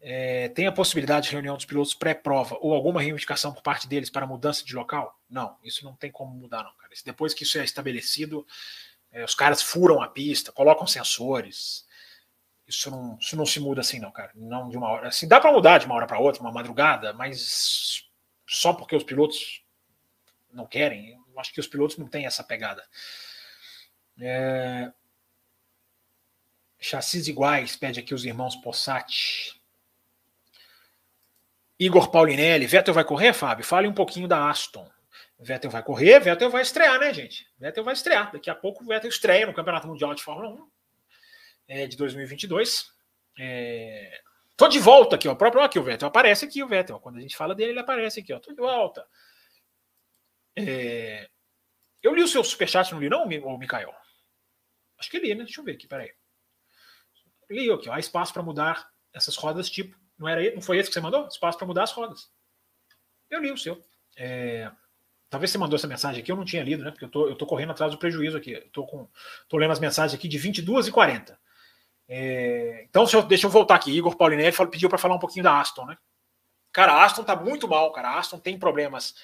é, 0.00 0.48
tem 0.48 0.66
a 0.66 0.72
possibilidade 0.72 1.26
de 1.26 1.32
reunião 1.32 1.56
dos 1.56 1.66
pilotos 1.66 1.94
pré-prova 1.94 2.56
ou 2.60 2.74
alguma 2.74 3.00
reivindicação 3.00 3.52
por 3.52 3.62
parte 3.62 3.86
deles 3.86 4.08
para 4.08 4.26
mudança 4.26 4.64
de 4.64 4.74
local? 4.74 5.18
Não, 5.28 5.56
isso 5.62 5.84
não 5.84 5.94
tem 5.94 6.10
como 6.10 6.34
mudar, 6.34 6.64
não, 6.64 6.74
cara. 6.76 6.92
Depois 7.04 7.34
que 7.34 7.44
isso 7.44 7.58
é 7.58 7.64
estabelecido, 7.64 8.46
é, 9.12 9.24
os 9.24 9.34
caras 9.34 9.62
furam 9.62 10.00
a 10.00 10.08
pista, 10.08 10.50
colocam 10.52 10.86
sensores. 10.86 11.86
Isso 12.66 12.90
não, 12.90 13.18
isso 13.20 13.36
não 13.36 13.44
se 13.44 13.60
muda 13.60 13.82
assim, 13.82 13.98
não, 13.98 14.10
cara. 14.10 14.30
Não 14.34 14.70
de 14.70 14.76
uma 14.76 14.88
hora. 14.88 15.08
Assim, 15.08 15.28
dá 15.28 15.38
para 15.38 15.52
mudar 15.52 15.78
de 15.78 15.86
uma 15.86 15.96
hora 15.96 16.06
para 16.06 16.18
outra, 16.18 16.40
uma 16.40 16.52
madrugada, 16.52 17.12
mas 17.12 18.04
só 18.46 18.72
porque 18.72 18.96
os 18.96 19.04
pilotos 19.04 19.62
não 20.50 20.66
querem. 20.66 21.19
Acho 21.40 21.52
que 21.52 21.60
os 21.60 21.66
pilotos 21.66 21.96
não 21.96 22.06
têm 22.06 22.26
essa 22.26 22.44
pegada. 22.44 22.86
É... 24.20 24.92
Chassis 26.78 27.28
iguais, 27.28 27.76
pede 27.76 28.00
aqui 28.00 28.14
os 28.14 28.24
irmãos 28.24 28.56
Possati. 28.56 29.60
Igor 31.78 32.10
Paulinelli, 32.10 32.66
Vettel 32.66 32.92
vai 32.92 33.04
correr, 33.04 33.32
Fábio? 33.32 33.64
Fale 33.64 33.88
um 33.88 33.94
pouquinho 33.94 34.28
da 34.28 34.50
Aston. 34.50 34.90
Vettel 35.38 35.70
vai 35.70 35.82
correr, 35.82 36.20
Vettel 36.20 36.50
vai 36.50 36.60
estrear, 36.60 36.98
né, 37.00 37.12
gente? 37.14 37.46
Vettel 37.58 37.82
vai 37.82 37.94
estrear. 37.94 38.30
Daqui 38.30 38.50
a 38.50 38.54
pouco 38.54 38.84
o 38.84 38.86
Vettel 38.86 39.08
estreia 39.08 39.46
no 39.46 39.54
Campeonato 39.54 39.86
Mundial 39.86 40.14
de 40.14 40.22
Fórmula 40.22 40.50
1 40.50 40.68
é, 41.68 41.86
de 41.86 41.96
2022. 41.96 42.90
É... 43.38 44.20
Tô 44.56 44.68
de 44.68 44.78
volta 44.78 45.16
aqui, 45.16 45.26
ó. 45.26 45.32
O 45.32 45.36
próprio 45.36 45.62
aqui 45.62 45.78
o 45.78 45.82
Vettel 45.82 46.08
aparece 46.08 46.44
aqui 46.44 46.62
o 46.62 46.68
Vettel. 46.68 47.00
Quando 47.00 47.16
a 47.16 47.20
gente 47.20 47.34
fala 47.34 47.54
dele, 47.54 47.70
ele 47.70 47.80
aparece 47.80 48.20
aqui, 48.20 48.34
ó. 48.34 48.38
Tô 48.38 48.52
de 48.52 48.60
volta. 48.60 49.06
É... 50.56 51.28
Eu 52.02 52.14
li 52.14 52.22
o 52.22 52.28
seu 52.28 52.42
superchat, 52.42 52.92
não 52.92 53.00
li, 53.00 53.08
não, 53.08 53.24
o 53.24 53.58
Mikael? 53.58 53.94
Acho 54.98 55.10
que 55.10 55.18
li, 55.18 55.34
né? 55.34 55.44
Deixa 55.44 55.60
eu 55.60 55.64
ver 55.64 55.72
aqui, 55.72 55.86
peraí. 55.86 56.12
Li 57.50 57.70
aqui, 57.70 57.88
ó. 57.88 57.92
Há 57.92 57.98
espaço 57.98 58.32
para 58.32 58.42
mudar 58.42 58.90
essas 59.12 59.36
rodas, 59.36 59.68
tipo. 59.68 59.96
Não, 60.18 60.28
era, 60.28 60.54
não 60.54 60.62
foi 60.62 60.78
esse 60.78 60.88
que 60.88 60.94
você 60.94 61.00
mandou? 61.00 61.26
Espaço 61.26 61.58
para 61.58 61.66
mudar 61.66 61.84
as 61.84 61.92
rodas. 61.92 62.30
Eu 63.28 63.40
li 63.40 63.50
o 63.50 63.56
seu. 63.56 63.82
É... 64.16 64.70
Talvez 65.28 65.50
você 65.50 65.58
mandou 65.58 65.76
essa 65.76 65.86
mensagem 65.86 66.20
aqui, 66.20 66.32
eu 66.32 66.36
não 66.36 66.44
tinha 66.44 66.62
lido, 66.62 66.82
né? 66.82 66.90
Porque 66.90 67.04
eu 67.04 67.08
tô, 67.08 67.28
eu 67.28 67.36
tô 67.36 67.46
correndo 67.46 67.70
atrás 67.70 67.92
do 67.92 67.98
prejuízo 67.98 68.36
aqui. 68.36 68.52
Eu 68.52 68.68
tô, 68.70 68.84
com, 68.84 69.08
tô 69.48 69.56
lendo 69.56 69.70
as 69.70 69.78
mensagens 69.78 70.18
aqui 70.18 70.26
de 70.26 70.36
22 70.38 70.88
e 70.88 70.90
40. 70.92 71.38
É, 72.08 72.86
então, 72.88 73.06
eu, 73.12 73.22
deixa 73.22 73.46
eu 73.46 73.50
voltar 73.50 73.76
aqui. 73.76 73.96
Igor 73.96 74.16
Paulinelli 74.16 74.52
pediu 74.70 74.88
para 74.88 74.98
falar 74.98 75.14
um 75.14 75.20
pouquinho 75.20 75.44
da 75.44 75.60
Aston, 75.60 75.86
né? 75.86 75.96
Cara, 76.72 76.94
a 76.94 77.04
Aston 77.04 77.22
tá 77.22 77.36
muito 77.36 77.68
mal, 77.68 77.92
cara. 77.92 78.10
A 78.10 78.18
Aston 78.18 78.38
tem 78.38 78.58
problemas 78.58 79.14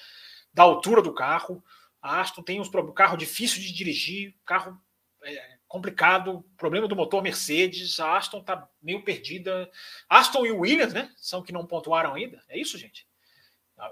da 0.57 0.63
altura 0.63 1.03
do 1.03 1.13
carro. 1.13 1.63
A 2.01 2.19
Aston 2.19 2.41
tem 2.41 2.59
uns 2.59 2.69
carro 2.95 3.15
difícil 3.15 3.61
de 3.61 3.71
dirigir, 3.71 4.35
carro 4.43 4.81
é, 5.21 5.57
complicado, 5.67 6.43
problema 6.57 6.87
do 6.87 6.95
motor 6.95 7.21
Mercedes. 7.21 7.99
A 7.99 8.17
Aston 8.17 8.41
tá 8.41 8.67
meio 8.81 9.03
perdida. 9.03 9.69
Aston 10.09 10.47
e 10.47 10.51
Williams, 10.51 10.93
né? 10.93 11.13
São 11.15 11.43
que 11.43 11.51
não 11.51 11.67
pontuaram 11.67 12.15
ainda. 12.15 12.43
É 12.49 12.59
isso, 12.59 12.75
gente? 12.75 13.07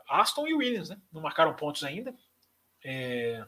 Aston 0.09 0.47
e 0.47 0.55
Williams, 0.55 0.89
né? 0.89 0.99
Não 1.11 1.21
marcaram 1.21 1.55
pontos 1.55 1.83
ainda. 1.83 2.15
É... 2.83 3.45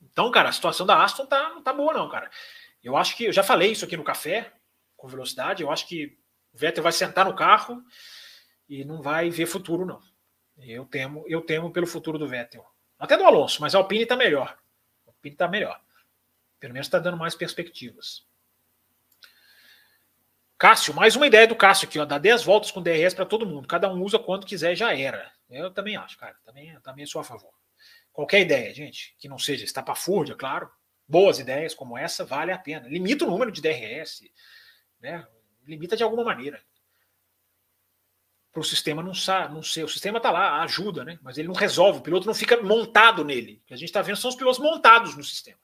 Então, 0.00 0.30
cara, 0.30 0.48
a 0.48 0.52
situação 0.52 0.86
da 0.86 1.04
Aston 1.04 1.26
tá, 1.26 1.50
não 1.50 1.62
tá 1.62 1.74
boa, 1.74 1.92
não, 1.92 2.08
cara. 2.08 2.30
Eu 2.82 2.96
acho 2.96 3.16
que 3.18 3.24
eu 3.24 3.32
já 3.34 3.42
falei 3.42 3.72
isso 3.72 3.84
aqui 3.84 3.98
no 3.98 4.04
café 4.04 4.50
com 4.96 5.08
velocidade. 5.08 5.62
Eu 5.62 5.70
acho 5.70 5.86
que 5.86 6.06
o 6.54 6.56
Vettel 6.56 6.82
vai 6.82 6.92
sentar 6.92 7.26
no 7.26 7.36
carro 7.36 7.82
e 8.66 8.82
não 8.82 9.02
vai 9.02 9.28
ver 9.28 9.44
futuro, 9.44 9.84
não. 9.84 10.00
Eu 10.58 10.84
temo, 10.84 11.24
eu 11.26 11.40
temo 11.40 11.72
pelo 11.72 11.86
futuro 11.86 12.18
do 12.18 12.28
Vettel. 12.28 12.64
Até 12.98 13.16
do 13.16 13.24
Alonso, 13.24 13.60
mas 13.60 13.74
a 13.74 13.78
Alpine 13.78 14.06
tá 14.06 14.16
melhor. 14.16 14.56
A 15.06 15.10
Alpine 15.10 15.36
tá 15.36 15.48
melhor. 15.48 15.80
Pelo 16.60 16.72
menos 16.72 16.86
está 16.86 16.98
dando 16.98 17.16
mais 17.16 17.34
perspectivas. 17.34 18.26
Cássio, 20.56 20.94
mais 20.94 21.16
uma 21.16 21.26
ideia 21.26 21.46
do 21.46 21.56
Cássio 21.56 21.88
aqui, 21.88 21.98
ó, 21.98 22.04
dá 22.04 22.16
10 22.16 22.44
voltas 22.44 22.70
com 22.70 22.80
DRS 22.80 23.12
para 23.14 23.26
todo 23.26 23.44
mundo. 23.44 23.68
Cada 23.68 23.92
um 23.92 24.00
usa 24.02 24.18
quando 24.18 24.46
quiser 24.46 24.72
e 24.72 24.76
já 24.76 24.96
era. 24.96 25.30
Eu 25.50 25.70
também 25.70 25.96
acho, 25.96 26.16
cara. 26.16 26.36
Também, 26.44 26.78
também 26.80 27.04
sou 27.04 27.20
a 27.20 27.24
favor. 27.24 27.52
Qualquer 28.12 28.40
ideia, 28.40 28.72
gente, 28.72 29.14
que 29.18 29.28
não 29.28 29.38
seja 29.38 29.64
estapafúrdia, 29.64 30.34
claro. 30.34 30.70
Boas 31.06 31.38
ideias 31.38 31.74
como 31.74 31.98
essa, 31.98 32.24
vale 32.24 32.52
a 32.52 32.58
pena. 32.58 32.88
Limita 32.88 33.24
o 33.24 33.28
número 33.28 33.50
de 33.50 33.60
DRS, 33.60 34.30
né? 35.00 35.26
Limita 35.66 35.96
de 35.96 36.02
alguma 36.02 36.24
maneira. 36.24 36.62
Para 38.54 38.60
o 38.60 38.64
sistema 38.64 39.02
não, 39.02 39.12
não 39.52 39.62
ser. 39.62 39.84
O 39.84 39.88
sistema 39.88 40.18
está 40.18 40.30
lá, 40.30 40.62
ajuda, 40.62 41.04
né? 41.04 41.18
Mas 41.20 41.36
ele 41.36 41.48
não 41.48 41.54
resolve. 41.54 41.98
O 41.98 42.02
piloto 42.02 42.26
não 42.26 42.34
fica 42.34 42.62
montado 42.62 43.24
nele. 43.24 43.60
O 43.64 43.66
que 43.66 43.74
a 43.74 43.76
gente 43.76 43.88
está 43.88 44.00
vendo 44.00 44.16
são 44.16 44.30
os 44.30 44.36
pilotos 44.36 44.60
montados 44.60 45.16
no 45.16 45.24
sistema. 45.24 45.58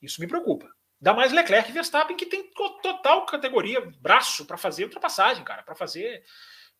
Isso 0.00 0.20
me 0.20 0.26
preocupa. 0.26 0.66
Dá 0.98 1.12
mais 1.12 1.30
Leclerc 1.30 1.68
e 1.68 1.72
Verstappen, 1.72 2.16
que 2.16 2.24
tem 2.24 2.50
total 2.82 3.26
categoria, 3.26 3.80
braço 4.00 4.46
para 4.46 4.56
fazer 4.56 4.84
ultrapassagem, 4.84 5.44
cara, 5.44 5.62
para 5.62 5.74
fazer 5.74 6.24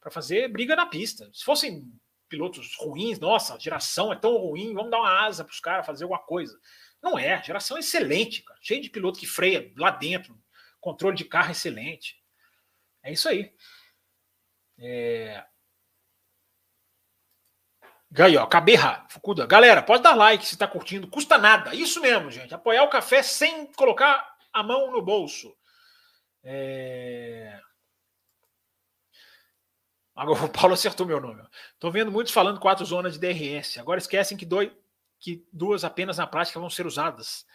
para 0.00 0.11
fazer 0.11 0.48
briga 0.48 0.74
na 0.74 0.86
pista. 0.86 1.30
Se 1.32 1.44
fossem 1.44 1.92
pilotos 2.28 2.74
ruins, 2.76 3.20
nossa, 3.20 3.55
a 3.55 3.59
geração 3.59 4.12
é 4.12 4.16
tão 4.16 4.36
ruim, 4.36 4.72
vamos 4.72 4.90
dar 4.90 4.98
uma 4.98 5.26
asa 5.26 5.44
para 5.44 5.53
os 5.53 5.61
caras 5.61 5.86
fazer 5.86 6.05
alguma 6.05 6.20
coisa. 6.20 6.59
Não 7.00 7.18
é, 7.18 7.40
geração 7.42 7.76
é 7.76 7.80
excelente, 7.80 8.42
cara, 8.42 8.59
cheio 8.62 8.80
de 8.80 8.90
piloto 8.90 9.20
que 9.20 9.26
freia 9.26 9.70
lá 9.76 9.90
dentro, 9.90 10.36
controle 10.80 11.16
de 11.16 11.24
carro 11.24 11.53
excelente. 11.53 12.16
É 13.03 13.12
isso 13.12 13.28
aí. 13.28 13.53
É... 14.83 15.45
Aí, 18.18 18.37
ó, 18.37 18.45
Caberra, 18.47 19.07
Fukuda. 19.09 19.47
Galera, 19.47 19.80
pode 19.80 20.03
dar 20.03 20.14
like 20.14 20.45
se 20.45 20.59
tá 20.59 20.66
curtindo, 20.66 21.09
custa 21.09 21.39
nada. 21.39 21.74
Isso 21.74 22.01
mesmo, 22.01 22.30
gente. 22.30 22.53
Apoiar 22.53 22.83
o 22.83 22.91
café 22.91 23.22
sem 23.22 23.66
colocar 23.72 24.37
a 24.53 24.62
mão 24.62 24.91
no 24.91 25.01
bolso. 25.01 25.57
É... 26.43 27.59
Agora 30.14 30.45
o 30.45 30.49
Paulo 30.49 30.74
acertou 30.74 31.07
meu 31.07 31.20
nome. 31.20 31.43
Tô 31.78 31.91
vendo 31.91 32.12
muitos 32.12 32.35
falando 32.35 32.61
quatro 32.61 32.85
zonas 32.85 33.18
de 33.18 33.20
DRS. 33.20 33.78
Agora 33.78 33.99
esquecem 33.99 34.37
que, 34.37 34.45
dois, 34.45 34.70
que 35.18 35.47
duas 35.53 35.85
apenas 35.85 36.18
na 36.18 36.26
prática 36.26 36.61
vão 36.61 36.68
ser 36.68 36.87
usadas. 36.87 37.47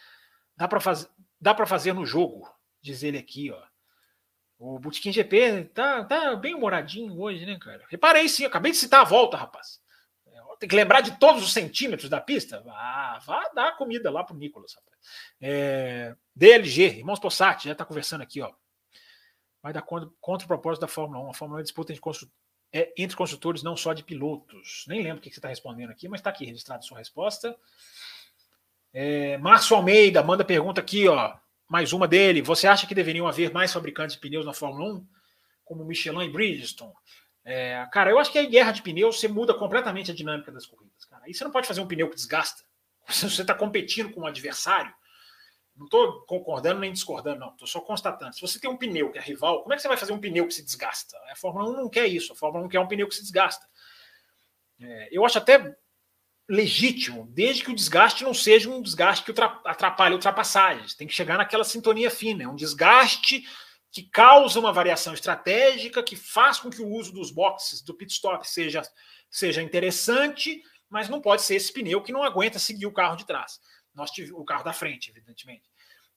Dá 0.56 0.68
para 0.68 0.80
fazer, 0.80 1.08
dá 1.40 1.66
fazer 1.68 1.94
no 1.94 2.06
jogo, 2.06 2.52
diz 2.82 3.04
ele 3.04 3.18
aqui, 3.18 3.52
ó. 3.52 3.62
O 4.60 4.80
Bootkin 4.80 5.12
GP 5.12 5.66
tá, 5.74 6.04
tá 6.04 6.36
bem 6.36 6.56
humoradinho 6.56 7.20
hoje, 7.20 7.46
né, 7.46 7.58
cara? 7.60 7.84
Reparei 7.90 8.28
sim, 8.28 8.46
acabei 8.46 8.72
de 8.72 8.78
citar 8.78 9.02
a 9.02 9.06
volta, 9.06 9.38
rapaz 9.38 9.80
tem 10.60 10.68
que 10.68 10.76
lembrar 10.76 11.02
de 11.02 11.18
todos 11.18 11.44
os 11.44 11.54
centímetros 11.54 12.10
da 12.10 12.20
pista. 12.20 12.64
Ah, 12.68 13.20
vá 13.26 13.50
dar 13.54 13.78
comida 13.78 14.10
lá 14.10 14.24
pro 14.24 14.36
Nicolas. 14.36 14.74
Rapaz. 14.74 14.98
É, 15.40 16.16
DLG, 16.36 16.98
Irmãos 16.98 17.20
Possati, 17.20 17.66
já 17.66 17.74
está 17.74 17.86
conversando 17.86 18.22
aqui, 18.22 18.42
ó. 18.42 18.52
Vai 19.62 19.74
dar 19.74 19.82
contra, 19.82 20.10
contra 20.20 20.46
o 20.46 20.48
propósito 20.48 20.82
da 20.82 20.88
Fórmula 20.88 21.24
1. 21.26 21.30
A 21.30 21.34
Fórmula 21.34 21.60
1 21.60 21.62
é 21.62 21.64
disputa 21.64 21.94
entre, 21.94 22.02
é, 22.74 22.94
entre 22.98 23.18
construtores, 23.18 23.64
não 23.64 23.78
só 23.78 23.94
de 23.94 24.04
pilotos. 24.04 24.86
Nem 24.88 25.04
lembro 25.04 25.20
o 25.20 25.22
que 25.22 25.30
você 25.30 25.40
está 25.40 25.50
respondendo 25.50 25.92
aqui, 25.92 26.08
mas 26.08 26.20
está 26.20 26.30
aqui 26.30 26.46
registrado 26.46 26.80
a 26.80 26.88
sua 26.88 26.98
resposta. 26.98 27.56
É, 28.94 29.38
Márcio 29.38 29.76
Almeida 29.76 30.24
manda 30.24 30.44
pergunta 30.44 30.82
aqui, 30.82 31.08
ó. 31.08 31.36
Mais 31.68 31.94
uma 31.94 32.08
dele. 32.08 32.42
Você 32.42 32.68
acha 32.68 32.88
que 32.88 32.96
deveriam 32.96 33.28
haver 33.28 33.52
mais 33.52 33.74
fabricantes 33.74 34.16
de 34.16 34.22
pneus 34.22 34.46
na 34.46 34.54
Fórmula 34.54 34.94
1? 34.94 35.08
Como 35.66 35.84
Michelin 35.84 36.26
e 36.26 36.30
Bridgestone? 36.30 36.94
É, 37.44 37.88
cara, 37.92 38.10
eu 38.10 38.20
acho 38.20 38.32
que 38.32 38.40
a 38.40 38.46
guerra 38.46 38.72
de 38.72 38.82
pneus 38.82 39.20
você 39.20 39.28
muda 39.28 39.54
completamente 39.54 40.12
a 40.12 40.14
dinâmica 40.14 40.52
das 40.52 40.66
corridas. 40.66 41.06
Cara. 41.06 41.24
Aí 41.26 41.34
você 41.34 41.44
não 41.44 41.52
pode 41.52 41.68
fazer 41.68 41.82
um 41.82 41.88
pneu 41.88 42.10
que 42.10 42.16
desgasta. 42.16 42.64
Você 43.08 43.42
está 43.42 43.54
competindo 43.54 44.12
com 44.12 44.22
um 44.22 44.26
adversário, 44.26 44.94
não 45.78 45.86
estou 45.86 46.22
concordando 46.26 46.80
nem 46.80 46.92
discordando, 46.92 47.40
não. 47.40 47.52
Estou 47.52 47.68
só 47.68 47.80
constatando. 47.80 48.34
Se 48.34 48.42
você 48.42 48.60
tem 48.60 48.70
um 48.70 48.76
pneu 48.76 49.12
que 49.12 49.20
é 49.20 49.22
rival, 49.22 49.62
como 49.62 49.74
é 49.74 49.76
que 49.76 49.82
você 49.82 49.88
vai 49.88 49.96
fazer 49.96 50.12
um 50.12 50.20
pneu 50.20 50.48
que 50.48 50.54
se 50.54 50.66
desgasta? 50.66 51.16
A 51.32 51.36
Fórmula 51.36 51.70
1 51.70 51.74
não 51.74 51.90
quer 51.90 52.08
isso. 52.08 52.34
A 52.34 52.36
Fórmula 52.36 52.66
1 52.66 52.70
quer 52.70 52.80
um 52.80 52.88
pneu 52.88 53.08
que 53.08 53.14
se 53.14 53.22
desgasta. 53.22 53.66
É, 54.82 55.10
eu 55.12 55.24
acho 55.24 55.38
até 55.38 55.78
legítimo, 56.50 57.28
desde 57.32 57.64
que 57.64 57.72
o 57.72 57.76
desgaste 57.76 58.24
não 58.24 58.34
seja 58.34 58.70
um 58.70 58.82
desgaste 58.82 59.26
que 59.26 59.42
atrapalhe 59.66 60.16
ultrapassagens. 60.16 60.96
Tem 60.96 61.08
que 61.08 61.14
chegar 61.14 61.38
naquela 61.38 61.64
sintonia 61.64 62.10
fina. 62.10 62.44
É 62.44 62.48
um 62.48 62.56
desgaste 62.56 63.46
que 63.92 64.04
causa 64.04 64.60
uma 64.60 64.72
variação 64.72 65.14
estratégica, 65.14 66.04
que 66.04 66.16
faz 66.16 66.60
com 66.60 66.70
que 66.70 66.82
o 66.82 66.88
uso 66.88 67.12
dos 67.12 67.32
boxes 67.32 67.82
do 67.82 67.94
pit 67.94 68.14
stop 68.14 68.48
seja, 68.48 68.82
seja 69.30 69.62
interessante, 69.62 70.62
mas 70.90 71.10
não 71.10 71.20
pode 71.20 71.42
ser 71.42 71.56
esse 71.56 71.74
pneu 71.74 72.02
que 72.02 72.12
não 72.12 72.24
aguenta 72.24 72.60
seguir 72.60 72.86
o 72.86 72.94
carro 72.94 73.18
de 73.18 73.26
trás. 73.26 73.60
Nós 73.94 74.12
tivemos 74.12 74.40
o 74.40 74.46
carro 74.46 74.64
da 74.64 74.72
frente, 74.72 75.10
evidentemente. 75.10 75.64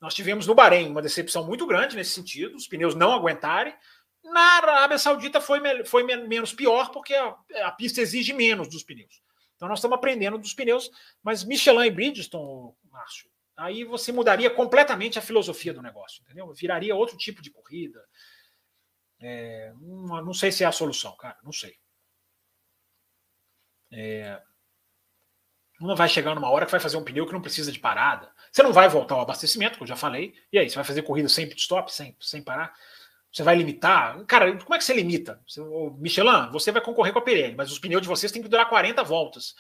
Nós 0.01 0.15
tivemos 0.15 0.47
no 0.47 0.55
Bahrein 0.55 0.91
uma 0.91 1.03
decepção 1.03 1.45
muito 1.45 1.67
grande 1.67 1.97
nesse 1.97 2.13
sentido, 2.13 2.57
os 2.57 2.69
pneus 2.69 2.95
não 2.95 3.13
aguentarem. 3.13 3.75
Na 4.23 4.57
Arábia 4.59 4.99
Saudita 4.99 5.41
foi, 5.41 5.61
foi 5.85 6.03
menos 6.03 6.53
pior, 6.53 6.91
porque 6.91 7.15
a, 7.15 7.35
a 7.65 7.73
pista 7.73 8.01
exige 8.01 8.33
menos 8.33 8.69
dos 8.69 8.83
pneus. 8.83 9.23
Então 9.61 9.69
nós 9.69 9.81
estamos 9.81 9.99
aprendendo 9.99 10.39
dos 10.39 10.55
pneus, 10.55 10.91
mas 11.23 11.45
Michelin 11.45 11.85
e 11.85 11.91
Bridgestone, 11.91 12.75
Márcio, 12.91 13.31
aí 13.55 13.85
você 13.85 14.11
mudaria 14.11 14.49
completamente 14.49 15.19
a 15.19 15.23
filosofia 15.23 15.75
do 15.75 15.83
negócio, 15.83 16.23
entendeu? 16.23 16.51
Viraria 16.55 16.97
outro 16.97 17.15
tipo 17.19 17.43
de 17.43 17.51
corrida. 17.51 18.03
É, 19.21 19.71
não, 19.79 20.33
sei 20.33 20.51
se 20.51 20.65
é 20.65 20.67
a 20.67 20.73
solução, 20.73 21.15
cara, 21.15 21.37
não 21.45 21.53
sei. 21.53 21.77
É, 23.93 24.41
não 25.79 25.95
vai 25.95 26.09
chegar 26.09 26.35
numa 26.35 26.49
hora 26.49 26.65
que 26.65 26.73
vai 26.73 26.81
fazer 26.81 26.97
um 26.97 27.05
pneu 27.05 27.27
que 27.27 27.33
não 27.35 27.43
precisa 27.43 27.71
de 27.71 27.79
parada. 27.79 28.33
Você 28.51 28.63
não 28.63 28.73
vai 28.73 28.89
voltar 28.89 29.17
ao 29.17 29.21
abastecimento, 29.21 29.77
que 29.77 29.83
eu 29.83 29.87
já 29.87 29.97
falei. 29.97 30.35
E 30.51 30.59
aí, 30.59 30.71
você 30.71 30.77
vai 30.77 30.85
fazer 30.85 31.03
corrida 31.03 31.29
sem 31.29 31.47
pit 31.47 31.61
stop, 31.61 31.93
sem, 31.93 32.17
sem 32.19 32.43
parar? 32.43 32.75
Você 33.33 33.43
vai 33.45 33.57
limitar? 33.57 34.25
Cara, 34.27 34.57
como 34.59 34.75
é 34.75 34.79
que 34.79 34.85
você 34.85 34.93
limita? 34.93 35.41
Michelin, 35.99 36.51
você 36.51 36.73
vai 36.73 36.83
concorrer 36.83 37.13
com 37.13 37.21
a 37.21 37.23
Pirelli, 37.23 37.55
mas 37.55 37.71
os 37.71 37.79
pneus 37.79 38.03
de 38.03 38.09
vocês 38.09 38.33
têm 38.33 38.43
que 38.43 38.49
durar 38.49 38.69
40 38.69 39.05
voltas. 39.05 39.55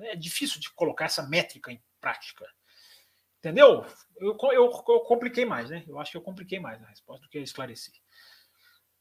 É 0.00 0.14
difícil 0.14 0.60
de 0.60 0.70
colocar 0.72 1.06
essa 1.06 1.26
métrica 1.26 1.72
em 1.72 1.82
prática. 2.00 2.46
Entendeu? 3.38 3.84
Eu, 4.16 4.36
eu, 4.52 4.70
eu, 4.88 5.00
compliquei 5.00 5.44
mais, 5.44 5.70
né? 5.70 5.84
Eu 5.88 5.98
acho 5.98 6.10
que 6.10 6.16
eu 6.16 6.22
compliquei 6.22 6.60
mais 6.60 6.82
a 6.82 6.86
resposta 6.86 7.22
do 7.26 7.28
que 7.28 7.38
esclareci. 7.38 7.92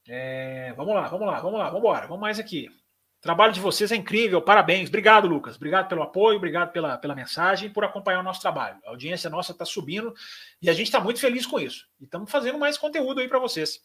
É, 0.08 0.74
vamos 0.74 0.94
lá, 0.94 1.08
vamos 1.08 1.28
lá, 1.28 1.40
vamos 1.40 1.60
lá, 1.60 1.66
vamos 1.66 1.80
embora. 1.80 2.08
Vamos 2.08 2.22
mais 2.22 2.40
aqui. 2.40 2.68
O 2.68 3.22
trabalho 3.22 3.54
de 3.54 3.60
vocês 3.60 3.92
é 3.92 3.96
incrível, 3.96 4.42
parabéns. 4.42 4.90
Obrigado, 4.90 5.28
Lucas. 5.28 5.56
Obrigado 5.56 5.88
pelo 5.88 6.04
apoio, 6.04 6.38
obrigado 6.38 6.72
pela, 6.72 6.98
pela 6.98 7.16
mensagem, 7.16 7.72
por 7.72 7.84
acompanhar 7.84 8.20
o 8.20 8.24
nosso 8.24 8.42
trabalho. 8.42 8.80
A 8.86 8.90
audiência 8.90 9.30
nossa 9.30 9.52
está 9.52 9.66
subindo 9.66 10.14
e 10.62 10.70
a 10.70 10.74
gente 10.74 10.88
está 10.88 11.00
muito 11.00 11.20
feliz 11.20 11.46
com 11.46 11.60
isso. 11.60 11.88
E 12.00 12.04
estamos 12.04 12.30
fazendo 12.30 12.60
mais 12.60 12.78
conteúdo 12.78 13.22
aí 13.22 13.28
para 13.28 13.40
vocês. 13.40 13.82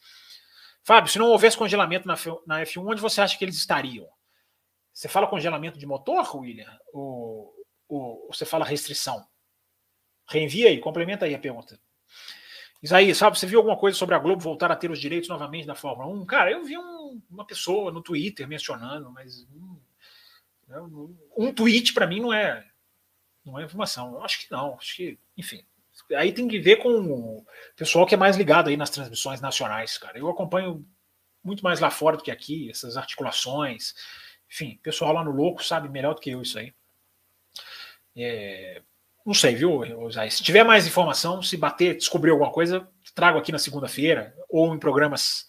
Fábio, 0.83 1.11
se 1.11 1.19
não 1.19 1.27
houvesse 1.27 1.57
congelamento 1.57 2.07
na, 2.07 2.15
na 2.45 2.61
F1, 2.63 2.85
onde 2.85 3.01
você 3.01 3.21
acha 3.21 3.37
que 3.37 3.45
eles 3.45 3.55
estariam? 3.55 4.07
Você 4.93 5.07
fala 5.07 5.27
congelamento 5.27 5.79
de 5.79 5.85
motor, 5.85 6.35
William? 6.35 6.77
Ou, 6.91 7.53
ou, 7.87 8.27
você 8.27 8.45
fala 8.45 8.65
restrição? 8.65 9.25
Reenvia 10.27 10.69
aí, 10.69 10.79
complementa 10.79 11.25
aí 11.25 11.35
a 11.35 11.39
pergunta. 11.39 11.79
Isaías, 12.81 13.17
sabe, 13.17 13.37
você 13.37 13.45
viu 13.45 13.59
alguma 13.59 13.77
coisa 13.77 13.97
sobre 13.97 14.15
a 14.15 14.19
Globo 14.19 14.41
voltar 14.41 14.71
a 14.71 14.75
ter 14.75 14.89
os 14.89 14.99
direitos 14.99 15.29
novamente 15.29 15.67
da 15.67 15.75
Fórmula 15.75 16.09
1? 16.09 16.25
Cara, 16.25 16.51
eu 16.51 16.63
vi 16.63 16.77
um, 16.77 17.21
uma 17.29 17.45
pessoa 17.45 17.91
no 17.91 18.01
Twitter 18.01 18.47
mencionando, 18.47 19.11
mas 19.11 19.47
um, 20.69 21.15
um 21.37 21.53
tweet 21.53 21.93
para 21.93 22.07
mim 22.07 22.19
não 22.19 22.33
é 22.33 22.65
não 23.45 23.59
é 23.59 23.63
informação. 23.63 24.13
Eu 24.13 24.23
acho 24.23 24.41
que 24.41 24.51
não, 24.51 24.75
acho 24.75 24.95
que, 24.95 25.19
enfim. 25.37 25.63
Aí 26.15 26.31
tem 26.31 26.47
que 26.47 26.59
ver 26.59 26.77
com 26.77 26.89
o 26.89 27.45
pessoal 27.75 28.05
que 28.05 28.15
é 28.15 28.17
mais 28.17 28.37
ligado 28.37 28.69
aí 28.69 28.77
nas 28.77 28.89
transmissões 28.89 29.41
nacionais, 29.41 29.97
cara. 29.97 30.17
Eu 30.17 30.29
acompanho 30.29 30.85
muito 31.43 31.63
mais 31.63 31.79
lá 31.79 31.89
fora 31.89 32.17
do 32.17 32.23
que 32.23 32.31
aqui, 32.31 32.69
essas 32.69 32.97
articulações. 32.97 33.93
Enfim, 34.49 34.79
pessoal 34.83 35.13
lá 35.13 35.23
no 35.23 35.31
Louco 35.31 35.63
sabe 35.63 35.89
melhor 35.89 36.13
do 36.13 36.21
que 36.21 36.29
eu 36.29 36.41
isso 36.41 36.59
aí. 36.59 36.73
É, 38.15 38.81
não 39.25 39.33
sei, 39.33 39.55
viu, 39.55 39.81
Zay? 40.09 40.31
Se 40.31 40.43
tiver 40.43 40.63
mais 40.63 40.87
informação, 40.87 41.41
se 41.41 41.55
bater, 41.55 41.95
descobrir 41.95 42.31
alguma 42.31 42.51
coisa, 42.51 42.87
trago 43.13 43.37
aqui 43.37 43.51
na 43.51 43.59
segunda-feira 43.59 44.35
ou 44.49 44.73
em 44.73 44.79
programas 44.79 45.45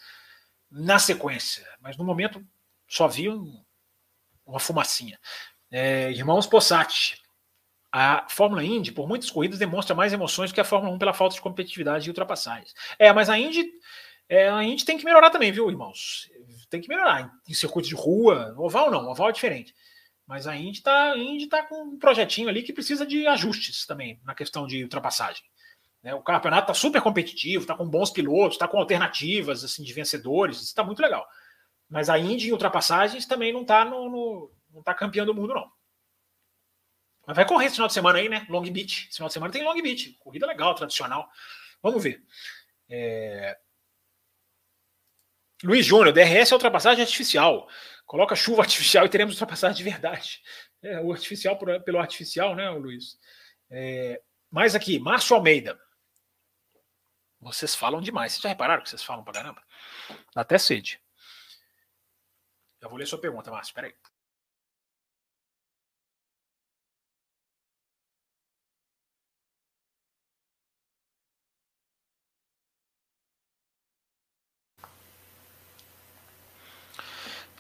na 0.71 0.99
sequência. 0.99 1.67
Mas 1.81 1.97
no 1.97 2.05
momento 2.05 2.45
só 2.87 3.09
vi 3.09 3.29
um, 3.29 3.63
uma 4.47 4.61
fumacinha. 4.61 5.19
É, 5.71 6.11
irmãos 6.11 6.47
Possati, 6.47 7.22
a 7.93 8.27
Fórmula 8.29 8.65
Indy, 8.65 8.91
por 8.91 9.07
muitas 9.07 9.31
corridas, 9.31 9.59
demonstra 9.59 9.95
mais 9.95 10.15
emoções 10.15 10.51
do 10.51 10.55
que 10.55 10.61
a 10.61 10.65
Fórmula 10.65 10.95
1 10.95 10.99
pela 10.99 11.13
falta 11.13 11.35
de 11.35 11.43
competitividade 11.43 12.07
e 12.07 12.11
ultrapassagens. 12.11 12.75
É, 12.99 13.13
mas 13.13 13.29
a 13.29 13.39
Indy, 13.39 13.71
é, 14.29 14.49
a 14.49 14.65
Indy 14.65 14.85
tem 14.87 14.97
que 14.97 15.05
melhorar 15.05 15.29
também, 15.29 15.53
viu, 15.53 15.69
irmãos? 15.69 16.31
Tem 16.71 16.81
que 16.81 16.89
melhorar. 16.89 17.31
Em 17.47 17.53
circuito 17.53 17.89
de 17.89 17.95
rua, 17.95 18.55
oval 18.57 18.91
não, 18.91 19.11
oval 19.11 19.29
é 19.29 19.33
diferente. 19.33 19.75
Mas 20.27 20.47
a 20.47 20.57
Indy 20.57 20.79
está 20.79 21.15
tá 21.51 21.63
com 21.65 21.83
um 21.83 21.99
projetinho 21.99 22.49
ali 22.49 22.63
que 22.63 22.73
precisa 22.73 23.05
de 23.05 23.27
ajustes 23.27 23.85
também 23.85 24.19
na 24.25 24.35
questão 24.35 24.67
de 24.67 24.83
ultrapassagem. 24.83 25.45
Né? 26.03 26.15
O 26.15 26.23
campeonato 26.23 26.73
está 26.73 26.75
super 26.75 27.03
competitivo, 27.03 27.65
está 27.65 27.75
com 27.75 27.87
bons 27.87 28.11
pilotos, 28.11 28.55
está 28.55 28.67
com 28.67 28.79
alternativas 28.79 29.63
assim 29.63 29.83
de 29.83 29.93
vencedores, 29.93 30.63
está 30.63 30.83
muito 30.83 31.03
legal. 31.03 31.27
Mas 31.91 32.09
a 32.09 32.19
Indy 32.19 32.49
em 32.49 32.53
ultrapassagens 32.53 33.27
também 33.27 33.53
não 33.53 33.61
está 33.61 33.85
no, 33.85 34.09
no, 34.09 34.51
não 34.73 34.83
tá 34.83 34.95
campeão 34.95 35.27
do 35.27 35.35
mundo, 35.35 35.53
não. 35.53 35.71
Mas 37.27 37.37
vai 37.37 37.47
correr 37.47 37.67
esse 37.67 37.77
final 37.77 37.89
de 37.89 37.95
semana 37.95 38.19
aí, 38.19 38.29
né? 38.29 38.47
Long 38.49 38.63
Beach. 38.63 39.07
Esse 39.09 39.17
final 39.17 39.29
de 39.29 39.35
semana 39.35 39.53
tem 39.53 39.63
Long 39.63 39.81
Beach. 39.81 40.17
Corrida 40.19 40.47
legal, 40.47 40.75
tradicional. 40.75 41.31
Vamos 41.83 42.03
ver. 42.03 42.23
É... 42.89 43.59
Luiz 45.63 45.87
Júnior, 45.87 46.13
DRS 46.13 46.51
é 46.51 46.55
ultrapassagem 46.55 47.03
artificial. 47.03 47.69
Coloca 48.05 48.35
chuva 48.35 48.63
artificial 48.63 49.07
e 49.07 49.09
teremos 49.09 49.35
ultrapassagem 49.35 49.77
de 49.77 49.85
verdade. 49.85 50.43
É, 50.83 51.01
o 51.01 51.13
artificial 51.13 51.57
por, 51.57 51.81
pelo 51.83 51.99
artificial, 51.99 52.57
né, 52.57 52.69
Luiz? 52.71 53.19
É, 53.71 54.21
mais 54.51 54.75
aqui, 54.75 54.99
Márcio 54.99 55.37
Almeida. 55.37 55.81
Vocês 57.41 57.75
falam 57.75 58.01
demais. 58.01 58.33
Vocês 58.33 58.43
já 58.43 58.49
repararam 58.49 58.83
que 58.83 58.91
vocês 58.91 59.03
falam 59.03 59.25
pra 59.25 59.33
caramba? 59.33 59.63
Dá 60.35 60.43
até 60.43 60.59
sede. 60.59 61.01
Já 62.81 62.89
vou 62.89 62.99
ler 62.99 63.07
sua 63.07 63.21
pergunta, 63.21 63.51
Márcio. 63.51 63.75
Peraí. 63.75 63.95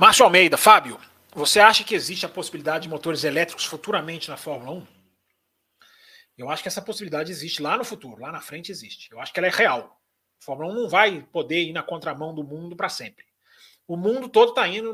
Márcio 0.02 0.24
Almeida, 0.24 0.56
Fábio, 0.56 0.98
você 1.32 1.60
acha 1.60 1.84
que 1.84 1.94
existe 1.94 2.26
a 2.26 2.28
possibilidade 2.28 2.82
de 2.82 2.88
motores 2.88 3.22
elétricos 3.22 3.64
futuramente 3.64 4.28
na 4.28 4.36
Fórmula 4.36 4.72
1? 4.72 4.86
Eu 6.36 6.50
acho 6.50 6.60
que 6.60 6.66
essa 6.66 6.82
possibilidade 6.82 7.30
existe 7.30 7.62
lá 7.62 7.76
no 7.76 7.84
futuro, 7.84 8.20
lá 8.20 8.32
na 8.32 8.40
frente 8.40 8.72
existe. 8.72 9.12
Eu 9.12 9.20
acho 9.20 9.32
que 9.32 9.38
ela 9.38 9.46
é 9.46 9.50
real. 9.50 10.02
A 10.40 10.44
Fórmula 10.44 10.72
1 10.72 10.74
não 10.74 10.88
vai 10.88 11.22
poder 11.32 11.62
ir 11.62 11.72
na 11.72 11.84
contramão 11.84 12.34
do 12.34 12.42
mundo 12.42 12.74
para 12.74 12.88
sempre. 12.88 13.24
O 13.86 13.96
mundo 13.96 14.28
todo 14.28 14.48
está 14.48 14.66
indo 14.66 14.92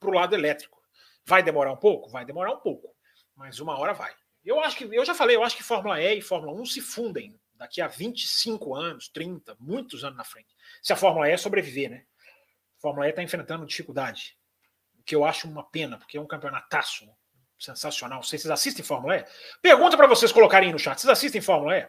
para 0.00 0.08
o 0.08 0.14
lado 0.14 0.34
elétrico. 0.34 0.80
Vai 1.26 1.42
demorar 1.42 1.70
um 1.70 1.76
pouco? 1.76 2.08
Vai 2.08 2.24
demorar 2.24 2.54
um 2.54 2.60
pouco. 2.60 2.88
Mas 3.36 3.60
uma 3.60 3.78
hora 3.78 3.92
vai. 3.92 4.14
Eu 4.42 4.60
acho 4.60 4.78
que, 4.78 4.84
eu 4.84 5.04
já 5.04 5.14
falei, 5.14 5.36
eu 5.36 5.44
acho 5.44 5.58
que 5.58 5.62
Fórmula 5.62 6.00
E 6.00 6.20
e 6.20 6.22
Fórmula 6.22 6.58
1 6.58 6.64
se 6.64 6.80
fundem 6.80 7.38
daqui 7.52 7.82
a 7.82 7.86
25 7.86 8.74
anos, 8.74 9.10
30, 9.10 9.58
muitos 9.60 10.04
anos 10.04 10.16
na 10.16 10.24
frente. 10.24 10.56
Se 10.82 10.90
a 10.90 10.96
Fórmula 10.96 11.28
E 11.28 11.36
sobreviver, 11.36 11.90
né? 11.90 12.04
A 12.78 12.80
Fórmula 12.80 13.06
E 13.06 13.10
está 13.10 13.22
enfrentando 13.22 13.66
dificuldade 13.66 14.37
que 15.08 15.16
eu 15.16 15.24
acho 15.24 15.48
uma 15.48 15.64
pena, 15.64 15.96
porque 15.96 16.18
é 16.18 16.20
um 16.20 16.26
campeonataço 16.26 17.08
sensacional. 17.58 18.22
Vocês 18.22 18.44
assistem 18.46 18.84
Fórmula 18.84 19.16
E? 19.16 19.24
Pergunta 19.62 19.96
para 19.96 20.06
vocês 20.06 20.30
colocarem 20.30 20.70
no 20.70 20.78
chat. 20.78 21.00
Vocês 21.00 21.10
assistem 21.10 21.40
Fórmula 21.40 21.78
E? 21.78 21.88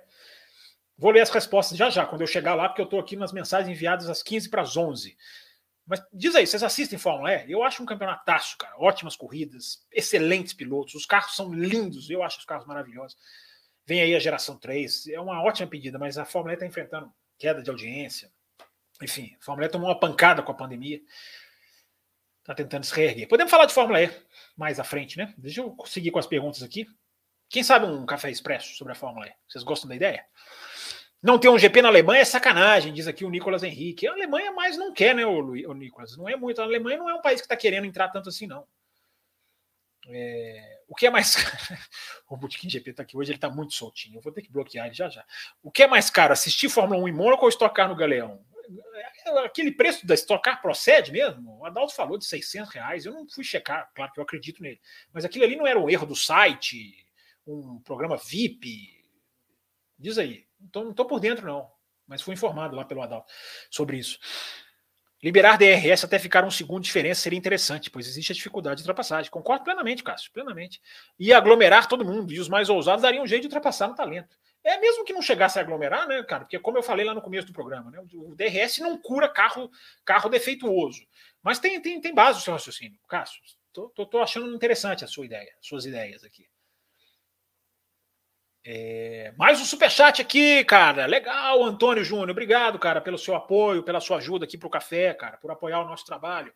Vou 0.97 1.11
ler 1.11 1.19
as 1.19 1.29
respostas 1.29 1.77
já 1.77 1.89
já, 1.89 2.05
quando 2.05 2.21
eu 2.21 2.27
chegar 2.27 2.55
lá, 2.55 2.69
porque 2.69 2.79
eu 2.79 2.85
estou 2.85 2.97
aqui 2.97 3.17
nas 3.17 3.33
mensagens 3.33 3.69
enviadas 3.69 4.09
às 4.09 4.23
15 4.23 4.49
para 4.49 4.61
as 4.61 4.77
11. 4.77 5.17
Mas 5.85 6.01
diz 6.13 6.33
aí, 6.33 6.47
vocês 6.47 6.63
assistem 6.63 6.97
Fórmula 6.97 7.33
E? 7.33 7.51
Eu 7.51 7.61
acho 7.61 7.83
um 7.83 7.85
campeonataço, 7.85 8.57
cara. 8.57 8.73
Ótimas 8.77 9.17
corridas, 9.17 9.85
excelentes 9.91 10.53
pilotos, 10.53 10.95
os 10.95 11.05
carros 11.05 11.35
são 11.35 11.53
lindos, 11.53 12.09
eu 12.09 12.23
acho 12.23 12.39
os 12.39 12.45
carros 12.45 12.65
maravilhosos. 12.65 13.17
Vem 13.85 14.01
aí 14.01 14.15
a 14.15 14.19
geração 14.19 14.57
3, 14.57 15.07
é 15.07 15.19
uma 15.19 15.43
ótima 15.43 15.67
pedida, 15.67 15.99
mas 15.99 16.17
a 16.17 16.23
Fórmula 16.23 16.53
E 16.53 16.55
está 16.55 16.65
enfrentando 16.65 17.11
queda 17.37 17.61
de 17.61 17.69
audiência. 17.69 18.31
Enfim, 19.01 19.35
a 19.41 19.43
Fórmula 19.43 19.67
E 19.67 19.69
tomou 19.69 19.89
uma 19.89 19.99
pancada 19.99 20.41
com 20.41 20.53
a 20.53 20.55
pandemia. 20.55 21.01
Está 22.49 22.55
tentando 22.55 22.83
se 22.83 22.95
reerguer. 22.95 23.27
Podemos 23.27 23.51
falar 23.51 23.67
de 23.67 23.73
Fórmula 23.75 24.01
E 24.01 24.09
mais 24.57 24.79
à 24.79 24.83
frente, 24.83 25.19
né? 25.19 25.31
Deixa 25.37 25.61
eu 25.61 25.77
seguir 25.85 26.09
com 26.09 26.17
as 26.17 26.25
perguntas 26.25 26.63
aqui. 26.63 26.87
Quem 27.47 27.61
sabe 27.61 27.85
um 27.85 28.07
café 28.07 28.31
expresso 28.31 28.75
sobre 28.75 28.93
a 28.93 28.95
Fórmula 28.95 29.27
E? 29.27 29.31
Vocês 29.47 29.63
gostam 29.63 29.87
da 29.87 29.95
ideia? 29.95 30.25
Não 31.21 31.37
ter 31.37 31.47
um 31.47 31.59
GP 31.59 31.83
na 31.83 31.89
Alemanha 31.89 32.21
é 32.21 32.25
sacanagem, 32.25 32.91
diz 32.91 33.05
aqui 33.05 33.23
o 33.23 33.29
Nicolas 33.29 33.61
Henrique. 33.61 34.07
A 34.07 34.13
Alemanha 34.13 34.51
mais 34.51 34.77
não 34.77 34.91
quer, 34.91 35.13
né, 35.13 35.27
o, 35.27 35.41
o 35.41 35.73
Nicolas? 35.75 36.17
Não 36.17 36.27
é 36.27 36.35
muito. 36.35 36.59
A 36.59 36.63
Alemanha 36.63 36.97
não 36.97 37.07
é 37.07 37.13
um 37.13 37.21
país 37.21 37.39
que 37.39 37.45
está 37.45 37.55
querendo 37.55 37.85
entrar 37.85 38.09
tanto 38.09 38.29
assim, 38.29 38.47
não. 38.47 38.65
É... 40.07 40.79
o 40.87 40.95
que 40.95 41.05
é 41.05 41.11
mais 41.11 41.35
o 42.27 42.35
Botequim 42.35 42.67
GP 42.67 42.89
está 42.89 43.03
aqui 43.03 43.15
hoje, 43.15 43.29
ele 43.29 43.37
está 43.37 43.49
muito 43.51 43.75
soltinho. 43.75 44.17
Eu 44.17 44.21
vou 44.21 44.33
ter 44.33 44.41
que 44.41 44.51
bloquear 44.51 44.87
ele 44.87 44.95
já 44.95 45.07
já. 45.07 45.23
O 45.61 45.69
que 45.69 45.83
é 45.83 45.87
mais 45.87 46.09
caro, 46.09 46.33
assistir 46.33 46.67
Fórmula 46.67 46.99
1 47.03 47.09
em 47.09 47.13
Mônaco 47.13 47.43
ou 47.43 47.49
estocar 47.49 47.87
no 47.87 47.95
Galeão? 47.95 48.43
Aquele 49.43 49.71
preço 49.71 50.05
da 50.05 50.13
Stock 50.13 50.43
Car 50.43 50.61
procede 50.61 51.11
mesmo? 51.11 51.59
O 51.59 51.65
Adalto 51.65 51.93
falou 51.93 52.17
de 52.17 52.25
600 52.25 52.73
reais, 52.73 53.05
eu 53.05 53.13
não 53.13 53.27
fui 53.27 53.43
checar, 53.43 53.89
claro 53.93 54.11
que 54.11 54.19
eu 54.19 54.23
acredito 54.23 54.61
nele, 54.61 54.79
mas 55.13 55.25
aquilo 55.25 55.45
ali 55.45 55.55
não 55.55 55.67
era 55.67 55.79
um 55.79 55.89
erro 55.89 56.05
do 56.05 56.15
site, 56.15 57.05
um 57.45 57.79
programa 57.81 58.17
VIP? 58.17 59.03
Diz 59.97 60.17
aí, 60.17 60.45
então, 60.61 60.83
não 60.83 60.91
estou 60.91 61.05
por 61.05 61.19
dentro 61.19 61.45
não, 61.45 61.69
mas 62.07 62.21
fui 62.21 62.33
informado 62.33 62.75
lá 62.75 62.85
pelo 62.85 63.01
Adalto 63.01 63.31
sobre 63.69 63.97
isso. 63.97 64.19
Liberar 65.21 65.57
DRS 65.57 66.05
até 66.05 66.17
ficar 66.17 66.45
um 66.45 66.51
segundo 66.51 66.81
de 66.81 66.85
diferença 66.85 67.21
seria 67.21 67.37
interessante, 67.37 67.89
pois 67.89 68.07
existe 68.07 68.31
a 68.31 68.35
dificuldade 68.35 68.77
de 68.77 68.83
ultrapassagem. 68.83 69.29
Concordo 69.29 69.65
plenamente, 69.65 70.01
Cássio, 70.01 70.31
plenamente. 70.31 70.81
E 71.19 71.33
aglomerar 71.33 71.89
todo 71.89 72.05
mundo, 72.05 72.31
e 72.31 72.39
os 72.39 72.47
mais 72.47 72.69
ousados 72.69 73.01
dariam 73.01 73.23
um 73.23 73.27
jeito 73.27 73.41
de 73.41 73.47
ultrapassar 73.47 73.89
no 73.89 73.95
talento. 73.95 74.37
É 74.69 74.79
mesmo 74.79 75.03
que 75.03 75.13
não 75.13 75.21
chegasse 75.21 75.57
a 75.57 75.63
aglomerar, 75.63 76.07
né, 76.07 76.21
cara? 76.21 76.43
Porque 76.43 76.59
como 76.59 76.77
eu 76.77 76.83
falei 76.83 77.03
lá 77.03 77.15
no 77.15 77.23
começo 77.23 77.47
do 77.47 77.53
programa, 77.53 77.89
né, 77.89 77.99
o 78.13 78.35
DRS 78.35 78.77
não 78.77 79.01
cura 79.01 79.27
carro, 79.27 79.71
carro 80.05 80.29
defeituoso. 80.29 81.07
Mas 81.41 81.57
tem, 81.57 81.81
tem, 81.81 81.99
tem 81.99 82.13
base 82.13 82.37
o 82.37 82.41
seu 82.43 82.53
raciocínio. 82.53 82.99
Cássio, 83.07 83.41
tô, 83.73 83.89
tô, 83.89 84.05
tô 84.05 84.21
achando 84.21 84.53
interessante 84.53 85.03
a 85.03 85.07
sua 85.07 85.25
ideia, 85.25 85.51
suas 85.59 85.87
ideias 85.87 86.23
aqui. 86.23 86.47
É, 88.63 89.33
mais 89.35 89.59
um 89.59 89.65
superchat 89.65 90.21
aqui, 90.21 90.63
cara. 90.65 91.07
Legal, 91.07 91.63
Antônio 91.63 92.03
Júnior. 92.03 92.29
Obrigado, 92.29 92.77
cara, 92.77 93.01
pelo 93.01 93.17
seu 93.17 93.33
apoio, 93.33 93.81
pela 93.81 93.99
sua 93.99 94.17
ajuda 94.17 94.45
aqui 94.45 94.55
para 94.55 94.67
o 94.67 94.71
café, 94.71 95.15
cara, 95.15 95.37
por 95.37 95.49
apoiar 95.49 95.81
o 95.81 95.87
nosso 95.87 96.05
trabalho. 96.05 96.53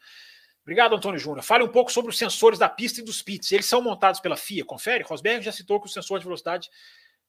Obrigado, 0.61 0.95
Antônio 0.95 1.19
Júnior. 1.19 1.43
Fale 1.43 1.63
um 1.63 1.71
pouco 1.71 1.91
sobre 1.91 2.11
os 2.11 2.17
sensores 2.17 2.59
da 2.59 2.69
pista 2.69 3.01
e 3.01 3.03
dos 3.03 3.23
pits. 3.23 3.51
Eles 3.51 3.65
são 3.65 3.81
montados 3.81 4.19
pela 4.19 4.37
FIA, 4.37 4.63
confere? 4.63 5.03
Rosberg 5.03 5.43
já 5.43 5.51
citou 5.51 5.81
que 5.81 5.87
o 5.87 5.89
sensor 5.89 6.19
de 6.19 6.25
velocidade 6.25 6.69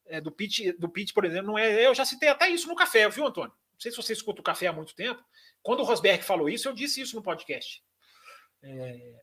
é, 0.06 0.20
do 0.20 0.30
pitch, 0.30 0.76
do 0.78 0.88
pitch, 0.88 1.12
por 1.12 1.24
exemplo, 1.24 1.48
não 1.48 1.58
é. 1.58 1.86
Eu 1.86 1.94
já 1.94 2.04
citei 2.04 2.28
até 2.28 2.48
isso 2.48 2.68
no 2.68 2.74
café, 2.74 3.08
viu, 3.08 3.26
Antônio? 3.26 3.50
Não 3.50 3.80
sei 3.80 3.90
se 3.90 3.96
você 3.96 4.12
escuta 4.12 4.40
o 4.40 4.44
café 4.44 4.66
há 4.66 4.72
muito 4.72 4.94
tempo. 4.94 5.22
Quando 5.62 5.80
o 5.80 5.84
Rosberg 5.84 6.22
falou 6.22 6.48
isso, 6.48 6.68
eu 6.68 6.74
disse 6.74 7.00
isso 7.00 7.16
no 7.16 7.22
podcast. 7.22 7.82
É, 8.62 9.22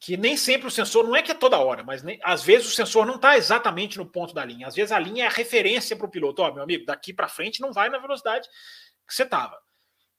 que 0.00 0.16
nem 0.16 0.36
sempre 0.36 0.66
o 0.66 0.70
sensor, 0.70 1.04
não 1.04 1.14
é 1.14 1.22
que 1.22 1.30
é 1.30 1.34
toda 1.34 1.58
hora, 1.58 1.84
mas 1.84 2.02
nem, 2.02 2.18
às 2.22 2.42
vezes 2.42 2.68
o 2.68 2.74
sensor 2.74 3.04
não 3.04 3.16
está 3.16 3.36
exatamente 3.36 3.98
no 3.98 4.06
ponto 4.06 4.32
da 4.32 4.44
linha. 4.44 4.66
Às 4.66 4.74
vezes 4.74 4.92
a 4.92 4.98
linha 4.98 5.24
é 5.24 5.26
a 5.26 5.30
referência 5.30 5.94
para 5.94 6.06
o 6.06 6.10
piloto. 6.10 6.40
Ó, 6.40 6.52
meu 6.52 6.62
amigo, 6.62 6.86
daqui 6.86 7.12
para 7.12 7.28
frente 7.28 7.60
não 7.60 7.72
vai 7.72 7.90
na 7.90 7.98
velocidade 7.98 8.48
que 9.06 9.14
você 9.14 9.24
estava. 9.24 9.60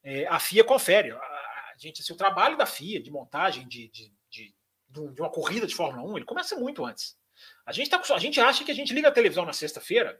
É, 0.04 0.28
a 0.28 0.40
FIA 0.40 0.64
confere. 0.64 1.12
A, 1.12 1.16
a, 1.18 1.74
gente, 1.78 2.02
assim, 2.02 2.14
o 2.14 2.18
trabalho 2.18 2.56
da 2.58 2.66
FIA 2.68 3.02
de 3.02 3.10
montagem 3.10 3.68
de, 3.68 3.90
de, 3.90 4.14
de, 4.30 4.54
de 4.90 5.22
uma 5.22 5.32
corrida 5.32 5.66
de 5.66 5.76
Fórmula 5.76 6.08
1, 6.12 6.18
ele 6.18 6.26
começa 6.26 6.56
muito 6.56 6.86
antes. 6.86 7.18
A 7.66 7.72
gente, 7.72 7.90
tá, 7.90 8.02
a 8.14 8.20
gente 8.20 8.40
acha 8.40 8.64
que 8.64 8.72
a 8.72 8.76
gente 8.76 8.94
liga 8.94 9.08
a 9.08 9.12
televisão 9.12 9.46
na 9.46 9.54
sexta-feira, 9.54 10.20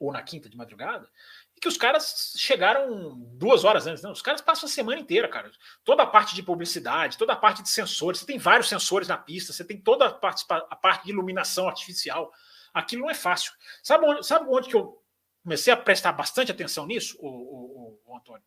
ou 0.00 0.10
na 0.10 0.22
quinta 0.22 0.48
de 0.48 0.56
madrugada, 0.56 1.08
e 1.54 1.60
que 1.60 1.68
os 1.68 1.76
caras 1.76 2.34
chegaram 2.36 3.18
duas 3.34 3.64
horas 3.64 3.86
antes. 3.86 4.02
Não, 4.02 4.12
os 4.12 4.22
caras 4.22 4.40
passam 4.40 4.66
a 4.66 4.72
semana 4.72 4.98
inteira, 4.98 5.28
cara. 5.28 5.52
Toda 5.84 6.02
a 6.02 6.06
parte 6.06 6.34
de 6.34 6.42
publicidade, 6.42 7.18
toda 7.18 7.34
a 7.34 7.36
parte 7.36 7.62
de 7.62 7.68
sensores. 7.68 8.20
Você 8.20 8.26
tem 8.26 8.38
vários 8.38 8.68
sensores 8.68 9.08
na 9.08 9.18
pista, 9.18 9.52
você 9.52 9.62
tem 9.62 9.78
toda 9.78 10.06
a 10.06 10.12
parte, 10.12 10.44
a 10.48 10.76
parte 10.76 11.04
de 11.04 11.10
iluminação 11.10 11.68
artificial. 11.68 12.32
Aquilo 12.72 13.02
não 13.02 13.10
é 13.10 13.14
fácil. 13.14 13.52
Sabe 13.82 14.06
onde, 14.06 14.26
sabe 14.26 14.46
onde 14.48 14.68
que 14.70 14.76
eu 14.76 15.02
comecei 15.42 15.72
a 15.72 15.76
prestar 15.76 16.12
bastante 16.12 16.50
atenção 16.50 16.86
nisso, 16.86 17.18
o, 17.20 17.28
o, 17.28 18.00
o 18.06 18.16
Antônio? 18.16 18.42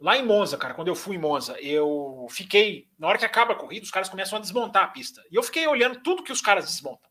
Lá 0.00 0.16
em 0.16 0.24
Monza, 0.24 0.56
cara, 0.56 0.74
quando 0.74 0.88
eu 0.88 0.94
fui 0.94 1.16
em 1.16 1.18
Monza, 1.18 1.60
eu 1.60 2.26
fiquei. 2.30 2.88
Na 2.98 3.08
hora 3.08 3.18
que 3.18 3.24
acaba 3.24 3.52
a 3.52 3.56
corrida, 3.56 3.84
os 3.84 3.90
caras 3.90 4.08
começam 4.08 4.38
a 4.38 4.40
desmontar 4.40 4.84
a 4.84 4.88
pista. 4.88 5.24
E 5.30 5.34
eu 5.34 5.42
fiquei 5.42 5.66
olhando 5.66 6.00
tudo 6.02 6.22
que 6.22 6.30
os 6.30 6.40
caras 6.40 6.66
desmontam, 6.66 7.10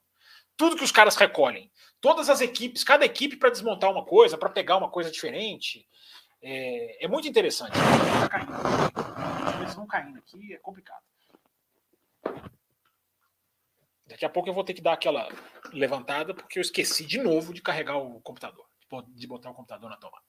tudo 0.56 0.78
que 0.78 0.84
os 0.84 0.92
caras 0.92 1.16
recolhem. 1.16 1.70
Todas 2.00 2.30
as 2.30 2.40
equipes, 2.42 2.84
cada 2.84 3.06
equipe 3.06 3.36
para 3.36 3.50
desmontar 3.50 3.92
uma 3.92 4.06
coisa, 4.06 4.38
para 4.38 4.50
pegar 4.50 4.78
uma 4.78 4.90
coisa 4.90 5.12
diferente. 5.12 5.86
É, 6.42 7.06
é 7.06 7.08
muito 7.08 7.28
interessante. 7.28 7.74
Tá. 7.74 9.60
Eles 9.60 9.74
vão 9.74 9.88
caindo 9.88 10.20
aqui, 10.20 10.54
é 10.54 10.58
complicado. 10.58 11.04
Daqui 14.06 14.24
a 14.24 14.30
pouco 14.30 14.48
eu 14.48 14.54
vou 14.54 14.64
ter 14.64 14.74
que 14.74 14.82
dar 14.82 14.94
aquela 14.94 15.28
levantada, 15.74 16.34
porque 16.34 16.60
eu 16.60 16.62
esqueci 16.62 17.06
de 17.06 17.18
novo 17.18 17.54
de 17.54 17.62
carregar 17.62 17.98
o 17.98 18.22
computador, 18.22 18.66
de 19.10 19.28
botar 19.28 19.50
o 19.50 19.54
computador 19.54 19.90
na 19.90 19.98
tomada. 19.98 20.24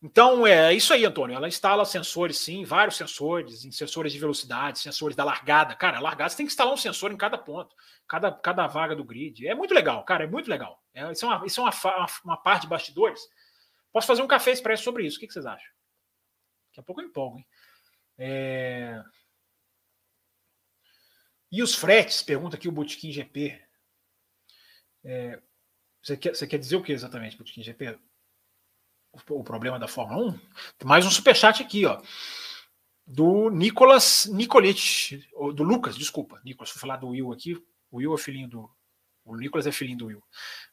Então, 0.00 0.46
é 0.46 0.72
isso 0.72 0.92
aí, 0.94 1.04
Antônio. 1.04 1.34
Ela 1.34 1.48
instala 1.48 1.84
sensores, 1.84 2.38
sim, 2.38 2.64
vários 2.64 2.96
sensores, 2.96 3.62
sensores 3.74 4.12
de 4.12 4.18
velocidade, 4.18 4.78
sensores 4.78 5.16
da 5.16 5.24
largada. 5.24 5.74
Cara, 5.74 5.98
a 5.98 6.00
largada 6.00 6.30
você 6.30 6.36
tem 6.36 6.46
que 6.46 6.52
instalar 6.52 6.72
um 6.72 6.76
sensor 6.76 7.10
em 7.10 7.16
cada 7.16 7.36
ponto, 7.36 7.74
cada, 8.06 8.30
cada 8.30 8.66
vaga 8.68 8.94
do 8.94 9.04
grid. 9.04 9.48
É 9.48 9.54
muito 9.56 9.74
legal, 9.74 10.04
cara, 10.04 10.22
é 10.22 10.26
muito 10.28 10.48
legal. 10.48 10.80
É, 10.94 11.10
isso 11.10 11.24
é, 11.24 11.28
uma, 11.28 11.46
isso 11.46 11.60
é 11.60 11.64
uma, 11.64 11.72
uma, 11.72 12.06
uma 12.24 12.36
parte 12.36 12.62
de 12.62 12.68
bastidores. 12.68 13.20
Posso 13.92 14.06
fazer 14.06 14.22
um 14.22 14.28
café 14.28 14.52
expresso 14.52 14.84
sobre 14.84 15.04
isso. 15.04 15.16
O 15.16 15.20
que, 15.20 15.26
que 15.26 15.32
vocês 15.32 15.46
acham? 15.46 15.68
Daqui 16.68 16.80
a 16.80 16.82
pouco 16.82 17.00
eu 17.00 17.06
empolgo, 17.06 17.38
hein? 17.38 17.46
É... 18.18 19.02
E 21.50 21.60
os 21.60 21.74
fretes? 21.74 22.22
Pergunta 22.22 22.56
aqui 22.56 22.68
o 22.68 22.72
Botequim 22.72 23.10
GP. 23.10 23.60
É... 25.04 25.42
Você, 26.02 26.16
quer, 26.16 26.36
você 26.36 26.46
quer 26.46 26.58
dizer 26.58 26.76
o 26.76 26.82
que 26.82 26.92
exatamente, 26.92 27.36
Botequim 27.36 27.64
GP? 27.64 27.98
O 29.30 29.42
problema 29.42 29.78
da 29.78 29.88
Fórmula 29.88 30.32
1. 30.32 30.40
Mais 30.84 31.06
um 31.06 31.10
superchat 31.10 31.62
aqui, 31.62 31.84
ó. 31.86 32.00
Do 33.06 33.48
Nicolas 33.50 34.26
Nicolete, 34.26 35.26
do 35.54 35.62
Lucas, 35.62 35.96
desculpa. 35.96 36.40
Nicolas, 36.44 36.70
vou 36.70 36.80
falar 36.80 36.96
do 36.96 37.08
Will 37.08 37.32
aqui. 37.32 37.54
O 37.90 37.98
Will 37.98 38.14
é 38.14 38.18
filhinho 38.18 38.48
do. 38.48 38.70
O 39.24 39.36
Nicolas 39.36 39.66
é 39.66 39.72
filhinho 39.72 39.98
do 39.98 40.06
Will. 40.06 40.22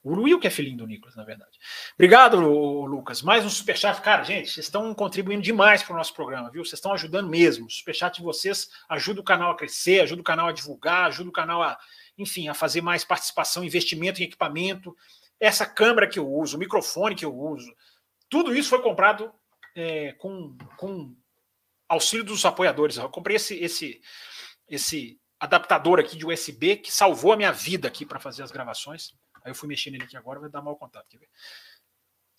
O 0.02 0.14
Will 0.22 0.40
que 0.40 0.48
é 0.48 0.50
filhinho 0.50 0.78
do 0.78 0.88
Nicolas, 0.88 1.16
na 1.16 1.26
verdade. 1.26 1.58
Obrigado, 1.96 2.40
Lucas. 2.40 3.22
Mais 3.22 3.44
um 3.44 3.50
superchat. 3.50 4.02
Cara, 4.02 4.24
gente, 4.24 4.50
vocês 4.50 4.66
estão 4.66 4.94
contribuindo 4.94 5.42
demais 5.42 5.84
para 5.84 5.94
o 5.94 5.98
nosso 5.98 6.14
programa, 6.14 6.50
viu? 6.50 6.64
Vocês 6.64 6.74
estão 6.78 6.94
ajudando 6.94 7.30
mesmo. 7.30 7.66
O 7.66 7.70
superchat 7.70 8.18
de 8.18 8.24
vocês 8.24 8.70
ajuda 8.88 9.20
o 9.20 9.24
canal 9.26 9.52
a 9.52 9.58
crescer, 9.58 10.02
ajuda 10.02 10.22
o 10.22 10.24
canal 10.24 10.48
a 10.48 10.54
divulgar, 10.54 11.08
ajuda 11.08 11.30
o 11.30 11.34
canal 11.34 11.62
a, 11.62 11.78
enfim, 12.18 12.48
a 12.48 12.54
fazer 12.54 12.82
mais 12.82 13.04
participação, 13.04 13.64
investimento 13.64 14.22
em 14.22 14.26
equipamento. 14.26 14.96
Essa 15.38 15.66
câmera 15.66 16.08
que 16.08 16.20
eu 16.20 16.30
uso, 16.30 16.56
o 16.56 16.60
microfone 16.60 17.14
que 17.14 17.26
eu 17.26 17.36
uso, 17.36 17.74
tudo 18.30 18.56
isso 18.56 18.70
foi 18.70 18.82
comprado 18.82 19.34
é, 19.76 20.14
com, 20.14 20.58
com 20.78 21.16
auxílio 21.88 22.26
dos 22.26 22.46
apoiadores. 22.46 22.98
Eu 22.98 23.10
comprei 23.10 23.36
esse, 23.36 23.56
esse, 23.56 24.02
esse 24.68 25.20
adaptador 25.40 26.00
aqui 26.00 26.18
de 26.18 26.26
USB 26.26 26.78
que 26.78 26.92
salvou 26.92 27.34
a 27.34 27.38
minha 27.38 27.52
vida 27.52 27.88
aqui 27.88 28.06
para 28.06 28.20
fazer 28.20 28.44
as 28.44 28.52
gravações. 28.52 29.14
Aí 29.44 29.52
eu 29.52 29.56
fui 29.56 29.68
mexendo 29.68 29.94
nele 29.94 30.06
aqui 30.06 30.18
agora, 30.18 30.40
vai 30.40 30.50
dar 30.50 30.62
mau 30.62 30.76
contato. 30.76 31.08
Quer 31.08 31.20
ver? 31.20 31.30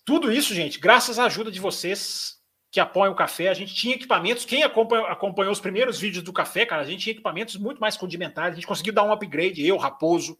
Tudo 0.04 0.32
isso, 0.32 0.54
gente, 0.54 0.78
graças 0.78 1.18
à 1.18 1.24
ajuda 1.24 1.50
de 1.50 1.60
vocês 1.60 2.36
que 2.70 2.80
apoiam 2.80 3.12
o 3.12 3.16
café. 3.16 3.48
A 3.48 3.54
gente 3.54 3.74
tinha 3.74 3.94
equipamentos. 3.94 4.44
Quem 4.44 4.62
acompanhou, 4.62 5.06
acompanhou 5.06 5.52
os 5.52 5.60
primeiros 5.60 5.98
vídeos 5.98 6.24
do 6.24 6.32
café, 6.32 6.66
cara, 6.66 6.82
a 6.82 6.84
gente 6.84 7.02
tinha 7.02 7.12
equipamentos 7.12 7.56
muito 7.56 7.80
mais 7.80 7.96
rudimentares. 7.96 8.52
A 8.52 8.54
gente 8.56 8.66
conseguiu 8.66 8.92
dar 8.92 9.04
um 9.04 9.12
upgrade, 9.12 9.64
eu, 9.66 9.76
Raposo. 9.76 10.38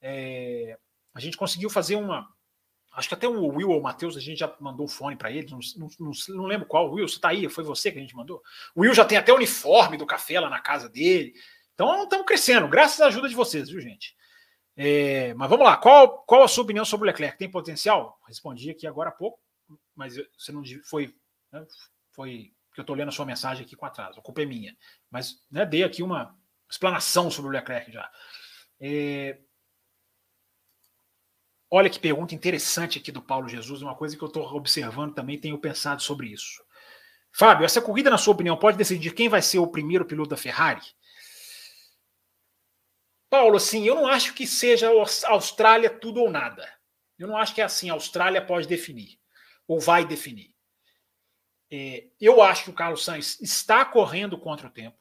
É, 0.00 0.76
a 1.14 1.20
gente 1.20 1.36
conseguiu 1.36 1.70
fazer 1.70 1.96
uma, 1.96 2.28
Acho 2.94 3.08
que 3.08 3.14
até 3.14 3.26
o 3.26 3.46
Will 3.46 3.70
ou 3.70 3.80
o 3.80 3.82
Matheus, 3.82 4.16
a 4.16 4.20
gente 4.20 4.38
já 4.38 4.54
mandou 4.60 4.84
um 4.84 4.88
fone 4.88 5.16
para 5.16 5.30
eles, 5.30 5.50
não, 5.50 5.58
não, 5.76 5.88
não, 5.98 6.12
não, 6.36 6.44
lembro 6.44 6.66
qual. 6.66 6.92
Will, 6.92 7.08
você 7.08 7.14
está 7.16 7.30
aí? 7.30 7.48
Foi 7.48 7.64
você 7.64 7.90
que 7.90 7.98
a 7.98 8.00
gente 8.00 8.14
mandou? 8.14 8.42
O 8.74 8.82
Will 8.82 8.94
já 8.94 9.04
tem 9.04 9.16
até 9.16 9.32
o 9.32 9.36
uniforme 9.36 9.96
do 9.96 10.06
café 10.06 10.38
lá 10.38 10.50
na 10.50 10.60
casa 10.60 10.88
dele. 10.88 11.32
Então 11.74 12.02
estamos 12.02 12.26
crescendo, 12.26 12.68
graças 12.68 13.00
à 13.00 13.06
ajuda 13.06 13.28
de 13.28 13.34
vocês, 13.34 13.70
viu, 13.70 13.80
gente? 13.80 14.14
É, 14.76 15.32
mas 15.34 15.48
vamos 15.48 15.64
lá, 15.64 15.76
qual, 15.76 16.22
qual 16.24 16.42
a 16.42 16.48
sua 16.48 16.64
opinião 16.64 16.84
sobre 16.84 17.04
o 17.04 17.10
Leclerc? 17.10 17.38
Tem 17.38 17.50
potencial? 17.50 18.18
Respondi 18.26 18.70
aqui 18.70 18.86
agora 18.86 19.08
há 19.08 19.12
pouco, 19.12 19.38
mas 19.94 20.14
você 20.36 20.52
não 20.52 20.62
foi. 20.84 21.14
Né, 21.50 21.64
foi 22.12 22.52
que 22.74 22.80
eu 22.80 22.82
estou 22.82 22.96
lendo 22.96 23.08
a 23.08 23.12
sua 23.12 23.26
mensagem 23.26 23.64
aqui 23.64 23.76
com 23.76 23.84
atraso, 23.84 24.18
a 24.18 24.22
culpa 24.22 24.42
é 24.42 24.46
minha. 24.46 24.76
Mas 25.10 25.36
né, 25.50 25.66
dei 25.66 25.82
aqui 25.82 26.02
uma 26.02 26.34
explanação 26.70 27.30
sobre 27.30 27.50
o 27.50 27.52
Leclerc 27.52 27.92
já. 27.92 28.10
É, 28.80 29.38
Olha 31.74 31.88
que 31.88 31.98
pergunta 31.98 32.34
interessante 32.34 32.98
aqui 32.98 33.10
do 33.10 33.22
Paulo 33.22 33.48
Jesus, 33.48 33.80
uma 33.80 33.94
coisa 33.94 34.14
que 34.14 34.22
eu 34.22 34.28
estou 34.28 34.44
observando 34.54 35.14
também, 35.14 35.40
tenho 35.40 35.56
pensado 35.58 36.02
sobre 36.02 36.26
isso. 36.26 36.62
Fábio, 37.32 37.64
essa 37.64 37.80
corrida, 37.80 38.10
na 38.10 38.18
sua 38.18 38.34
opinião, 38.34 38.58
pode 38.58 38.76
decidir 38.76 39.14
quem 39.14 39.26
vai 39.26 39.40
ser 39.40 39.58
o 39.58 39.66
primeiro 39.66 40.04
piloto 40.04 40.28
da 40.28 40.36
Ferrari? 40.36 40.82
Paulo, 43.30 43.56
assim, 43.56 43.86
eu 43.86 43.94
não 43.94 44.06
acho 44.06 44.34
que 44.34 44.46
seja 44.46 44.90
Austrália 45.28 45.88
tudo 45.88 46.20
ou 46.20 46.30
nada. 46.30 46.70
Eu 47.18 47.26
não 47.26 47.38
acho 47.38 47.54
que 47.54 47.62
é 47.62 47.64
assim, 47.64 47.88
a 47.88 47.94
Austrália 47.94 48.44
pode 48.44 48.68
definir, 48.68 49.18
ou 49.66 49.80
vai 49.80 50.04
definir. 50.04 50.54
É, 51.70 52.06
eu 52.20 52.42
acho 52.42 52.64
que 52.64 52.70
o 52.70 52.74
Carlos 52.74 53.02
Sainz 53.02 53.40
está 53.40 53.82
correndo 53.82 54.36
contra 54.36 54.66
o 54.66 54.70
tempo. 54.70 54.98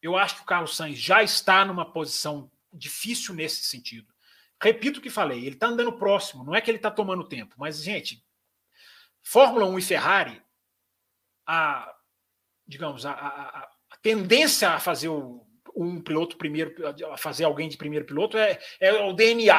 Eu 0.00 0.16
acho 0.16 0.36
que 0.36 0.42
o 0.42 0.46
Carlos 0.46 0.74
Sainz 0.74 0.98
já 0.98 1.22
está 1.22 1.66
numa 1.66 1.84
posição 1.84 2.50
difícil 2.72 3.34
nesse 3.34 3.64
sentido. 3.64 4.10
Repito 4.60 4.98
o 4.98 5.02
que 5.02 5.10
falei, 5.10 5.38
ele 5.38 5.54
está 5.54 5.68
andando 5.68 5.92
próximo, 5.92 6.44
não 6.44 6.54
é 6.54 6.60
que 6.60 6.70
ele 6.70 6.78
está 6.78 6.90
tomando 6.90 7.28
tempo, 7.28 7.54
mas, 7.58 7.82
gente, 7.82 8.24
Fórmula 9.22 9.66
1 9.66 9.78
e 9.78 9.82
Ferrari, 9.82 10.42
a, 11.46 11.94
digamos, 12.66 13.06
a, 13.06 13.12
a, 13.12 13.58
a 13.90 13.96
tendência 14.02 14.70
a 14.70 14.80
fazer 14.80 15.08
o, 15.08 15.46
um 15.76 16.00
piloto 16.00 16.36
primeiro, 16.36 16.74
a 17.12 17.16
fazer 17.16 17.44
alguém 17.44 17.68
de 17.68 17.76
primeiro 17.76 18.04
piloto 18.04 18.36
é, 18.36 18.58
é 18.80 18.92
o 19.04 19.12
DNA, 19.12 19.58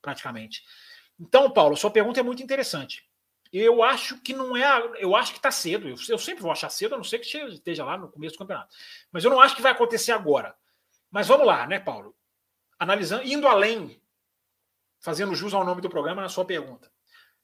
praticamente. 0.00 0.62
Então, 1.18 1.50
Paulo, 1.50 1.76
sua 1.76 1.90
pergunta 1.90 2.20
é 2.20 2.22
muito 2.22 2.42
interessante. 2.42 3.04
Eu 3.52 3.82
acho 3.82 4.20
que 4.20 4.32
não 4.32 4.56
é. 4.56 4.64
Eu 4.98 5.16
acho 5.16 5.32
que 5.32 5.38
está 5.38 5.50
cedo. 5.50 5.88
Eu, 5.88 5.96
eu, 6.08 6.18
sempre 6.18 6.40
vou 6.40 6.52
achar 6.52 6.70
cedo, 6.70 6.94
a 6.94 6.96
não 6.96 7.04
ser 7.04 7.18
que 7.18 7.36
esteja 7.36 7.84
lá 7.84 7.98
no 7.98 8.10
começo 8.10 8.36
do 8.36 8.38
campeonato. 8.38 8.74
Mas 9.10 9.24
eu 9.24 9.30
não 9.30 9.40
acho 9.40 9.56
que 9.56 9.62
vai 9.62 9.72
acontecer 9.72 10.12
agora. 10.12 10.54
Mas 11.10 11.26
vamos 11.26 11.46
lá, 11.46 11.66
né, 11.66 11.80
Paulo? 11.80 12.14
Analisando, 12.78 13.26
indo 13.26 13.48
além 13.48 14.00
fazendo 15.00 15.34
jus 15.34 15.54
ao 15.54 15.64
nome 15.64 15.80
do 15.80 15.90
programa 15.90 16.22
na 16.22 16.28
sua 16.28 16.44
pergunta. 16.44 16.90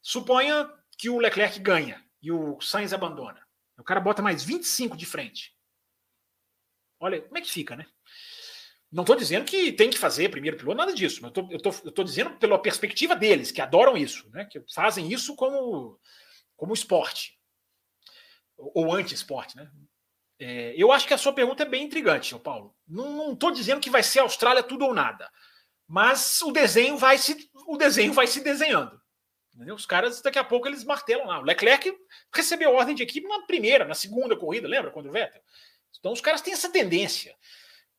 Suponha 0.00 0.70
que 0.98 1.08
o 1.08 1.18
Leclerc 1.18 1.58
ganha 1.58 2.04
e 2.22 2.30
o 2.30 2.60
Sainz 2.60 2.92
abandona. 2.92 3.44
O 3.78 3.84
cara 3.84 4.00
bota 4.00 4.22
mais 4.22 4.44
25 4.44 4.96
de 4.96 5.04
frente. 5.04 5.54
Olha, 6.98 7.20
como 7.20 7.36
é 7.36 7.40
que 7.40 7.50
fica, 7.50 7.76
né? 7.76 7.86
Não 8.90 9.02
estou 9.02 9.16
dizendo 9.16 9.44
que 9.44 9.72
tem 9.72 9.90
que 9.90 9.98
fazer 9.98 10.30
primeiro 10.30 10.56
piloto, 10.56 10.78
nada 10.78 10.94
disso. 10.94 11.24
Eu 11.26 11.30
tô, 11.30 11.70
estou 11.70 12.04
dizendo 12.04 12.36
pela 12.38 12.58
perspectiva 12.58 13.14
deles, 13.14 13.50
que 13.50 13.60
adoram 13.60 13.96
isso, 13.96 14.30
né? 14.30 14.44
que 14.44 14.62
fazem 14.72 15.12
isso 15.12 15.34
como, 15.34 16.00
como 16.56 16.72
esporte. 16.72 17.38
Ou 18.56 18.94
anti-esporte, 18.94 19.56
né? 19.56 19.70
É, 20.38 20.74
eu 20.76 20.92
acho 20.92 21.06
que 21.06 21.14
a 21.14 21.18
sua 21.18 21.32
pergunta 21.32 21.62
é 21.62 21.66
bem 21.66 21.84
intrigante, 21.84 22.38
Paulo. 22.38 22.74
Não 22.86 23.32
estou 23.32 23.50
dizendo 23.50 23.80
que 23.80 23.90
vai 23.90 24.02
ser 24.02 24.20
Austrália 24.20 24.62
tudo 24.62 24.84
ou 24.84 24.94
nada. 24.94 25.30
Mas 25.88 26.40
o 26.42 26.50
desenho 26.50 26.96
vai 26.96 27.18
se, 27.18 27.48
o 27.66 27.76
desenho 27.76 28.12
vai 28.12 28.26
se 28.26 28.40
desenhando. 28.42 29.00
Os 29.74 29.86
caras, 29.86 30.20
daqui 30.20 30.38
a 30.38 30.44
pouco, 30.44 30.68
eles 30.68 30.84
martelam 30.84 31.26
lá. 31.26 31.38
O 31.38 31.44
Leclerc 31.44 31.94
recebeu 32.34 32.74
ordem 32.74 32.94
de 32.94 33.02
equipe 33.02 33.26
na 33.26 33.42
primeira, 33.46 33.84
na 33.86 33.94
segunda 33.94 34.36
corrida, 34.36 34.68
lembra? 34.68 34.90
Quando 34.90 35.08
o 35.08 35.12
Vettel. 35.12 35.40
Então, 35.98 36.12
os 36.12 36.20
caras 36.20 36.42
têm 36.42 36.52
essa 36.52 36.70
tendência. 36.70 37.34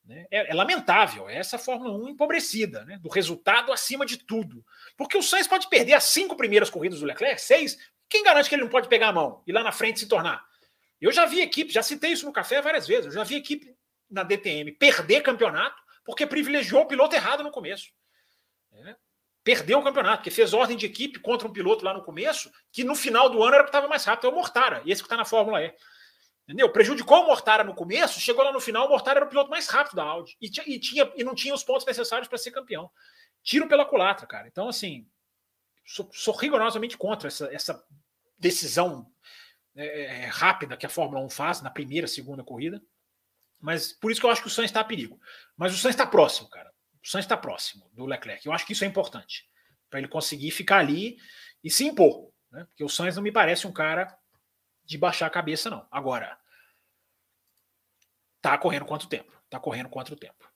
Né? 0.05 0.26
É, 0.30 0.51
é, 0.51 0.53
lamentável, 0.53 1.27
é 1.27 1.35
essa 1.35 1.57
Fórmula 1.57 1.91
1 1.97 2.09
empobrecida, 2.09 2.85
né? 2.85 2.99
do 2.99 3.09
resultado 3.09 3.73
acima 3.73 4.05
de 4.05 4.18
tudo. 4.18 4.64
Porque 4.95 5.18
o 5.18 5.23
Sainz 5.23 5.47
pode 5.47 5.68
perder 5.68 5.93
as 5.93 6.05
cinco 6.05 6.38
primeiras 6.38 6.69
corridas 6.69 6.99
do 6.99 7.05
Leclerc, 7.05 7.41
seis. 7.41 7.77
Quem 8.07 8.23
garante 8.23 8.47
que 8.47 8.55
ele 8.55 8.64
não 8.64 8.69
pode 8.69 8.88
pegar 8.88 9.09
a 9.09 9.14
mão 9.14 9.43
e 9.45 9.51
lá 9.51 9.64
na 9.64 9.72
frente 9.72 9.99
se 9.99 10.07
tornar? 10.07 10.45
Eu 11.01 11.11
já 11.11 11.26
vi 11.26 11.41
equipe, 11.41 11.73
já 11.73 11.84
citei 11.84 12.11
isso 12.11 12.26
no 12.26 12.31
café 12.31 12.61
várias 12.61 12.88
vezes, 12.88 13.07
eu 13.07 13.11
já 13.11 13.23
vi 13.23 13.35
equipe 13.35 13.76
na 14.09 14.23
DTM 14.23 14.72
perder 14.72 15.22
campeonato 15.22 15.76
porque 16.07 16.25
privilegiou 16.25 16.84
o 16.84 16.88
piloto 16.88 17.13
errado 17.13 17.43
no 17.43 17.51
começo. 17.51 17.91
É. 18.71 18.95
Perdeu 19.43 19.79
o 19.79 19.84
campeonato, 19.84 20.19
porque 20.19 20.31
fez 20.31 20.53
ordem 20.53 20.77
de 20.77 20.85
equipe 20.85 21.19
contra 21.19 21.45
um 21.45 21.51
piloto 21.51 21.84
lá 21.84 21.93
no 21.93 22.01
começo, 22.01 22.49
que 22.71 22.81
no 22.81 22.95
final 22.95 23.29
do 23.29 23.43
ano 23.43 23.55
era 23.55 23.63
que 23.63 23.69
estava 23.69 23.89
mais 23.89 24.05
rápido, 24.05 24.27
é 24.27 24.29
o 24.31 24.34
Mortara, 24.34 24.81
esse 24.85 25.01
que 25.01 25.05
está 25.05 25.17
na 25.17 25.25
Fórmula 25.25 25.61
E. 25.61 25.75
Entendeu? 26.43 26.71
Prejudicou 26.71 27.23
o 27.23 27.25
Mortara 27.25 27.61
no 27.61 27.75
começo, 27.75 28.21
chegou 28.21 28.41
lá 28.41 28.53
no 28.53 28.61
final, 28.61 28.88
o 28.88 28.89
Mortara 28.89 29.19
era 29.19 29.25
o 29.25 29.29
piloto 29.29 29.49
mais 29.49 29.67
rápido 29.67 29.97
da 29.97 30.03
Audi 30.03 30.38
e, 30.41 30.47
e 30.65 30.79
tinha, 30.79 31.11
e 31.13 31.25
não 31.25 31.35
tinha 31.35 31.53
os 31.53 31.61
pontos 31.61 31.85
necessários 31.85 32.29
para 32.29 32.38
ser 32.38 32.51
campeão. 32.51 32.89
Tiro 33.43 33.67
pela 33.67 33.84
culatra, 33.84 34.25
cara. 34.25 34.47
Então, 34.47 34.69
assim, 34.69 35.05
sou, 35.85 36.09
sou 36.13 36.34
rigorosamente 36.34 36.97
contra 36.97 37.27
essa, 37.27 37.53
essa 37.53 37.85
decisão 38.39 39.11
é, 39.75 40.05
é, 40.05 40.25
rápida 40.27 40.77
que 40.77 40.85
a 40.85 40.89
Fórmula 40.89 41.19
1 41.25 41.29
faz 41.29 41.61
na 41.61 41.69
primeira, 41.69 42.07
segunda 42.07 42.45
corrida. 42.45 42.81
Mas 43.59 43.91
por 43.91 44.11
isso 44.11 44.19
que 44.19 44.25
eu 44.25 44.31
acho 44.31 44.41
que 44.41 44.47
o 44.47 44.51
Sainz 44.51 44.69
está 44.69 44.81
a 44.81 44.85
perigo. 44.85 45.19
Mas 45.55 45.73
o 45.73 45.77
Sainz 45.77 45.95
está 45.95 46.05
próximo, 46.05 46.49
cara. 46.49 46.71
O 47.03 47.07
Sainz 47.07 47.25
está 47.25 47.38
próximo 47.38 47.89
do 47.93 48.05
Leclerc. 48.05 48.45
Eu 48.45 48.53
acho 48.53 48.65
que 48.65 48.73
isso 48.73 48.84
é 48.84 48.88
importante. 48.88 49.49
Para 49.89 49.99
ele 49.99 50.07
conseguir 50.07 50.51
ficar 50.51 50.79
ali 50.79 51.17
e 51.63 51.69
se 51.69 51.85
impor. 51.85 52.31
Né? 52.51 52.65
Porque 52.65 52.84
o 52.84 52.89
Sainz 52.89 53.15
não 53.15 53.23
me 53.23 53.31
parece 53.31 53.65
um 53.67 53.73
cara 53.73 54.17
de 54.84 54.97
baixar 54.97 55.27
a 55.27 55.31
cabeça, 55.31 55.69
não. 55.69 55.88
Agora, 55.91 56.39
tá 58.41 58.57
correndo 58.57 58.85
quanto 58.85 59.07
tempo? 59.07 59.31
Tá 59.49 59.59
correndo 59.59 59.89
quanto 59.89 60.15
tempo? 60.15 60.49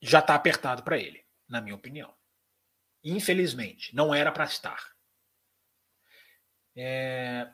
Já 0.00 0.20
tá 0.20 0.34
apertado 0.34 0.82
para 0.82 0.98
ele, 0.98 1.24
na 1.48 1.60
minha 1.60 1.74
opinião. 1.74 2.14
Infelizmente, 3.02 3.94
não 3.94 4.14
era 4.14 4.32
para 4.32 4.44
estar. 4.44 4.94
É... 6.76 7.50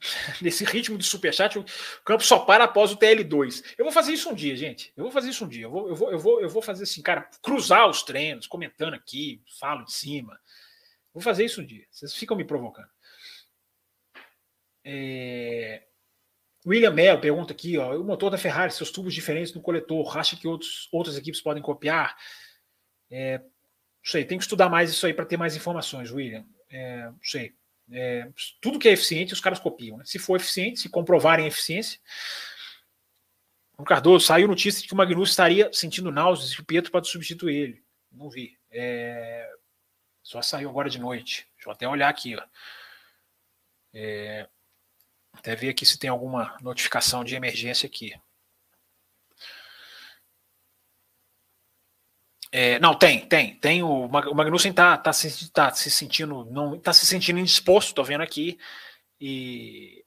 Nesse 0.40 0.64
ritmo 0.64 0.96
de 0.96 1.04
superchat, 1.04 1.58
o 1.58 1.64
campo 2.04 2.22
só 2.22 2.38
para 2.40 2.64
após 2.64 2.92
o 2.92 2.96
TL2. 2.96 3.74
Eu 3.76 3.84
vou 3.84 3.92
fazer 3.92 4.12
isso 4.12 4.30
um 4.30 4.34
dia, 4.34 4.56
gente. 4.56 4.92
Eu 4.96 5.04
vou 5.04 5.12
fazer 5.12 5.30
isso 5.30 5.44
um 5.44 5.48
dia. 5.48 5.64
Eu 5.64 5.70
vou, 5.70 5.88
eu 5.88 5.94
vou, 5.94 6.12
eu 6.12 6.18
vou, 6.18 6.40
eu 6.40 6.48
vou 6.48 6.62
fazer 6.62 6.84
assim, 6.84 7.02
cara, 7.02 7.28
cruzar 7.42 7.88
os 7.88 8.02
treinos, 8.02 8.46
comentando 8.46 8.94
aqui, 8.94 9.42
falo 9.58 9.82
em 9.82 9.88
cima. 9.88 10.38
Vou 11.12 11.22
fazer 11.22 11.44
isso 11.44 11.60
um 11.60 11.66
dia. 11.66 11.84
Vocês 11.90 12.14
ficam 12.14 12.36
me 12.36 12.44
provocando. 12.44 12.88
É... 14.84 15.84
William 16.66 16.90
Mello 16.90 17.20
pergunta 17.20 17.52
aqui, 17.52 17.78
ó, 17.78 17.96
o 17.96 18.04
motor 18.04 18.30
da 18.30 18.38
Ferrari, 18.38 18.72
seus 18.72 18.90
tubos 18.90 19.14
diferentes 19.14 19.54
no 19.54 19.62
coletor, 19.62 20.18
acha 20.18 20.36
que 20.36 20.46
outros, 20.46 20.88
outras 20.92 21.16
equipes 21.16 21.40
podem 21.40 21.62
copiar? 21.62 22.16
É, 23.10 23.38
não 23.38 23.46
sei, 24.02 24.24
tem 24.24 24.36
que 24.36 24.44
estudar 24.44 24.68
mais 24.68 24.90
isso 24.90 25.06
aí 25.06 25.14
para 25.14 25.24
ter 25.24 25.36
mais 25.36 25.56
informações, 25.56 26.10
William. 26.10 26.44
É, 26.70 27.04
não 27.04 27.18
sei. 27.22 27.54
É, 27.90 28.30
tudo 28.60 28.78
que 28.78 28.88
é 28.88 28.92
eficiente, 28.92 29.32
os 29.32 29.40
caras 29.40 29.58
copiam. 29.58 29.96
Né? 29.96 30.04
Se 30.04 30.18
for 30.18 30.36
eficiente, 30.36 30.80
se 30.80 30.88
comprovarem 30.88 31.46
eficiência. 31.46 32.00
O 33.76 33.84
Cardoso 33.84 34.26
saiu 34.26 34.48
notícia 34.48 34.82
de 34.82 34.88
que 34.88 34.94
o 34.94 34.96
Magnus 34.96 35.30
estaria 35.30 35.70
sentindo 35.72 36.10
náuseas 36.10 36.50
e 36.50 36.60
o 36.60 36.64
Pietro 36.64 36.90
pode 36.90 37.08
substituir 37.08 37.54
ele. 37.56 37.84
Não 38.10 38.28
vi. 38.28 38.58
É, 38.70 39.48
só 40.22 40.42
saiu 40.42 40.68
agora 40.68 40.90
de 40.90 40.98
noite. 40.98 41.48
Deixa 41.54 41.68
eu 41.68 41.72
até 41.72 41.88
olhar 41.88 42.08
aqui. 42.08 42.36
Ó. 42.36 42.42
É, 43.94 44.48
até 45.32 45.54
ver 45.54 45.70
aqui 45.70 45.86
se 45.86 45.98
tem 45.98 46.10
alguma 46.10 46.56
notificação 46.60 47.22
de 47.22 47.34
emergência 47.34 47.86
aqui. 47.86 48.12
É, 52.50 52.78
não, 52.78 52.94
tem, 52.94 53.26
tem. 53.26 53.56
Tem 53.56 53.82
o, 53.82 54.06
o 54.06 54.34
Magnussen 54.34 54.72
tá, 54.72 54.96
tá, 54.96 55.12
se, 55.12 55.50
tá 55.50 55.70
se 55.72 55.90
sentindo. 55.90 56.44
Não, 56.46 56.78
tá 56.78 56.92
se 56.92 57.06
sentindo 57.06 57.38
indisposto, 57.38 57.94
tô 57.94 58.02
vendo 58.02 58.22
aqui. 58.22 58.58
E 59.20 60.04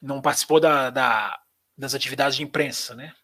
não 0.00 0.20
participou 0.20 0.60
da, 0.60 0.90
da, 0.90 1.40
das 1.76 1.94
atividades 1.94 2.36
de 2.36 2.42
imprensa, 2.42 2.94
né? 2.94 3.14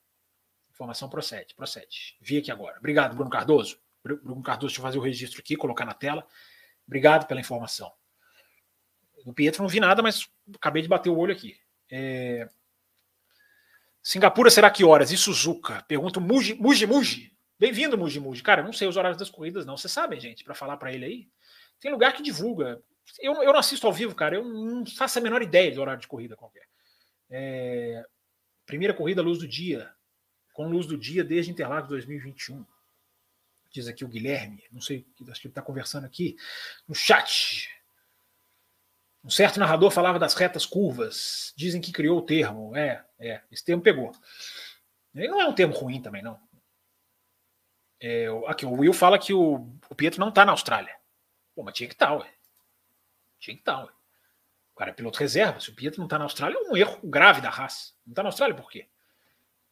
Informação 0.70 1.08
procede, 1.08 1.54
procede. 1.54 2.16
Vi 2.20 2.38
aqui 2.38 2.50
agora. 2.50 2.78
Obrigado, 2.78 3.14
Bruno 3.14 3.30
Cardoso. 3.30 3.78
Bruno 4.02 4.42
Cardoso, 4.42 4.68
deixa 4.68 4.80
eu 4.80 4.84
fazer 4.84 4.98
o 4.98 5.02
registro 5.02 5.40
aqui, 5.40 5.56
colocar 5.56 5.84
na 5.84 5.94
tela. 5.94 6.26
Obrigado 6.86 7.26
pela 7.26 7.40
informação. 7.40 7.92
No 9.24 9.32
Pietro 9.32 9.62
não 9.62 9.68
vi 9.68 9.80
nada, 9.80 10.02
mas 10.02 10.28
acabei 10.54 10.82
de 10.82 10.88
bater 10.88 11.10
o 11.10 11.16
olho 11.16 11.32
aqui. 11.32 11.56
É... 11.90 12.48
Singapura 14.02 14.50
será 14.50 14.70
que 14.70 14.84
horas? 14.84 15.10
E 15.10 15.16
Suzuka? 15.16 15.82
Pergunta 15.88 16.20
Muji, 16.20 16.54
Muji, 16.54 16.86
Muji. 16.86 17.33
Bem-vindo, 17.58 17.96
Muji, 17.96 18.20
Muji. 18.20 18.42
Cara, 18.42 18.60
eu 18.60 18.64
não 18.64 18.72
sei 18.72 18.88
os 18.88 18.96
horários 18.96 19.18
das 19.18 19.30
corridas, 19.30 19.64
não. 19.64 19.76
Vocês 19.76 19.92
sabem, 19.92 20.20
gente, 20.20 20.44
para 20.44 20.54
falar 20.54 20.76
para 20.76 20.92
ele 20.92 21.04
aí. 21.04 21.28
Tem 21.80 21.90
lugar 21.90 22.12
que 22.12 22.22
divulga. 22.22 22.82
Eu, 23.20 23.34
eu 23.42 23.52
não 23.52 23.60
assisto 23.60 23.86
ao 23.86 23.92
vivo, 23.92 24.14
cara. 24.14 24.36
Eu 24.36 24.44
não 24.44 24.84
faço 24.86 25.18
a 25.18 25.22
menor 25.22 25.42
ideia 25.42 25.70
de 25.70 25.78
horário 25.78 26.00
de 26.00 26.08
corrida 26.08 26.36
qualquer. 26.36 26.66
É... 27.30 28.04
Primeira 28.66 28.94
corrida, 28.94 29.22
luz 29.22 29.38
do 29.38 29.48
dia. 29.48 29.92
Com 30.52 30.68
luz 30.68 30.86
do 30.86 30.96
dia 30.96 31.22
desde 31.22 31.50
Interlagos 31.50 31.88
2021 31.88 32.64
diz 33.74 33.88
aqui 33.88 34.04
o 34.04 34.08
Guilherme, 34.08 34.62
não 34.70 34.80
sei, 34.80 35.04
acho 35.28 35.40
que 35.40 35.48
ele 35.48 35.50
está 35.50 35.60
conversando 35.60 36.04
aqui, 36.04 36.36
no 36.86 36.94
chat. 36.94 37.68
Um 39.24 39.30
certo 39.30 39.58
narrador 39.58 39.90
falava 39.90 40.18
das 40.18 40.34
retas 40.34 40.64
curvas, 40.64 41.52
dizem 41.56 41.80
que 41.80 41.90
criou 41.90 42.18
o 42.18 42.22
termo. 42.22 42.76
É, 42.76 43.04
é, 43.18 43.40
esse 43.50 43.64
termo 43.64 43.82
pegou. 43.82 44.12
Ele 45.14 45.28
não 45.28 45.40
é 45.40 45.46
um 45.46 45.54
termo 45.54 45.74
ruim 45.74 46.00
também, 46.00 46.22
não. 46.22 46.38
É, 48.06 48.26
aqui, 48.48 48.66
o 48.66 48.72
Will 48.72 48.92
fala 48.92 49.18
que 49.18 49.32
o, 49.32 49.66
o 49.88 49.94
Pietro 49.94 50.20
não 50.20 50.28
está 50.28 50.44
na 50.44 50.52
Austrália. 50.52 50.94
Pô, 51.54 51.62
mas 51.62 51.72
tinha 51.72 51.88
que 51.88 51.94
estar, 51.94 52.08
tá, 52.08 52.16
ué. 52.16 52.30
Tinha 53.38 53.56
que 53.56 53.62
estar, 53.62 53.78
tá, 53.78 53.84
ué. 53.84 53.90
O 54.74 54.76
cara 54.76 54.90
é 54.90 54.94
piloto 54.94 55.18
reserva. 55.18 55.58
Se 55.58 55.70
o 55.70 55.74
Pietro 55.74 56.00
não 56.00 56.04
está 56.04 56.18
na 56.18 56.26
Austrália, 56.26 56.54
é 56.54 56.70
um 56.70 56.76
erro 56.76 56.98
grave 57.02 57.40
da 57.40 57.48
raça. 57.48 57.94
Não 58.06 58.12
está 58.12 58.22
na 58.22 58.28
Austrália 58.28 58.54
por 58.54 58.70
quê? 58.70 58.86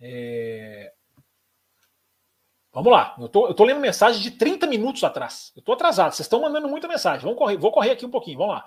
É... 0.00 0.94
Vamos 2.72 2.90
lá. 2.90 3.14
Eu 3.20 3.28
tô, 3.28 3.48
eu 3.48 3.52
tô 3.52 3.64
lendo 3.64 3.80
mensagem 3.80 4.22
de 4.22 4.30
30 4.30 4.66
minutos 4.66 5.04
atrás. 5.04 5.52
Eu 5.54 5.60
tô 5.60 5.74
atrasado. 5.74 6.12
Vocês 6.12 6.24
estão 6.24 6.40
mandando 6.40 6.68
muita 6.68 6.88
mensagem. 6.88 7.20
Vamos 7.20 7.36
correr, 7.36 7.58
vou 7.58 7.70
correr 7.70 7.90
aqui 7.90 8.06
um 8.06 8.10
pouquinho. 8.10 8.38
Vamos 8.38 8.54
lá. 8.54 8.64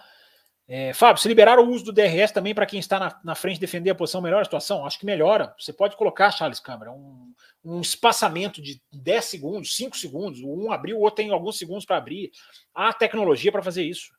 É, 0.68 0.94
Fábio, 0.94 1.22
se 1.22 1.28
liberar 1.28 1.60
o 1.60 1.70
uso 1.70 1.86
do 1.86 1.94
DRS 1.94 2.32
também 2.32 2.56
para 2.56 2.66
quem 2.66 2.80
está 2.80 3.00
na, 3.00 3.22
na, 3.24 3.36
frente 3.36 3.60
defender 3.60 3.92
a 3.92 3.96
posição, 3.96 4.20
melhora 4.20 4.42
a 4.42 4.46
situação? 4.46 4.86
Acho 4.86 4.98
que 4.98 5.06
melhora. 5.06 5.54
Você 5.60 5.72
pode 5.72 5.96
colocar, 5.96 6.32
Charles 6.32 6.60
Câmara, 6.60 6.92
um, 6.92 7.34
um 7.64 7.82
espaçamento 7.82 8.62
de 8.62 8.82
10 8.92 9.26
segundos, 9.26 9.76
5 9.76 9.96
segundos. 9.96 10.42
Um 10.42 10.72
abriu, 10.72 10.98
o 10.98 11.02
outro 11.02 11.18
tem 11.18 11.30
alguns 11.30 11.60
segundos 11.60 11.86
para 11.86 11.98
abrir. 11.98 12.32
Há 12.74 12.92
tecnologia 12.92 13.52
para 13.52 13.62
fazer 13.62 13.84
isso. 13.84 14.12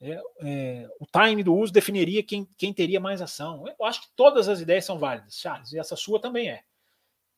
É, 0.00 0.20
é, 0.42 0.88
o 1.00 1.06
time 1.06 1.42
do 1.44 1.54
uso 1.54 1.72
definiria 1.72 2.22
quem, 2.24 2.48
quem 2.56 2.72
teria 2.72 2.98
mais 2.98 3.22
ação. 3.22 3.64
Eu 3.78 3.86
acho 3.86 4.02
que 4.02 4.08
todas 4.16 4.48
as 4.48 4.60
ideias 4.60 4.84
são 4.84 4.98
válidas, 4.98 5.38
Charles, 5.38 5.72
e 5.72 5.78
essa 5.78 5.94
sua 5.94 6.20
também 6.20 6.50
é. 6.50 6.62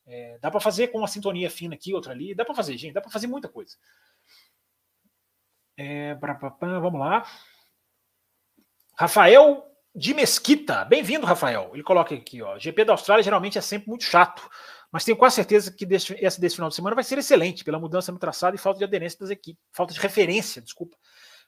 É, 0.07 0.39
dá 0.39 0.51
para 0.51 0.61
fazer 0.61 0.89
com 0.89 0.99
uma 0.99 1.09
sintonia 1.09 1.51
fina 1.51 1.75
aqui, 1.75 1.95
outra 1.95 2.13
ali. 2.13 2.35
Dá 2.35 2.45
para 2.45 2.55
fazer, 2.55 2.77
gente. 2.77 2.95
Dá 2.95 3.01
para 3.01 3.11
fazer 3.11 3.27
muita 3.27 3.49
coisa. 3.49 3.77
É, 5.77 6.15
pra, 6.17 6.35
pra, 6.35 6.51
pra, 6.51 6.79
vamos 6.81 7.01
lá. 7.01 7.25
Rafael 9.01 9.67
de 9.95 10.13
Mesquita. 10.13 10.85
Bem-vindo, 10.85 11.25
Rafael. 11.25 11.71
Ele 11.73 11.83
coloca 11.83 12.15
aqui, 12.15 12.43
ó. 12.43 12.59
GP 12.59 12.85
da 12.85 12.93
Austrália 12.93 13.23
geralmente 13.23 13.57
é 13.57 13.61
sempre 13.63 13.89
muito 13.89 14.05
chato, 14.05 14.47
mas 14.93 15.07
tenho 15.07 15.17
quase 15.17 15.37
certeza 15.37 15.73
que 15.73 15.87
desse, 15.87 16.23
essa 16.23 16.39
desse 16.39 16.57
final 16.57 16.69
de 16.69 16.75
semana 16.75 16.95
vai 16.95 17.03
ser 17.03 17.17
excelente 17.17 17.65
pela 17.65 17.79
mudança 17.79 18.13
no 18.13 18.19
traçado 18.19 18.57
e 18.57 18.59
falta 18.59 18.77
de 18.77 18.85
aderência 18.85 19.19
das 19.21 19.31
equipes, 19.31 19.63
falta 19.73 19.95
de 19.95 20.01
referência, 20.01 20.61
desculpa, 20.61 20.99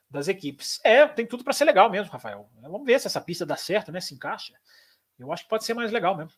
das 0.08 0.28
equipes. 0.28 0.80
É, 0.82 1.06
tem 1.06 1.26
tudo 1.26 1.44
para 1.44 1.52
ser 1.52 1.66
legal 1.66 1.90
mesmo, 1.90 2.10
Rafael. 2.10 2.48
Vamos 2.62 2.86
ver 2.86 2.98
se 2.98 3.06
essa 3.06 3.20
pista 3.20 3.44
dá 3.44 3.54
certo, 3.54 3.92
né? 3.92 4.00
Se 4.00 4.14
encaixa. 4.14 4.54
Eu 5.18 5.30
acho 5.30 5.42
que 5.42 5.50
pode 5.50 5.66
ser 5.66 5.74
mais 5.74 5.92
legal 5.92 6.16
mesmo. 6.16 6.32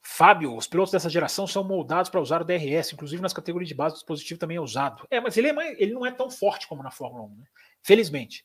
Fábio, 0.00 0.56
os 0.56 0.66
pilotos 0.66 0.90
dessa 0.90 1.08
geração 1.08 1.46
são 1.46 1.62
moldados 1.62 2.10
para 2.10 2.20
usar 2.20 2.42
o 2.42 2.44
DRS, 2.44 2.92
inclusive 2.92 3.22
nas 3.22 3.32
categorias 3.32 3.68
de 3.68 3.74
base, 3.76 3.94
o 3.94 3.98
dispositivo 3.98 4.40
também 4.40 4.56
é 4.56 4.60
usado. 4.60 5.06
É, 5.08 5.20
mas 5.20 5.36
ele, 5.36 5.46
é 5.46 5.52
mais, 5.52 5.78
ele 5.78 5.92
não 5.92 6.04
é 6.04 6.10
tão 6.10 6.28
forte 6.28 6.66
como 6.66 6.82
na 6.82 6.90
Fórmula 6.90 7.22
1, 7.22 7.36
né? 7.36 7.44
Felizmente. 7.84 8.44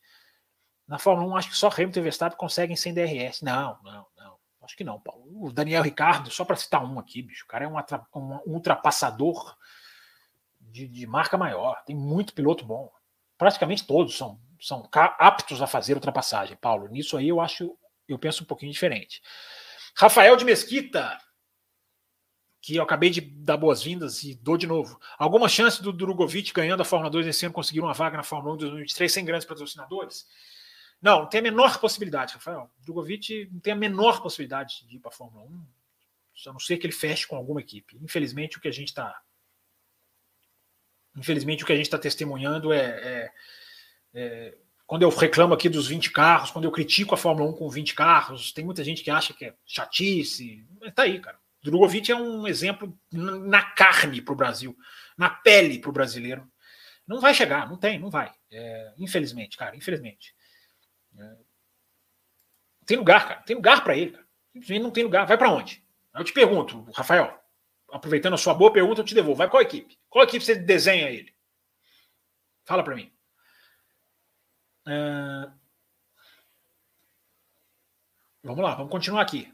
Na 0.88 0.98
Fórmula 0.98 1.34
1, 1.34 1.38
acho 1.38 1.50
que 1.50 1.58
só 1.58 1.68
Hamilton 1.68 2.00
e 2.00 2.04
Verstappen 2.04 2.38
conseguem 2.38 2.76
sem 2.76 2.94
DRS. 2.94 3.42
Não, 3.42 3.78
não, 3.84 4.06
não. 4.16 4.38
Acho 4.62 4.76
que 4.76 4.84
não, 4.84 5.00
Paulo. 5.00 5.24
O 5.46 5.52
Daniel 5.52 5.84
Ricardo, 5.84 6.30
só 6.30 6.44
para 6.44 6.56
citar 6.56 6.84
um 6.84 7.00
aqui, 7.00 7.22
bicho, 7.22 7.46
o 7.46 7.48
cara 7.48 7.66
é 7.66 7.68
um, 7.68 7.76
um 8.16 8.54
ultrapassador 8.54 9.56
de, 10.60 10.88
de, 10.88 11.08
marca 11.08 11.38
maior. 11.38 11.82
Tem 11.86 11.96
muito 11.96 12.34
piloto 12.34 12.66
bom. 12.66 12.92
Praticamente 13.38 13.86
todos 13.86 14.18
são, 14.18 14.40
são 14.60 14.88
aptos 14.94 15.62
a 15.62 15.68
fazer 15.68 15.94
ultrapassagem, 15.94 16.58
Paulo. 16.58 16.88
Nisso 16.88 17.18
aí 17.18 17.30
eu 17.30 17.40
acho, 17.40 17.78
eu 18.08 18.20
penso 18.20 18.44
um 18.44 18.48
pouquinho 18.48 18.72
diferente. 18.72 19.22
Rafael 19.96 20.36
de 20.36 20.44
Mesquita, 20.44 21.18
que 22.62 22.76
eu 22.76 22.84
acabei 22.84 23.10
de 23.10 23.22
dar 23.22 23.56
boas-vindas 23.56 24.24
e 24.24 24.36
dou 24.36 24.58
de 24.58 24.68
novo. 24.68 25.00
Alguma 25.18 25.48
chance 25.48 25.82
do 25.82 25.94
Drogovic 25.94 26.52
ganhando 26.52 26.82
a 26.82 26.86
Fórmula 26.86 27.10
2 27.10 27.28
esse 27.28 27.46
ano 27.46 27.54
conseguir 27.54 27.80
uma 27.80 27.94
vaga 27.94 28.18
na 28.18 28.24
Fórmula 28.24 28.56
1 28.56 28.58
de 28.58 28.66
2023 28.66 29.14
sem 29.14 29.26
grandes 29.26 29.48
patrocinadores? 29.48 30.26
Não, 31.02 31.22
não 31.22 31.30
tem 31.30 31.40
a 31.40 31.44
menor 31.44 31.80
possibilidade, 31.80 32.34
Rafael. 32.34 32.72
Drogovic 32.84 33.50
não 33.52 33.60
tem 33.60 33.74
a 33.74 33.76
menor 33.76 34.22
possibilidade 34.22 34.86
de 34.88 34.96
ir 34.96 35.00
para 35.00 35.10
a 35.10 35.14
Fórmula 35.14 35.46
1, 35.46 35.66
a 36.48 36.54
não 36.54 36.60
ser 36.60 36.78
que 36.78 36.86
ele 36.86 36.94
feche 36.94 37.28
com 37.28 37.36
alguma 37.36 37.60
equipe. 37.60 37.98
Infelizmente, 38.02 38.58
o 38.58 38.62
que 38.62 38.68
a 38.68 38.74
gente 38.74 38.90
está. 38.90 39.22
Infelizmente, 41.16 41.64
o 41.64 41.68
que 41.68 41.74
a 41.74 41.76
gente 41.76 41.86
está 41.86 41.98
testemunhando 41.98 42.72
é, 42.72 42.86
é, 42.86 43.32
é 44.14 44.58
quando 44.88 45.04
eu 45.04 45.10
reclamo 45.10 45.54
aqui 45.54 45.68
dos 45.68 45.88
20 45.88 46.12
carros, 46.12 46.50
quando 46.50 46.66
eu 46.66 46.72
critico 46.72 47.14
a 47.14 47.18
Fórmula 47.18 47.50
1 47.52 47.54
com 47.54 47.70
20 47.70 47.94
carros, 47.94 48.52
tem 48.54 48.64
muita 48.64 48.84
gente 48.84 49.04
que 49.04 49.12
acha 49.12 49.34
que 49.34 49.46
é 49.46 49.54
chatice. 49.66 50.66
Mas 50.80 50.94
tá 50.94 51.04
aí, 51.04 51.20
cara. 51.20 51.38
Drogovic 51.62 52.12
é 52.12 52.16
um 52.16 52.48
exemplo 52.48 52.98
na 53.12 53.62
carne 53.62 54.22
para 54.22 54.34
o 54.34 54.38
Brasil, 54.38 54.78
na 55.18 55.30
pele 55.30 55.80
para 55.80 55.90
o 55.90 55.94
brasileiro. 55.94 56.50
Não 57.06 57.20
vai 57.20 57.34
chegar, 57.34 57.68
não 57.68 57.78
tem, 57.78 58.00
não 58.00 58.10
vai. 58.10 58.32
É, 58.50 58.94
infelizmente, 58.98 59.58
cara, 59.58 59.76
infelizmente. 59.76 60.34
É, 61.18 61.38
tem 62.86 62.98
lugar, 62.98 63.28
cara, 63.28 63.42
tem 63.42 63.56
lugar 63.56 63.84
para 63.84 63.98
ele. 63.98 64.18
Simplesmente 64.54 64.84
não 64.84 64.92
tem 64.92 65.04
lugar. 65.04 65.26
Vai 65.28 65.38
para 65.38 65.52
onde? 65.52 65.86
Eu 66.16 66.24
te 66.24 66.34
pergunto, 66.34 66.82
Rafael, 66.94 67.38
aproveitando 67.92 68.34
a 68.34 68.38
sua 68.38 68.54
boa 68.54 68.72
pergunta, 68.72 69.02
eu 69.02 69.06
te 69.06 69.14
devolvo. 69.14 69.38
Vai 69.38 69.50
qual 69.50 69.62
equipe? 69.62 69.98
Qual 70.10 70.24
equipe 70.24 70.44
você 70.44 70.56
desenha 70.56 71.10
ele? 71.10 71.36
Fala 72.66 72.84
para 72.84 72.96
mim. 72.96 73.12
Uh... 74.88 75.52
Vamos 78.44 78.64
lá, 78.64 78.76
vamos 78.76 78.92
continuar 78.92 79.22
aqui. 79.22 79.54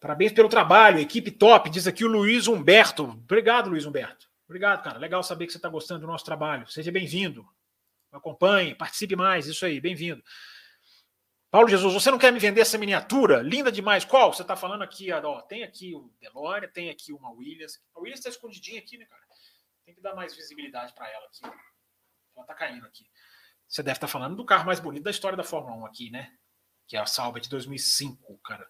Parabéns 0.00 0.32
pelo 0.32 0.48
trabalho, 0.48 0.98
equipe 0.98 1.30
top, 1.30 1.70
diz 1.70 1.86
aqui 1.86 2.04
o 2.04 2.08
Luiz 2.08 2.46
Humberto. 2.46 3.04
Obrigado, 3.04 3.70
Luiz 3.70 3.86
Humberto. 3.86 4.28
Obrigado, 4.46 4.82
cara. 4.82 4.98
Legal 4.98 5.22
saber 5.22 5.46
que 5.46 5.52
você 5.52 5.58
está 5.58 5.68
gostando 5.68 6.00
do 6.00 6.06
nosso 6.06 6.24
trabalho. 6.24 6.66
Seja 6.68 6.92
bem-vindo. 6.92 7.46
Acompanhe, 8.16 8.74
participe 8.74 9.16
mais. 9.16 9.46
Isso 9.46 9.66
aí, 9.66 9.80
bem-vindo. 9.80 10.22
Paulo 11.50 11.68
Jesus, 11.68 11.92
você 11.92 12.10
não 12.10 12.18
quer 12.18 12.32
me 12.32 12.38
vender 12.38 12.60
essa 12.60 12.76
miniatura? 12.76 13.40
Linda 13.40 13.70
demais. 13.70 14.04
Qual? 14.04 14.32
Você 14.32 14.42
está 14.42 14.56
falando 14.56 14.82
aqui, 14.82 15.12
ó, 15.12 15.40
tem 15.42 15.62
aqui 15.62 15.94
o 15.94 16.12
DeLorean, 16.20 16.68
tem 16.68 16.90
aqui 16.90 17.12
uma 17.12 17.30
Williams. 17.30 17.80
A 17.94 18.00
Williams 18.00 18.18
está 18.18 18.28
escondidinha 18.28 18.80
aqui, 18.80 18.98
né, 18.98 19.04
cara? 19.04 19.22
Tem 19.84 19.94
que 19.94 20.00
dar 20.00 20.14
mais 20.14 20.34
visibilidade 20.34 20.92
para 20.94 21.08
ela 21.10 21.26
aqui. 21.26 21.44
Ela 21.44 22.44
está 22.44 22.54
caindo 22.54 22.84
aqui. 22.86 23.04
Você 23.68 23.82
deve 23.82 23.96
estar 23.96 24.06
tá 24.06 24.12
falando 24.12 24.36
do 24.36 24.44
carro 24.44 24.66
mais 24.66 24.80
bonito 24.80 25.04
da 25.04 25.10
história 25.10 25.36
da 25.36 25.44
Fórmula 25.44 25.76
1 25.76 25.86
aqui, 25.86 26.10
né? 26.10 26.36
Que 26.86 26.96
é 26.96 27.00
a 27.00 27.06
Sauber 27.06 27.40
de 27.40 27.48
2005, 27.48 28.38
cara. 28.38 28.68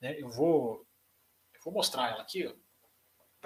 Né? 0.00 0.20
Eu 0.20 0.28
vou, 0.28 0.86
eu 1.54 1.60
vou 1.64 1.72
mostrar 1.72 2.10
ela 2.10 2.22
aqui, 2.22 2.52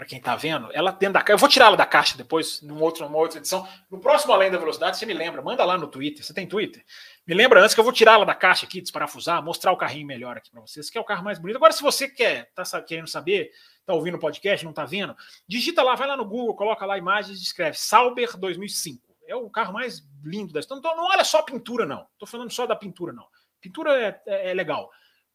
para 0.00 0.06
quem 0.06 0.16
está 0.16 0.34
vendo. 0.34 0.70
Ela 0.72 0.92
dentro 0.92 1.12
da 1.12 1.20
caixa. 1.20 1.34
Eu 1.34 1.38
vou 1.38 1.48
tirá-la 1.48 1.76
da 1.76 1.84
caixa 1.84 2.16
depois, 2.16 2.62
numa 2.62 2.80
outra, 2.80 3.04
numa 3.04 3.18
outra 3.18 3.38
edição. 3.38 3.68
No 3.90 4.00
próximo 4.00 4.32
Além 4.32 4.50
da 4.50 4.56
Velocidade, 4.56 4.96
você 4.96 5.04
me 5.04 5.12
lembra. 5.12 5.42
Manda 5.42 5.62
lá 5.62 5.76
no 5.76 5.86
Twitter. 5.86 6.24
Você 6.24 6.32
tem 6.32 6.46
Twitter? 6.46 6.82
Me 7.26 7.34
lembra 7.34 7.60
antes 7.60 7.74
que 7.74 7.80
eu 7.80 7.84
vou 7.84 7.92
tirá-la 7.92 8.24
da 8.24 8.34
caixa 8.34 8.64
aqui, 8.64 8.80
desparafusar, 8.80 9.44
mostrar 9.44 9.72
o 9.72 9.76
carrinho 9.76 10.06
melhor 10.06 10.38
aqui 10.38 10.50
para 10.50 10.62
vocês, 10.62 10.88
que 10.88 10.96
é 10.96 11.00
o 11.00 11.04
carro 11.04 11.22
mais 11.22 11.38
bonito. 11.38 11.56
Agora, 11.56 11.72
se 11.72 11.82
você 11.82 12.08
quer, 12.08 12.50
tá 12.54 12.64
querendo 12.80 13.08
saber, 13.08 13.50
tá 13.84 13.92
ouvindo 13.92 14.14
o 14.14 14.18
podcast, 14.18 14.64
não 14.64 14.72
tá 14.72 14.86
vendo, 14.86 15.14
digita 15.46 15.82
lá, 15.82 15.94
vai 15.94 16.08
lá 16.08 16.16
no 16.16 16.24
Google, 16.24 16.56
coloca 16.56 16.86
lá 16.86 16.96
imagens 16.96 17.38
e 17.38 17.42
escreve 17.42 17.76
Sauber 17.76 18.38
2005. 18.38 19.06
É 19.26 19.36
o 19.36 19.50
carro 19.50 19.74
mais 19.74 20.02
lindo 20.24 20.50
da 20.50 20.60
história. 20.60 20.78
Então, 20.78 20.96
não 20.96 21.04
olha 21.04 21.24
só 21.24 21.40
a 21.40 21.42
pintura, 21.42 21.84
não. 21.84 22.06
Estou 22.14 22.26
falando 22.26 22.50
só 22.50 22.66
da 22.66 22.74
pintura, 22.74 23.12
não. 23.12 23.26
Pintura 23.60 24.00
é, 24.00 24.22
é, 24.26 24.50
é 24.50 24.54
legal. 24.54 24.90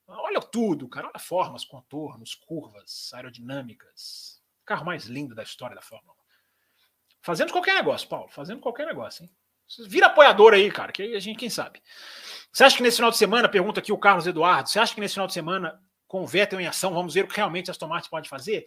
Olha 0.07 0.41
tudo, 0.41 0.87
cara. 0.87 1.07
Olha 1.07 1.19
formas, 1.19 1.63
contornos, 1.63 2.33
curvas, 2.33 3.11
aerodinâmicas. 3.13 4.34
Carro 4.65 4.85
mais 4.85 5.05
lindo 5.05 5.35
da 5.35 5.43
história 5.43 5.75
da 5.75 5.81
Fórmula 5.81 6.13
1. 6.13 6.15
Fazendo 7.21 7.51
qualquer 7.51 7.75
negócio, 7.75 8.07
Paulo. 8.07 8.29
Fazendo 8.29 8.59
qualquer 8.59 8.85
negócio, 8.85 9.23
hein? 9.23 9.31
Vira 9.87 10.07
apoiador 10.07 10.53
aí, 10.53 10.71
cara, 10.71 10.91
que 10.91 11.01
aí 11.01 11.15
a 11.15 11.19
gente, 11.19 11.37
quem 11.37 11.49
sabe. 11.49 11.81
Você 12.51 12.63
acha 12.63 12.77
que 12.77 12.83
nesse 12.83 12.97
final 12.97 13.09
de 13.09 13.17
semana, 13.17 13.49
pergunta 13.49 13.79
aqui 13.79 13.91
o 13.91 13.97
Carlos 13.97 14.27
Eduardo, 14.27 14.69
você 14.69 14.79
acha 14.79 14.93
que 14.93 15.01
nesse 15.01 15.15
final 15.15 15.27
de 15.27 15.33
semana, 15.33 15.81
com 16.07 16.21
o 16.21 16.27
Vettel 16.27 16.59
em 16.59 16.67
ação, 16.67 16.93
vamos 16.93 17.15
ver 17.15 17.25
o 17.25 17.27
que 17.27 17.35
realmente 17.35 17.69
a 17.69 17.71
Aston 17.71 17.87
Martin 17.87 18.09
pode 18.09 18.29
fazer? 18.29 18.65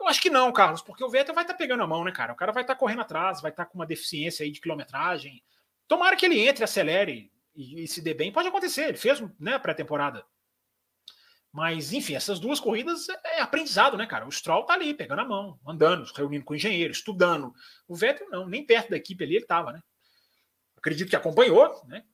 Eu 0.00 0.08
acho 0.08 0.22
que 0.22 0.30
não, 0.30 0.50
Carlos, 0.50 0.80
porque 0.80 1.04
o 1.04 1.10
Vettel 1.10 1.34
vai 1.34 1.44
estar 1.44 1.52
tá 1.52 1.58
pegando 1.58 1.82
a 1.82 1.86
mão, 1.86 2.02
né, 2.02 2.12
cara? 2.12 2.32
O 2.32 2.36
cara 2.36 2.50
vai 2.50 2.62
estar 2.62 2.74
tá 2.74 2.80
correndo 2.80 3.02
atrás, 3.02 3.42
vai 3.42 3.50
estar 3.50 3.66
tá 3.66 3.70
com 3.70 3.78
uma 3.78 3.86
deficiência 3.86 4.44
aí 4.44 4.50
de 4.50 4.60
quilometragem. 4.60 5.42
Tomara 5.86 6.16
que 6.16 6.24
ele 6.24 6.40
entre, 6.40 6.64
acelere 6.64 7.30
e, 7.54 7.84
e 7.84 7.88
se 7.88 8.00
dê 8.00 8.14
bem. 8.14 8.32
Pode 8.32 8.48
acontecer, 8.48 8.88
ele 8.88 8.98
fez 8.98 9.22
né, 9.38 9.58
pré-temporada. 9.58 10.24
Mas, 11.58 11.92
enfim, 11.92 12.14
essas 12.14 12.38
duas 12.38 12.60
corridas 12.60 13.08
é, 13.08 13.20
é 13.24 13.40
aprendizado, 13.40 13.96
né, 13.96 14.06
cara? 14.06 14.24
O 14.24 14.30
Stroll 14.30 14.62
tá 14.62 14.74
ali, 14.74 14.94
pegando 14.94 15.22
a 15.22 15.24
mão, 15.24 15.58
andando, 15.66 16.04
reunindo 16.14 16.44
com 16.44 16.52
o 16.52 16.56
engenheiro, 16.56 16.92
estudando. 16.92 17.52
O 17.88 17.96
Vettel 17.96 18.30
não, 18.30 18.46
nem 18.46 18.64
perto 18.64 18.90
da 18.90 18.96
equipe 18.96 19.24
ali 19.24 19.34
ele 19.34 19.42
estava, 19.42 19.72
né? 19.72 19.82
Acredito 20.76 21.10
que 21.10 21.16
acompanhou, 21.16 21.84
né? 21.88 22.04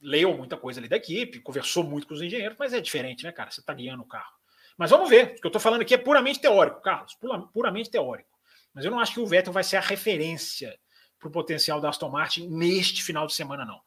Leu 0.00 0.36
muita 0.36 0.56
coisa 0.56 0.78
ali 0.78 0.88
da 0.88 0.94
equipe, 0.94 1.40
conversou 1.40 1.82
muito 1.82 2.06
com 2.06 2.14
os 2.14 2.22
engenheiros, 2.22 2.56
mas 2.56 2.72
é 2.72 2.80
diferente, 2.80 3.24
né, 3.24 3.32
cara? 3.32 3.50
Você 3.50 3.60
tá 3.60 3.74
guiando 3.74 4.04
o 4.04 4.06
carro. 4.06 4.32
Mas 4.78 4.90
vamos 4.90 5.10
ver. 5.10 5.32
O 5.32 5.40
que 5.40 5.46
eu 5.46 5.48
estou 5.48 5.60
falando 5.60 5.80
aqui 5.80 5.92
é 5.92 5.98
puramente 5.98 6.38
teórico, 6.38 6.80
Carlos. 6.80 7.18
Puramente 7.52 7.90
teórico. 7.90 8.30
Mas 8.72 8.84
eu 8.84 8.92
não 8.92 9.00
acho 9.00 9.14
que 9.14 9.20
o 9.20 9.26
Vettel 9.26 9.52
vai 9.52 9.64
ser 9.64 9.78
a 9.78 9.80
referência 9.80 10.78
para 11.18 11.26
o 11.26 11.32
potencial 11.32 11.80
da 11.80 11.88
Aston 11.88 12.08
Martin 12.08 12.46
neste 12.46 13.02
final 13.02 13.26
de 13.26 13.34
semana, 13.34 13.64
não. 13.64 13.80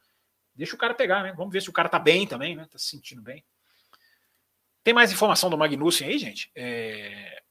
Deixa 0.54 0.76
o 0.76 0.78
cara 0.78 0.94
pegar, 0.94 1.24
né? 1.24 1.32
Vamos 1.38 1.54
ver 1.54 1.62
se 1.62 1.70
o 1.70 1.74
cara 1.74 1.88
tá 1.88 2.00
bem 2.00 2.28
também, 2.28 2.54
né? 2.54 2.68
Tá 2.70 2.78
se 2.78 2.88
sentindo 2.88 3.22
bem. 3.22 3.46
Tem 4.84 4.94
mais 4.94 5.12
informação 5.12 5.50
do 5.50 5.58
Magnussen 5.58 6.08
aí, 6.08 6.18
gente? 6.18 6.52
É... 6.56 7.42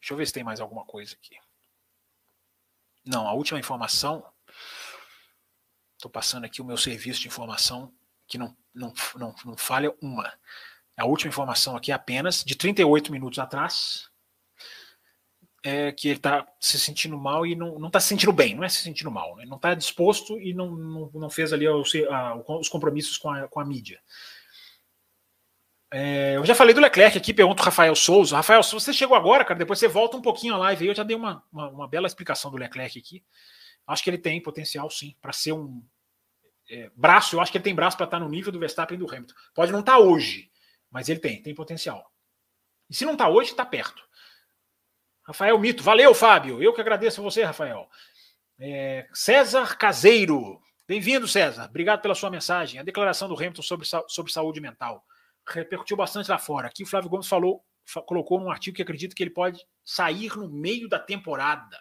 Deixa 0.00 0.12
eu 0.12 0.16
ver 0.16 0.26
se 0.26 0.32
tem 0.32 0.44
mais 0.44 0.60
alguma 0.60 0.84
coisa 0.84 1.14
aqui. 1.14 1.36
Não, 3.04 3.26
a 3.28 3.32
última 3.32 3.58
informação. 3.58 4.24
Estou 5.96 6.10
passando 6.10 6.44
aqui 6.44 6.62
o 6.62 6.64
meu 6.64 6.76
serviço 6.76 7.20
de 7.20 7.28
informação 7.28 7.92
que 8.26 8.38
não, 8.38 8.56
não, 8.74 8.92
não, 9.16 9.34
não 9.44 9.56
falha 9.56 9.94
uma. 10.00 10.32
A 10.96 11.04
última 11.04 11.28
informação 11.28 11.76
aqui 11.76 11.92
apenas 11.92 12.42
de 12.44 12.54
38 12.54 13.12
minutos 13.12 13.38
atrás. 13.38 14.08
É 15.62 15.92
que 15.92 16.08
ele 16.08 16.16
está 16.16 16.50
se 16.58 16.80
sentindo 16.80 17.18
mal 17.18 17.44
e 17.44 17.54
não 17.54 17.86
está 17.86 18.00
se 18.00 18.08
sentindo 18.08 18.32
bem, 18.32 18.54
não 18.54 18.64
é 18.64 18.68
se 18.70 18.80
sentindo 18.80 19.10
mal, 19.10 19.36
né? 19.36 19.44
não 19.44 19.56
está 19.56 19.74
disposto 19.74 20.40
e 20.40 20.54
não, 20.54 20.70
não, 20.70 21.10
não 21.12 21.28
fez 21.28 21.52
ali 21.52 21.68
os, 21.68 21.92
os 22.46 22.68
compromissos 22.70 23.18
com 23.18 23.28
a, 23.28 23.46
com 23.46 23.60
a 23.60 23.64
mídia. 23.66 24.00
É, 25.92 26.36
eu 26.36 26.46
já 26.46 26.54
falei 26.54 26.72
do 26.72 26.80
Leclerc 26.80 27.18
aqui, 27.18 27.34
pergunto 27.34 27.62
o 27.62 27.64
Rafael 27.64 27.94
Souza. 27.96 28.36
Rafael, 28.36 28.62
se 28.62 28.72
você 28.72 28.92
chegou 28.92 29.16
agora, 29.16 29.44
cara, 29.44 29.58
depois 29.58 29.78
você 29.78 29.88
volta 29.88 30.16
um 30.16 30.22
pouquinho 30.22 30.54
a 30.54 30.58
live 30.58 30.84
aí. 30.84 30.88
Eu 30.88 30.94
já 30.94 31.02
dei 31.02 31.16
uma, 31.16 31.42
uma, 31.52 31.68
uma 31.68 31.88
bela 31.88 32.06
explicação 32.06 32.50
do 32.50 32.56
Leclerc 32.56 32.98
aqui. 32.98 33.24
Acho 33.86 34.04
que 34.04 34.10
ele 34.10 34.18
tem 34.18 34.40
potencial, 34.40 34.88
sim, 34.88 35.16
para 35.20 35.32
ser 35.32 35.52
um 35.52 35.82
é, 36.70 36.90
braço. 36.94 37.34
Eu 37.34 37.40
acho 37.40 37.50
que 37.50 37.58
ele 37.58 37.64
tem 37.64 37.74
braço 37.74 37.96
para 37.96 38.04
estar 38.04 38.18
tá 38.18 38.24
no 38.24 38.30
nível 38.30 38.52
do 38.52 38.58
Verstappen 38.60 38.94
e 38.94 38.98
do 38.98 39.10
Hamilton. 39.10 39.34
Pode 39.52 39.72
não 39.72 39.80
estar 39.80 39.94
tá 39.94 39.98
hoje, 39.98 40.48
mas 40.88 41.08
ele 41.08 41.18
tem, 41.18 41.42
tem 41.42 41.54
potencial. 41.54 42.08
E 42.88 42.94
se 42.94 43.04
não 43.04 43.12
está 43.12 43.28
hoje, 43.28 43.50
está 43.50 43.66
perto. 43.66 44.08
Rafael 45.26 45.58
Mito, 45.58 45.82
valeu, 45.82 46.14
Fábio. 46.14 46.62
Eu 46.62 46.72
que 46.72 46.80
agradeço 46.80 47.20
a 47.20 47.24
você, 47.24 47.42
Rafael. 47.42 47.88
É, 48.60 49.08
César 49.12 49.76
Caseiro, 49.76 50.60
bem-vindo, 50.86 51.26
César. 51.26 51.64
Obrigado 51.64 52.00
pela 52.00 52.14
sua 52.14 52.30
mensagem. 52.30 52.78
A 52.78 52.84
declaração 52.84 53.28
do 53.28 53.34
Hamilton 53.34 53.62
sobre, 53.62 53.88
sobre 54.06 54.32
saúde 54.32 54.60
mental 54.60 55.04
repercutiu 55.46 55.96
bastante 55.96 56.30
lá 56.30 56.38
fora. 56.38 56.68
Aqui 56.68 56.82
o 56.82 56.86
Flávio 56.86 57.10
Gomes 57.10 57.26
falou, 57.26 57.64
colocou 58.06 58.40
num 58.40 58.50
artigo 58.50 58.76
que 58.76 58.82
acredita 58.82 59.14
que 59.14 59.22
ele 59.22 59.30
pode 59.30 59.66
sair 59.84 60.36
no 60.36 60.48
meio 60.48 60.88
da 60.88 60.98
temporada. 60.98 61.78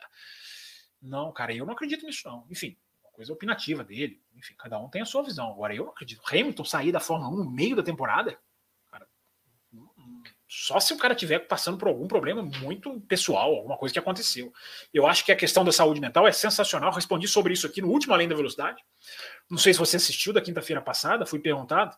Não, 1.01 1.31
cara, 1.31 1.53
eu 1.53 1.65
não 1.65 1.73
acredito 1.73 2.05
nisso, 2.05 2.27
não. 2.27 2.45
Enfim, 2.49 2.77
uma 3.03 3.11
coisa 3.11 3.31
opinativa 3.31 3.83
dele. 3.83 4.21
Enfim, 4.35 4.55
cada 4.57 4.79
um 4.79 4.89
tem 4.89 5.01
a 5.01 5.05
sua 5.05 5.23
visão. 5.23 5.51
Agora, 5.51 5.73
eu 5.73 5.85
não 5.85 5.91
acredito. 5.91 6.21
Hamilton 6.29 6.65
sair 6.65 6.91
da 6.91 6.99
Fórmula 6.99 7.31
1 7.31 7.43
no 7.43 7.51
meio 7.51 7.75
da 7.75 7.83
temporada? 7.83 8.37
Só 10.51 10.79
se 10.79 10.91
o 10.91 10.97
cara 10.97 11.13
tiver 11.13 11.37
passando 11.37 11.77
por 11.77 11.87
algum 11.87 12.07
problema 12.07 12.41
muito 12.41 12.99
pessoal, 13.01 13.53
alguma 13.53 13.77
coisa 13.77 13.93
que 13.93 13.99
aconteceu. 13.99 14.51
Eu 14.91 15.05
acho 15.05 15.23
que 15.23 15.31
a 15.31 15.35
questão 15.35 15.63
da 15.63 15.71
saúde 15.71 16.01
mental 16.01 16.27
é 16.27 16.31
sensacional. 16.31 16.91
Respondi 16.91 17.27
sobre 17.27 17.53
isso 17.53 17.67
aqui 17.67 17.83
no 17.83 17.89
último 17.89 18.15
Além 18.15 18.27
da 18.27 18.35
Velocidade. 18.35 18.81
Não 19.47 19.59
sei 19.59 19.73
se 19.73 19.79
você 19.79 19.97
assistiu 19.97 20.33
da 20.33 20.41
quinta-feira 20.41 20.81
passada, 20.81 21.23
fui 21.23 21.37
perguntado. 21.37 21.95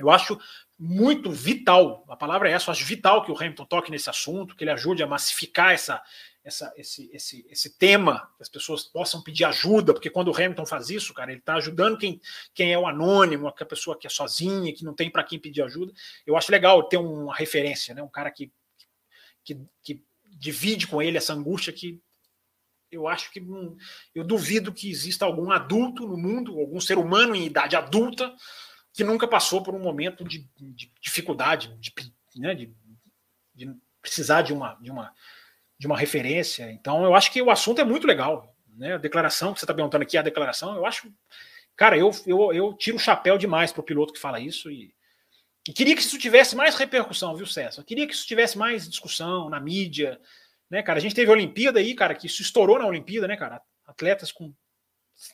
Eu 0.00 0.10
acho 0.10 0.38
muito 0.78 1.30
vital, 1.30 2.06
a 2.08 2.16
palavra 2.16 2.48
é 2.48 2.52
essa, 2.52 2.70
eu 2.70 2.72
acho 2.72 2.86
vital 2.86 3.22
que 3.22 3.30
o 3.30 3.36
Hamilton 3.36 3.66
toque 3.66 3.90
nesse 3.90 4.08
assunto, 4.08 4.56
que 4.56 4.64
ele 4.64 4.70
ajude 4.70 5.02
a 5.02 5.06
massificar 5.06 5.72
essa, 5.72 6.02
essa, 6.42 6.72
esse, 6.76 7.10
esse, 7.12 7.46
esse 7.50 7.76
tema, 7.76 8.30
que 8.36 8.42
as 8.42 8.48
pessoas 8.48 8.84
possam 8.84 9.22
pedir 9.22 9.44
ajuda, 9.44 9.92
porque 9.92 10.08
quando 10.08 10.28
o 10.28 10.34
Hamilton 10.34 10.64
faz 10.64 10.88
isso, 10.88 11.12
cara, 11.12 11.30
ele 11.30 11.40
está 11.40 11.54
ajudando 11.56 11.98
quem, 11.98 12.20
quem 12.54 12.72
é 12.72 12.78
o 12.78 12.86
anônimo, 12.86 13.46
a 13.46 13.52
pessoa 13.52 13.98
que 13.98 14.06
é 14.06 14.10
sozinha, 14.10 14.72
que 14.72 14.84
não 14.84 14.94
tem 14.94 15.10
para 15.10 15.22
quem 15.22 15.38
pedir 15.38 15.62
ajuda. 15.62 15.92
Eu 16.26 16.36
acho 16.36 16.50
legal 16.50 16.82
ter 16.84 16.96
uma 16.96 17.34
referência, 17.34 17.94
né? 17.94 18.02
um 18.02 18.08
cara 18.08 18.30
que, 18.30 18.50
que, 19.44 19.60
que 19.82 20.02
divide 20.24 20.86
com 20.86 21.02
ele 21.02 21.18
essa 21.18 21.34
angústia 21.34 21.72
que 21.72 22.00
eu 22.90 23.06
acho 23.06 23.30
que 23.30 23.40
eu 24.14 24.24
duvido 24.24 24.72
que 24.72 24.90
exista 24.90 25.24
algum 25.24 25.52
adulto 25.52 26.08
no 26.08 26.16
mundo, 26.16 26.58
algum 26.58 26.80
ser 26.80 26.98
humano 26.98 27.36
em 27.36 27.46
idade 27.46 27.76
adulta, 27.76 28.34
que 28.92 29.04
nunca 29.04 29.26
passou 29.26 29.62
por 29.62 29.74
um 29.74 29.80
momento 29.80 30.24
de, 30.24 30.48
de 30.56 30.92
dificuldade, 31.00 31.76
de, 31.78 31.92
né, 32.36 32.54
de, 32.54 32.74
de 33.54 33.74
precisar 34.00 34.42
de 34.42 34.52
uma, 34.52 34.74
de 34.74 34.90
uma 34.90 35.14
de 35.80 35.86
uma 35.86 35.96
referência. 35.96 36.70
Então, 36.70 37.02
eu 37.02 37.14
acho 37.14 37.32
que 37.32 37.40
o 37.40 37.50
assunto 37.50 37.80
é 37.80 37.84
muito 37.84 38.06
legal. 38.06 38.54
Né? 38.76 38.94
A 38.94 38.98
declaração, 38.98 39.54
que 39.54 39.58
você 39.58 39.64
está 39.64 39.72
perguntando 39.72 40.02
aqui, 40.02 40.18
a 40.18 40.22
declaração, 40.22 40.76
eu 40.76 40.84
acho. 40.84 41.10
Cara, 41.74 41.96
eu, 41.96 42.10
eu, 42.26 42.52
eu 42.52 42.74
tiro 42.74 42.98
o 42.98 43.00
chapéu 43.00 43.38
demais 43.38 43.72
para 43.72 43.80
o 43.80 43.84
piloto 43.84 44.12
que 44.12 44.20
fala 44.20 44.38
isso 44.38 44.70
e, 44.70 44.94
e, 45.66 45.72
queria 45.72 45.96
que 45.96 46.02
isso 46.02 46.18
tivesse 46.18 46.54
mais 46.54 46.74
repercussão, 46.74 47.34
viu, 47.34 47.46
César? 47.46 47.80
Eu 47.80 47.84
queria 47.86 48.06
que 48.06 48.12
isso 48.12 48.26
tivesse 48.26 48.58
mais 48.58 48.86
discussão 48.86 49.48
na 49.48 49.58
mídia. 49.58 50.20
Né, 50.68 50.82
cara? 50.82 50.98
A 50.98 51.02
gente 51.02 51.14
teve 51.14 51.30
a 51.30 51.34
Olimpíada 51.34 51.78
aí, 51.78 51.94
cara, 51.94 52.14
que 52.14 52.26
isso 52.26 52.42
estourou 52.42 52.78
na 52.78 52.86
Olimpíada, 52.86 53.26
né, 53.26 53.34
cara? 53.34 53.62
Atletas 53.86 54.30
com 54.30 54.52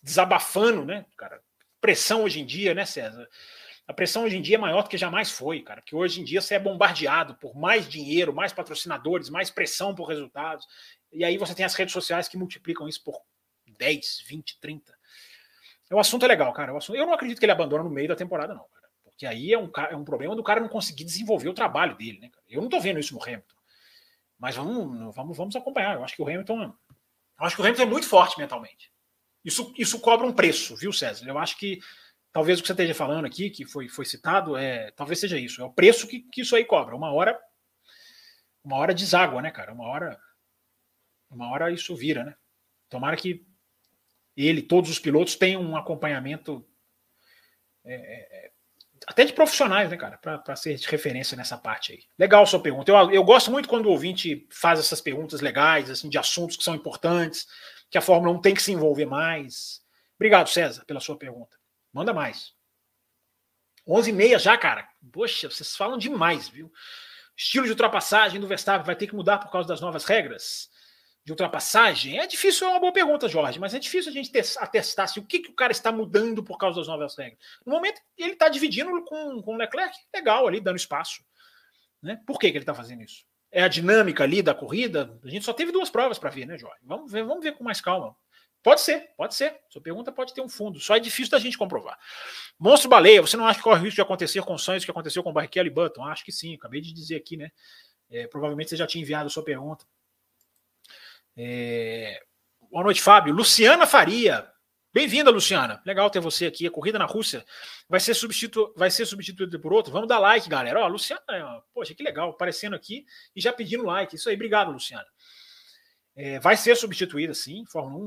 desabafando, 0.00 0.84
né, 0.84 1.04
cara? 1.16 1.42
Pressão 1.80 2.24
hoje 2.24 2.40
em 2.40 2.46
dia, 2.46 2.74
né, 2.74 2.84
César? 2.84 3.28
A 3.86 3.92
pressão 3.92 4.24
hoje 4.24 4.36
em 4.36 4.42
dia 4.42 4.56
é 4.56 4.58
maior 4.58 4.82
do 4.82 4.88
que 4.88 4.98
jamais 4.98 5.30
foi, 5.30 5.62
cara. 5.62 5.80
Que 5.80 5.94
hoje 5.94 6.20
em 6.20 6.24
dia 6.24 6.40
você 6.40 6.56
é 6.56 6.58
bombardeado 6.58 7.36
por 7.36 7.54
mais 7.54 7.88
dinheiro, 7.88 8.34
mais 8.34 8.52
patrocinadores, 8.52 9.30
mais 9.30 9.50
pressão 9.50 9.94
por 9.94 10.08
resultados. 10.08 10.66
E 11.12 11.24
aí 11.24 11.38
você 11.38 11.54
tem 11.54 11.64
as 11.64 11.74
redes 11.74 11.92
sociais 11.92 12.26
que 12.26 12.36
multiplicam 12.36 12.88
isso 12.88 13.02
por 13.04 13.20
10, 13.78 14.24
20, 14.26 14.58
30. 14.60 14.98
O 15.92 16.00
assunto 16.00 16.24
é 16.24 16.28
legal, 16.28 16.52
cara. 16.52 16.72
Eu 16.72 17.06
não 17.06 17.12
acredito 17.12 17.38
que 17.38 17.44
ele 17.44 17.52
abandona 17.52 17.84
no 17.84 17.90
meio 17.90 18.08
da 18.08 18.16
temporada, 18.16 18.54
não, 18.54 18.66
cara. 18.72 18.86
Porque 19.04 19.24
aí 19.24 19.52
é 19.52 19.58
um, 19.58 19.70
é 19.88 19.96
um 19.96 20.04
problema 20.04 20.34
do 20.34 20.42
cara 20.42 20.60
não 20.60 20.68
conseguir 20.68 21.04
desenvolver 21.04 21.48
o 21.48 21.54
trabalho 21.54 21.96
dele, 21.96 22.18
né, 22.18 22.28
cara? 22.28 22.44
Eu 22.48 22.60
não 22.60 22.68
tô 22.68 22.80
vendo 22.80 22.98
isso 22.98 23.14
no 23.14 23.22
Hamilton. 23.22 23.54
Mas 24.36 24.56
vamos, 24.56 25.14
vamos, 25.14 25.36
vamos 25.36 25.56
acompanhar. 25.56 25.94
Eu 25.94 26.04
acho 26.04 26.14
que 26.14 26.22
o 26.22 26.28
Hamilton 26.28 26.64
Eu 26.64 27.46
acho 27.46 27.54
que 27.54 27.62
o 27.62 27.64
Hamilton 27.64 27.82
é 27.84 27.86
muito 27.86 28.08
forte 28.08 28.36
mentalmente. 28.38 28.90
Isso, 29.46 29.72
isso 29.78 30.00
cobra 30.00 30.26
um 30.26 30.32
preço, 30.32 30.74
viu, 30.74 30.92
César? 30.92 31.24
Eu 31.24 31.38
acho 31.38 31.56
que 31.56 31.78
talvez 32.32 32.58
o 32.58 32.62
que 32.62 32.66
você 32.66 32.72
esteja 32.72 32.94
falando 32.94 33.26
aqui, 33.26 33.48
que 33.48 33.64
foi, 33.64 33.88
foi 33.88 34.04
citado, 34.04 34.56
é 34.56 34.90
talvez 34.90 35.20
seja 35.20 35.38
isso. 35.38 35.62
É 35.62 35.64
o 35.64 35.72
preço 35.72 36.08
que, 36.08 36.18
que 36.32 36.40
isso 36.40 36.56
aí 36.56 36.64
cobra. 36.64 36.96
Uma 36.96 37.12
hora, 37.12 37.40
uma 38.64 38.76
hora 38.76 38.92
deságua, 38.92 39.40
né, 39.40 39.52
cara? 39.52 39.72
Uma 39.72 39.86
hora, 39.86 40.20
uma 41.30 41.48
hora 41.48 41.70
isso 41.70 41.94
vira, 41.94 42.24
né? 42.24 42.34
Tomara 42.88 43.16
que 43.16 43.46
ele, 44.36 44.60
todos 44.62 44.90
os 44.90 44.98
pilotos 44.98 45.36
tenham 45.36 45.62
um 45.62 45.76
acompanhamento 45.76 46.66
é, 47.84 47.94
é, 47.94 48.46
é 48.46 48.52
até 49.06 49.24
de 49.24 49.32
profissionais, 49.32 49.88
né, 49.88 49.96
cara, 49.96 50.18
para 50.18 50.56
ser 50.56 50.74
de 50.74 50.88
referência 50.88 51.36
nessa 51.36 51.56
parte 51.56 51.92
aí. 51.92 52.00
Legal 52.18 52.44
sua 52.46 52.60
pergunta. 52.60 52.90
Eu, 52.90 53.12
eu 53.12 53.22
gosto 53.22 53.52
muito 53.52 53.68
quando 53.68 53.86
o 53.86 53.90
ouvinte 53.90 54.48
faz 54.50 54.80
essas 54.80 55.00
perguntas 55.00 55.40
legais, 55.40 55.88
assim, 55.88 56.08
de 56.08 56.18
assuntos 56.18 56.56
que 56.56 56.64
são 56.64 56.74
importantes, 56.74 57.46
que 57.90 57.98
a 57.98 58.02
Fórmula 58.02 58.36
1 58.36 58.40
tem 58.40 58.54
que 58.54 58.62
se 58.62 58.72
envolver 58.72 59.06
mais. 59.06 59.82
Obrigado, 60.16 60.48
César, 60.48 60.84
pela 60.84 61.00
sua 61.00 61.16
pergunta. 61.16 61.56
Manda 61.92 62.12
mais. 62.12 62.54
11 63.86 64.10
e 64.10 64.12
meia 64.12 64.38
já, 64.38 64.56
cara. 64.58 64.88
Poxa, 65.12 65.48
vocês 65.48 65.76
falam 65.76 65.96
demais, 65.96 66.48
viu? 66.48 66.72
Estilo 67.36 67.64
de 67.66 67.70
ultrapassagem 67.70 68.40
do 68.40 68.48
Verstappen 68.48 68.86
vai 68.86 68.96
ter 68.96 69.06
que 69.06 69.14
mudar 69.14 69.38
por 69.38 69.50
causa 69.50 69.68
das 69.68 69.80
novas 69.80 70.04
regras 70.04 70.70
de 71.24 71.32
ultrapassagem? 71.32 72.18
É 72.18 72.26
difícil, 72.26 72.66
é 72.66 72.70
uma 72.70 72.80
boa 72.80 72.92
pergunta, 72.92 73.28
Jorge, 73.28 73.58
mas 73.58 73.74
é 73.74 73.78
difícil 73.78 74.10
a 74.10 74.14
gente 74.14 74.30
atestar 74.58 75.08
se 75.08 75.18
o 75.18 75.24
que, 75.24 75.40
que 75.40 75.50
o 75.50 75.54
cara 75.54 75.72
está 75.72 75.92
mudando 75.92 76.42
por 76.42 76.56
causa 76.56 76.78
das 76.80 76.88
novas 76.88 77.16
regras. 77.16 77.38
No 77.64 77.72
momento, 77.72 78.00
ele 78.16 78.32
está 78.32 78.48
dividindo 78.48 79.04
com, 79.04 79.42
com 79.42 79.54
o 79.54 79.56
Leclerc, 79.56 79.94
legal 80.14 80.46
ali, 80.46 80.60
dando 80.60 80.76
espaço. 80.76 81.24
Né? 82.00 82.20
Por 82.26 82.38
que, 82.38 82.50
que 82.50 82.56
ele 82.56 82.62
está 82.62 82.74
fazendo 82.74 83.02
isso? 83.02 83.24
É 83.50 83.62
a 83.62 83.68
dinâmica 83.68 84.24
ali 84.24 84.42
da 84.42 84.54
corrida? 84.54 85.18
A 85.24 85.28
gente 85.28 85.44
só 85.44 85.52
teve 85.52 85.72
duas 85.72 85.88
provas 85.88 86.18
para 86.18 86.30
ver, 86.30 86.46
né, 86.46 86.58
Jorge? 86.58 86.80
Vamos 86.82 87.10
ver, 87.10 87.24
vamos 87.24 87.42
ver 87.42 87.52
com 87.52 87.64
mais 87.64 87.80
calma. 87.80 88.14
Pode 88.62 88.80
ser, 88.80 89.10
pode 89.16 89.34
ser. 89.34 89.56
Sua 89.68 89.80
pergunta 89.80 90.10
pode 90.10 90.34
ter 90.34 90.40
um 90.40 90.48
fundo, 90.48 90.80
só 90.80 90.96
é 90.96 91.00
difícil 91.00 91.30
da 91.30 91.38
gente 91.38 91.56
comprovar. 91.56 91.96
Monstro 92.58 92.90
Baleia, 92.90 93.22
você 93.22 93.36
não 93.36 93.46
acha 93.46 93.58
que 93.58 93.62
corre 93.62 93.80
o 93.80 93.84
risco 93.84 93.94
de 93.94 94.02
acontecer 94.02 94.42
com 94.42 94.58
sonhos 94.58 94.84
que 94.84 94.90
aconteceu 94.90 95.22
com 95.22 95.32
Barrichello 95.32 95.68
e 95.68 95.70
Button? 95.70 96.04
Acho 96.04 96.24
que 96.24 96.32
sim, 96.32 96.54
acabei 96.54 96.80
de 96.80 96.92
dizer 96.92 97.16
aqui, 97.16 97.36
né? 97.36 97.50
É, 98.10 98.26
provavelmente 98.26 98.70
você 98.70 98.76
já 98.76 98.86
tinha 98.86 99.02
enviado 99.02 99.26
a 99.26 99.30
sua 99.30 99.44
pergunta. 99.44 99.86
É... 101.36 102.20
Boa 102.70 102.82
noite, 102.82 103.00
Fábio. 103.00 103.32
Luciana 103.32 103.86
Faria. 103.86 104.50
Bem-vinda, 104.96 105.30
Luciana. 105.30 105.82
Legal 105.84 106.08
ter 106.08 106.20
você 106.20 106.46
aqui. 106.46 106.66
A 106.66 106.70
corrida 106.70 106.98
na 106.98 107.04
Rússia 107.04 107.44
vai 107.86 108.00
ser, 108.00 108.14
substitu... 108.14 108.72
vai 108.74 108.90
ser 108.90 109.04
substituída 109.04 109.58
por 109.58 109.70
outro. 109.70 109.92
Vamos 109.92 110.08
dar 110.08 110.18
like, 110.18 110.48
galera. 110.48 110.80
Ó, 110.80 110.86
Luciana, 110.86 111.20
poxa, 111.74 111.94
que 111.94 112.02
legal, 112.02 112.30
aparecendo 112.30 112.74
aqui 112.74 113.04
e 113.36 113.40
já 113.42 113.52
pedindo 113.52 113.84
like. 113.84 114.16
Isso 114.16 114.26
aí, 114.30 114.34
obrigado, 114.34 114.72
Luciana. 114.72 115.04
É, 116.16 116.40
vai 116.40 116.56
ser 116.56 116.74
substituída, 116.78 117.34
sim. 117.34 117.66
Fórmula 117.66 118.06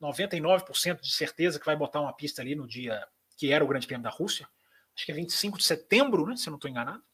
1, 0.00 0.06
99% 0.08 1.00
de 1.00 1.12
certeza 1.12 1.60
que 1.60 1.64
vai 1.64 1.76
botar 1.76 2.00
uma 2.00 2.12
pista 2.12 2.42
ali 2.42 2.56
no 2.56 2.66
dia 2.66 3.00
que 3.36 3.52
era 3.52 3.64
o 3.64 3.68
Grande 3.68 3.86
Prêmio 3.86 4.02
da 4.02 4.10
Rússia. 4.10 4.48
Acho 4.96 5.06
que 5.06 5.12
é 5.12 5.14
25 5.14 5.56
de 5.56 5.62
setembro, 5.62 6.26
né? 6.26 6.34
Se 6.34 6.48
eu 6.48 6.50
não 6.50 6.58
estou 6.58 6.68
enganado. 6.68 7.04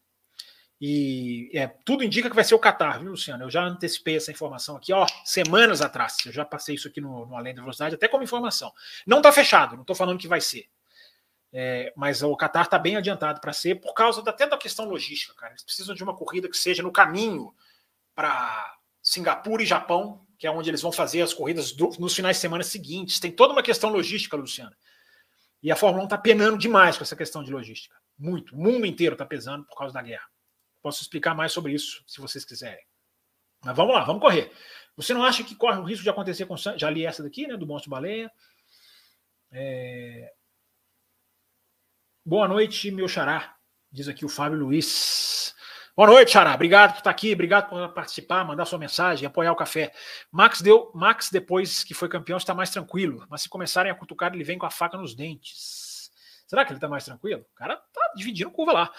E 0.81 1.51
é, 1.55 1.67
tudo 1.67 2.05
indica 2.05 2.29
que 2.29 2.35
vai 2.35 2.45
ser 2.45 2.55
o 2.55 2.59
Qatar, 2.59 3.01
viu, 3.01 3.11
Luciano? 3.11 3.45
Eu 3.45 3.51
já 3.51 3.65
antecipei 3.65 4.17
essa 4.17 4.31
informação 4.31 4.77
aqui, 4.77 4.93
ó, 4.93 5.07
semanas 5.25 5.81
atrás. 5.81 6.17
Eu 6.27 6.33
já 6.33 6.45
passei 6.45 6.75
isso 6.75 6.89
aqui 6.89 7.01
no, 7.01 7.27
no 7.27 7.37
Além 7.37 7.55
da 7.55 7.63
Velocidade, 7.63 7.95
até 7.95 8.09
como 8.09 8.25
informação. 8.25 8.73
Não 9.07 9.19
está 9.19 9.33
fechado, 9.33 9.75
não 9.75 9.83
estou 9.83 9.97
falando 9.97 10.19
que 10.19 10.29
vai 10.29 10.41
ser. 10.41 10.69
É, 11.53 11.93
mas 11.97 12.21
o 12.21 12.37
Qatar 12.37 12.65
está 12.65 12.79
bem 12.79 12.97
adiantado 12.97 13.41
para 13.41 13.53
ser, 13.53 13.77
por 13.77 13.95
causa 13.95 14.21
da, 14.23 14.33
até 14.33 14.47
da 14.47 14.59
questão 14.59 14.87
logística, 14.87 15.33
cara. 15.35 15.53
Eles 15.53 15.63
precisam 15.63 15.95
de 15.95 16.03
uma 16.03 16.17
corrida 16.17 16.49
que 16.49 16.57
seja 16.57 16.83
no 16.83 16.91
caminho 16.91 17.55
para 18.13 18.77
Singapura 19.01 19.63
e 19.63 19.67
Japão, 19.67 20.27
que 20.37 20.49
é 20.49 20.51
onde 20.51 20.69
eles 20.69 20.83
vão 20.83 20.91
fazer 20.91 21.23
as 21.23 21.33
corridas 21.33 21.71
do, 21.71 21.91
nos 21.99 22.15
finais 22.15 22.39
de 22.39 22.41
semana 22.41 22.65
seguintes. 22.65 23.21
Tem 23.21 23.31
toda 23.31 23.53
uma 23.53 23.63
questão 23.63 23.91
logística, 23.91 24.37
Luciano. 24.37 24.75
E 25.63 25.71
a 25.71 25.77
Fórmula 25.77 26.03
1 26.03 26.07
está 26.07 26.19
penando 26.19 26.59
demais 26.59 26.99
com 26.99 27.05
essa 27.05 27.15
questão 27.15 27.43
de 27.45 27.53
logística. 27.53 27.97
Muito. 28.19 28.55
O 28.55 28.59
mundo 28.59 28.85
inteiro 28.85 29.15
está 29.15 29.25
pesando 29.25 29.65
por 29.65 29.79
causa 29.79 29.95
da 29.95 30.03
guerra. 30.03 30.29
Posso 30.85 31.01
explicar 31.01 31.35
mais 31.35 31.51
sobre 31.51 31.73
isso, 31.73 32.05
se 32.07 32.21
vocês 32.21 32.45
quiserem. 32.45 32.85
Mas 33.65 33.75
vamos 33.75 33.95
lá, 33.95 34.05
vamos 34.05 34.21
correr. 34.21 34.53
Você 34.99 35.15
não 35.15 35.25
acha 35.25 35.43
que 35.43 35.55
corre 35.55 35.79
o 35.79 35.83
risco 35.83 36.03
de 36.03 36.11
acontecer 36.11 36.45
com 36.45 36.59
Já 36.59 36.91
li 36.91 37.07
essa 37.07 37.23
daqui, 37.23 37.47
né? 37.47 37.57
Do 37.57 37.67
Monstro 37.67 37.91
Baleia. 37.91 38.31
É... 39.51 40.31
Boa 42.23 42.47
noite, 42.47 42.91
meu 42.91 43.09
xará. 43.09 43.57
Diz 43.91 44.09
aqui 44.09 44.27
o 44.27 44.29
Fábio 44.29 44.59
Luiz. 44.59 45.55
Boa 45.97 46.07
noite, 46.07 46.33
Xará. 46.33 46.55
Obrigado 46.55 46.93
por 46.93 46.99
estar 46.99 47.11
aqui, 47.11 47.33
obrigado 47.33 47.71
por 47.71 47.89
participar, 47.95 48.45
mandar 48.45 48.67
sua 48.67 48.79
mensagem, 48.79 49.27
apoiar 49.27 49.53
o 49.53 49.57
café. 49.57 49.91
Max 50.31 50.61
deu, 50.61 50.91
Max 50.95 51.31
depois 51.31 51.83
que 51.83 51.95
foi 51.95 52.11
campeão 52.11 52.37
está 52.37 52.53
mais 52.53 52.69
tranquilo, 52.69 53.25
mas 53.31 53.41
se 53.41 53.49
começarem 53.49 53.91
a 53.91 53.95
cutucar 53.95 54.35
ele 54.35 54.45
vem 54.45 54.59
com 54.59 54.67
a 54.67 54.71
faca 54.71 54.99
nos 54.99 55.15
dentes. 55.15 55.84
Será 56.55 56.65
que 56.65 56.71
ele 56.71 56.77
está 56.77 56.87
mais 56.87 57.05
tranquilo? 57.05 57.45
O 57.53 57.55
cara 57.57 57.77
tá 57.77 58.13
dividindo 58.15 58.49
curva 58.49 58.73
lá. 58.73 58.93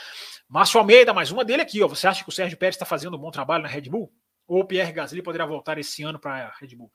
Márcio 0.50 0.78
Almeida, 0.78 1.14
mais 1.14 1.32
uma 1.32 1.46
dele 1.46 1.62
aqui. 1.62 1.82
Ó. 1.82 1.88
Você 1.88 2.06
acha 2.06 2.22
que 2.22 2.28
o 2.28 2.34
Sérgio 2.34 2.58
Pérez 2.58 2.76
está 2.76 2.86
fazendo 2.86 3.16
um 3.16 3.18
bom 3.18 3.32
trabalho 3.32 3.64
na 3.64 3.70
Red 3.70 3.84
Bull? 3.84 4.14
Ou 4.46 4.60
o 4.60 4.66
Pierre 4.66 4.92
Gasly 4.92 5.22
poderá 5.22 5.46
voltar 5.46 5.78
esse 5.78 6.04
ano 6.04 6.20
para 6.20 6.48
a 6.48 6.50
Red 6.60 6.76
Bull? 6.76 6.92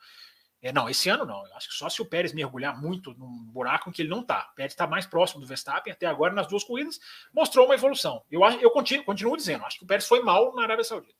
É, 0.60 0.70
não, 0.70 0.86
esse 0.86 1.08
ano 1.08 1.24
não. 1.24 1.46
Eu 1.46 1.56
acho 1.56 1.68
que 1.68 1.74
só 1.74 1.88
se 1.88 2.02
o 2.02 2.04
Pérez 2.04 2.34
mergulhar 2.34 2.78
muito 2.78 3.14
num 3.14 3.46
buraco 3.46 3.88
em 3.88 3.92
que 3.94 4.02
ele 4.02 4.10
não 4.10 4.20
está. 4.20 4.50
O 4.52 4.54
Pérez 4.54 4.74
está 4.74 4.86
mais 4.86 5.06
próximo 5.06 5.40
do 5.40 5.46
Verstappen, 5.46 5.94
até 5.94 6.04
agora 6.04 6.34
nas 6.34 6.46
duas 6.46 6.62
corridas, 6.62 7.00
mostrou 7.32 7.64
uma 7.64 7.74
evolução. 7.74 8.22
Eu, 8.30 8.42
eu 8.60 8.70
continuo, 8.70 9.02
continuo 9.06 9.38
dizendo, 9.38 9.64
acho 9.64 9.78
que 9.78 9.84
o 9.84 9.86
Pérez 9.86 10.06
foi 10.06 10.20
mal 10.20 10.54
na 10.54 10.64
Arábia 10.64 10.84
Saudita. 10.84 11.14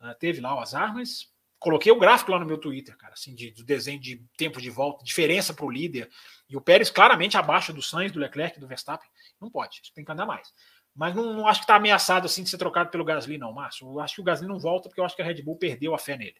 Uh, 0.00 0.14
teve 0.20 0.40
lá 0.40 0.54
o 0.54 0.60
azar, 0.60 0.94
mas 0.94 1.28
coloquei 1.58 1.90
o 1.90 1.98
gráfico 1.98 2.30
lá 2.30 2.38
no 2.38 2.46
meu 2.46 2.56
Twitter, 2.56 2.96
cara, 2.96 3.14
assim, 3.14 3.34
de, 3.34 3.50
do 3.50 3.64
desenho 3.64 3.98
de 3.98 4.24
tempo 4.36 4.60
de 4.60 4.70
volta, 4.70 5.04
diferença 5.04 5.52
para 5.52 5.66
o 5.66 5.70
líder. 5.70 6.08
E 6.50 6.56
o 6.56 6.60
Pérez 6.60 6.90
claramente 6.90 7.36
abaixo 7.36 7.72
do 7.72 7.80
Sainz, 7.80 8.10
do 8.10 8.18
Leclerc, 8.18 8.58
do 8.58 8.66
Verstappen. 8.66 9.08
Não 9.40 9.48
pode, 9.48 9.80
tem 9.94 10.04
que 10.04 10.10
andar 10.10 10.26
mais. 10.26 10.52
Mas 10.94 11.14
não, 11.14 11.32
não 11.32 11.46
acho 11.46 11.60
que 11.60 11.64
está 11.64 11.76
ameaçado 11.76 12.26
assim 12.26 12.42
de 12.42 12.50
ser 12.50 12.58
trocado 12.58 12.90
pelo 12.90 13.04
Gasly, 13.04 13.38
não, 13.38 13.52
Márcio. 13.52 13.88
Eu 13.88 14.00
acho 14.00 14.16
que 14.16 14.20
o 14.20 14.24
Gasly 14.24 14.48
não 14.48 14.58
volta 14.58 14.88
porque 14.88 15.00
eu 15.00 15.04
acho 15.04 15.14
que 15.14 15.22
a 15.22 15.24
Red 15.24 15.42
Bull 15.42 15.56
perdeu 15.56 15.94
a 15.94 15.98
fé 15.98 16.16
nele. 16.16 16.34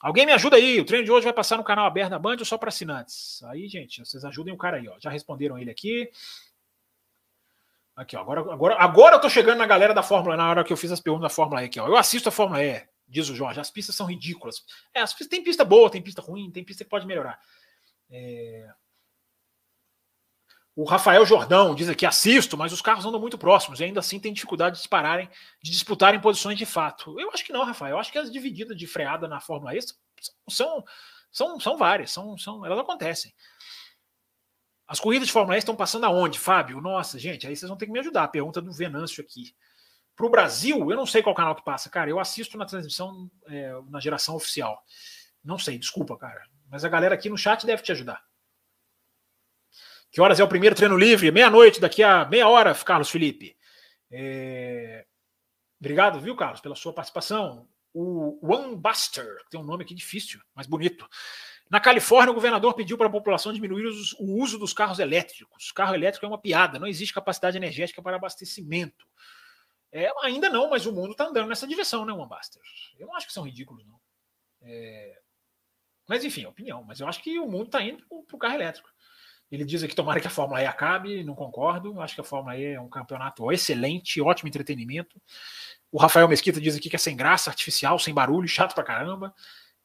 Alguém 0.00 0.26
me 0.26 0.32
ajuda 0.32 0.56
aí. 0.56 0.80
O 0.80 0.84
treino 0.84 1.04
de 1.04 1.12
hoje 1.12 1.24
vai 1.24 1.32
passar 1.32 1.56
no 1.56 1.62
canal 1.62 1.86
aberto 1.86 2.10
da 2.10 2.18
Band 2.18 2.36
ou 2.40 2.44
só 2.44 2.58
para 2.58 2.70
assinantes? 2.70 3.40
Aí, 3.44 3.68
gente, 3.68 4.04
vocês 4.04 4.24
ajudem 4.24 4.52
o 4.52 4.58
cara 4.58 4.78
aí, 4.78 4.88
ó. 4.88 4.96
Já 4.98 5.08
responderam 5.08 5.56
ele 5.56 5.70
aqui. 5.70 6.10
Aqui, 7.94 8.16
ó. 8.16 8.20
Agora, 8.20 8.40
agora, 8.40 8.76
agora 8.76 9.16
eu 9.16 9.20
tô 9.20 9.30
chegando 9.30 9.58
na 9.58 9.66
galera 9.66 9.94
da 9.94 10.02
Fórmula 10.02 10.36
na 10.36 10.50
hora 10.50 10.64
que 10.64 10.72
eu 10.72 10.76
fiz 10.76 10.90
as 10.90 10.98
perguntas 10.98 11.30
da 11.30 11.34
Fórmula 11.34 11.62
E 11.62 11.66
aqui, 11.66 11.78
ó. 11.78 11.86
Eu 11.86 11.96
assisto 11.96 12.28
a 12.28 12.32
Fórmula 12.32 12.64
E 12.64 12.84
diz 13.06 13.28
o 13.28 13.34
Jorge. 13.36 13.60
As 13.60 13.70
pistas 13.70 13.94
são 13.94 14.06
ridículas. 14.06 14.64
É, 14.92 15.00
as 15.00 15.12
pistas, 15.12 15.28
tem 15.28 15.44
pista 15.44 15.64
boa, 15.64 15.88
tem 15.88 16.02
pista 16.02 16.20
ruim, 16.20 16.50
tem 16.50 16.64
pista 16.64 16.82
que 16.82 16.90
pode 16.90 17.06
melhorar. 17.06 17.38
É... 18.10 18.68
O 20.74 20.84
Rafael 20.84 21.24
Jordão 21.26 21.74
diz 21.74 21.88
aqui: 21.88 22.06
assisto, 22.06 22.56
mas 22.56 22.72
os 22.72 22.80
carros 22.80 23.04
andam 23.04 23.20
muito 23.20 23.36
próximos 23.36 23.80
e 23.80 23.84
ainda 23.84 24.00
assim 24.00 24.18
tem 24.18 24.32
dificuldade 24.32 24.76
de 24.76 24.80
dispararem, 24.80 25.28
de 25.62 25.70
disputarem 25.70 26.20
posições 26.20 26.56
de 26.56 26.64
fato. 26.64 27.18
Eu 27.20 27.30
acho 27.30 27.44
que 27.44 27.52
não, 27.52 27.64
Rafael. 27.64 27.92
Eu 27.92 27.98
acho 27.98 28.10
que 28.10 28.18
as 28.18 28.32
divididas 28.32 28.76
de 28.76 28.86
freada 28.86 29.28
na 29.28 29.40
Fórmula 29.40 29.76
E 29.76 29.80
são, 30.48 30.84
são, 31.30 31.60
são 31.60 31.76
várias, 31.76 32.10
são, 32.10 32.38
são, 32.38 32.64
elas 32.64 32.78
acontecem. 32.78 33.34
As 34.86 34.98
corridas 34.98 35.26
de 35.26 35.32
Fórmula 35.32 35.56
E 35.56 35.58
estão 35.58 35.76
passando 35.76 36.04
aonde, 36.04 36.38
Fábio? 36.38 36.80
Nossa, 36.80 37.18
gente, 37.18 37.46
aí 37.46 37.54
vocês 37.54 37.68
vão 37.68 37.76
ter 37.76 37.86
que 37.86 37.92
me 37.92 38.00
ajudar. 38.00 38.28
Pergunta 38.28 38.60
do 38.60 38.72
Venâncio 38.72 39.22
aqui. 39.22 39.54
Para 40.16 40.26
o 40.26 40.30
Brasil, 40.30 40.90
eu 40.90 40.96
não 40.96 41.06
sei 41.06 41.22
qual 41.22 41.34
canal 41.34 41.54
que 41.54 41.64
passa, 41.64 41.90
cara. 41.90 42.08
Eu 42.08 42.18
assisto 42.18 42.56
na 42.56 42.66
transmissão 42.66 43.30
é, 43.46 43.72
na 43.88 44.00
geração 44.00 44.36
oficial. 44.36 44.82
Não 45.44 45.58
sei, 45.58 45.78
desculpa, 45.78 46.16
cara. 46.16 46.42
Mas 46.70 46.84
a 46.84 46.88
galera 46.88 47.14
aqui 47.14 47.28
no 47.28 47.36
chat 47.36 47.66
deve 47.66 47.82
te 47.82 47.92
ajudar. 47.92 48.22
Que 50.12 50.20
horas 50.20 50.38
é 50.38 50.44
o 50.44 50.48
primeiro 50.48 50.76
treino 50.76 50.96
livre? 50.96 51.30
Meia-noite, 51.30 51.80
daqui 51.80 52.02
a 52.02 52.26
meia 52.26 52.46
hora, 52.46 52.74
Carlos 52.74 53.08
Felipe. 53.08 53.56
É... 54.10 55.06
Obrigado, 55.80 56.20
viu, 56.20 56.36
Carlos, 56.36 56.60
pela 56.60 56.76
sua 56.76 56.92
participação. 56.92 57.66
O 57.94 58.38
One 58.46 58.76
Buster, 58.76 59.38
que 59.44 59.50
tem 59.50 59.60
um 59.60 59.64
nome 59.64 59.84
aqui 59.84 59.94
difícil, 59.94 60.38
mas 60.54 60.66
bonito. 60.66 61.08
Na 61.70 61.80
Califórnia, 61.80 62.30
o 62.30 62.34
governador 62.34 62.74
pediu 62.74 62.98
para 62.98 63.06
a 63.06 63.10
população 63.10 63.54
diminuir 63.54 63.86
os, 63.86 64.12
o 64.18 64.36
uso 64.38 64.58
dos 64.58 64.74
carros 64.74 64.98
elétricos. 64.98 65.70
O 65.70 65.74
carro 65.74 65.94
elétrico 65.94 66.26
é 66.26 66.28
uma 66.28 66.40
piada, 66.40 66.78
não 66.78 66.86
existe 66.86 67.14
capacidade 67.14 67.56
energética 67.56 68.02
para 68.02 68.16
abastecimento. 68.16 69.06
É, 69.90 70.10
ainda 70.22 70.50
não, 70.50 70.68
mas 70.68 70.84
o 70.84 70.92
mundo 70.92 71.12
está 71.12 71.24
andando 71.24 71.48
nessa 71.48 71.66
direção, 71.66 72.04
né, 72.04 72.12
One-Buster? 72.12 72.60
Eu 72.98 73.06
não 73.06 73.16
acho 73.16 73.26
que 73.26 73.32
são 73.32 73.44
ridículos, 73.44 73.86
não. 73.86 73.98
É... 74.60 75.18
Mas, 76.06 76.22
enfim, 76.22 76.44
opinião. 76.44 76.84
Mas 76.84 77.00
eu 77.00 77.08
acho 77.08 77.22
que 77.22 77.38
o 77.38 77.46
mundo 77.46 77.66
está 77.66 77.82
indo 77.82 78.04
para 78.26 78.36
o 78.36 78.38
carro 78.38 78.54
elétrico. 78.54 78.91
Ele 79.52 79.66
diz 79.66 79.82
aqui, 79.82 79.94
tomara 79.94 80.18
que 80.18 80.26
a 80.26 80.30
Fórmula 80.30 80.62
E 80.62 80.66
acabe, 80.66 81.22
não 81.22 81.34
concordo. 81.34 82.00
Acho 82.00 82.14
que 82.14 82.22
a 82.22 82.24
Fórmula 82.24 82.56
E 82.56 82.64
é 82.64 82.80
um 82.80 82.88
campeonato 82.88 83.52
excelente, 83.52 84.18
ótimo 84.18 84.48
entretenimento. 84.48 85.20
O 85.90 85.98
Rafael 85.98 86.26
Mesquita 86.26 86.58
diz 86.58 86.74
aqui 86.74 86.88
que 86.88 86.96
é 86.96 86.98
sem 86.98 87.14
graça, 87.14 87.50
artificial, 87.50 87.98
sem 87.98 88.14
barulho, 88.14 88.48
chato 88.48 88.74
pra 88.74 88.82
caramba. 88.82 89.34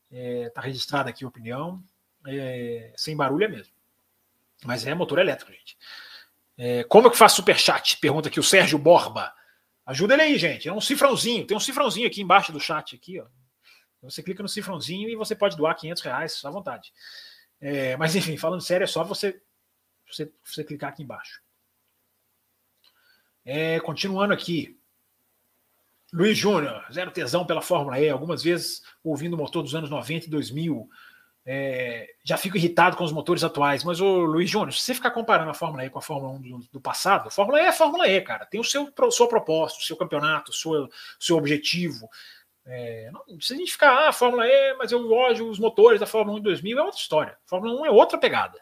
É, 0.10 0.50
tá 0.52 0.62
registrada 0.62 1.10
aqui 1.10 1.26
a 1.26 1.28
opinião. 1.28 1.84
É, 2.26 2.94
sem 2.96 3.14
barulho 3.14 3.44
é 3.44 3.50
mesmo. 3.50 3.74
Mas 4.64 4.88
é 4.88 4.96
motor 4.96 5.20
elétrico, 5.20 5.52
gente. 5.52 5.78
É, 6.58 6.86
como 6.86 7.10
é 7.10 7.12
que 7.12 7.18
faz 7.18 7.34
superchat? 7.34 7.98
Pergunta 7.98 8.30
aqui 8.30 8.40
o 8.40 8.44
Sérgio 8.44 8.80
Borba. 8.80 9.34
Ajuda 9.86 10.14
ele 10.14 10.24
aí, 10.24 10.38
gente. 10.38 10.70
É 10.70 10.72
um 10.72 10.80
cifrãozinho. 10.80 11.46
Tem 11.46 11.58
um 11.58 11.60
cifrãozinho 11.60 12.08
aqui 12.08 12.22
embaixo 12.22 12.54
do 12.54 12.60
chat 12.60 12.96
aqui, 12.96 13.20
ó. 13.20 13.26
Você 14.02 14.24
clica 14.24 14.42
no 14.42 14.48
cifrãozinho 14.48 15.10
e 15.10 15.16
você 15.18 15.36
pode 15.36 15.58
doar 15.58 15.76
500 15.76 16.04
reais 16.04 16.46
à 16.46 16.50
vontade. 16.50 16.94
É, 17.60 17.98
mas 17.98 18.16
enfim, 18.16 18.38
falando 18.38 18.62
sério, 18.62 18.86
é 18.86 18.88
só 18.88 19.04
você, 19.04 19.42
você, 20.10 20.32
você 20.44 20.64
clicar 20.64 20.90
aqui 20.90 21.04
embaixo. 21.04 21.42
É, 23.46 23.80
continuando 23.80 24.34
aqui. 24.34 24.78
Luiz 26.14 26.38
Júnior, 26.38 26.86
zero 26.92 27.12
tesão 27.12 27.46
pela 27.46 27.62
Fórmula 27.62 28.00
E, 28.00 28.10
algumas 28.10 28.42
vezes 28.42 28.82
ouvindo 29.04 29.34
o 29.34 29.38
motor 29.38 29.62
dos 29.62 29.76
anos 29.76 29.90
90 29.90 30.28
e 30.28 30.30
2000. 30.30 30.90
É, 31.50 32.10
já 32.26 32.38
fico 32.38 32.58
irritado 32.58 32.98
com 32.98 33.06
os 33.06 33.12
motores 33.14 33.42
atuais, 33.42 33.82
mas 33.86 34.02
o 34.02 34.20
Luiz 34.20 34.50
Júnior, 34.50 34.74
se 34.74 34.82
você 34.82 34.94
ficar 34.94 35.12
comparando 35.12 35.50
a 35.50 35.54
Fórmula 35.54 35.86
E 35.86 35.90
com 35.90 36.00
a 36.00 36.02
Fórmula 36.02 36.34
1 36.34 36.42
do, 36.42 36.58
do 36.74 36.82
passado, 36.82 37.28
a 37.28 37.32
Fórmula 37.32 37.62
E 37.62 37.64
é 37.64 37.68
a 37.70 37.74
Fórmula 37.74 38.06
E, 38.06 38.20
cara. 38.20 38.46
Tem 38.46 38.60
o 38.60 38.66
seu 38.66 38.92
sua 39.12 39.30
proposta, 39.30 39.80
o 39.80 39.84
seu 39.84 39.96
campeonato, 39.96 40.52
o 40.52 40.54
seu, 40.54 40.90
seu 41.18 41.38
objetivo. 41.38 42.10
É, 42.66 43.10
não, 43.14 43.22
a 43.30 43.54
gente 43.54 43.72
ficar, 43.72 44.10
ah, 44.10 44.12
Fórmula 44.12 44.46
E, 44.46 44.74
mas 44.74 44.92
eu 44.92 45.08
gosto 45.08 45.50
os 45.50 45.58
motores 45.58 46.02
da 46.02 46.06
Fórmula 46.06 46.38
1 46.38 46.42
de 46.42 46.50
2000, 46.50 46.78
é 46.78 46.82
outra 46.84 47.00
história. 47.00 47.38
A 47.46 47.50
Fórmula 47.50 47.82
1 47.82 47.86
é 47.86 47.92
outra 47.92 48.18
pegada. 48.18 48.60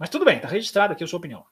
Mas 0.00 0.08
tudo 0.08 0.24
bem, 0.24 0.40
tá 0.40 0.48
registrado 0.48 0.94
aqui 0.94 1.04
a 1.04 1.06
sua 1.06 1.18
opinião. 1.18 1.44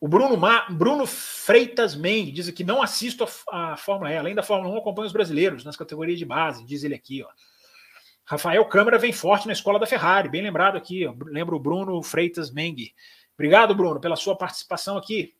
O 0.00 0.08
Bruno, 0.08 0.36
Ma, 0.36 0.68
Bruno 0.68 1.06
Freitas 1.06 1.94
Mendes 1.94 2.34
diz 2.34 2.50
que 2.50 2.64
não 2.64 2.82
assisto 2.82 3.24
a, 3.48 3.74
a 3.74 3.76
Fórmula 3.76 4.10
E, 4.10 4.16
além 4.16 4.34
da 4.34 4.42
Fórmula 4.42 4.74
1, 4.74 4.78
acompanho 4.78 5.06
os 5.06 5.12
brasileiros 5.12 5.64
nas 5.64 5.76
categorias 5.76 6.18
de 6.18 6.24
base, 6.24 6.66
diz 6.66 6.82
ele 6.82 6.96
aqui, 6.96 7.22
ó. 7.22 7.28
Rafael 8.24 8.64
Câmara 8.64 8.98
vem 8.98 9.12
forte 9.12 9.46
na 9.46 9.52
escola 9.52 9.78
da 9.78 9.86
Ferrari, 9.86 10.28
bem 10.28 10.42
lembrado 10.42 10.76
aqui. 10.76 11.06
Ó. 11.06 11.14
Lembro 11.26 11.56
o 11.56 11.60
Bruno 11.60 12.02
Freitas 12.02 12.50
Mengue. 12.50 12.92
Obrigado, 13.34 13.72
Bruno, 13.72 14.00
pela 14.00 14.16
sua 14.16 14.36
participação 14.36 14.96
aqui. 14.96 15.32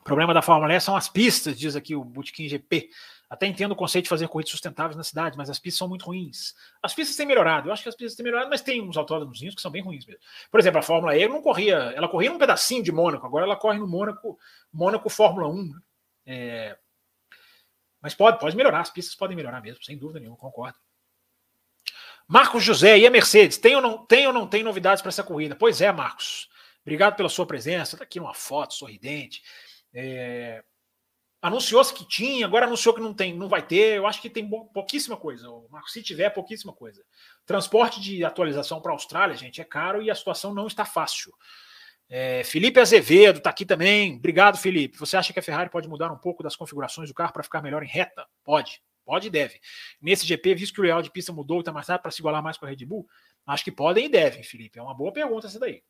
O 0.00 0.04
problema 0.04 0.32
da 0.32 0.42
Fórmula 0.42 0.72
E 0.72 0.78
são 0.78 0.94
as 0.94 1.08
pistas, 1.08 1.58
diz 1.58 1.74
aqui 1.74 1.96
o 1.96 2.04
Bootkin 2.04 2.48
GP. 2.48 2.90
Até 3.28 3.46
entendo 3.46 3.72
o 3.72 3.76
conceito 3.76 4.04
de 4.04 4.08
fazer 4.08 4.28
corridas 4.28 4.52
sustentáveis 4.52 4.96
na 4.96 5.02
cidade, 5.02 5.36
mas 5.36 5.50
as 5.50 5.58
pistas 5.58 5.78
são 5.78 5.88
muito 5.88 6.04
ruins. 6.04 6.54
As 6.80 6.94
pistas 6.94 7.16
têm 7.16 7.26
melhorado, 7.26 7.68
eu 7.68 7.72
acho 7.72 7.82
que 7.82 7.88
as 7.88 7.96
pistas 7.96 8.14
têm 8.16 8.22
melhorado, 8.22 8.48
mas 8.48 8.60
tem 8.60 8.80
uns 8.80 8.96
autódromos 8.96 9.40
que 9.40 9.60
são 9.60 9.70
bem 9.70 9.82
ruins 9.82 10.06
mesmo. 10.06 10.20
Por 10.50 10.60
exemplo, 10.60 10.78
a 10.78 10.82
Fórmula 10.82 11.16
E 11.16 11.26
não 11.26 11.42
corria, 11.42 11.74
ela 11.96 12.08
corria 12.08 12.30
num 12.30 12.38
pedacinho 12.38 12.84
de 12.84 12.92
Mônaco, 12.92 13.26
agora 13.26 13.44
ela 13.44 13.56
corre 13.56 13.78
no 13.78 13.88
Mônaco, 13.88 14.38
Mônaco 14.72 15.08
Fórmula 15.08 15.48
1. 15.48 15.64
Né? 15.64 15.80
É... 16.26 16.78
Mas 18.00 18.14
pode, 18.14 18.38
pode 18.38 18.56
melhorar, 18.56 18.80
as 18.80 18.90
pistas 18.90 19.16
podem 19.16 19.36
melhorar 19.36 19.60
mesmo, 19.60 19.82
sem 19.82 19.98
dúvida 19.98 20.20
nenhuma, 20.20 20.36
concordo. 20.36 20.78
Marcos 22.28 22.62
José, 22.62 22.98
e 22.98 23.06
a 23.06 23.10
Mercedes? 23.10 23.58
Tem 23.58 23.74
ou 23.74 23.82
não 23.82 24.04
tem, 24.04 24.26
ou 24.26 24.32
não 24.32 24.46
tem 24.46 24.62
novidades 24.62 25.02
para 25.02 25.08
essa 25.08 25.22
corrida? 25.24 25.56
Pois 25.56 25.80
é, 25.80 25.90
Marcos. 25.92 26.48
Obrigado 26.82 27.16
pela 27.16 27.28
sua 27.28 27.46
presença. 27.46 27.96
Está 27.96 28.04
aqui 28.04 28.20
uma 28.20 28.34
foto 28.34 28.74
sorridente. 28.74 29.42
É... 29.92 30.62
Anunciou-se 31.46 31.94
que 31.94 32.04
tinha, 32.04 32.44
agora 32.44 32.66
anunciou 32.66 32.92
que 32.92 33.00
não 33.00 33.14
tem, 33.14 33.32
não 33.32 33.48
vai 33.48 33.64
ter. 33.64 33.98
Eu 33.98 34.04
acho 34.04 34.20
que 34.20 34.28
tem 34.28 34.50
pouquíssima 34.74 35.16
coisa. 35.16 35.46
Marcos, 35.70 35.92
se 35.92 36.02
tiver, 36.02 36.28
pouquíssima 36.30 36.72
coisa. 36.72 37.04
Transporte 37.46 38.00
de 38.00 38.24
atualização 38.24 38.80
para 38.80 38.90
a 38.90 38.94
Austrália, 38.94 39.36
gente, 39.36 39.60
é 39.60 39.64
caro 39.64 40.02
e 40.02 40.10
a 40.10 40.14
situação 40.16 40.52
não 40.52 40.66
está 40.66 40.84
fácil. 40.84 41.32
É, 42.08 42.42
Felipe 42.42 42.80
Azevedo 42.80 43.38
está 43.38 43.50
aqui 43.50 43.64
também. 43.64 44.16
Obrigado, 44.16 44.58
Felipe. 44.58 44.98
Você 44.98 45.16
acha 45.16 45.32
que 45.32 45.38
a 45.38 45.42
Ferrari 45.42 45.70
pode 45.70 45.88
mudar 45.88 46.10
um 46.10 46.18
pouco 46.18 46.42
das 46.42 46.56
configurações 46.56 47.08
do 47.08 47.14
carro 47.14 47.32
para 47.32 47.44
ficar 47.44 47.62
melhor 47.62 47.84
em 47.84 47.88
reta? 47.88 48.26
Pode. 48.42 48.82
Pode 49.04 49.28
e 49.28 49.30
deve. 49.30 49.60
Nesse 50.02 50.26
GP, 50.26 50.52
visto 50.52 50.74
que 50.74 50.80
o 50.80 50.84
real 50.84 51.00
de 51.00 51.12
pista 51.12 51.32
mudou 51.32 51.58
e 51.58 51.60
está 51.60 51.70
mais 51.70 51.86
para 51.86 52.10
se 52.10 52.20
igualar 52.20 52.42
mais 52.42 52.58
com 52.58 52.66
a 52.66 52.68
Red 52.68 52.84
Bull, 52.84 53.06
acho 53.46 53.62
que 53.62 53.70
podem 53.70 54.06
e 54.06 54.08
devem, 54.08 54.42
Felipe. 54.42 54.80
É 54.80 54.82
uma 54.82 54.96
boa 54.96 55.12
pergunta 55.12 55.46
essa 55.46 55.60
daí. 55.60 55.80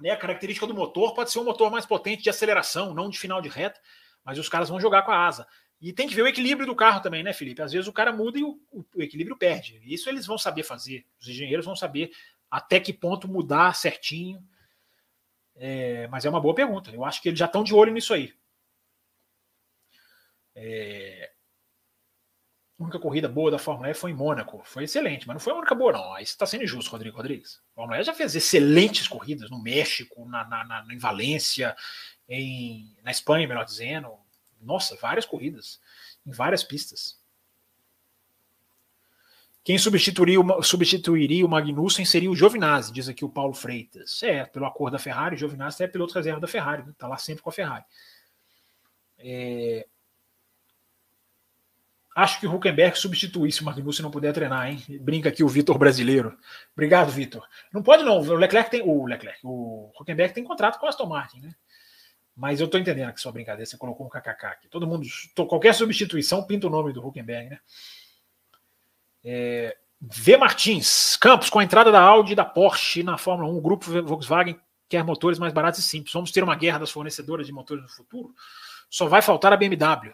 Né, 0.00 0.10
a 0.10 0.16
característica 0.16 0.66
do 0.66 0.74
motor 0.74 1.14
pode 1.14 1.30
ser 1.30 1.38
um 1.38 1.44
motor 1.44 1.70
mais 1.70 1.86
potente 1.86 2.24
de 2.24 2.28
aceleração, 2.30 2.92
não 2.92 3.08
de 3.08 3.16
final 3.16 3.40
de 3.40 3.48
reta, 3.48 3.80
mas 4.24 4.38
os 4.38 4.48
caras 4.48 4.68
vão 4.68 4.80
jogar 4.80 5.02
com 5.02 5.12
a 5.12 5.26
asa. 5.26 5.46
E 5.80 5.92
tem 5.92 6.08
que 6.08 6.14
ver 6.14 6.22
o 6.22 6.26
equilíbrio 6.26 6.66
do 6.66 6.74
carro 6.74 7.00
também, 7.00 7.22
né, 7.22 7.32
Felipe? 7.32 7.60
Às 7.60 7.72
vezes 7.72 7.86
o 7.86 7.92
cara 7.92 8.12
muda 8.12 8.38
e 8.38 8.42
o, 8.42 8.58
o 8.94 9.02
equilíbrio 9.02 9.36
perde. 9.36 9.80
Isso 9.84 10.08
eles 10.08 10.26
vão 10.26 10.38
saber 10.38 10.62
fazer. 10.62 11.06
Os 11.20 11.28
engenheiros 11.28 11.66
vão 11.66 11.76
saber 11.76 12.10
até 12.50 12.80
que 12.80 12.92
ponto 12.92 13.28
mudar 13.28 13.74
certinho. 13.74 14.42
É, 15.56 16.08
mas 16.08 16.24
é 16.24 16.30
uma 16.30 16.40
boa 16.40 16.54
pergunta. 16.54 16.90
Eu 16.90 17.04
acho 17.04 17.20
que 17.20 17.28
eles 17.28 17.38
já 17.38 17.46
estão 17.46 17.62
de 17.62 17.74
olho 17.74 17.92
nisso 17.92 18.14
aí. 18.14 18.32
É, 20.54 21.32
a 22.78 22.82
única 22.82 22.98
corrida 22.98 23.28
boa 23.28 23.50
da 23.50 23.58
Fórmula 23.58 23.90
E 23.90 23.94
foi 23.94 24.10
em 24.10 24.14
Mônaco. 24.14 24.62
Foi 24.64 24.84
excelente, 24.84 25.26
mas 25.26 25.34
não 25.34 25.40
foi 25.40 25.52
a 25.52 25.56
única 25.56 25.74
boa, 25.74 25.92
não. 25.92 26.14
Aí 26.14 26.26
você 26.26 26.32
está 26.32 26.44
sendo 26.44 26.64
injusto, 26.64 26.90
Rodrigo 26.90 27.16
Rodrigues. 27.16 27.60
A 27.72 27.74
Fórmula 27.74 28.00
E 28.00 28.04
já 28.04 28.12
fez 28.12 28.34
excelentes 28.34 29.06
corridas 29.06 29.48
no 29.48 29.62
México, 29.62 30.28
na, 30.28 30.44
na, 30.48 30.64
na, 30.64 30.94
em 30.94 30.98
Valência, 30.98 31.76
em, 32.28 32.96
na 33.02 33.10
Espanha, 33.10 33.46
melhor 33.46 33.64
dizendo. 33.64 34.10
Nossa, 34.60 34.96
várias 34.96 35.26
corridas, 35.26 35.80
em 36.26 36.30
várias 36.30 36.64
pistas. 36.64 37.18
Quem 39.62 39.78
substituiria 39.78 40.40
o, 40.40 40.62
substituiria 40.62 41.44
o 41.44 41.48
Magnussen 41.48 42.04
seria 42.04 42.30
o 42.30 42.36
Giovinazzi, 42.36 42.92
diz 42.92 43.08
aqui 43.08 43.24
o 43.24 43.30
Paulo 43.30 43.54
Freitas. 43.54 44.22
É, 44.22 44.44
pelo 44.44 44.66
acordo 44.66 44.92
da 44.92 44.98
Ferrari, 44.98 45.36
o 45.36 45.38
Giovinazzi 45.38 45.82
é 45.82 45.88
piloto 45.88 46.14
reserva 46.14 46.40
da 46.40 46.46
Ferrari, 46.46 46.82
né? 46.84 46.92
Tá 46.98 47.08
lá 47.08 47.16
sempre 47.16 47.42
com 47.42 47.50
a 47.50 47.52
Ferrari. 47.52 47.84
É, 49.18 49.86
Acho 52.14 52.38
que 52.38 52.46
o 52.46 52.54
Huckenberg 52.54 52.96
substitui 52.96 53.50
se 53.50 53.60
o 53.60 53.64
Magnussen 53.64 54.04
não 54.04 54.10
puder 54.10 54.32
treinar, 54.32 54.70
hein? 54.70 54.80
Brinca 55.00 55.30
aqui 55.30 55.42
o 55.42 55.48
Vitor 55.48 55.76
brasileiro. 55.76 56.38
Obrigado, 56.72 57.10
Vitor. 57.10 57.44
Não 57.72 57.82
pode 57.82 58.04
não. 58.04 58.20
O 58.20 58.34
Leclerc 58.36 58.70
tem. 58.70 58.82
O 58.82 59.04
Leclerc, 59.04 59.40
o 59.42 59.90
Huckenberg 59.98 60.32
tem 60.32 60.44
contrato 60.44 60.78
com 60.78 60.86
o 60.86 60.88
Aston 60.88 61.06
Martin, 61.06 61.40
né? 61.40 61.54
Mas 62.36 62.60
eu 62.60 62.68
tô 62.68 62.78
entendendo 62.78 63.12
que 63.12 63.20
sua 63.20 63.32
brincadeira, 63.32 63.64
você 63.64 63.76
colocou 63.76 64.06
um 64.06 64.10
kkk 64.10 64.46
aqui. 64.46 64.68
Todo 64.68 64.86
mundo. 64.86 65.06
Qualquer 65.48 65.74
substituição 65.74 66.44
pinta 66.44 66.66
o 66.66 66.70
nome 66.70 66.92
do 66.92 67.06
Huckenberg, 67.06 67.50
né? 67.50 67.60
É, 69.24 69.76
v 70.00 70.36
Martins, 70.36 71.16
Campos, 71.16 71.48
com 71.48 71.58
a 71.58 71.64
entrada 71.64 71.90
da 71.90 72.00
Audi 72.00 72.32
e 72.32 72.36
da 72.36 72.44
Porsche 72.44 73.02
na 73.02 73.16
Fórmula 73.16 73.50
1, 73.50 73.56
o 73.56 73.60
grupo 73.60 74.02
Volkswagen 74.02 74.58
quer 74.88 75.02
motores 75.02 75.38
mais 75.38 75.52
baratos 75.52 75.80
e 75.80 75.82
simples. 75.82 76.12
Vamos 76.12 76.30
ter 76.30 76.42
uma 76.42 76.56
guerra 76.56 76.78
das 76.78 76.90
fornecedoras 76.90 77.46
de 77.46 77.52
motores 77.52 77.82
no 77.82 77.88
futuro? 77.88 78.34
Só 78.90 79.06
vai 79.06 79.22
faltar 79.22 79.52
a 79.52 79.56
BMW. 79.56 80.12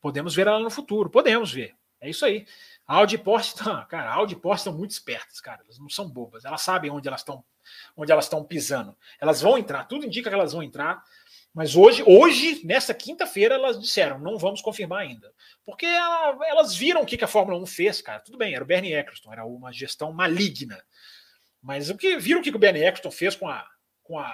Podemos 0.00 0.34
ver 0.34 0.46
ela 0.46 0.60
no 0.60 0.70
futuro, 0.70 1.10
podemos 1.10 1.50
ver. 1.50 1.74
É 2.00 2.10
isso 2.10 2.24
aí. 2.24 2.46
Audi 2.86 3.14
e 3.14 3.18
Porsche, 3.18 3.54
cara, 3.88 4.12
Audi 4.12 4.34
e 4.34 4.36
Porsche 4.36 4.60
estão 4.60 4.72
muito 4.72 4.90
espertas, 4.90 5.40
cara. 5.40 5.62
Elas 5.64 5.78
não 5.78 5.88
são 5.88 6.08
bobas. 6.08 6.44
Elas 6.44 6.60
sabem 6.60 6.90
onde 6.90 7.08
elas 7.08 7.22
estão, 7.22 7.42
onde 7.96 8.12
elas 8.12 8.26
estão 8.26 8.44
pisando. 8.44 8.94
Elas 9.18 9.40
vão 9.40 9.56
entrar. 9.58 9.84
Tudo 9.84 10.06
indica 10.06 10.28
que 10.28 10.34
elas 10.34 10.52
vão 10.52 10.62
entrar. 10.62 11.02
Mas 11.54 11.76
hoje, 11.76 12.02
hoje, 12.04 12.66
nessa 12.66 12.92
quinta-feira, 12.92 13.54
elas 13.54 13.80
disseram, 13.80 14.18
não 14.18 14.36
vamos 14.36 14.60
confirmar 14.60 15.02
ainda. 15.02 15.32
Porque 15.64 15.86
ela, 15.86 16.36
elas 16.48 16.74
viram 16.74 17.02
o 17.02 17.06
que, 17.06 17.16
que 17.16 17.24
a 17.24 17.28
Fórmula 17.28 17.62
1 17.62 17.66
fez, 17.66 18.02
cara. 18.02 18.18
Tudo 18.18 18.36
bem, 18.36 18.54
era 18.54 18.64
o 18.64 18.66
Bernie 18.66 18.92
Eccleston, 18.92 19.32
era 19.32 19.46
uma 19.46 19.72
gestão 19.72 20.12
maligna. 20.12 20.82
Mas 21.62 21.90
o 21.90 21.96
que 21.96 22.16
viram 22.18 22.40
o 22.40 22.42
que 22.42 22.50
o 22.50 22.58
Bernie 22.58 22.82
Eccleston 22.82 23.12
fez 23.12 23.36
com 23.36 23.48
a, 23.48 23.64
com 24.02 24.18
a, 24.18 24.28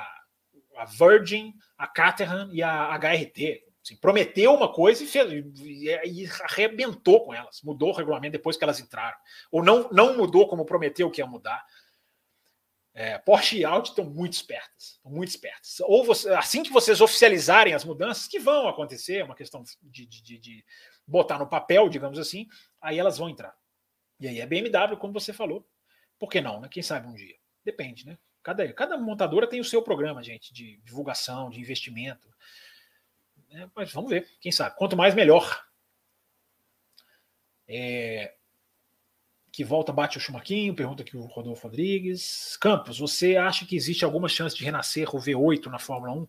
a 0.79 0.87
Virgin, 0.87 1.53
a 1.77 1.87
Caterham 1.87 2.49
e 2.55 2.63
a 2.63 2.97
HRT. 2.97 3.65
Assim, 3.85 3.97
prometeu 3.97 4.55
uma 4.55 4.73
coisa 4.73 5.05
e, 5.05 5.07
fez, 5.07 5.31
e, 5.31 5.89
e, 5.89 6.27
arrebentou 6.43 7.25
com 7.27 7.35
elas. 7.35 7.61
Mudou 7.63 7.91
o 7.91 7.95
regulamento 7.95 8.33
depois 8.33 8.57
que 8.57 8.65
elas 8.65 8.81
entraram. 8.81 9.17
Ou 9.53 9.63
não, 9.63 9.91
não 9.93 10.17
mudou 10.17 10.49
como 10.49 10.65
prometeu 10.65 11.11
que 11.11 11.21
ia 11.21 11.27
mudar. 11.27 11.63
É, 13.01 13.17
Porsche 13.17 13.57
e 13.57 13.65
Audi 13.65 13.89
estão 13.89 14.05
muito 14.05 14.35
espertas. 14.35 15.01
Muito 15.03 15.31
espertas. 15.31 15.81
Ou 15.81 16.05
você, 16.05 16.29
assim 16.35 16.63
que 16.63 16.71
vocês 16.71 17.01
oficializarem 17.01 17.73
as 17.73 17.83
mudanças, 17.83 18.29
que 18.29 18.39
vão 18.39 18.69
acontecer, 18.69 19.21
é 19.21 19.25
uma 19.25 19.35
questão 19.35 19.65
de, 19.81 20.05
de, 20.05 20.39
de, 20.39 20.65
botar 21.07 21.39
no 21.39 21.49
papel, 21.49 21.89
digamos 21.89 22.19
assim, 22.19 22.47
aí 22.79 22.99
elas 22.99 23.17
vão 23.17 23.31
entrar. 23.31 23.57
E 24.21 24.29
aí 24.29 24.39
é 24.39 24.47
BMW, 24.47 24.99
como 24.99 25.15
você 25.15 25.33
falou. 25.33 25.67
Por 26.19 26.29
que 26.29 26.43
não? 26.43 26.61
Né? 26.61 26.69
Quem 26.71 26.83
sabe 26.83 27.09
um 27.09 27.15
dia? 27.15 27.37
Depende, 27.65 28.05
né? 28.05 28.19
Cada, 28.43 28.71
cada 28.75 28.99
montadora 28.99 29.49
tem 29.49 29.61
o 29.61 29.65
seu 29.65 29.81
programa, 29.81 30.23
gente, 30.23 30.53
de 30.53 30.77
divulgação, 30.85 31.49
de 31.49 31.59
investimento. 31.59 32.29
É, 33.49 33.67
mas 33.75 33.91
vamos 33.95 34.11
ver, 34.11 34.29
quem 34.43 34.53
sabe. 34.53 34.77
Quanto 34.77 34.95
mais, 34.95 35.15
melhor. 35.15 35.65
É, 37.67 38.37
que 39.53 39.65
volta 39.65 39.93
bate 39.93 40.19
o 40.19 40.21
Chumaquinho, 40.21 40.75
pergunta 40.75 41.03
aqui 41.03 41.17
o 41.17 41.23
Rodolfo 41.23 41.67
Rodrigues. 41.67 42.57
Campos, 42.57 42.99
você 42.99 43.37
acha 43.37 43.67
que 43.67 43.77
existe 43.77 44.05
alguma 44.05 44.29
chance 44.29 44.57
de 44.57 44.65
renascer 44.65 45.09
o 45.15 45.19
V8 45.19 45.67
na 45.67 45.79
Fórmula 45.79 46.13
1? 46.13 46.29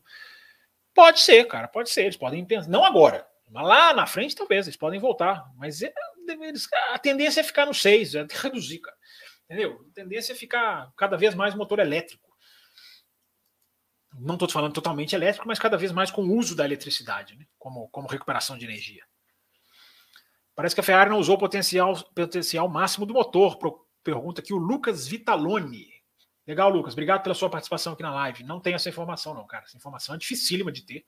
Pode 0.94 1.20
ser, 1.20 1.46
cara, 1.46 1.68
pode 1.68 1.90
ser. 1.90 2.04
Eles 2.04 2.18
podem 2.18 2.44
pensar. 2.46 2.70
Não 2.70 2.84
agora, 2.84 3.28
mas 3.50 3.66
lá 3.66 3.94
na 3.94 4.06
frente 4.06 4.36
talvez 4.36 4.68
eles 4.68 4.78
podem 4.78 5.00
voltar. 5.00 5.46
Mas 5.56 5.82
é, 5.82 5.94
a 6.94 7.00
tendência 7.00 7.42
é 7.42 7.44
ficar 7.44 7.66
no 7.66 7.74
6, 7.74 8.16
é 8.16 8.28
reduzir, 8.30 8.80
cara. 8.80 8.98
Entendeu? 9.46 9.86
A 9.90 9.94
tendência 9.94 10.34
é 10.34 10.36
ficar 10.36 10.92
cada 10.96 11.18
vez 11.18 11.36
mais 11.36 11.56
motor 11.56 11.80
elétrico 11.80 12.32
não 14.20 14.36
estou 14.36 14.50
falando 14.50 14.74
totalmente 14.74 15.16
elétrico, 15.16 15.48
mas 15.48 15.60
cada 15.60 15.78
vez 15.78 15.92
mais 15.92 16.12
com 16.12 16.24
o 16.24 16.38
uso 16.38 16.56
da 16.56 16.66
eletricidade, 16.66 17.38
né? 17.38 17.46
como, 17.58 17.88
como 17.90 18.08
recuperação 18.08 18.58
de 18.58 18.66
energia. 18.66 19.04
Parece 20.56 20.76
que 20.76 20.82
a 20.82 20.84
Ferrari 20.84 21.10
não 21.10 21.20
usou 21.20 21.36
o 21.36 21.40
potencial, 21.40 21.96
potencial 22.14 22.68
máximo 22.68 23.06
do 23.06 23.14
motor. 23.14 23.58
Pergunta 24.04 24.42
aqui 24.42 24.54
o 24.54 24.58
Lucas 24.58 25.08
Vitaloni. 25.08 25.88
Legal, 26.46 26.70
Lucas. 26.70 26.94
Obrigado 26.94 27.24
pela 27.24 27.36
sua 27.36 27.50
participação 27.50 27.94
aqui 27.94 28.04
na 28.04 28.14
live. 28.14 28.44
Não 28.44 28.60
tenho 28.60 28.76
essa 28.76 28.90
informação, 28.90 29.34
não, 29.34 29.46
cara. 29.46 29.64
Essa 29.64 29.78
informação 29.78 30.16
é 30.16 30.18
dificílima 30.18 30.72
de 30.72 30.82
ter. 30.82 31.06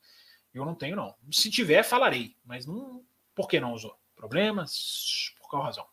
Eu 0.52 0.64
não 0.64 0.74
tenho, 0.74 0.96
não. 0.96 1.14
Se 1.30 1.50
tiver, 1.50 1.82
falarei. 1.82 2.36
Mas 2.44 2.64
não. 2.64 3.04
Por 3.34 3.48
que 3.48 3.60
não 3.60 3.72
usou? 3.72 3.98
Problemas? 4.14 5.34
Por 5.38 5.48
qual 5.48 5.62
razão? 5.62 5.86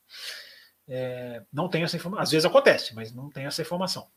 É, 0.88 1.44
não 1.52 1.68
tem 1.68 1.84
essa 1.84 1.98
informação. 1.98 2.24
Às 2.24 2.32
vezes 2.32 2.46
acontece, 2.46 2.94
mas 2.94 3.14
não 3.14 3.30
tem 3.30 3.46
essa 3.46 3.62
informação. 3.62 4.10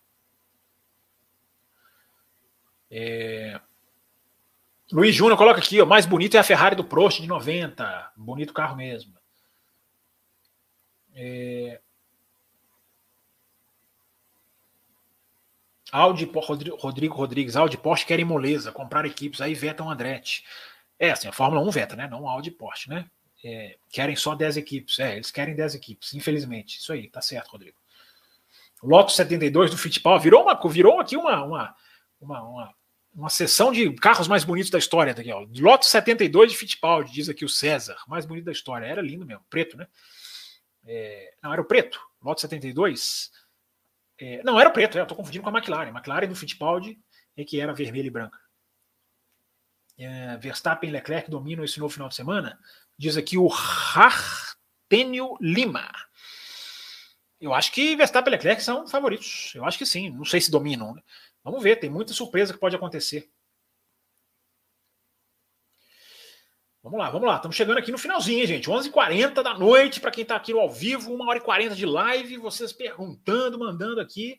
É... 2.90 3.60
Luiz 4.92 5.14
Júnior 5.14 5.38
coloca 5.38 5.58
aqui, 5.58 5.80
ó, 5.80 5.86
mais 5.86 6.04
bonito 6.04 6.36
é 6.36 6.40
a 6.40 6.44
Ferrari 6.44 6.76
do 6.76 6.84
Prost 6.84 7.20
de 7.20 7.26
90. 7.26 8.12
Bonito 8.16 8.52
carro 8.52 8.76
mesmo. 8.76 9.14
É... 11.14 11.80
Audi, 15.92 16.28
Rodrigo 16.34 17.14
Rodrigues, 17.14 17.54
Audi 17.54 17.78
Porsche 17.78 18.04
querem 18.04 18.24
moleza, 18.24 18.72
comprar 18.72 19.06
equipes, 19.06 19.40
aí 19.40 19.54
vetam 19.54 19.88
Andretti. 19.88 20.44
É, 20.98 21.10
assim, 21.10 21.28
a 21.28 21.32
Fórmula 21.32 21.62
1 21.62 21.70
veta, 21.70 21.94
né? 21.96 22.08
Não 22.08 22.28
Audi 22.28 22.50
Porsche, 22.50 22.90
né? 22.90 23.08
É, 23.44 23.76
querem 23.90 24.16
só 24.16 24.34
10 24.34 24.56
equipes. 24.56 24.98
É, 24.98 25.14
eles 25.14 25.30
querem 25.30 25.54
10 25.54 25.74
equipes, 25.74 26.14
infelizmente. 26.14 26.78
Isso 26.78 26.92
aí, 26.92 27.08
tá 27.08 27.20
certo, 27.20 27.50
Rodrigo. 27.50 27.76
Lotus 28.82 29.16
72 29.16 29.70
do 29.70 29.78
Fittipaldi 29.78 30.24
virou, 30.24 30.42
uma, 30.42 30.60
virou 30.68 31.00
aqui 31.00 31.16
uma, 31.16 31.42
uma, 31.42 31.76
uma, 32.20 32.42
uma, 32.42 32.74
uma 33.14 33.28
sessão 33.30 33.72
de 33.72 33.92
carros 33.94 34.28
mais 34.28 34.44
bonitos 34.44 34.70
da 34.70 34.78
história. 34.78 35.14
Daqui, 35.14 35.30
ó. 35.32 35.46
Lotus 35.58 35.88
72 35.90 36.52
de 36.52 36.58
Fittipaldi, 36.58 37.12
diz 37.12 37.28
aqui 37.28 37.44
o 37.44 37.48
César. 37.48 37.96
Mais 38.08 38.26
bonito 38.26 38.44
da 38.44 38.52
história. 38.52 38.86
Era 38.86 39.00
lindo 39.00 39.24
mesmo, 39.24 39.44
preto, 39.48 39.76
né? 39.76 39.86
É, 40.86 41.34
não, 41.42 41.52
era 41.52 41.62
o 41.62 41.64
preto. 41.64 42.00
Lotus 42.22 42.42
72 42.42 43.30
é, 44.18 44.42
não, 44.42 44.60
era 44.60 44.70
preto, 44.70 44.96
é, 44.96 45.00
eu 45.00 45.04
estou 45.04 45.16
confundindo 45.16 45.42
com 45.42 45.50
a 45.50 45.58
McLaren. 45.58 45.90
McLaren 45.90 46.28
do 46.28 46.36
Fittipaldi 46.36 46.98
é 47.36 47.44
que 47.44 47.60
era 47.60 47.72
vermelha 47.72 48.06
e 48.06 48.10
branca. 48.10 48.38
É, 49.98 50.36
Verstappen 50.36 50.88
e 50.88 50.92
Leclerc 50.92 51.30
dominam 51.30 51.64
esse 51.64 51.78
novo 51.78 51.92
final 51.92 52.08
de 52.08 52.14
semana. 52.14 52.58
Diz 52.96 53.16
aqui 53.16 53.36
o 53.36 53.48
Artênio 53.94 55.36
Lima. 55.40 55.90
Eu 57.40 57.52
acho 57.52 57.72
que 57.72 57.96
Verstappen 57.96 58.32
e 58.32 58.36
Leclerc 58.36 58.62
são 58.62 58.86
favoritos. 58.86 59.52
Eu 59.54 59.64
acho 59.64 59.78
que 59.78 59.86
sim. 59.86 60.10
Não 60.10 60.24
sei 60.24 60.40
se 60.40 60.50
dominam. 60.50 60.94
Né? 60.94 61.02
Vamos 61.42 61.62
ver, 61.62 61.76
tem 61.76 61.90
muita 61.90 62.12
surpresa 62.12 62.52
que 62.52 62.60
pode 62.60 62.76
acontecer. 62.76 63.30
Vamos 66.84 66.98
lá, 66.98 67.08
vamos 67.08 67.26
lá. 67.26 67.36
Estamos 67.36 67.56
chegando 67.56 67.78
aqui 67.78 67.90
no 67.90 67.96
finalzinho, 67.96 68.40
hein, 68.40 68.46
gente. 68.46 68.68
11h40 68.68 69.42
da 69.42 69.54
noite, 69.54 70.00
para 70.00 70.10
quem 70.10 70.20
está 70.20 70.36
aqui 70.36 70.52
ao 70.52 70.68
vivo, 70.68 71.14
1 71.14 71.26
hora 71.26 71.38
e 71.38 71.40
40 71.40 71.74
de 71.74 71.86
live. 71.86 72.36
Vocês 72.36 72.74
perguntando, 72.74 73.58
mandando 73.58 74.02
aqui. 74.02 74.38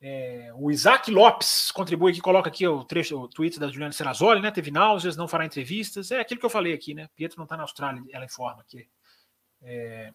É, 0.00 0.50
o 0.54 0.70
Isaac 0.70 1.10
Lopes 1.10 1.70
contribui 1.70 2.12
aqui, 2.12 2.22
coloca 2.22 2.48
aqui 2.48 2.66
o 2.66 2.82
trecho, 2.82 3.20
o 3.20 3.28
tweet 3.28 3.60
da 3.60 3.68
Juliana 3.68 3.92
Serrazoli, 3.92 4.40
né? 4.40 4.50
Teve 4.50 4.70
náuseas, 4.70 5.18
não 5.18 5.28
fará 5.28 5.44
entrevistas. 5.44 6.10
É 6.10 6.20
aquilo 6.20 6.40
que 6.40 6.46
eu 6.46 6.50
falei 6.50 6.72
aqui, 6.72 6.94
né? 6.94 7.10
Pietro 7.14 7.36
não 7.36 7.44
está 7.44 7.58
na 7.58 7.64
Austrália, 7.64 8.02
ela 8.10 8.24
informa 8.24 8.62
aqui. 8.62 8.88
É... 9.60 10.10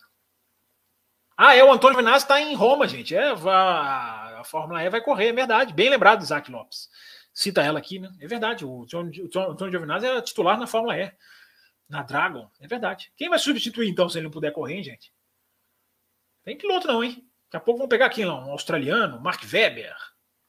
Ah, 1.37 1.55
é, 1.55 1.63
o 1.63 1.71
Antônio 1.71 1.97
Vinazzi 1.97 2.25
está 2.25 2.41
em 2.41 2.55
Roma, 2.55 2.87
gente. 2.87 3.15
É, 3.15 3.29
a, 3.29 4.39
a 4.39 4.43
Fórmula 4.43 4.83
E 4.83 4.89
vai 4.89 4.99
correr, 4.99 5.27
é 5.27 5.33
verdade. 5.33 5.75
Bem 5.75 5.91
lembrado, 5.91 6.23
Isaac 6.23 6.51
Lopes 6.51 6.89
cita 7.39 7.61
ela 7.61 7.79
aqui, 7.79 7.99
né? 7.99 8.11
É 8.19 8.27
verdade, 8.27 8.65
o 8.65 8.81
Antônio 8.83 9.71
Giovinazzi 9.71 10.05
é 10.05 10.21
titular 10.21 10.59
na 10.59 10.67
Fórmula 10.67 10.97
E, 10.97 11.09
na 11.87 12.03
Dragon, 12.03 12.51
é 12.59 12.67
verdade. 12.67 13.13
Quem 13.15 13.29
vai 13.29 13.39
substituir 13.39 13.87
então 13.87 14.09
se 14.09 14.17
ele 14.17 14.25
não 14.25 14.31
puder 14.31 14.51
correr, 14.51 14.75
hein, 14.75 14.83
gente? 14.83 15.13
Tem 16.43 16.57
piloto 16.57 16.85
não, 16.85 17.01
hein? 17.01 17.25
Daqui 17.45 17.55
a 17.55 17.59
pouco 17.61 17.79
vão 17.79 17.87
pegar 17.87 18.07
aqui 18.07 18.25
um 18.25 18.51
australiano, 18.51 19.21
Mark 19.21 19.41
Webber. 19.41 19.95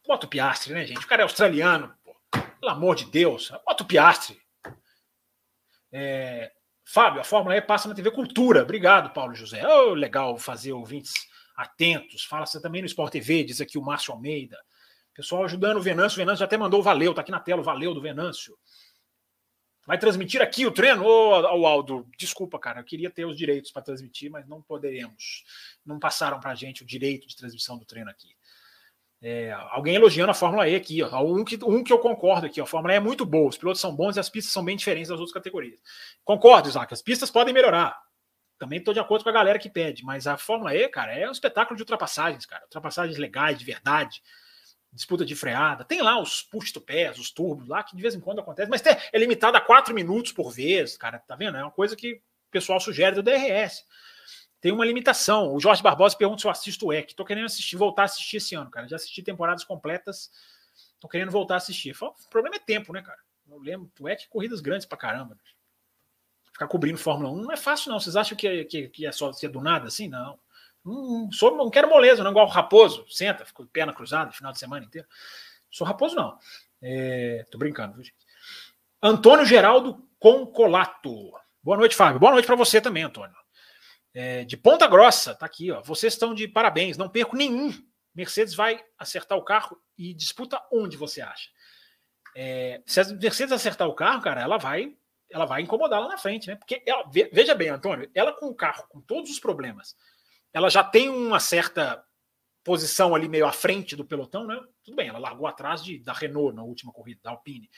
Bota 0.05 0.27
o 0.27 0.29
Piastre, 0.29 0.75
né, 0.75 0.85
gente? 0.85 1.05
O 1.05 1.07
cara 1.07 1.23
é 1.23 1.25
australiano, 1.25 1.95
pô. 2.03 2.13
Pelo 2.59 2.73
amor 2.73 2.97
de 2.97 3.05
Deus, 3.05 3.51
bota 3.65 3.85
o 3.85 3.87
Piastre. 3.87 4.37
É... 5.93 6.51
Fábio, 6.85 7.21
a 7.21 7.25
Fórmula 7.25 7.57
E 7.57 7.63
passa 7.63 7.89
na 7.89 7.95
TV 7.95 8.11
Cultura. 8.11 8.63
Obrigado, 8.65 9.13
Paulo 9.13 9.33
José. 9.33 9.65
Oh, 9.65 9.95
legal 9.95 10.37
fazer 10.39 10.73
ouvintes 10.73 11.15
atentos. 11.55 12.25
Fala-se 12.25 12.61
também 12.61 12.83
no 12.83 12.87
Sport 12.87 13.13
TV, 13.13 13.45
diz 13.45 13.61
aqui 13.61 13.79
o 13.79 13.83
Márcio 13.83 14.13
Almeida. 14.13 14.59
Pessoal 15.15 15.45
ajudando 15.45 15.79
o 15.79 15.83
Venâncio. 15.83 16.17
O 16.17 16.25
Venâncio 16.25 16.45
até 16.45 16.57
mandou 16.57 16.83
valeu, 16.83 17.15
tá 17.15 17.21
aqui 17.21 17.31
na 17.31 17.41
tela 17.41 17.63
valeu 17.63 17.93
do 17.93 18.01
Venâncio. 18.01 18.57
Vai 19.87 19.99
transmitir 19.99 20.41
aqui 20.41 20.67
o 20.67 20.71
treino? 20.71 21.05
Ô, 21.05 21.31
oh, 21.31 21.67
Aldo, 21.67 22.07
desculpa, 22.17 22.59
cara, 22.59 22.81
eu 22.81 22.85
queria 22.85 23.11
ter 23.11 23.25
os 23.25 23.37
direitos 23.37 23.73
para 23.73 23.83
transmitir, 23.83 24.31
mas 24.31 24.47
não 24.47 24.63
poderemos. 24.63 25.43
Não 25.85 25.99
passaram 25.99 26.39
para 26.39 26.53
a 26.53 26.55
gente 26.55 26.83
o 26.83 26.87
direito 26.87 27.27
de 27.27 27.37
transmissão 27.37 27.79
do 27.79 27.85
treino 27.85 28.11
aqui. 28.11 28.37
É, 29.23 29.53
alguém 29.71 29.95
elogiando 29.95 30.31
a 30.31 30.35
Fórmula 30.35 30.69
E 30.69 30.75
aqui, 30.75 31.03
ó. 31.03 31.23
Um 31.25 31.45
que, 31.45 31.59
um 31.65 31.83
que 31.83 31.93
eu 31.93 31.99
concordo 31.99 32.47
aqui, 32.47 32.61
ó. 32.61 32.65
a 32.65 32.67
Fórmula 32.67 32.95
E 32.95 32.97
é 32.97 33.01
muito 33.01 33.27
boa, 33.27 33.49
os 33.49 33.59
pilotos 33.59 33.81
são 33.81 33.95
bons 33.95 34.17
e 34.17 34.21
as 34.21 34.31
pistas 34.31 34.53
são 34.53 34.65
bem 34.65 34.77
diferentes 34.77 35.09
das 35.09 35.19
outras 35.19 35.35
categorias. 35.35 35.81
Concordo, 36.25 36.69
Isaac, 36.69 36.93
as 36.93 37.03
pistas 37.03 37.31
podem 37.31 37.53
melhorar. 37.53 37.99
Também 38.59 38.79
estou 38.79 38.95
de 38.95 39.01
acordo 39.01 39.25
com 39.25 39.31
a 39.31 39.33
galera 39.33 39.59
que 39.59 39.71
pede, 39.71 40.05
mas 40.05 40.27
a 40.27 40.37
Fórmula 40.37 40.75
E, 40.75 40.89
cara, 40.89 41.13
é 41.13 41.27
um 41.27 41.33
espetáculo 41.33 41.77
de 41.77 41.83
ultrapassagens, 41.83 42.47
cara. 42.47 42.63
Ultrapassagens 42.65 43.19
legais, 43.19 43.59
de 43.59 43.65
verdade 43.65 44.23
disputa 44.93 45.25
de 45.25 45.35
freada. 45.37 45.85
Tem 45.85 46.03
lá 46.03 46.21
os 46.21 46.43
push 46.43 46.73
to 46.73 46.81
pés, 46.81 47.19
os 47.19 47.31
turbos 47.31 47.69
lá, 47.69 47.83
que 47.83 47.95
de 47.95 48.03
vez 48.03 48.15
em 48.15 48.21
quando 48.21 48.41
acontece, 48.41 48.71
mas 48.71 48.83
é 48.85 49.19
limitado 49.19 49.57
a 49.57 49.61
4 49.61 49.95
minutos 49.95 50.33
por 50.33 50.51
vez, 50.51 50.97
cara, 50.97 51.19
tá 51.19 51.37
vendo? 51.37 51.57
É 51.57 51.63
uma 51.63 51.71
coisa 51.71 51.95
que 51.95 52.15
o 52.15 52.51
pessoal 52.51 52.81
sugere 52.81 53.15
do 53.15 53.23
DRS. 53.23 53.85
Tem 54.61 54.73
uma 54.73 54.85
limitação. 54.85 55.55
O 55.55 55.61
Jorge 55.61 55.83
Barbosa 55.83 56.17
pergunta 56.17 56.41
se 56.41 56.47
eu 56.47 56.51
assisto 56.51 56.87
o 56.87 56.93
EC. 56.93 57.15
Tô 57.15 57.25
querendo 57.25 57.47
assistir, 57.47 57.77
voltar 57.77 58.03
a 58.03 58.05
assistir 58.05 58.37
esse 58.37 58.55
ano, 58.55 58.71
cara. 58.71 58.87
Já 58.87 58.97
assisti 58.97 59.23
temporadas 59.23 59.65
completas. 59.65 60.31
Tô 60.99 61.09
querendo 61.09 61.31
voltar 61.31 61.55
a 61.55 61.57
assistir. 61.57 61.97
O 61.99 62.29
problema 62.29 62.57
é 62.57 62.59
tempo, 62.59 62.93
né, 62.93 63.01
cara? 63.01 63.19
Eu 63.49 63.59
lembro, 63.59 63.91
o 63.99 64.09
EC 64.09 64.29
corridas 64.29 64.61
grandes 64.61 64.87
pra 64.87 64.99
caramba. 64.99 65.37
Ficar 66.53 66.69
cobrindo 66.69 66.99
Fórmula 66.99 67.31
1 67.31 67.37
não 67.43 67.53
é 67.53 67.57
fácil, 67.57 67.91
não. 67.91 67.99
Vocês 67.99 68.17
acham 68.17 68.37
que 68.37 68.47
é, 68.47 68.65
que, 68.65 68.89
que 68.89 69.07
é 69.07 69.13
só 69.13 69.33
ser 69.33 69.49
do 69.49 69.63
nada 69.63 69.89
assim? 69.89 70.09
Não. 70.09 70.39
Não, 70.91 71.33
sou, 71.33 71.57
não 71.57 71.71
quero 71.71 71.89
moleza, 71.89 72.23
não 72.23 72.31
igual 72.31 72.47
o 72.47 72.51
Raposo. 72.51 73.07
Senta, 73.09 73.45
ficou 73.45 73.67
perna 73.67 73.93
cruzada 73.93 74.33
final 74.33 74.53
de 74.53 74.59
semana 74.59 74.85
inteiro. 74.85 75.07
Sou 75.71 75.87
Raposo, 75.87 76.15
não. 76.15 76.39
É, 76.83 77.47
tô 77.51 77.59
brincando, 77.59 77.95
viu, 77.95 78.05
gente? 78.05 78.17
Antônio 79.03 79.47
Geraldo 79.47 80.07
Concolato. 80.19 81.33
Boa 81.63 81.77
noite, 81.77 81.95
Fábio. 81.95 82.21
Boa 82.21 82.33
noite 82.33 82.47
para 82.47 82.57
você 82.57 82.81
também, 82.81 83.03
Antônio. 83.03 83.35
É, 84.13 84.45
de 84.45 84.57
Ponta 84.57 84.87
Grossa, 84.87 85.35
tá 85.35 85.47
aqui, 85.47 85.71
ó. 85.71 85.81
Vocês 85.83 86.13
estão 86.13 86.35
de 86.35 86.49
parabéns, 86.49 86.97
não 86.97 87.09
perco 87.09 87.37
nenhum. 87.37 87.73
Mercedes 88.15 88.55
vai 88.55 88.83
acertar 88.99 89.39
o 89.39 89.45
carro 89.45 89.81
e 89.97 90.13
disputa 90.13 90.61
onde 90.73 90.97
você 90.97 91.21
acha. 91.21 91.49
É, 92.35 92.83
se 92.87 93.01
a 93.01 93.05
Mercedes 93.05 93.53
acertar 93.53 93.89
o 93.89 93.95
carro, 93.95 94.21
cara, 94.21 94.41
ela 94.41 94.59
vai 94.59 94.97
ela 95.31 95.45
vai 95.45 95.63
incomodar 95.63 96.01
lá 96.01 96.09
na 96.09 96.19
frente, 96.19 96.49
né? 96.49 96.57
Porque 96.57 96.83
ela, 96.85 97.09
veja 97.33 97.55
bem, 97.55 97.69
Antônio, 97.69 98.11
ela 98.15 98.33
com 98.33 98.47
o 98.47 98.55
carro, 98.55 98.85
com 98.89 99.01
todos 99.01 99.31
os 99.31 99.39
problemas, 99.39 99.97
ela 100.53 100.69
já 100.69 100.83
tem 100.83 101.09
uma 101.09 101.41
certa 101.41 102.05
posição 102.63 103.15
ali 103.15 103.29
meio 103.29 103.47
à 103.47 103.53
frente 103.53 103.97
do 103.97 104.05
pelotão, 104.05 104.47
né? 104.47 104.61
Tudo 104.85 104.97
bem, 104.97 105.09
ela 105.09 105.19
largou 105.19 105.47
atrás 105.47 105.83
de, 105.83 105.99
da 105.99 106.13
Renault 106.13 106.55
na 106.55 106.63
última 106.63 106.93
corrida, 106.93 107.21
da 107.23 107.31
Alpine. 107.31 107.71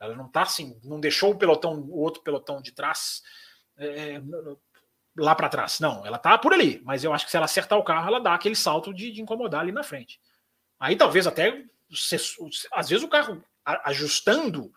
Ela 0.00 0.14
não 0.14 0.28
tá 0.28 0.42
assim, 0.42 0.78
não 0.84 1.00
deixou 1.00 1.32
o 1.32 1.38
pelotão, 1.38 1.74
o 1.74 1.98
outro 1.98 2.22
pelotão 2.22 2.62
de 2.62 2.72
trás 2.72 3.22
é, 3.76 4.20
lá 5.16 5.34
para 5.34 5.48
trás. 5.48 5.80
Não, 5.80 6.06
ela 6.06 6.18
tá 6.18 6.38
por 6.38 6.52
ali. 6.52 6.80
Mas 6.84 7.02
eu 7.02 7.12
acho 7.12 7.24
que 7.24 7.30
se 7.30 7.36
ela 7.36 7.46
acertar 7.46 7.78
o 7.78 7.84
carro, 7.84 8.08
ela 8.08 8.20
dá 8.20 8.34
aquele 8.34 8.54
salto 8.54 8.94
de, 8.94 9.10
de 9.10 9.20
incomodar 9.20 9.60
ali 9.62 9.72
na 9.72 9.82
frente. 9.82 10.20
Aí 10.78 10.96
talvez 10.96 11.26
até, 11.26 11.64
às 12.72 12.88
vezes 12.88 13.04
o 13.04 13.08
carro 13.08 13.42
ajustando 13.84 14.72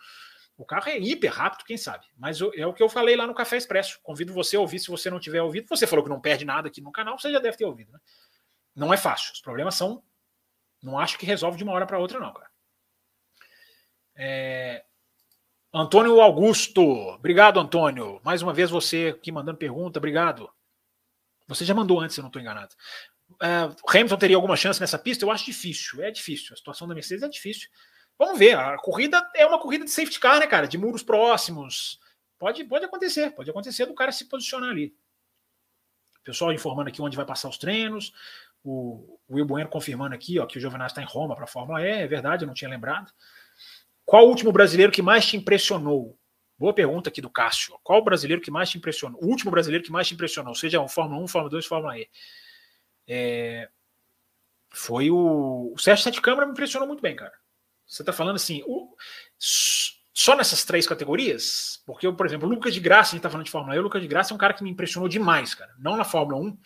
o 0.61 0.65
carro 0.65 0.89
é 0.89 0.99
hiper 0.99 1.33
rápido, 1.33 1.65
quem 1.65 1.75
sabe? 1.75 2.05
Mas 2.15 2.39
é 2.55 2.67
o 2.67 2.73
que 2.73 2.83
eu 2.83 2.87
falei 2.87 3.15
lá 3.15 3.25
no 3.25 3.33
Café 3.33 3.57
Expresso. 3.57 3.99
Convido 4.03 4.31
você 4.31 4.55
a 4.55 4.59
ouvir 4.59 4.77
se 4.77 4.91
você 4.91 5.09
não 5.09 5.19
tiver 5.19 5.41
ouvido. 5.41 5.67
Você 5.67 5.87
falou 5.87 6.05
que 6.05 6.09
não 6.09 6.21
perde 6.21 6.45
nada 6.45 6.67
aqui 6.67 6.79
no 6.79 6.91
canal, 6.91 7.17
você 7.17 7.31
já 7.31 7.39
deve 7.39 7.57
ter 7.57 7.65
ouvido, 7.65 7.91
né? 7.91 7.99
Não 8.75 8.93
é 8.93 8.97
fácil. 8.97 9.33
Os 9.33 9.41
problemas 9.41 9.73
são. 9.73 10.03
Não 10.79 10.99
acho 10.99 11.17
que 11.17 11.25
resolve 11.25 11.57
de 11.57 11.63
uma 11.63 11.73
hora 11.73 11.87
para 11.87 11.97
outra, 11.97 12.19
não, 12.19 12.31
cara. 12.31 12.51
É... 14.15 14.85
Antônio 15.73 16.21
Augusto. 16.21 16.83
Obrigado, 16.83 17.59
Antônio. 17.59 18.21
Mais 18.23 18.43
uma 18.43 18.53
vez 18.53 18.69
você 18.69 19.15
aqui 19.17 19.31
mandando 19.31 19.57
pergunta. 19.57 19.97
Obrigado. 19.97 20.47
Você 21.47 21.65
já 21.65 21.73
mandou 21.73 21.99
antes, 21.99 22.13
se 22.13 22.19
eu 22.19 22.23
não 22.23 22.29
estou 22.29 22.39
enganado. 22.39 22.75
É, 23.41 23.97
Hamilton 23.97 24.17
teria 24.17 24.35
alguma 24.35 24.55
chance 24.55 24.79
nessa 24.79 24.99
pista? 24.99 25.25
Eu 25.25 25.31
acho 25.31 25.45
difícil. 25.45 26.03
É 26.03 26.11
difícil. 26.11 26.53
A 26.53 26.55
situação 26.55 26.87
da 26.87 26.93
Mercedes 26.93 27.23
é 27.23 27.29
difícil. 27.29 27.67
Vamos 28.21 28.37
ver, 28.37 28.55
a 28.55 28.77
corrida 28.77 29.19
é 29.35 29.43
uma 29.47 29.57
corrida 29.57 29.83
de 29.83 29.89
safety 29.89 30.19
car, 30.19 30.39
né, 30.39 30.45
cara? 30.45 30.67
De 30.67 30.77
muros 30.77 31.01
próximos. 31.01 31.99
Pode, 32.37 32.63
pode 32.65 32.85
acontecer, 32.85 33.31
pode 33.31 33.49
acontecer 33.49 33.87
do 33.87 33.95
cara 33.95 34.11
se 34.11 34.25
posicionar 34.25 34.69
ali. 34.69 34.95
O 36.19 36.23
pessoal 36.25 36.53
informando 36.53 36.87
aqui 36.87 37.01
onde 37.01 37.17
vai 37.17 37.25
passar 37.25 37.49
os 37.49 37.57
treinos. 37.57 38.13
O, 38.63 39.19
o 39.27 39.33
Will 39.37 39.45
Bueno 39.45 39.67
confirmando 39.67 40.13
aqui 40.13 40.37
ó, 40.37 40.45
que 40.45 40.59
o 40.59 40.61
Giovinazzi 40.61 40.91
está 40.91 41.01
em 41.01 41.05
Roma 41.05 41.33
para 41.33 41.45
a 41.45 41.47
Fórmula 41.47 41.81
E. 41.81 41.89
É 41.89 42.05
verdade, 42.05 42.43
eu 42.43 42.47
não 42.47 42.53
tinha 42.53 42.69
lembrado. 42.69 43.11
Qual 44.05 44.27
o 44.27 44.29
último 44.29 44.51
brasileiro 44.51 44.91
que 44.91 45.01
mais 45.01 45.25
te 45.25 45.35
impressionou? 45.35 46.15
Boa 46.59 46.75
pergunta 46.75 47.09
aqui 47.09 47.21
do 47.21 47.29
Cássio. 47.29 47.75
Qual 47.81 48.01
o 48.01 48.03
brasileiro 48.03 48.39
que 48.39 48.51
mais 48.51 48.69
te 48.69 48.77
impressionou? 48.77 49.19
O 49.19 49.29
último 49.29 49.49
brasileiro 49.49 49.83
que 49.83 49.91
mais 49.91 50.07
te 50.07 50.13
impressionou, 50.13 50.53
seja 50.53 50.79
um 50.79 50.87
Fórmula 50.87 51.23
1, 51.23 51.27
Fórmula 51.27 51.49
2, 51.49 51.65
Fórmula 51.65 51.97
E. 51.97 52.07
É... 53.07 53.67
Foi 54.69 55.09
o... 55.09 55.73
o 55.73 55.79
Sérgio 55.79 56.03
Sete 56.03 56.21
Câmara 56.21 56.45
me 56.45 56.51
impressionou 56.51 56.87
muito 56.87 57.01
bem, 57.01 57.15
cara. 57.15 57.40
Você 57.91 58.03
está 58.03 58.13
falando 58.13 58.37
assim, 58.37 58.63
o... 58.65 58.95
só 59.37 60.33
nessas 60.33 60.63
três 60.63 60.87
categorias, 60.87 61.83
porque, 61.85 62.07
eu, 62.07 62.15
por 62.15 62.25
exemplo, 62.25 62.47
o 62.47 62.49
Lucas 62.49 62.73
de 62.73 62.79
Graça, 62.79 63.09
a 63.09 63.11
gente 63.15 63.23
tá 63.23 63.29
falando 63.29 63.45
de 63.45 63.51
Fórmula 63.51 63.75
E, 63.75 63.79
o 63.79 63.81
Lucas 63.81 64.01
de 64.01 64.07
Graça 64.07 64.33
é 64.33 64.35
um 64.35 64.37
cara 64.37 64.53
que 64.53 64.63
me 64.63 64.69
impressionou 64.69 65.09
demais, 65.09 65.53
cara. 65.53 65.75
Não 65.77 65.97
na 65.97 66.05
Fórmula 66.05 66.41
1, 66.41 66.57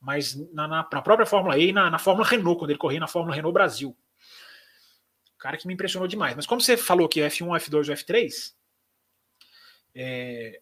mas 0.00 0.34
na, 0.52 0.66
na, 0.66 0.88
na 0.92 1.00
própria 1.02 1.24
Fórmula 1.24 1.56
E 1.56 1.68
e 1.68 1.72
na, 1.72 1.88
na 1.88 1.98
Fórmula 2.00 2.26
Renault, 2.26 2.58
quando 2.58 2.70
ele 2.70 2.78
corria 2.78 2.98
na 2.98 3.06
Fórmula 3.06 3.36
Renault 3.36 3.54
Brasil. 3.54 3.96
Cara 5.38 5.56
que 5.56 5.64
me 5.68 5.74
impressionou 5.74 6.08
demais. 6.08 6.34
Mas 6.34 6.44
como 6.44 6.60
você 6.60 6.76
falou 6.76 7.08
que 7.08 7.20
F1, 7.20 7.46
F2 7.46 7.88
ou 7.88 7.94
F3, 7.94 8.52
é, 9.94 10.60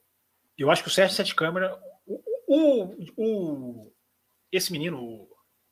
eu 0.59 0.70
acho 0.70 0.82
que 0.82 0.89
o 0.89 0.93
Sérgio 0.93 1.16
Sete 1.16 1.34
Câmara, 1.34 1.74
o, 2.05 2.22
o, 2.47 2.97
o, 3.16 3.93
esse 4.52 4.70
menino, 4.72 5.02
o 5.02 5.28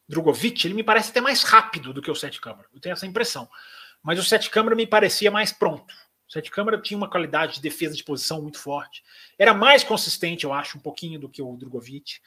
Drogovic, 0.08 0.66
ele 0.66 0.72
me 0.72 0.82
parece 0.82 1.10
até 1.10 1.20
mais 1.20 1.42
rápido 1.42 1.92
do 1.92 2.00
que 2.00 2.10
o 2.10 2.14
Sete 2.14 2.40
Câmara. 2.40 2.66
Eu 2.72 2.80
tenho 2.80 2.94
essa 2.94 3.06
impressão. 3.06 3.46
Mas 4.02 4.18
o 4.18 4.24
Sete 4.24 4.50
Câmara 4.50 4.74
me 4.74 4.86
parecia 4.86 5.30
mais 5.30 5.52
pronto. 5.52 5.92
O 6.28 6.32
Sete 6.32 6.50
Câmara 6.50 6.80
tinha 6.80 6.96
uma 6.96 7.10
qualidade 7.10 7.54
de 7.54 7.60
defesa 7.60 7.96
de 7.96 8.04
posição 8.04 8.40
muito 8.40 8.58
forte. 8.58 9.02
Era 9.38 9.52
mais 9.52 9.82
consistente, 9.82 10.44
eu 10.44 10.52
acho, 10.52 10.78
um 10.78 10.80
pouquinho 10.80 11.18
do 11.18 11.28
que 11.28 11.42
o 11.42 11.56
Drogovic 11.56 12.20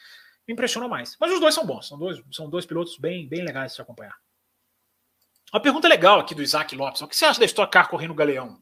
me 0.48 0.54
impressionou 0.54 0.90
mais. 0.90 1.16
Mas 1.20 1.32
os 1.32 1.40
dois 1.40 1.56
são 1.56 1.66
bons, 1.66 1.88
são 1.88 1.98
dois, 1.98 2.22
são 2.32 2.50
dois 2.50 2.66
pilotos 2.66 2.98
bem, 2.98 3.28
bem 3.28 3.44
legais 3.44 3.72
de 3.72 3.76
se 3.78 3.82
acompanhar. 3.82 4.16
Uma 5.54 5.62
pergunta 5.62 5.88
legal 5.88 6.20
aqui 6.20 6.36
do 6.36 6.44
Isaac 6.44 6.76
Lopes: 6.76 7.02
o 7.02 7.08
que 7.08 7.16
você 7.16 7.26
acha 7.26 7.40
da 7.40 7.46
Stock 7.46 7.72
Car 7.72 7.90
correndo 7.90 8.14
Galeão? 8.14 8.62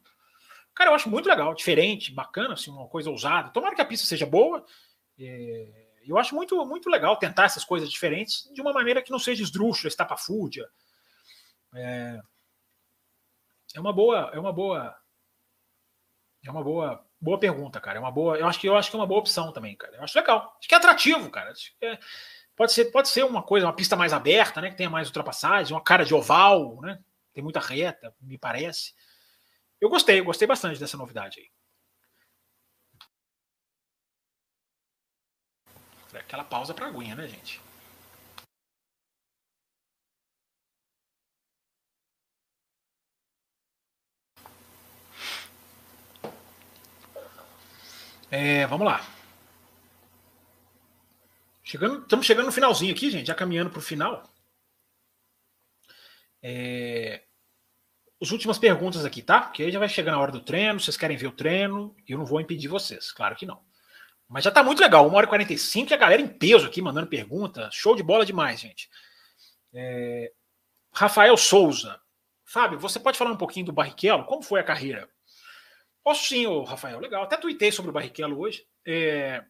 Cara, 0.74 0.90
eu 0.90 0.94
acho 0.94 1.10
muito 1.10 1.28
legal, 1.28 1.54
diferente, 1.54 2.12
bacana, 2.12 2.54
assim, 2.54 2.70
uma 2.70 2.88
coisa 2.88 3.10
ousada. 3.10 3.50
Tomara 3.50 3.74
que 3.74 3.82
a 3.82 3.84
pista 3.84 4.06
seja 4.06 4.24
boa. 4.24 4.64
É... 5.18 5.88
Eu 6.06 6.18
acho 6.18 6.34
muito, 6.34 6.64
muito 6.66 6.90
legal 6.90 7.16
tentar 7.16 7.44
essas 7.44 7.64
coisas 7.64 7.90
diferentes 7.90 8.50
de 8.52 8.60
uma 8.60 8.72
maneira 8.72 9.02
que 9.02 9.10
não 9.10 9.18
seja 9.18 9.42
esdrúxula, 9.42 9.88
estapafúrdia. 9.88 10.68
É... 11.74 12.18
é 13.74 13.80
uma 13.80 13.92
boa, 13.92 14.30
é 14.32 14.38
uma 14.38 14.52
boa, 14.52 14.96
é 16.44 16.50
uma 16.50 16.62
boa 16.62 17.06
boa 17.22 17.38
pergunta, 17.38 17.80
cara. 17.80 17.98
É 17.98 18.00
uma 18.00 18.10
boa. 18.10 18.36
Eu 18.36 18.46
acho 18.46 18.58
que 18.58 18.68
eu 18.68 18.76
acho 18.76 18.90
que 18.90 18.96
é 18.96 18.98
uma 18.98 19.06
boa 19.06 19.20
opção 19.20 19.52
também, 19.52 19.76
cara. 19.76 19.96
Eu 19.96 20.02
acho 20.02 20.18
legal. 20.18 20.56
Acho 20.58 20.68
que 20.68 20.74
é 20.74 20.78
atrativo, 20.78 21.30
cara. 21.30 21.52
É, 21.80 21.98
pode 22.56 22.72
ser, 22.72 22.86
pode 22.86 23.08
ser 23.08 23.24
uma 23.24 23.42
coisa, 23.42 23.66
uma 23.66 23.72
pista 23.72 23.94
mais 23.94 24.12
aberta, 24.12 24.60
né? 24.60 24.70
Que 24.70 24.76
tenha 24.76 24.90
mais 24.90 25.06
ultrapassagem, 25.06 25.74
uma 25.74 25.82
cara 25.82 26.04
de 26.04 26.14
oval, 26.14 26.80
né? 26.82 26.98
Tem 27.32 27.42
muita 27.42 27.60
reta, 27.60 28.14
me 28.20 28.36
parece. 28.36 28.92
Eu 29.80 29.88
gostei, 29.88 30.20
eu 30.20 30.24
gostei 30.24 30.46
bastante 30.46 30.80
dessa 30.80 30.96
novidade 30.96 31.40
aí. 31.40 31.50
Aquela 36.20 36.44
pausa 36.44 36.74
para 36.74 36.86
aguinha, 36.86 37.14
né, 37.14 37.26
gente? 37.26 37.60
É, 48.32 48.66
vamos 48.66 48.86
lá. 48.86 49.06
Chegando, 51.62 52.00
estamos 52.00 52.24
chegando 52.24 52.46
no 52.46 52.52
finalzinho 52.52 52.90
aqui, 52.90 53.10
gente, 53.10 53.26
já 53.26 53.34
caminhando 53.34 53.68
para 53.68 53.78
o 53.78 53.82
final. 53.82 54.22
É, 56.42 57.24
as 58.22 58.30
últimas 58.30 58.58
perguntas 58.58 59.04
aqui, 59.04 59.20
tá? 59.20 59.42
Porque 59.42 59.62
aí 59.62 59.70
já 59.70 59.78
vai 59.78 59.86
chegando 59.86 60.14
a 60.14 60.18
hora 60.18 60.32
do 60.32 60.40
treino, 60.40 60.80
vocês 60.80 60.96
querem 60.96 61.14
ver 61.14 61.26
o 61.26 61.32
treino, 61.32 61.94
eu 62.08 62.16
não 62.16 62.24
vou 62.24 62.40
impedir 62.40 62.68
vocês, 62.68 63.12
claro 63.12 63.36
que 63.36 63.44
não. 63.44 63.60
Mas 64.26 64.44
já 64.44 64.50
tá 64.50 64.62
muito 64.62 64.80
legal, 64.80 65.06
1 65.06 65.14
hora 65.14 65.26
e 65.26 65.28
45 65.28 65.90
e 65.90 65.94
a 65.94 65.98
galera 65.98 66.22
em 66.22 66.28
peso 66.28 66.66
aqui 66.66 66.80
mandando 66.80 67.08
pergunta. 67.08 67.68
Show 67.70 67.94
de 67.94 68.02
bola 68.02 68.24
demais, 68.24 68.58
gente. 68.58 68.88
É, 69.74 70.32
Rafael 70.90 71.36
Souza. 71.36 72.00
Fábio, 72.46 72.78
você 72.78 72.98
pode 72.98 73.18
falar 73.18 73.32
um 73.32 73.36
pouquinho 73.36 73.66
do 73.66 73.72
Barrichello? 73.74 74.24
Como 74.24 74.42
foi 74.42 74.58
a 74.58 74.64
carreira? 74.64 75.06
Posso 76.02 76.24
sim, 76.26 76.44
Rafael. 76.64 76.98
Legal. 76.98 77.22
Até 77.22 77.36
tuitei 77.36 77.70
sobre 77.70 77.90
o 77.90 77.94
Barrichello 77.94 78.38
hoje. 78.38 78.66
É... 78.86 79.44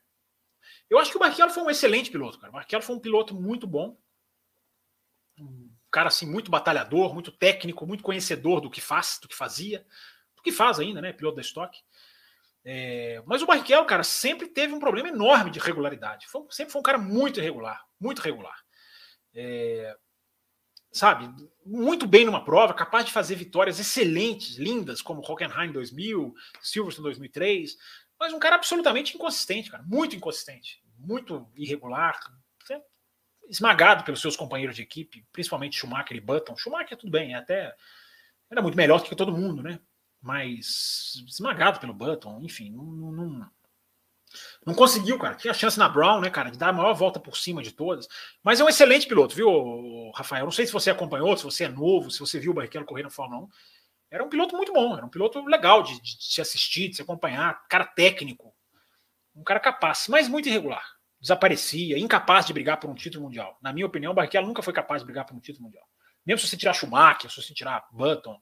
Eu 0.88 0.98
acho 0.98 1.10
que 1.10 1.16
o 1.16 1.20
Barrichello 1.20 1.50
foi 1.50 1.62
um 1.62 1.70
excelente 1.70 2.10
piloto, 2.10 2.38
cara. 2.38 2.50
O 2.50 2.52
Barrichello 2.52 2.82
foi 2.82 2.96
um 2.96 3.00
piloto 3.00 3.34
muito 3.34 3.66
bom. 3.66 3.98
Um 5.38 5.70
cara 5.90 6.08
assim, 6.08 6.26
muito 6.26 6.50
batalhador, 6.50 7.14
muito 7.14 7.32
técnico, 7.32 7.86
muito 7.86 8.02
conhecedor 8.02 8.60
do 8.60 8.70
que 8.70 8.80
faz, 8.80 9.18
do 9.20 9.28
que 9.28 9.34
fazia, 9.34 9.86
do 10.36 10.42
que 10.42 10.52
faz 10.52 10.78
ainda, 10.78 11.00
né? 11.00 11.12
Piloto 11.12 11.36
da 11.36 11.42
estoque. 11.42 11.80
É... 12.64 13.22
Mas 13.26 13.42
o 13.42 13.46
Barrichello, 13.46 13.86
cara, 13.86 14.04
sempre 14.04 14.46
teve 14.46 14.74
um 14.74 14.80
problema 14.80 15.08
enorme 15.08 15.50
de 15.50 15.58
regularidade. 15.58 16.28
Foi, 16.28 16.44
sempre 16.50 16.72
foi 16.72 16.80
um 16.80 16.84
cara 16.84 16.98
muito 16.98 17.40
irregular, 17.40 17.82
muito 17.98 18.20
regular. 18.20 18.62
É 19.34 19.96
sabe, 20.93 21.28
muito 21.64 22.06
bem 22.06 22.24
numa 22.24 22.44
prova, 22.44 22.74
capaz 22.74 23.06
de 23.06 23.12
fazer 23.12 23.35
vitórias 23.36 23.81
excelentes, 23.81 24.56
lindas, 24.56 25.01
como 25.01 25.23
Hockenheim 25.23 25.73
2000, 25.73 26.35
Silverstone 26.60 27.05
2003, 27.05 27.77
mas 28.19 28.32
um 28.32 28.39
cara 28.39 28.56
absolutamente 28.56 29.16
inconsistente, 29.16 29.70
cara, 29.70 29.82
muito 29.82 30.14
inconsistente, 30.14 30.82
muito 30.98 31.48
irregular, 31.56 32.20
esmagado 33.48 34.05
pelos 34.05 34.20
seus 34.20 34.36
companheiros 34.36 34.77
de 34.77 34.82
equipe, 34.82 35.27
principalmente 35.32 35.77
Schumacher 35.77 36.16
e 36.16 36.20
Button. 36.20 36.56
Schumacher 36.56 36.97
tudo 36.97 37.10
bem, 37.10 37.35
até 37.35 37.74
era 38.51 38.62
muito 38.62 38.77
melhor 38.77 39.01
do 39.01 39.09
que 39.09 39.16
todo 39.16 39.32
mundo, 39.32 39.62
né? 39.62 39.78
Mas 40.20 41.23
esmagado 41.27 41.81
pelo 41.81 41.93
Button, 41.93 42.40
enfim, 42.43 42.70
não, 42.70 42.85
não, 42.85 43.51
não 44.64 44.74
conseguiu, 44.74 45.18
cara. 45.18 45.34
Tinha 45.34 45.52
chance 45.54 45.78
na 45.78 45.88
Brown, 45.88 46.20
né, 46.20 46.30
cara, 46.30 46.50
de 46.50 46.59
dar 46.59 46.68
a 46.68 46.72
maior 46.72 46.94
volta 46.94 47.18
por 47.18 47.36
cima 47.36 47.62
de 47.62 47.72
todas. 47.72 48.06
Mas 48.42 48.60
é 48.60 48.64
um 48.64 48.68
excelente 48.68 49.06
piloto, 49.06 49.34
viu, 49.34 50.10
Rafael? 50.14 50.44
Não 50.44 50.52
sei 50.52 50.66
se 50.66 50.72
você 50.72 50.90
acompanhou, 50.90 51.36
se 51.36 51.44
você 51.44 51.64
é 51.64 51.68
novo, 51.68 52.10
se 52.10 52.20
você 52.20 52.38
viu 52.38 52.52
o 52.52 52.54
Barrichello 52.54 52.86
correr 52.86 53.02
na 53.02 53.10
Fórmula 53.10 53.42
1. 53.44 53.48
Era 54.10 54.24
um 54.24 54.28
piloto 54.28 54.56
muito 54.56 54.72
bom, 54.72 54.94
era 54.94 55.04
um 55.04 55.09
piloto 55.09 55.42
legal 55.46 55.82
de, 55.82 56.00
de, 56.00 56.16
se 56.20 56.40
assistir, 56.40 56.88
de 56.88 56.96
se 56.96 57.02
acompanhar, 57.02 57.66
cara 57.66 57.86
técnico, 57.86 58.54
um 59.34 59.42
cara 59.42 59.59
capaz, 59.59 60.06
mas 60.09 60.28
muito 60.28 60.48
irregular. 60.48 60.84
Desaparecia, 61.18 61.98
incapaz 61.98 62.44
de 62.44 62.52
brigar 62.52 62.78
por 62.78 62.90
um 62.90 62.94
título 62.94 63.24
mundial. 63.24 63.56
Na 63.62 63.72
minha 63.72 63.86
opinião, 63.86 64.12
o 64.12 64.14
Barrichello 64.14 64.46
nunca 64.46 64.62
foi 64.62 64.72
capaz 64.72 65.00
de 65.00 65.06
brigar 65.06 65.24
por 65.24 65.34
um 65.34 65.40
título 65.40 65.64
mundial. 65.64 65.84
Mesmo 66.26 66.40
se 66.40 66.48
você 66.48 66.56
tirar 66.56 66.74
Schumacher, 66.74 67.30
se 67.30 67.42
você 67.42 67.54
tirar 67.54 67.86
Button, 67.90 68.38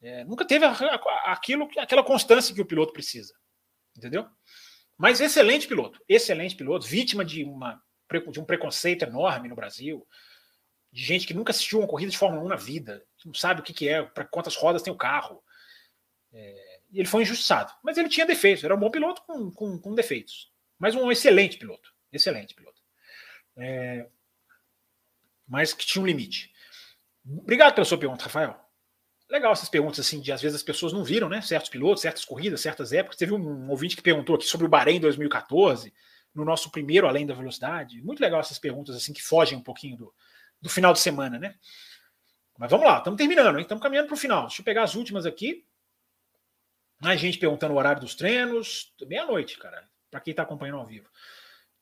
é, 0.00 0.24
nunca 0.24 0.44
teve 0.44 0.64
aquilo, 0.64 1.68
aquela 1.78 2.02
constância 2.02 2.54
que 2.54 2.60
o 2.60 2.66
piloto 2.66 2.92
precisa. 2.92 3.34
Entendeu? 3.96 4.26
Mas 5.02 5.20
excelente 5.20 5.66
piloto, 5.66 6.00
excelente 6.08 6.54
piloto, 6.54 6.86
vítima 6.86 7.24
de, 7.24 7.42
uma, 7.42 7.82
de 8.30 8.38
um 8.38 8.44
preconceito 8.44 9.02
enorme 9.02 9.48
no 9.48 9.56
Brasil, 9.56 10.06
de 10.92 11.02
gente 11.02 11.26
que 11.26 11.34
nunca 11.34 11.50
assistiu 11.50 11.80
uma 11.80 11.88
corrida 11.88 12.12
de 12.12 12.16
Fórmula 12.16 12.44
1 12.44 12.46
na 12.46 12.54
vida, 12.54 13.04
não 13.24 13.34
sabe 13.34 13.60
o 13.60 13.64
que, 13.64 13.72
que 13.72 13.88
é, 13.88 14.00
para 14.00 14.24
quantas 14.24 14.54
rodas 14.54 14.80
tem 14.80 14.92
o 14.92 14.96
carro. 14.96 15.42
É, 16.32 16.78
ele 16.92 17.08
foi 17.08 17.22
injustiçado. 17.22 17.72
Mas 17.82 17.98
ele 17.98 18.08
tinha 18.08 18.24
defeitos, 18.24 18.62
era 18.62 18.76
um 18.76 18.78
bom 18.78 18.92
piloto 18.92 19.22
com, 19.22 19.50
com, 19.50 19.76
com 19.76 19.92
defeitos. 19.92 20.52
Mas 20.78 20.94
um 20.94 21.10
excelente 21.10 21.58
piloto, 21.58 21.92
excelente 22.12 22.54
piloto. 22.54 22.80
É, 23.56 24.06
mas 25.48 25.74
que 25.74 25.84
tinha 25.84 26.00
um 26.00 26.06
limite. 26.06 26.52
Obrigado 27.26 27.74
pela 27.74 27.84
sua 27.84 27.98
pergunta, 27.98 28.22
Rafael 28.22 28.61
legal 29.32 29.52
essas 29.52 29.68
perguntas 29.68 30.00
assim, 30.00 30.20
de 30.20 30.30
às 30.30 30.40
vezes 30.42 30.56
as 30.56 30.62
pessoas 30.62 30.92
não 30.92 31.02
viram, 31.02 31.28
né? 31.28 31.40
Certos 31.40 31.70
pilotos, 31.70 32.02
certas 32.02 32.24
corridas, 32.24 32.60
certas 32.60 32.92
épocas. 32.92 33.16
Teve 33.16 33.32
um 33.32 33.70
ouvinte 33.70 33.96
que 33.96 34.02
perguntou 34.02 34.36
aqui 34.36 34.44
sobre 34.44 34.66
o 34.66 34.70
Bahrein 34.70 35.00
2014, 35.00 35.92
no 36.34 36.44
nosso 36.44 36.70
primeiro 36.70 37.08
Além 37.08 37.26
da 37.26 37.34
Velocidade. 37.34 38.02
Muito 38.02 38.20
legal 38.20 38.40
essas 38.40 38.58
perguntas 38.58 38.94
assim 38.94 39.12
que 39.12 39.22
fogem 39.22 39.58
um 39.58 39.62
pouquinho 39.62 39.96
do, 39.96 40.14
do 40.60 40.68
final 40.68 40.92
de 40.92 41.00
semana, 41.00 41.38
né? 41.38 41.54
Mas 42.58 42.70
vamos 42.70 42.86
lá, 42.86 42.98
estamos 42.98 43.16
terminando? 43.16 43.58
Estamos 43.58 43.82
caminhando 43.82 44.06
para 44.06 44.14
o 44.14 44.18
final. 44.18 44.42
Deixa 44.42 44.60
eu 44.60 44.64
pegar 44.64 44.82
as 44.84 44.94
últimas 44.94 45.26
aqui. 45.26 45.64
Mais 47.00 47.20
gente 47.20 47.38
perguntando 47.38 47.74
o 47.74 47.78
horário 47.78 48.00
dos 48.00 48.14
treinos. 48.14 48.94
Meia-noite, 49.06 49.58
cara, 49.58 49.88
para 50.10 50.20
quem 50.20 50.30
está 50.32 50.42
acompanhando 50.42 50.78
ao 50.78 50.86
vivo. 50.86 51.08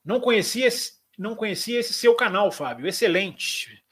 Não 0.04 0.20
conhecia, 0.20 0.66
esse, 0.66 0.94
não 1.18 1.34
conhecia 1.34 1.78
esse 1.80 1.92
seu 1.92 2.14
canal, 2.14 2.50
Fábio. 2.50 2.86
Excelente. 2.86 3.84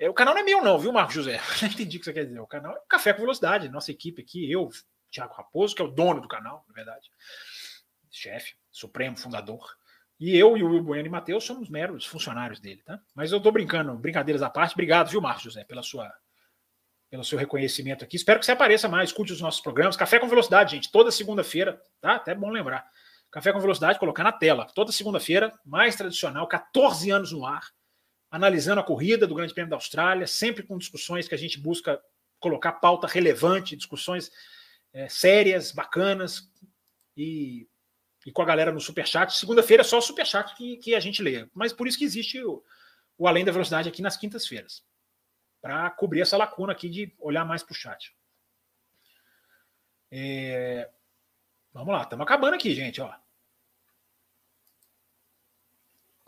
É, 0.00 0.08
o 0.08 0.14
canal 0.14 0.32
não 0.32 0.40
é 0.40 0.44
meu, 0.44 0.64
não, 0.64 0.78
viu, 0.78 0.90
Marco 0.90 1.12
José? 1.12 1.38
Já 1.60 1.66
entendi 1.66 1.98
o 1.98 2.00
que 2.00 2.06
você 2.06 2.12
quer 2.14 2.24
dizer. 2.24 2.40
O 2.40 2.46
canal 2.46 2.74
é 2.74 2.80
Café 2.88 3.12
com 3.12 3.20
Velocidade, 3.20 3.68
nossa 3.68 3.90
equipe 3.90 4.22
aqui, 4.22 4.50
eu, 4.50 4.70
Thiago 5.12 5.34
Raposo, 5.34 5.74
que 5.74 5.82
é 5.82 5.84
o 5.84 5.90
dono 5.90 6.22
do 6.22 6.26
canal, 6.26 6.64
na 6.66 6.74
verdade, 6.74 7.10
chefe, 8.10 8.54
supremo, 8.70 9.18
fundador. 9.18 9.76
E 10.18 10.34
eu 10.34 10.56
e 10.56 10.62
o 10.62 10.70
Will 10.70 10.82
Bueno 10.82 11.06
e 11.06 11.10
Matheus 11.10 11.44
somos 11.44 11.68
meros 11.68 12.06
funcionários 12.06 12.60
dele, 12.60 12.82
tá? 12.82 12.98
Mas 13.14 13.30
eu 13.30 13.40
tô 13.42 13.52
brincando, 13.52 13.94
brincadeiras 13.94 14.40
à 14.40 14.48
parte. 14.48 14.72
Obrigado, 14.72 15.10
viu, 15.10 15.20
Marcos 15.20 15.42
José, 15.42 15.64
pela 15.64 15.82
sua, 15.82 16.10
pelo 17.10 17.22
seu 17.22 17.38
reconhecimento 17.38 18.02
aqui. 18.02 18.16
Espero 18.16 18.40
que 18.40 18.46
você 18.46 18.52
apareça 18.52 18.88
mais, 18.88 19.10
escute 19.10 19.34
os 19.34 19.40
nossos 19.40 19.60
programas. 19.60 19.96
Café 19.96 20.18
com 20.18 20.28
Velocidade, 20.28 20.76
gente, 20.76 20.90
toda 20.90 21.10
segunda-feira, 21.10 21.78
tá? 22.00 22.14
Até 22.14 22.34
bom 22.34 22.48
lembrar. 22.48 22.86
Café 23.30 23.52
com 23.52 23.60
Velocidade, 23.60 23.98
colocar 23.98 24.24
na 24.24 24.32
tela. 24.32 24.66
Toda 24.74 24.92
segunda-feira, 24.92 25.52
mais 25.64 25.94
tradicional, 25.94 26.48
14 26.48 27.10
anos 27.10 27.32
no 27.32 27.44
ar 27.44 27.68
analisando 28.30 28.80
a 28.80 28.84
corrida 28.84 29.26
do 29.26 29.34
Grande 29.34 29.52
Prêmio 29.52 29.70
da 29.70 29.76
Austrália, 29.76 30.26
sempre 30.26 30.62
com 30.62 30.78
discussões 30.78 31.26
que 31.26 31.34
a 31.34 31.38
gente 31.38 31.58
busca 31.58 32.00
colocar 32.38 32.72
pauta 32.72 33.06
relevante, 33.06 33.76
discussões 33.76 34.30
é, 34.92 35.08
sérias, 35.08 35.72
bacanas, 35.72 36.50
e, 37.16 37.68
e, 38.24 38.32
com 38.32 38.42
a 38.42 38.46
galera 38.46 38.72
no 38.72 38.80
Superchat. 38.80 39.36
Segunda-feira 39.36 39.82
é 39.82 39.84
só 39.84 39.98
o 39.98 40.02
Superchat 40.02 40.54
que, 40.56 40.76
que 40.76 40.94
a 40.94 41.00
gente 41.00 41.22
lê, 41.22 41.48
mas 41.52 41.72
por 41.72 41.86
isso 41.86 41.98
que 41.98 42.04
existe 42.04 42.42
o, 42.42 42.62
o 43.18 43.26
Além 43.26 43.44
da 43.44 43.52
Velocidade 43.52 43.88
aqui 43.88 44.00
nas 44.00 44.16
quintas-feiras, 44.16 44.82
para 45.60 45.90
cobrir 45.90 46.22
essa 46.22 46.36
lacuna 46.36 46.72
aqui 46.72 46.88
de 46.88 47.14
olhar 47.18 47.44
mais 47.44 47.62
para 47.62 47.72
o 47.72 47.76
chat. 47.76 48.14
É... 50.10 50.88
Vamos 51.72 51.92
lá, 51.92 52.02
estamos 52.02 52.24
acabando 52.24 52.54
aqui, 52.54 52.74
gente. 52.74 53.00
Ó. 53.00 53.12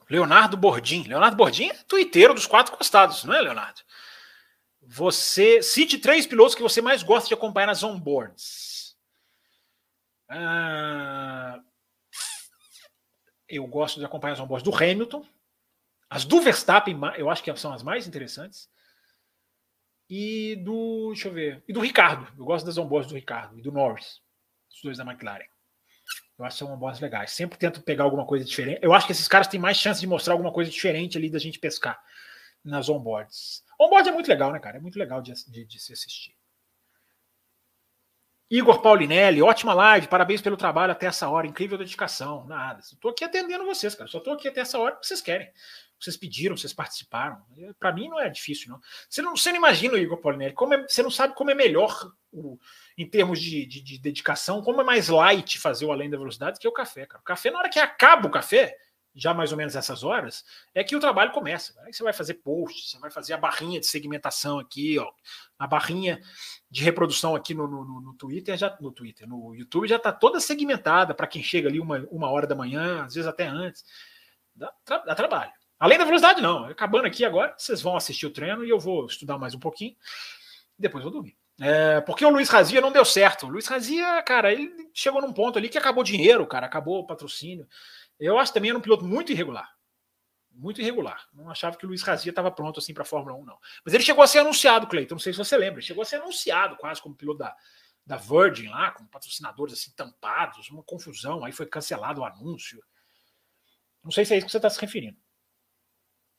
Leonardo 0.09 0.57
Bordim. 0.57 1.05
Leonardo 1.05 1.37
Bordim 1.37 1.69
é 1.69 1.75
tuiteiro 1.85 2.35
dos 2.35 2.47
quatro 2.47 2.77
costados, 2.77 3.25
não 3.25 3.35
é, 3.35 3.41
Leonardo? 3.41 3.81
Você 4.83 5.63
cite 5.63 5.99
três 5.99 6.27
pilotos 6.27 6.55
que 6.55 6.63
você 6.63 6.83
mais 6.83 7.03
gosta 7.03 7.29
de 7.29 7.35
acompanhar 7.35 7.67
nas 7.67 7.83
onboards. 7.83 8.97
Ah, 10.29 11.61
eu 13.49 13.67
gosto 13.67 14.01
de 14.01 14.05
acompanhar 14.05 14.33
as 14.33 14.41
onboards 14.41 14.65
do 14.65 14.75
Hamilton. 14.75 15.25
As 16.09 16.25
do 16.25 16.41
Verstappen, 16.41 16.99
eu 17.17 17.31
acho 17.31 17.43
que 17.43 17.57
são 17.57 17.73
as 17.73 17.83
mais 17.83 18.07
interessantes. 18.07 18.69
E 20.09 20.57
do. 20.57 21.13
Deixa 21.13 21.29
eu 21.29 21.33
ver. 21.33 21.65
E 21.69 21.73
do 21.73 21.81
Ricardo. 21.81 22.27
Eu 22.37 22.45
gosto 22.45 22.67
das 22.67 22.77
onboards 22.77 23.11
do 23.11 23.15
Ricardo 23.15 23.59
e 23.59 23.63
do 23.63 23.73
Norris. 23.73 24.21
Os 24.71 24.83
dois 24.83 24.99
da 24.99 25.05
McLaren. 25.05 25.47
Eu 26.39 26.45
acho 26.45 26.57
que 26.57 26.65
são 26.65 26.75
onboards 26.75 27.01
legais. 27.01 27.31
Sempre 27.33 27.59
tento 27.59 27.83
pegar 27.83 28.05
alguma 28.05 28.27
coisa 28.27 28.45
diferente. 28.45 28.81
Eu 28.83 28.93
acho 28.93 29.07
que 29.07 29.13
esses 29.13 29.29
caras 29.29 29.47
têm 29.47 29.61
mais 29.61 29.77
chance 29.77 30.01
de 30.01 30.07
mostrar 30.07 30.35
alguma 30.35 30.53
coisa 30.53 30.71
diferente 30.71 31.17
ali 31.17 31.31
da 31.31 31.39
gente 31.39 31.59
pescar 31.59 32.01
nas 32.65 32.89
onboards. 32.89 33.65
Onboard 33.79 34.09
é 34.09 34.13
muito 34.13 34.29
legal, 34.29 34.53
né, 34.53 34.59
cara? 34.59 34.79
É 34.79 34.81
muito 34.81 34.99
legal 34.99 35.21
de, 35.21 35.33
de, 35.51 35.65
de 35.65 35.79
se 35.81 35.93
assistir. 35.93 36.35
Igor 38.51 38.83
Paulinelli, 38.83 39.41
ótima 39.41 39.73
live, 39.73 40.09
parabéns 40.09 40.43
pelo 40.43 40.59
trabalho 40.59 40.93
até 40.93 41.07
essa 41.07 41.27
hora, 41.27 41.47
incrível 41.47 41.79
dedicação. 41.79 42.45
Nada, 42.47 42.81
estou 42.81 43.11
aqui 43.11 43.25
atendendo 43.25 43.65
vocês, 43.65 43.95
cara. 43.95 44.11
Só 44.11 44.19
estou 44.19 44.35
aqui 44.35 44.47
até 44.47 44.61
essa 44.61 44.79
hora 44.79 44.93
porque 44.93 45.07
vocês 45.07 45.23
querem. 45.23 45.51
Vocês 46.03 46.17
pediram, 46.17 46.57
vocês 46.57 46.73
participaram. 46.73 47.41
Para 47.79 47.93
mim 47.93 48.09
não 48.09 48.19
é 48.19 48.29
difícil, 48.29 48.71
não. 48.71 48.81
Você 49.09 49.23
não, 49.23 49.37
você 49.37 49.51
não 49.51 49.59
imagina, 49.59 49.97
Igor 49.97 50.19
Paulinelli, 50.19 50.53
como 50.53 50.75
é, 50.75 50.87
você 50.89 51.03
não 51.03 51.11
sabe 51.11 51.35
como 51.35 51.51
é 51.51 51.55
melhor 51.55 52.13
o, 52.33 52.59
em 52.99 53.09
termos 53.09 53.41
de, 53.41 53.65
de, 53.65 53.81
de, 53.81 53.99
dedicação, 53.99 54.63
como 54.63 54.81
é 54.81 54.85
mais 54.85 55.09
light 55.09 55.61
fazer 55.61 55.85
o 55.85 55.93
além 55.93 56.11
da 56.11 56.19
velocidade 56.19 56.59
que 56.59 56.67
o 56.67 56.73
café, 56.73 57.07
cara. 57.07 57.21
O 57.21 57.25
café, 57.25 57.51
na 57.51 57.59
hora 57.59 57.69
que 57.69 57.79
acaba 57.79 58.27
o 58.27 58.31
café, 58.31 58.77
já 59.15 59.33
mais 59.35 59.53
ou 59.53 59.59
menos 59.59 59.77
essas 59.77 60.03
horas, 60.03 60.45
é 60.75 60.83
que 60.83 60.97
o 60.97 61.01
trabalho 61.01 61.33
começa. 61.33 61.75
Aí 61.83 61.93
você 61.93 62.03
vai 62.03 62.13
fazer 62.13 62.35
post, 62.35 62.89
você 62.89 62.99
vai 62.99 63.11
fazer 63.11 63.35
a 63.35 63.39
barrinha 63.39 63.79
de 63.79 63.87
segmentação 63.87 64.59
aqui, 64.59 64.99
ó, 64.99 65.11
a 65.59 65.67
barrinha 65.67 66.21
de 66.71 66.83
reprodução 66.83 67.37
aqui 67.37 67.55
no, 67.55 67.69
no, 67.69 68.01
no 68.01 68.15
Twitter, 68.15 68.57
já 68.57 68.77
no 68.81 68.91
Twitter, 68.91 69.29
no 69.29 69.55
YouTube 69.55 69.87
já 69.87 69.97
está 69.97 70.11
toda 70.11 70.41
segmentada 70.41 71.15
para 71.15 71.27
quem 71.27 71.43
chega 71.43 71.69
ali 71.69 71.79
uma, 71.79 71.99
uma 72.11 72.31
hora 72.31 72.47
da 72.47 72.55
manhã, 72.55 73.05
às 73.05 73.15
vezes 73.15 73.29
até 73.29 73.47
antes. 73.47 73.85
Dá, 74.55 74.73
tra 74.85 74.99
dá 74.99 75.15
trabalho. 75.15 75.53
Além 75.83 75.99
da 75.99 76.05
velocidade, 76.05 76.41
não. 76.41 76.67
Acabando 76.67 77.07
aqui 77.07 77.25
agora, 77.25 77.57
vocês 77.59 77.83
vão 77.83 77.97
assistir 77.97 78.25
o 78.25 78.31
treino 78.31 78.65
e 78.65 78.71
eu 78.71 78.79
vou 78.79 79.05
estudar 79.05 79.37
mais 79.37 79.53
um 79.53 79.59
pouquinho. 79.59 79.97
Depois 80.79 81.03
vou 81.03 81.13
dormir. 81.13 81.37
É, 81.61 82.01
porque 82.03 82.25
o 82.25 82.31
Luiz 82.31 82.49
Razia 82.49 82.81
não 82.81 82.93
deu 82.93 83.05
certo. 83.05 83.47
O 83.47 83.49
Luiz 83.49 83.67
Razia, 83.67 84.23
cara, 84.23 84.53
ele 84.53 84.73
chegou 84.95 85.21
num 85.21 85.33
ponto 85.33 85.59
ali 85.59 85.69
que 85.69 85.77
acabou 85.77 86.05
dinheiro, 86.05 86.47
cara, 86.47 86.67
acabou 86.67 87.01
o 87.01 87.05
patrocínio. 87.05 87.67
Eu 88.17 88.39
acho 88.39 88.55
também 88.55 88.71
era 88.71 88.79
um 88.79 88.81
piloto 88.81 89.05
muito 89.05 89.33
irregular. 89.33 89.77
Muito 90.53 90.81
irregular. 90.81 91.27
Não 91.35 91.51
achava 91.51 91.77
que 91.77 91.85
o 91.85 91.89
Luiz 91.89 92.03
Razia 92.03 92.31
estava 92.31 92.53
pronto 92.53 92.79
assim 92.79 92.95
para 92.95 93.03
a 93.03 93.07
Fórmula 93.07 93.37
1, 93.39 93.45
não. 93.45 93.59
Mas 93.85 93.93
ele 93.93 94.05
chegou 94.05 94.23
a 94.23 94.29
ser 94.29 94.39
anunciado, 94.39 94.87
Cleiton. 94.87 95.17
Não 95.17 95.21
sei 95.21 95.33
se 95.33 95.39
você 95.39 95.57
lembra. 95.57 95.81
Ele 95.81 95.87
chegou 95.87 96.03
a 96.03 96.07
ser 96.07 96.23
anunciado 96.23 96.77
quase 96.77 97.03
como 97.03 97.17
piloto 97.17 97.41
da, 97.41 97.57
da 98.07 98.17
Virgin 98.17 98.69
lá, 98.69 98.93
com 98.93 99.05
patrocinadores 99.07 99.75
assim 99.75 99.91
tampados, 99.97 100.71
uma 100.71 100.85
confusão. 100.85 101.45
Aí 101.45 101.51
foi 101.51 101.67
cancelado 101.67 102.21
o 102.21 102.25
anúncio. 102.25 102.81
Não 104.05 104.13
sei 104.13 104.25
se 104.25 104.33
é 104.33 104.37
isso 104.37 104.47
que 104.47 104.53
você 104.53 104.59
está 104.59 104.71
se 104.71 104.81
referindo. 104.81 105.21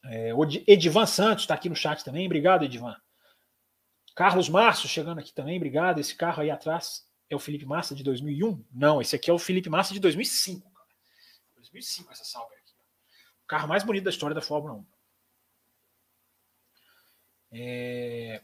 É, 0.06 0.34
o 0.34 0.44
Edivan 0.66 1.06
Santos 1.06 1.44
está 1.44 1.54
aqui 1.54 1.68
no 1.68 1.76
chat 1.76 2.04
também. 2.04 2.26
Obrigado, 2.26 2.64
Edivan. 2.64 2.96
Carlos 4.14 4.48
Márcio 4.48 4.88
chegando 4.88 5.18
aqui 5.18 5.32
também. 5.32 5.56
Obrigado. 5.56 5.98
Esse 5.98 6.14
carro 6.14 6.42
aí 6.42 6.50
atrás 6.50 7.06
é 7.28 7.34
o 7.34 7.40
Felipe 7.40 7.64
Massa 7.64 7.94
de 7.94 8.04
2001? 8.04 8.64
Não, 8.72 9.00
esse 9.00 9.16
aqui 9.16 9.30
é 9.30 9.32
o 9.32 9.38
Felipe 9.38 9.68
Massa 9.68 9.92
de 9.92 10.00
2005. 10.00 10.70
2005 11.56 12.12
essa 12.12 12.24
Sauber 12.24 12.56
aqui. 12.58 12.74
O 13.42 13.46
carro 13.46 13.68
mais 13.68 13.82
bonito 13.82 14.04
da 14.04 14.10
história 14.10 14.34
da 14.34 14.42
Fórmula 14.42 14.74
1. 14.74 14.86
É... 17.52 18.42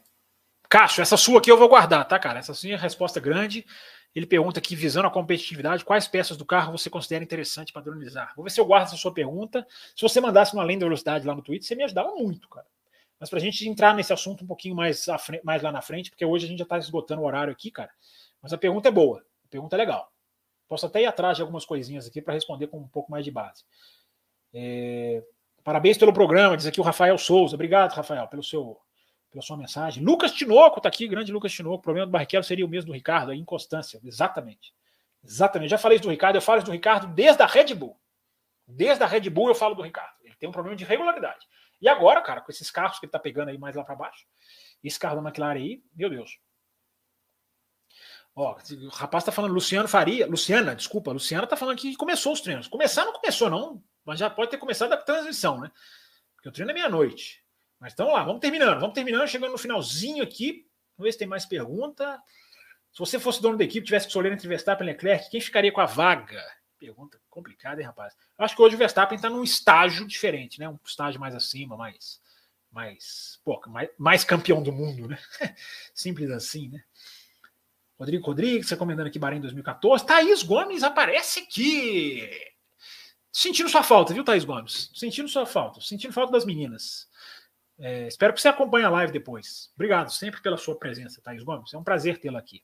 Cássio, 0.69 1.01
essa 1.01 1.17
sua 1.17 1.39
aqui 1.39 1.51
eu 1.51 1.57
vou 1.57 1.67
guardar, 1.67 2.07
tá, 2.07 2.17
cara? 2.17 2.39
Essa 2.39 2.53
sua 2.53 2.71
é 2.71 2.75
resposta 2.75 3.19
grande. 3.19 3.65
Ele 4.13 4.25
pergunta 4.25 4.59
aqui, 4.59 4.75
visando 4.75 5.07
a 5.07 5.11
competitividade, 5.11 5.85
quais 5.85 6.07
peças 6.07 6.35
do 6.35 6.45
carro 6.45 6.77
você 6.77 6.89
considera 6.89 7.23
interessante 7.23 7.71
padronizar? 7.71 8.33
Vou 8.35 8.43
ver 8.43 8.49
se 8.49 8.59
eu 8.59 8.65
guardo 8.65 8.87
essa 8.87 8.97
sua 8.97 9.13
pergunta. 9.13 9.65
Se 9.95 10.01
você 10.01 10.19
mandasse 10.19 10.53
uma 10.53 10.63
além 10.63 10.77
da 10.77 10.85
velocidade 10.85 11.25
lá 11.25 11.33
no 11.33 11.41
Twitter, 11.41 11.65
você 11.65 11.75
me 11.75 11.83
ajudava 11.83 12.13
muito, 12.13 12.49
cara. 12.49 12.67
Mas 13.17 13.29
para 13.29 13.39
a 13.39 13.41
gente 13.41 13.67
entrar 13.69 13.95
nesse 13.95 14.11
assunto 14.11 14.43
um 14.43 14.47
pouquinho 14.47 14.75
mais, 14.75 15.05
frente, 15.19 15.45
mais 15.45 15.61
lá 15.61 15.71
na 15.71 15.81
frente, 15.81 16.09
porque 16.09 16.25
hoje 16.25 16.45
a 16.45 16.49
gente 16.49 16.57
já 16.57 16.63
está 16.63 16.77
esgotando 16.77 17.21
o 17.21 17.25
horário 17.25 17.53
aqui, 17.53 17.71
cara. 17.71 17.91
Mas 18.41 18.51
a 18.51 18.57
pergunta 18.57 18.89
é 18.89 18.91
boa, 18.91 19.23
a 19.45 19.47
pergunta 19.47 19.75
é 19.75 19.77
legal. 19.77 20.11
Posso 20.67 20.85
até 20.85 21.03
ir 21.03 21.05
atrás 21.05 21.37
de 21.37 21.41
algumas 21.41 21.63
coisinhas 21.63 22.07
aqui 22.07 22.21
para 22.21 22.33
responder 22.33 22.67
com 22.67 22.79
um 22.79 22.87
pouco 22.87 23.11
mais 23.11 23.23
de 23.23 23.31
base. 23.31 23.63
É... 24.53 25.23
Parabéns 25.63 25.97
pelo 25.97 26.11
programa, 26.11 26.57
diz 26.57 26.65
aqui 26.65 26.81
o 26.81 26.83
Rafael 26.83 27.17
Souza. 27.17 27.55
Obrigado, 27.55 27.93
Rafael, 27.93 28.27
pelo 28.27 28.43
seu, 28.43 28.79
pela 29.31 29.41
sua 29.41 29.57
mensagem. 29.57 30.03
Lucas 30.03 30.31
Tinoco 30.31 30.77
está 30.77 30.89
aqui, 30.89 31.07
grande 31.07 31.31
Lucas 31.31 31.51
Tinoco. 31.51 31.77
O 31.77 31.81
problema 31.81 32.05
do 32.05 32.11
Barrichello 32.11 32.43
seria 32.43 32.65
o 32.65 32.69
mesmo 32.69 32.87
do 32.87 32.93
Ricardo, 32.93 33.31
a 33.31 33.35
inconstância. 33.35 33.99
Exatamente. 34.03 34.73
Exatamente. 35.23 35.69
Já 35.69 35.77
falei 35.77 35.95
isso 35.95 36.03
do 36.03 36.11
Ricardo, 36.11 36.35
eu 36.35 36.41
falo 36.41 36.59
isso 36.59 36.65
do 36.65 36.71
Ricardo 36.71 37.07
desde 37.07 37.41
a 37.41 37.45
Red 37.45 37.73
Bull. 37.73 37.99
Desde 38.67 39.03
a 39.03 39.07
Red 39.07 39.29
Bull 39.29 39.47
eu 39.47 39.55
falo 39.55 39.73
do 39.73 39.81
Ricardo. 39.81 40.13
Ele 40.23 40.35
tem 40.35 40.49
um 40.49 40.51
problema 40.51 40.75
de 40.75 40.83
regularidade. 40.83 41.47
E 41.81 41.87
agora, 41.87 42.21
cara, 42.21 42.41
com 42.41 42.51
esses 42.51 42.69
carros 42.69 42.99
que 42.99 43.05
ele 43.05 43.09
está 43.09 43.19
pegando 43.19 43.49
aí 43.49 43.57
mais 43.57 43.75
lá 43.75 43.83
para 43.83 43.95
baixo, 43.95 44.25
esse 44.83 44.99
carro 44.99 45.15
da 45.21 45.27
McLaren 45.27 45.59
aí, 45.59 45.83
meu 45.95 46.09
Deus. 46.09 46.39
Ó, 48.35 48.55
o 48.55 48.89
rapaz 48.89 49.23
tá 49.23 49.31
falando, 49.31 49.53
Luciano 49.53 49.87
Faria, 49.87 50.25
Luciana, 50.25 50.75
desculpa, 50.75 51.11
Luciana 51.11 51.45
tá 51.45 51.57
falando 51.57 51.77
que 51.77 51.95
começou 51.95 52.31
os 52.31 52.41
treinos. 52.41 52.67
Começar 52.67 53.03
não 53.03 53.13
começou, 53.13 53.49
não, 53.49 53.83
mas 54.05 54.19
já 54.19 54.29
pode 54.29 54.51
ter 54.51 54.57
começado 54.57 54.93
a 54.93 54.97
transmissão, 54.97 55.59
né? 55.59 55.71
Porque 56.35 56.47
o 56.47 56.51
treino 56.51 56.71
é 56.71 56.73
meia-noite. 56.73 57.40
Mas 57.81 57.93
então 57.93 58.13
lá, 58.13 58.23
vamos 58.23 58.39
terminando, 58.39 58.79
vamos 58.79 58.93
terminando, 58.93 59.27
chegando 59.27 59.53
no 59.53 59.57
finalzinho 59.57 60.23
aqui. 60.23 60.67
Vamos 60.95 61.07
ver 61.07 61.11
se 61.13 61.17
tem 61.17 61.27
mais 61.27 61.47
pergunta. 61.47 62.21
Se 62.93 62.99
você 62.99 63.19
fosse 63.19 63.41
dono 63.41 63.57
da 63.57 63.63
equipe, 63.63 63.83
tivesse 63.83 64.05
que 64.05 64.11
escolher 64.11 64.31
entre 64.31 64.47
Verstappen 64.47 64.87
e 64.87 64.91
Leclerc, 64.91 65.31
quem 65.31 65.41
ficaria 65.41 65.71
com 65.71 65.81
a 65.81 65.87
vaga? 65.87 66.39
Pergunta 66.77 67.19
complicada, 67.27 67.81
hein, 67.81 67.87
rapaz? 67.87 68.15
Eu 68.37 68.45
acho 68.45 68.55
que 68.55 68.61
hoje 68.61 68.75
o 68.75 68.77
Verstappen 68.77 69.15
está 69.15 69.31
num 69.31 69.43
estágio 69.43 70.05
diferente, 70.05 70.59
né? 70.59 70.69
Um 70.69 70.77
estágio 70.85 71.19
mais 71.19 71.33
acima, 71.33 71.75
mais, 71.75 72.21
mais, 72.71 73.39
pô, 73.43 73.59
mais, 73.67 73.89
mais 73.97 74.23
campeão 74.23 74.61
do 74.61 74.71
mundo, 74.71 75.07
né? 75.07 75.17
Simples 75.95 76.29
assim, 76.29 76.69
né? 76.69 76.83
Rodrigo 77.97 78.25
Rodrigues, 78.25 78.69
recomendando 78.69 79.09
aqui 79.09 79.17
Bahrein 79.17 79.41
2014. 79.41 80.05
Thaís 80.05 80.43
Gomes 80.43 80.83
aparece 80.83 81.39
aqui. 81.39 82.29
Sentindo 83.31 83.69
sua 83.69 83.81
falta, 83.81 84.13
viu, 84.13 84.23
Thaís 84.23 84.43
Gomes? 84.43 84.91
Sentindo 84.93 85.29
sua 85.29 85.47
falta, 85.47 85.81
sentindo 85.81 86.13
falta 86.13 86.31
das 86.31 86.45
meninas. 86.45 87.09
É, 87.81 88.07
espero 88.07 88.31
que 88.31 88.39
você 88.39 88.47
acompanhe 88.47 88.85
a 88.85 88.89
live 88.91 89.11
depois. 89.11 89.71
Obrigado 89.73 90.11
sempre 90.11 90.39
pela 90.39 90.55
sua 90.55 90.77
presença, 90.77 91.19
Thaís 91.19 91.43
Gomes. 91.43 91.73
É 91.73 91.77
um 91.77 91.83
prazer 91.83 92.19
tê-la 92.19 92.37
aqui. 92.37 92.63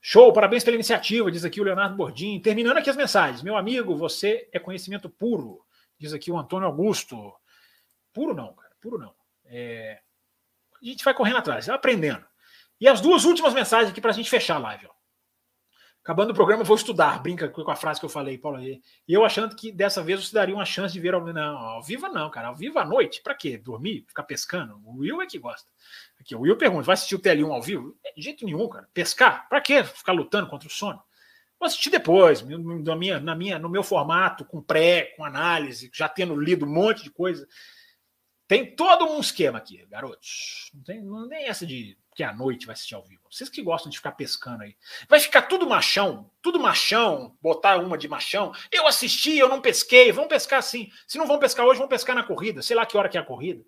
Show, 0.00 0.32
parabéns 0.32 0.64
pela 0.64 0.74
iniciativa, 0.74 1.30
diz 1.30 1.44
aqui 1.44 1.60
o 1.60 1.64
Leonardo 1.64 1.96
Bordim. 1.96 2.40
Terminando 2.40 2.78
aqui 2.78 2.90
as 2.90 2.96
mensagens. 2.96 3.42
Meu 3.42 3.56
amigo, 3.56 3.96
você 3.96 4.48
é 4.52 4.58
conhecimento 4.58 5.08
puro, 5.08 5.64
diz 5.96 6.12
aqui 6.12 6.32
o 6.32 6.36
Antônio 6.36 6.66
Augusto. 6.66 7.32
Puro 8.12 8.34
não, 8.34 8.52
cara, 8.54 8.72
puro 8.80 8.98
não. 8.98 9.14
É... 9.44 10.00
A 10.82 10.84
gente 10.84 11.04
vai 11.04 11.14
correndo 11.14 11.38
atrás, 11.38 11.68
aprendendo. 11.68 12.26
E 12.80 12.88
as 12.88 13.00
duas 13.00 13.24
últimas 13.24 13.54
mensagens 13.54 13.90
aqui 13.90 14.00
para 14.00 14.10
a 14.10 14.14
gente 14.14 14.28
fechar 14.28 14.56
a 14.56 14.58
live. 14.58 14.86
Ó. 14.86 14.92
Acabando 16.04 16.32
o 16.32 16.34
programa, 16.34 16.62
vou 16.62 16.76
estudar. 16.76 17.18
Brinca 17.22 17.48
com 17.48 17.70
a 17.70 17.74
frase 17.74 17.98
que 17.98 18.04
eu 18.04 18.10
falei, 18.10 18.36
Paulo. 18.36 18.60
E 18.60 18.82
eu 19.08 19.24
achando 19.24 19.56
que 19.56 19.72
dessa 19.72 20.02
vez 20.02 20.22
você 20.22 20.34
daria 20.34 20.54
uma 20.54 20.66
chance 20.66 20.92
de 20.92 21.00
ver 21.00 21.14
ao, 21.14 21.24
não, 21.24 21.56
ao 21.56 21.82
vivo, 21.82 22.06
não, 22.08 22.30
cara. 22.30 22.48
Ao 22.48 22.54
vivo 22.54 22.78
à 22.78 22.84
noite. 22.84 23.22
Para 23.22 23.34
quê? 23.34 23.56
Dormir? 23.56 24.04
Ficar 24.06 24.24
pescando? 24.24 24.78
O 24.84 24.98
Will 24.98 25.22
é 25.22 25.26
que 25.26 25.38
gosta. 25.38 25.66
Aqui, 26.20 26.36
o 26.36 26.40
Will 26.40 26.58
pergunta: 26.58 26.82
vai 26.82 26.92
assistir 26.92 27.14
o 27.14 27.18
TL1 27.18 27.50
ao 27.50 27.62
vivo? 27.62 27.96
De 28.14 28.20
jeito 28.22 28.44
nenhum, 28.44 28.68
cara. 28.68 28.86
Pescar? 28.92 29.48
Para 29.48 29.62
quê? 29.62 29.82
Ficar 29.82 30.12
lutando 30.12 30.46
contra 30.46 30.68
o 30.68 30.70
sono? 30.70 31.02
Vou 31.58 31.66
assistir 31.66 31.88
depois, 31.88 32.42
na 32.42 32.94
minha, 32.94 33.18
na 33.18 33.34
minha, 33.34 33.58
no 33.58 33.70
meu 33.70 33.82
formato, 33.82 34.44
com 34.44 34.60
pré, 34.60 35.14
com 35.16 35.24
análise, 35.24 35.90
já 35.90 36.06
tendo 36.06 36.38
lido 36.38 36.66
um 36.66 36.70
monte 36.70 37.02
de 37.02 37.10
coisa. 37.10 37.48
Tem 38.46 38.76
todo 38.76 39.06
um 39.06 39.20
esquema 39.20 39.56
aqui, 39.56 39.86
garotos. 39.86 40.70
Não 40.74 40.82
tem, 40.82 41.02
não 41.02 41.28
tem 41.30 41.46
essa 41.46 41.64
de 41.64 41.96
que 42.14 42.22
à 42.22 42.32
noite 42.32 42.66
vai 42.66 42.74
assistir 42.74 42.94
ao 42.94 43.04
vivo. 43.04 43.22
Vocês 43.30 43.50
que 43.50 43.62
gostam 43.62 43.90
de 43.90 43.98
ficar 43.98 44.12
pescando 44.12 44.62
aí. 44.62 44.76
Vai 45.08 45.18
ficar 45.18 45.42
tudo 45.42 45.68
machão, 45.68 46.30
tudo 46.40 46.60
machão, 46.60 47.36
botar 47.42 47.78
uma 47.78 47.98
de 47.98 48.06
machão. 48.06 48.52
Eu 48.70 48.86
assisti, 48.86 49.36
eu 49.36 49.48
não 49.48 49.60
pesquei. 49.60 50.12
Vão 50.12 50.28
pescar 50.28 50.62
sim. 50.62 50.90
Se 51.08 51.18
não 51.18 51.26
vão 51.26 51.38
pescar 51.38 51.66
hoje, 51.66 51.78
vão 51.78 51.88
pescar 51.88 52.14
na 52.14 52.22
corrida. 52.22 52.62
Sei 52.62 52.76
lá 52.76 52.86
que 52.86 52.96
hora 52.96 53.08
que 53.08 53.18
é 53.18 53.20
a 53.20 53.24
corrida. 53.24 53.64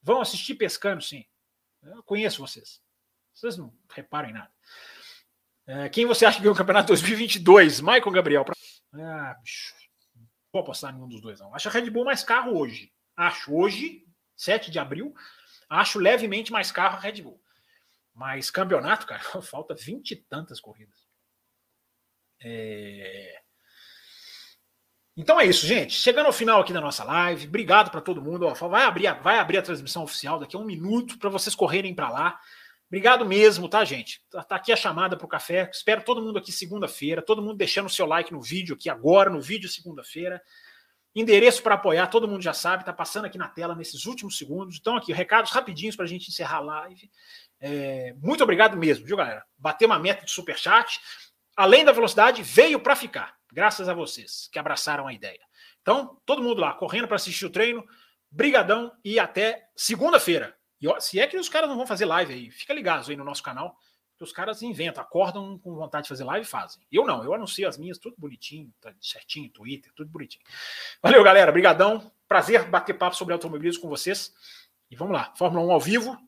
Vão 0.00 0.20
assistir 0.20 0.54
pescando 0.54 1.02
sim. 1.02 1.24
Eu 1.82 2.02
conheço 2.04 2.40
vocês. 2.40 2.80
Vocês 3.34 3.56
não 3.56 3.74
reparem 3.90 4.32
nada. 4.32 4.50
É, 5.66 5.88
quem 5.88 6.06
você 6.06 6.24
acha 6.24 6.36
que 6.36 6.42
ganhou 6.42 6.54
o 6.54 6.58
campeonato 6.58 6.88
2022? 6.88 7.80
Michael 7.80 8.10
Gabriel. 8.10 8.44
Ah, 8.94 9.36
bicho. 9.42 9.74
Não 10.16 10.26
vou 10.52 10.62
apostar 10.62 10.92
em 10.92 10.94
nenhum 10.94 11.08
dos 11.08 11.20
dois, 11.20 11.40
não. 11.40 11.54
Acho 11.54 11.68
a 11.68 11.72
Red 11.72 11.90
Bull 11.90 12.04
mais 12.04 12.22
carro 12.22 12.56
hoje. 12.56 12.92
Acho 13.16 13.52
hoje, 13.54 14.06
7 14.36 14.70
de 14.70 14.78
abril, 14.78 15.14
acho 15.68 15.98
levemente 15.98 16.52
mais 16.52 16.70
carro 16.70 16.96
a 16.96 17.00
Red 17.00 17.20
Bull. 17.20 17.40
Mas 18.18 18.50
campeonato, 18.50 19.06
cara, 19.06 19.22
falta 19.40 19.76
vinte 19.76 20.10
e 20.10 20.16
tantas 20.16 20.60
corridas. 20.60 21.06
É... 22.42 23.40
Então 25.16 25.40
é 25.40 25.46
isso, 25.46 25.64
gente. 25.64 25.92
Chegando 25.94 26.26
ao 26.26 26.32
final 26.32 26.60
aqui 26.60 26.72
da 26.72 26.80
nossa 26.80 27.04
live, 27.04 27.46
obrigado 27.46 27.90
para 27.90 28.00
todo 28.00 28.20
mundo. 28.20 28.52
vai, 28.54 28.84
abrir, 28.84 29.12
vai 29.22 29.38
abrir 29.38 29.58
a 29.58 29.62
transmissão 29.62 30.02
oficial 30.02 30.38
daqui 30.38 30.56
a 30.56 30.58
um 30.58 30.64
minuto 30.64 31.16
para 31.16 31.30
vocês 31.30 31.54
correrem 31.54 31.94
para 31.94 32.10
lá. 32.10 32.40
Obrigado 32.88 33.24
mesmo, 33.24 33.68
tá, 33.68 33.84
gente? 33.84 34.20
Tá, 34.30 34.42
tá 34.42 34.56
aqui 34.56 34.72
a 34.72 34.76
chamada 34.76 35.16
para 35.16 35.24
o 35.24 35.28
café. 35.28 35.70
Espero 35.72 36.02
todo 36.02 36.22
mundo 36.22 36.38
aqui 36.38 36.50
segunda-feira. 36.50 37.22
Todo 37.22 37.42
mundo 37.42 37.56
deixando 37.56 37.86
o 37.86 37.90
seu 37.90 38.06
like 38.06 38.32
no 38.32 38.40
vídeo 38.40 38.74
aqui 38.74 38.90
agora, 38.90 39.30
no 39.30 39.40
vídeo 39.40 39.68
segunda-feira. 39.68 40.42
Endereço 41.14 41.62
para 41.62 41.74
apoiar, 41.74 42.06
todo 42.06 42.28
mundo 42.28 42.42
já 42.42 42.52
sabe, 42.52 42.84
tá 42.84 42.92
passando 42.92 43.24
aqui 43.24 43.36
na 43.38 43.48
tela 43.48 43.74
nesses 43.74 44.06
últimos 44.06 44.38
segundos. 44.38 44.76
Então, 44.78 44.96
aqui, 44.96 45.12
recados 45.12 45.50
rapidinhos 45.50 45.96
para 45.96 46.04
a 46.04 46.08
gente 46.08 46.28
encerrar 46.28 46.58
a 46.58 46.60
live. 46.60 47.10
É, 47.60 48.14
muito 48.20 48.42
obrigado 48.42 48.76
mesmo, 48.76 49.04
viu, 49.04 49.16
galera? 49.16 49.44
Bater 49.56 49.86
uma 49.86 49.98
meta 49.98 50.24
de 50.24 50.30
superchat. 50.30 51.00
Além 51.56 51.84
da 51.84 51.92
velocidade, 51.92 52.42
veio 52.42 52.80
para 52.80 52.94
ficar. 52.94 53.36
Graças 53.52 53.88
a 53.88 53.94
vocês 53.94 54.48
que 54.52 54.58
abraçaram 54.58 55.06
a 55.06 55.12
ideia. 55.12 55.40
Então, 55.82 56.20
todo 56.24 56.42
mundo 56.42 56.60
lá, 56.60 56.74
correndo 56.74 57.08
para 57.08 57.16
assistir 57.16 57.46
o 57.46 57.50
treino. 57.50 57.84
Brigadão 58.30 58.92
e 59.02 59.18
até 59.18 59.68
segunda-feira. 59.74 60.54
E 60.80 61.00
se 61.00 61.18
é 61.18 61.26
que 61.26 61.36
os 61.36 61.48
caras 61.48 61.68
não 61.68 61.76
vão 61.76 61.86
fazer 61.86 62.04
live 62.04 62.32
aí, 62.32 62.50
fica 62.50 62.74
ligado 62.74 63.08
aí 63.10 63.16
no 63.16 63.24
nosso 63.24 63.42
canal 63.42 63.76
que 64.18 64.24
os 64.24 64.32
caras 64.32 64.62
inventam, 64.62 65.00
acordam 65.00 65.56
com 65.60 65.76
vontade 65.76 66.02
de 66.02 66.08
fazer 66.08 66.24
live 66.24 66.44
e 66.44 66.48
fazem. 66.48 66.82
Eu 66.90 67.06
não, 67.06 67.22
eu 67.22 67.32
anuncio 67.32 67.66
as 67.68 67.78
minhas 67.78 67.98
tudo 67.98 68.16
bonitinho, 68.18 68.74
tá 68.80 68.92
certinho, 69.00 69.48
Twitter, 69.48 69.92
tudo 69.94 70.10
bonitinho. 70.10 70.44
Valeu, 71.00 71.22
galera, 71.22 71.52
brigadão. 71.52 72.10
Prazer 72.26 72.68
bater 72.68 72.98
papo 72.98 73.14
sobre 73.14 73.32
automobilismo 73.32 73.80
com 73.80 73.88
vocês. 73.88 74.34
E 74.90 74.96
vamos 74.96 75.14
lá, 75.14 75.32
Fórmula 75.36 75.64
1 75.66 75.72
ao 75.72 75.80
vivo. 75.80 76.27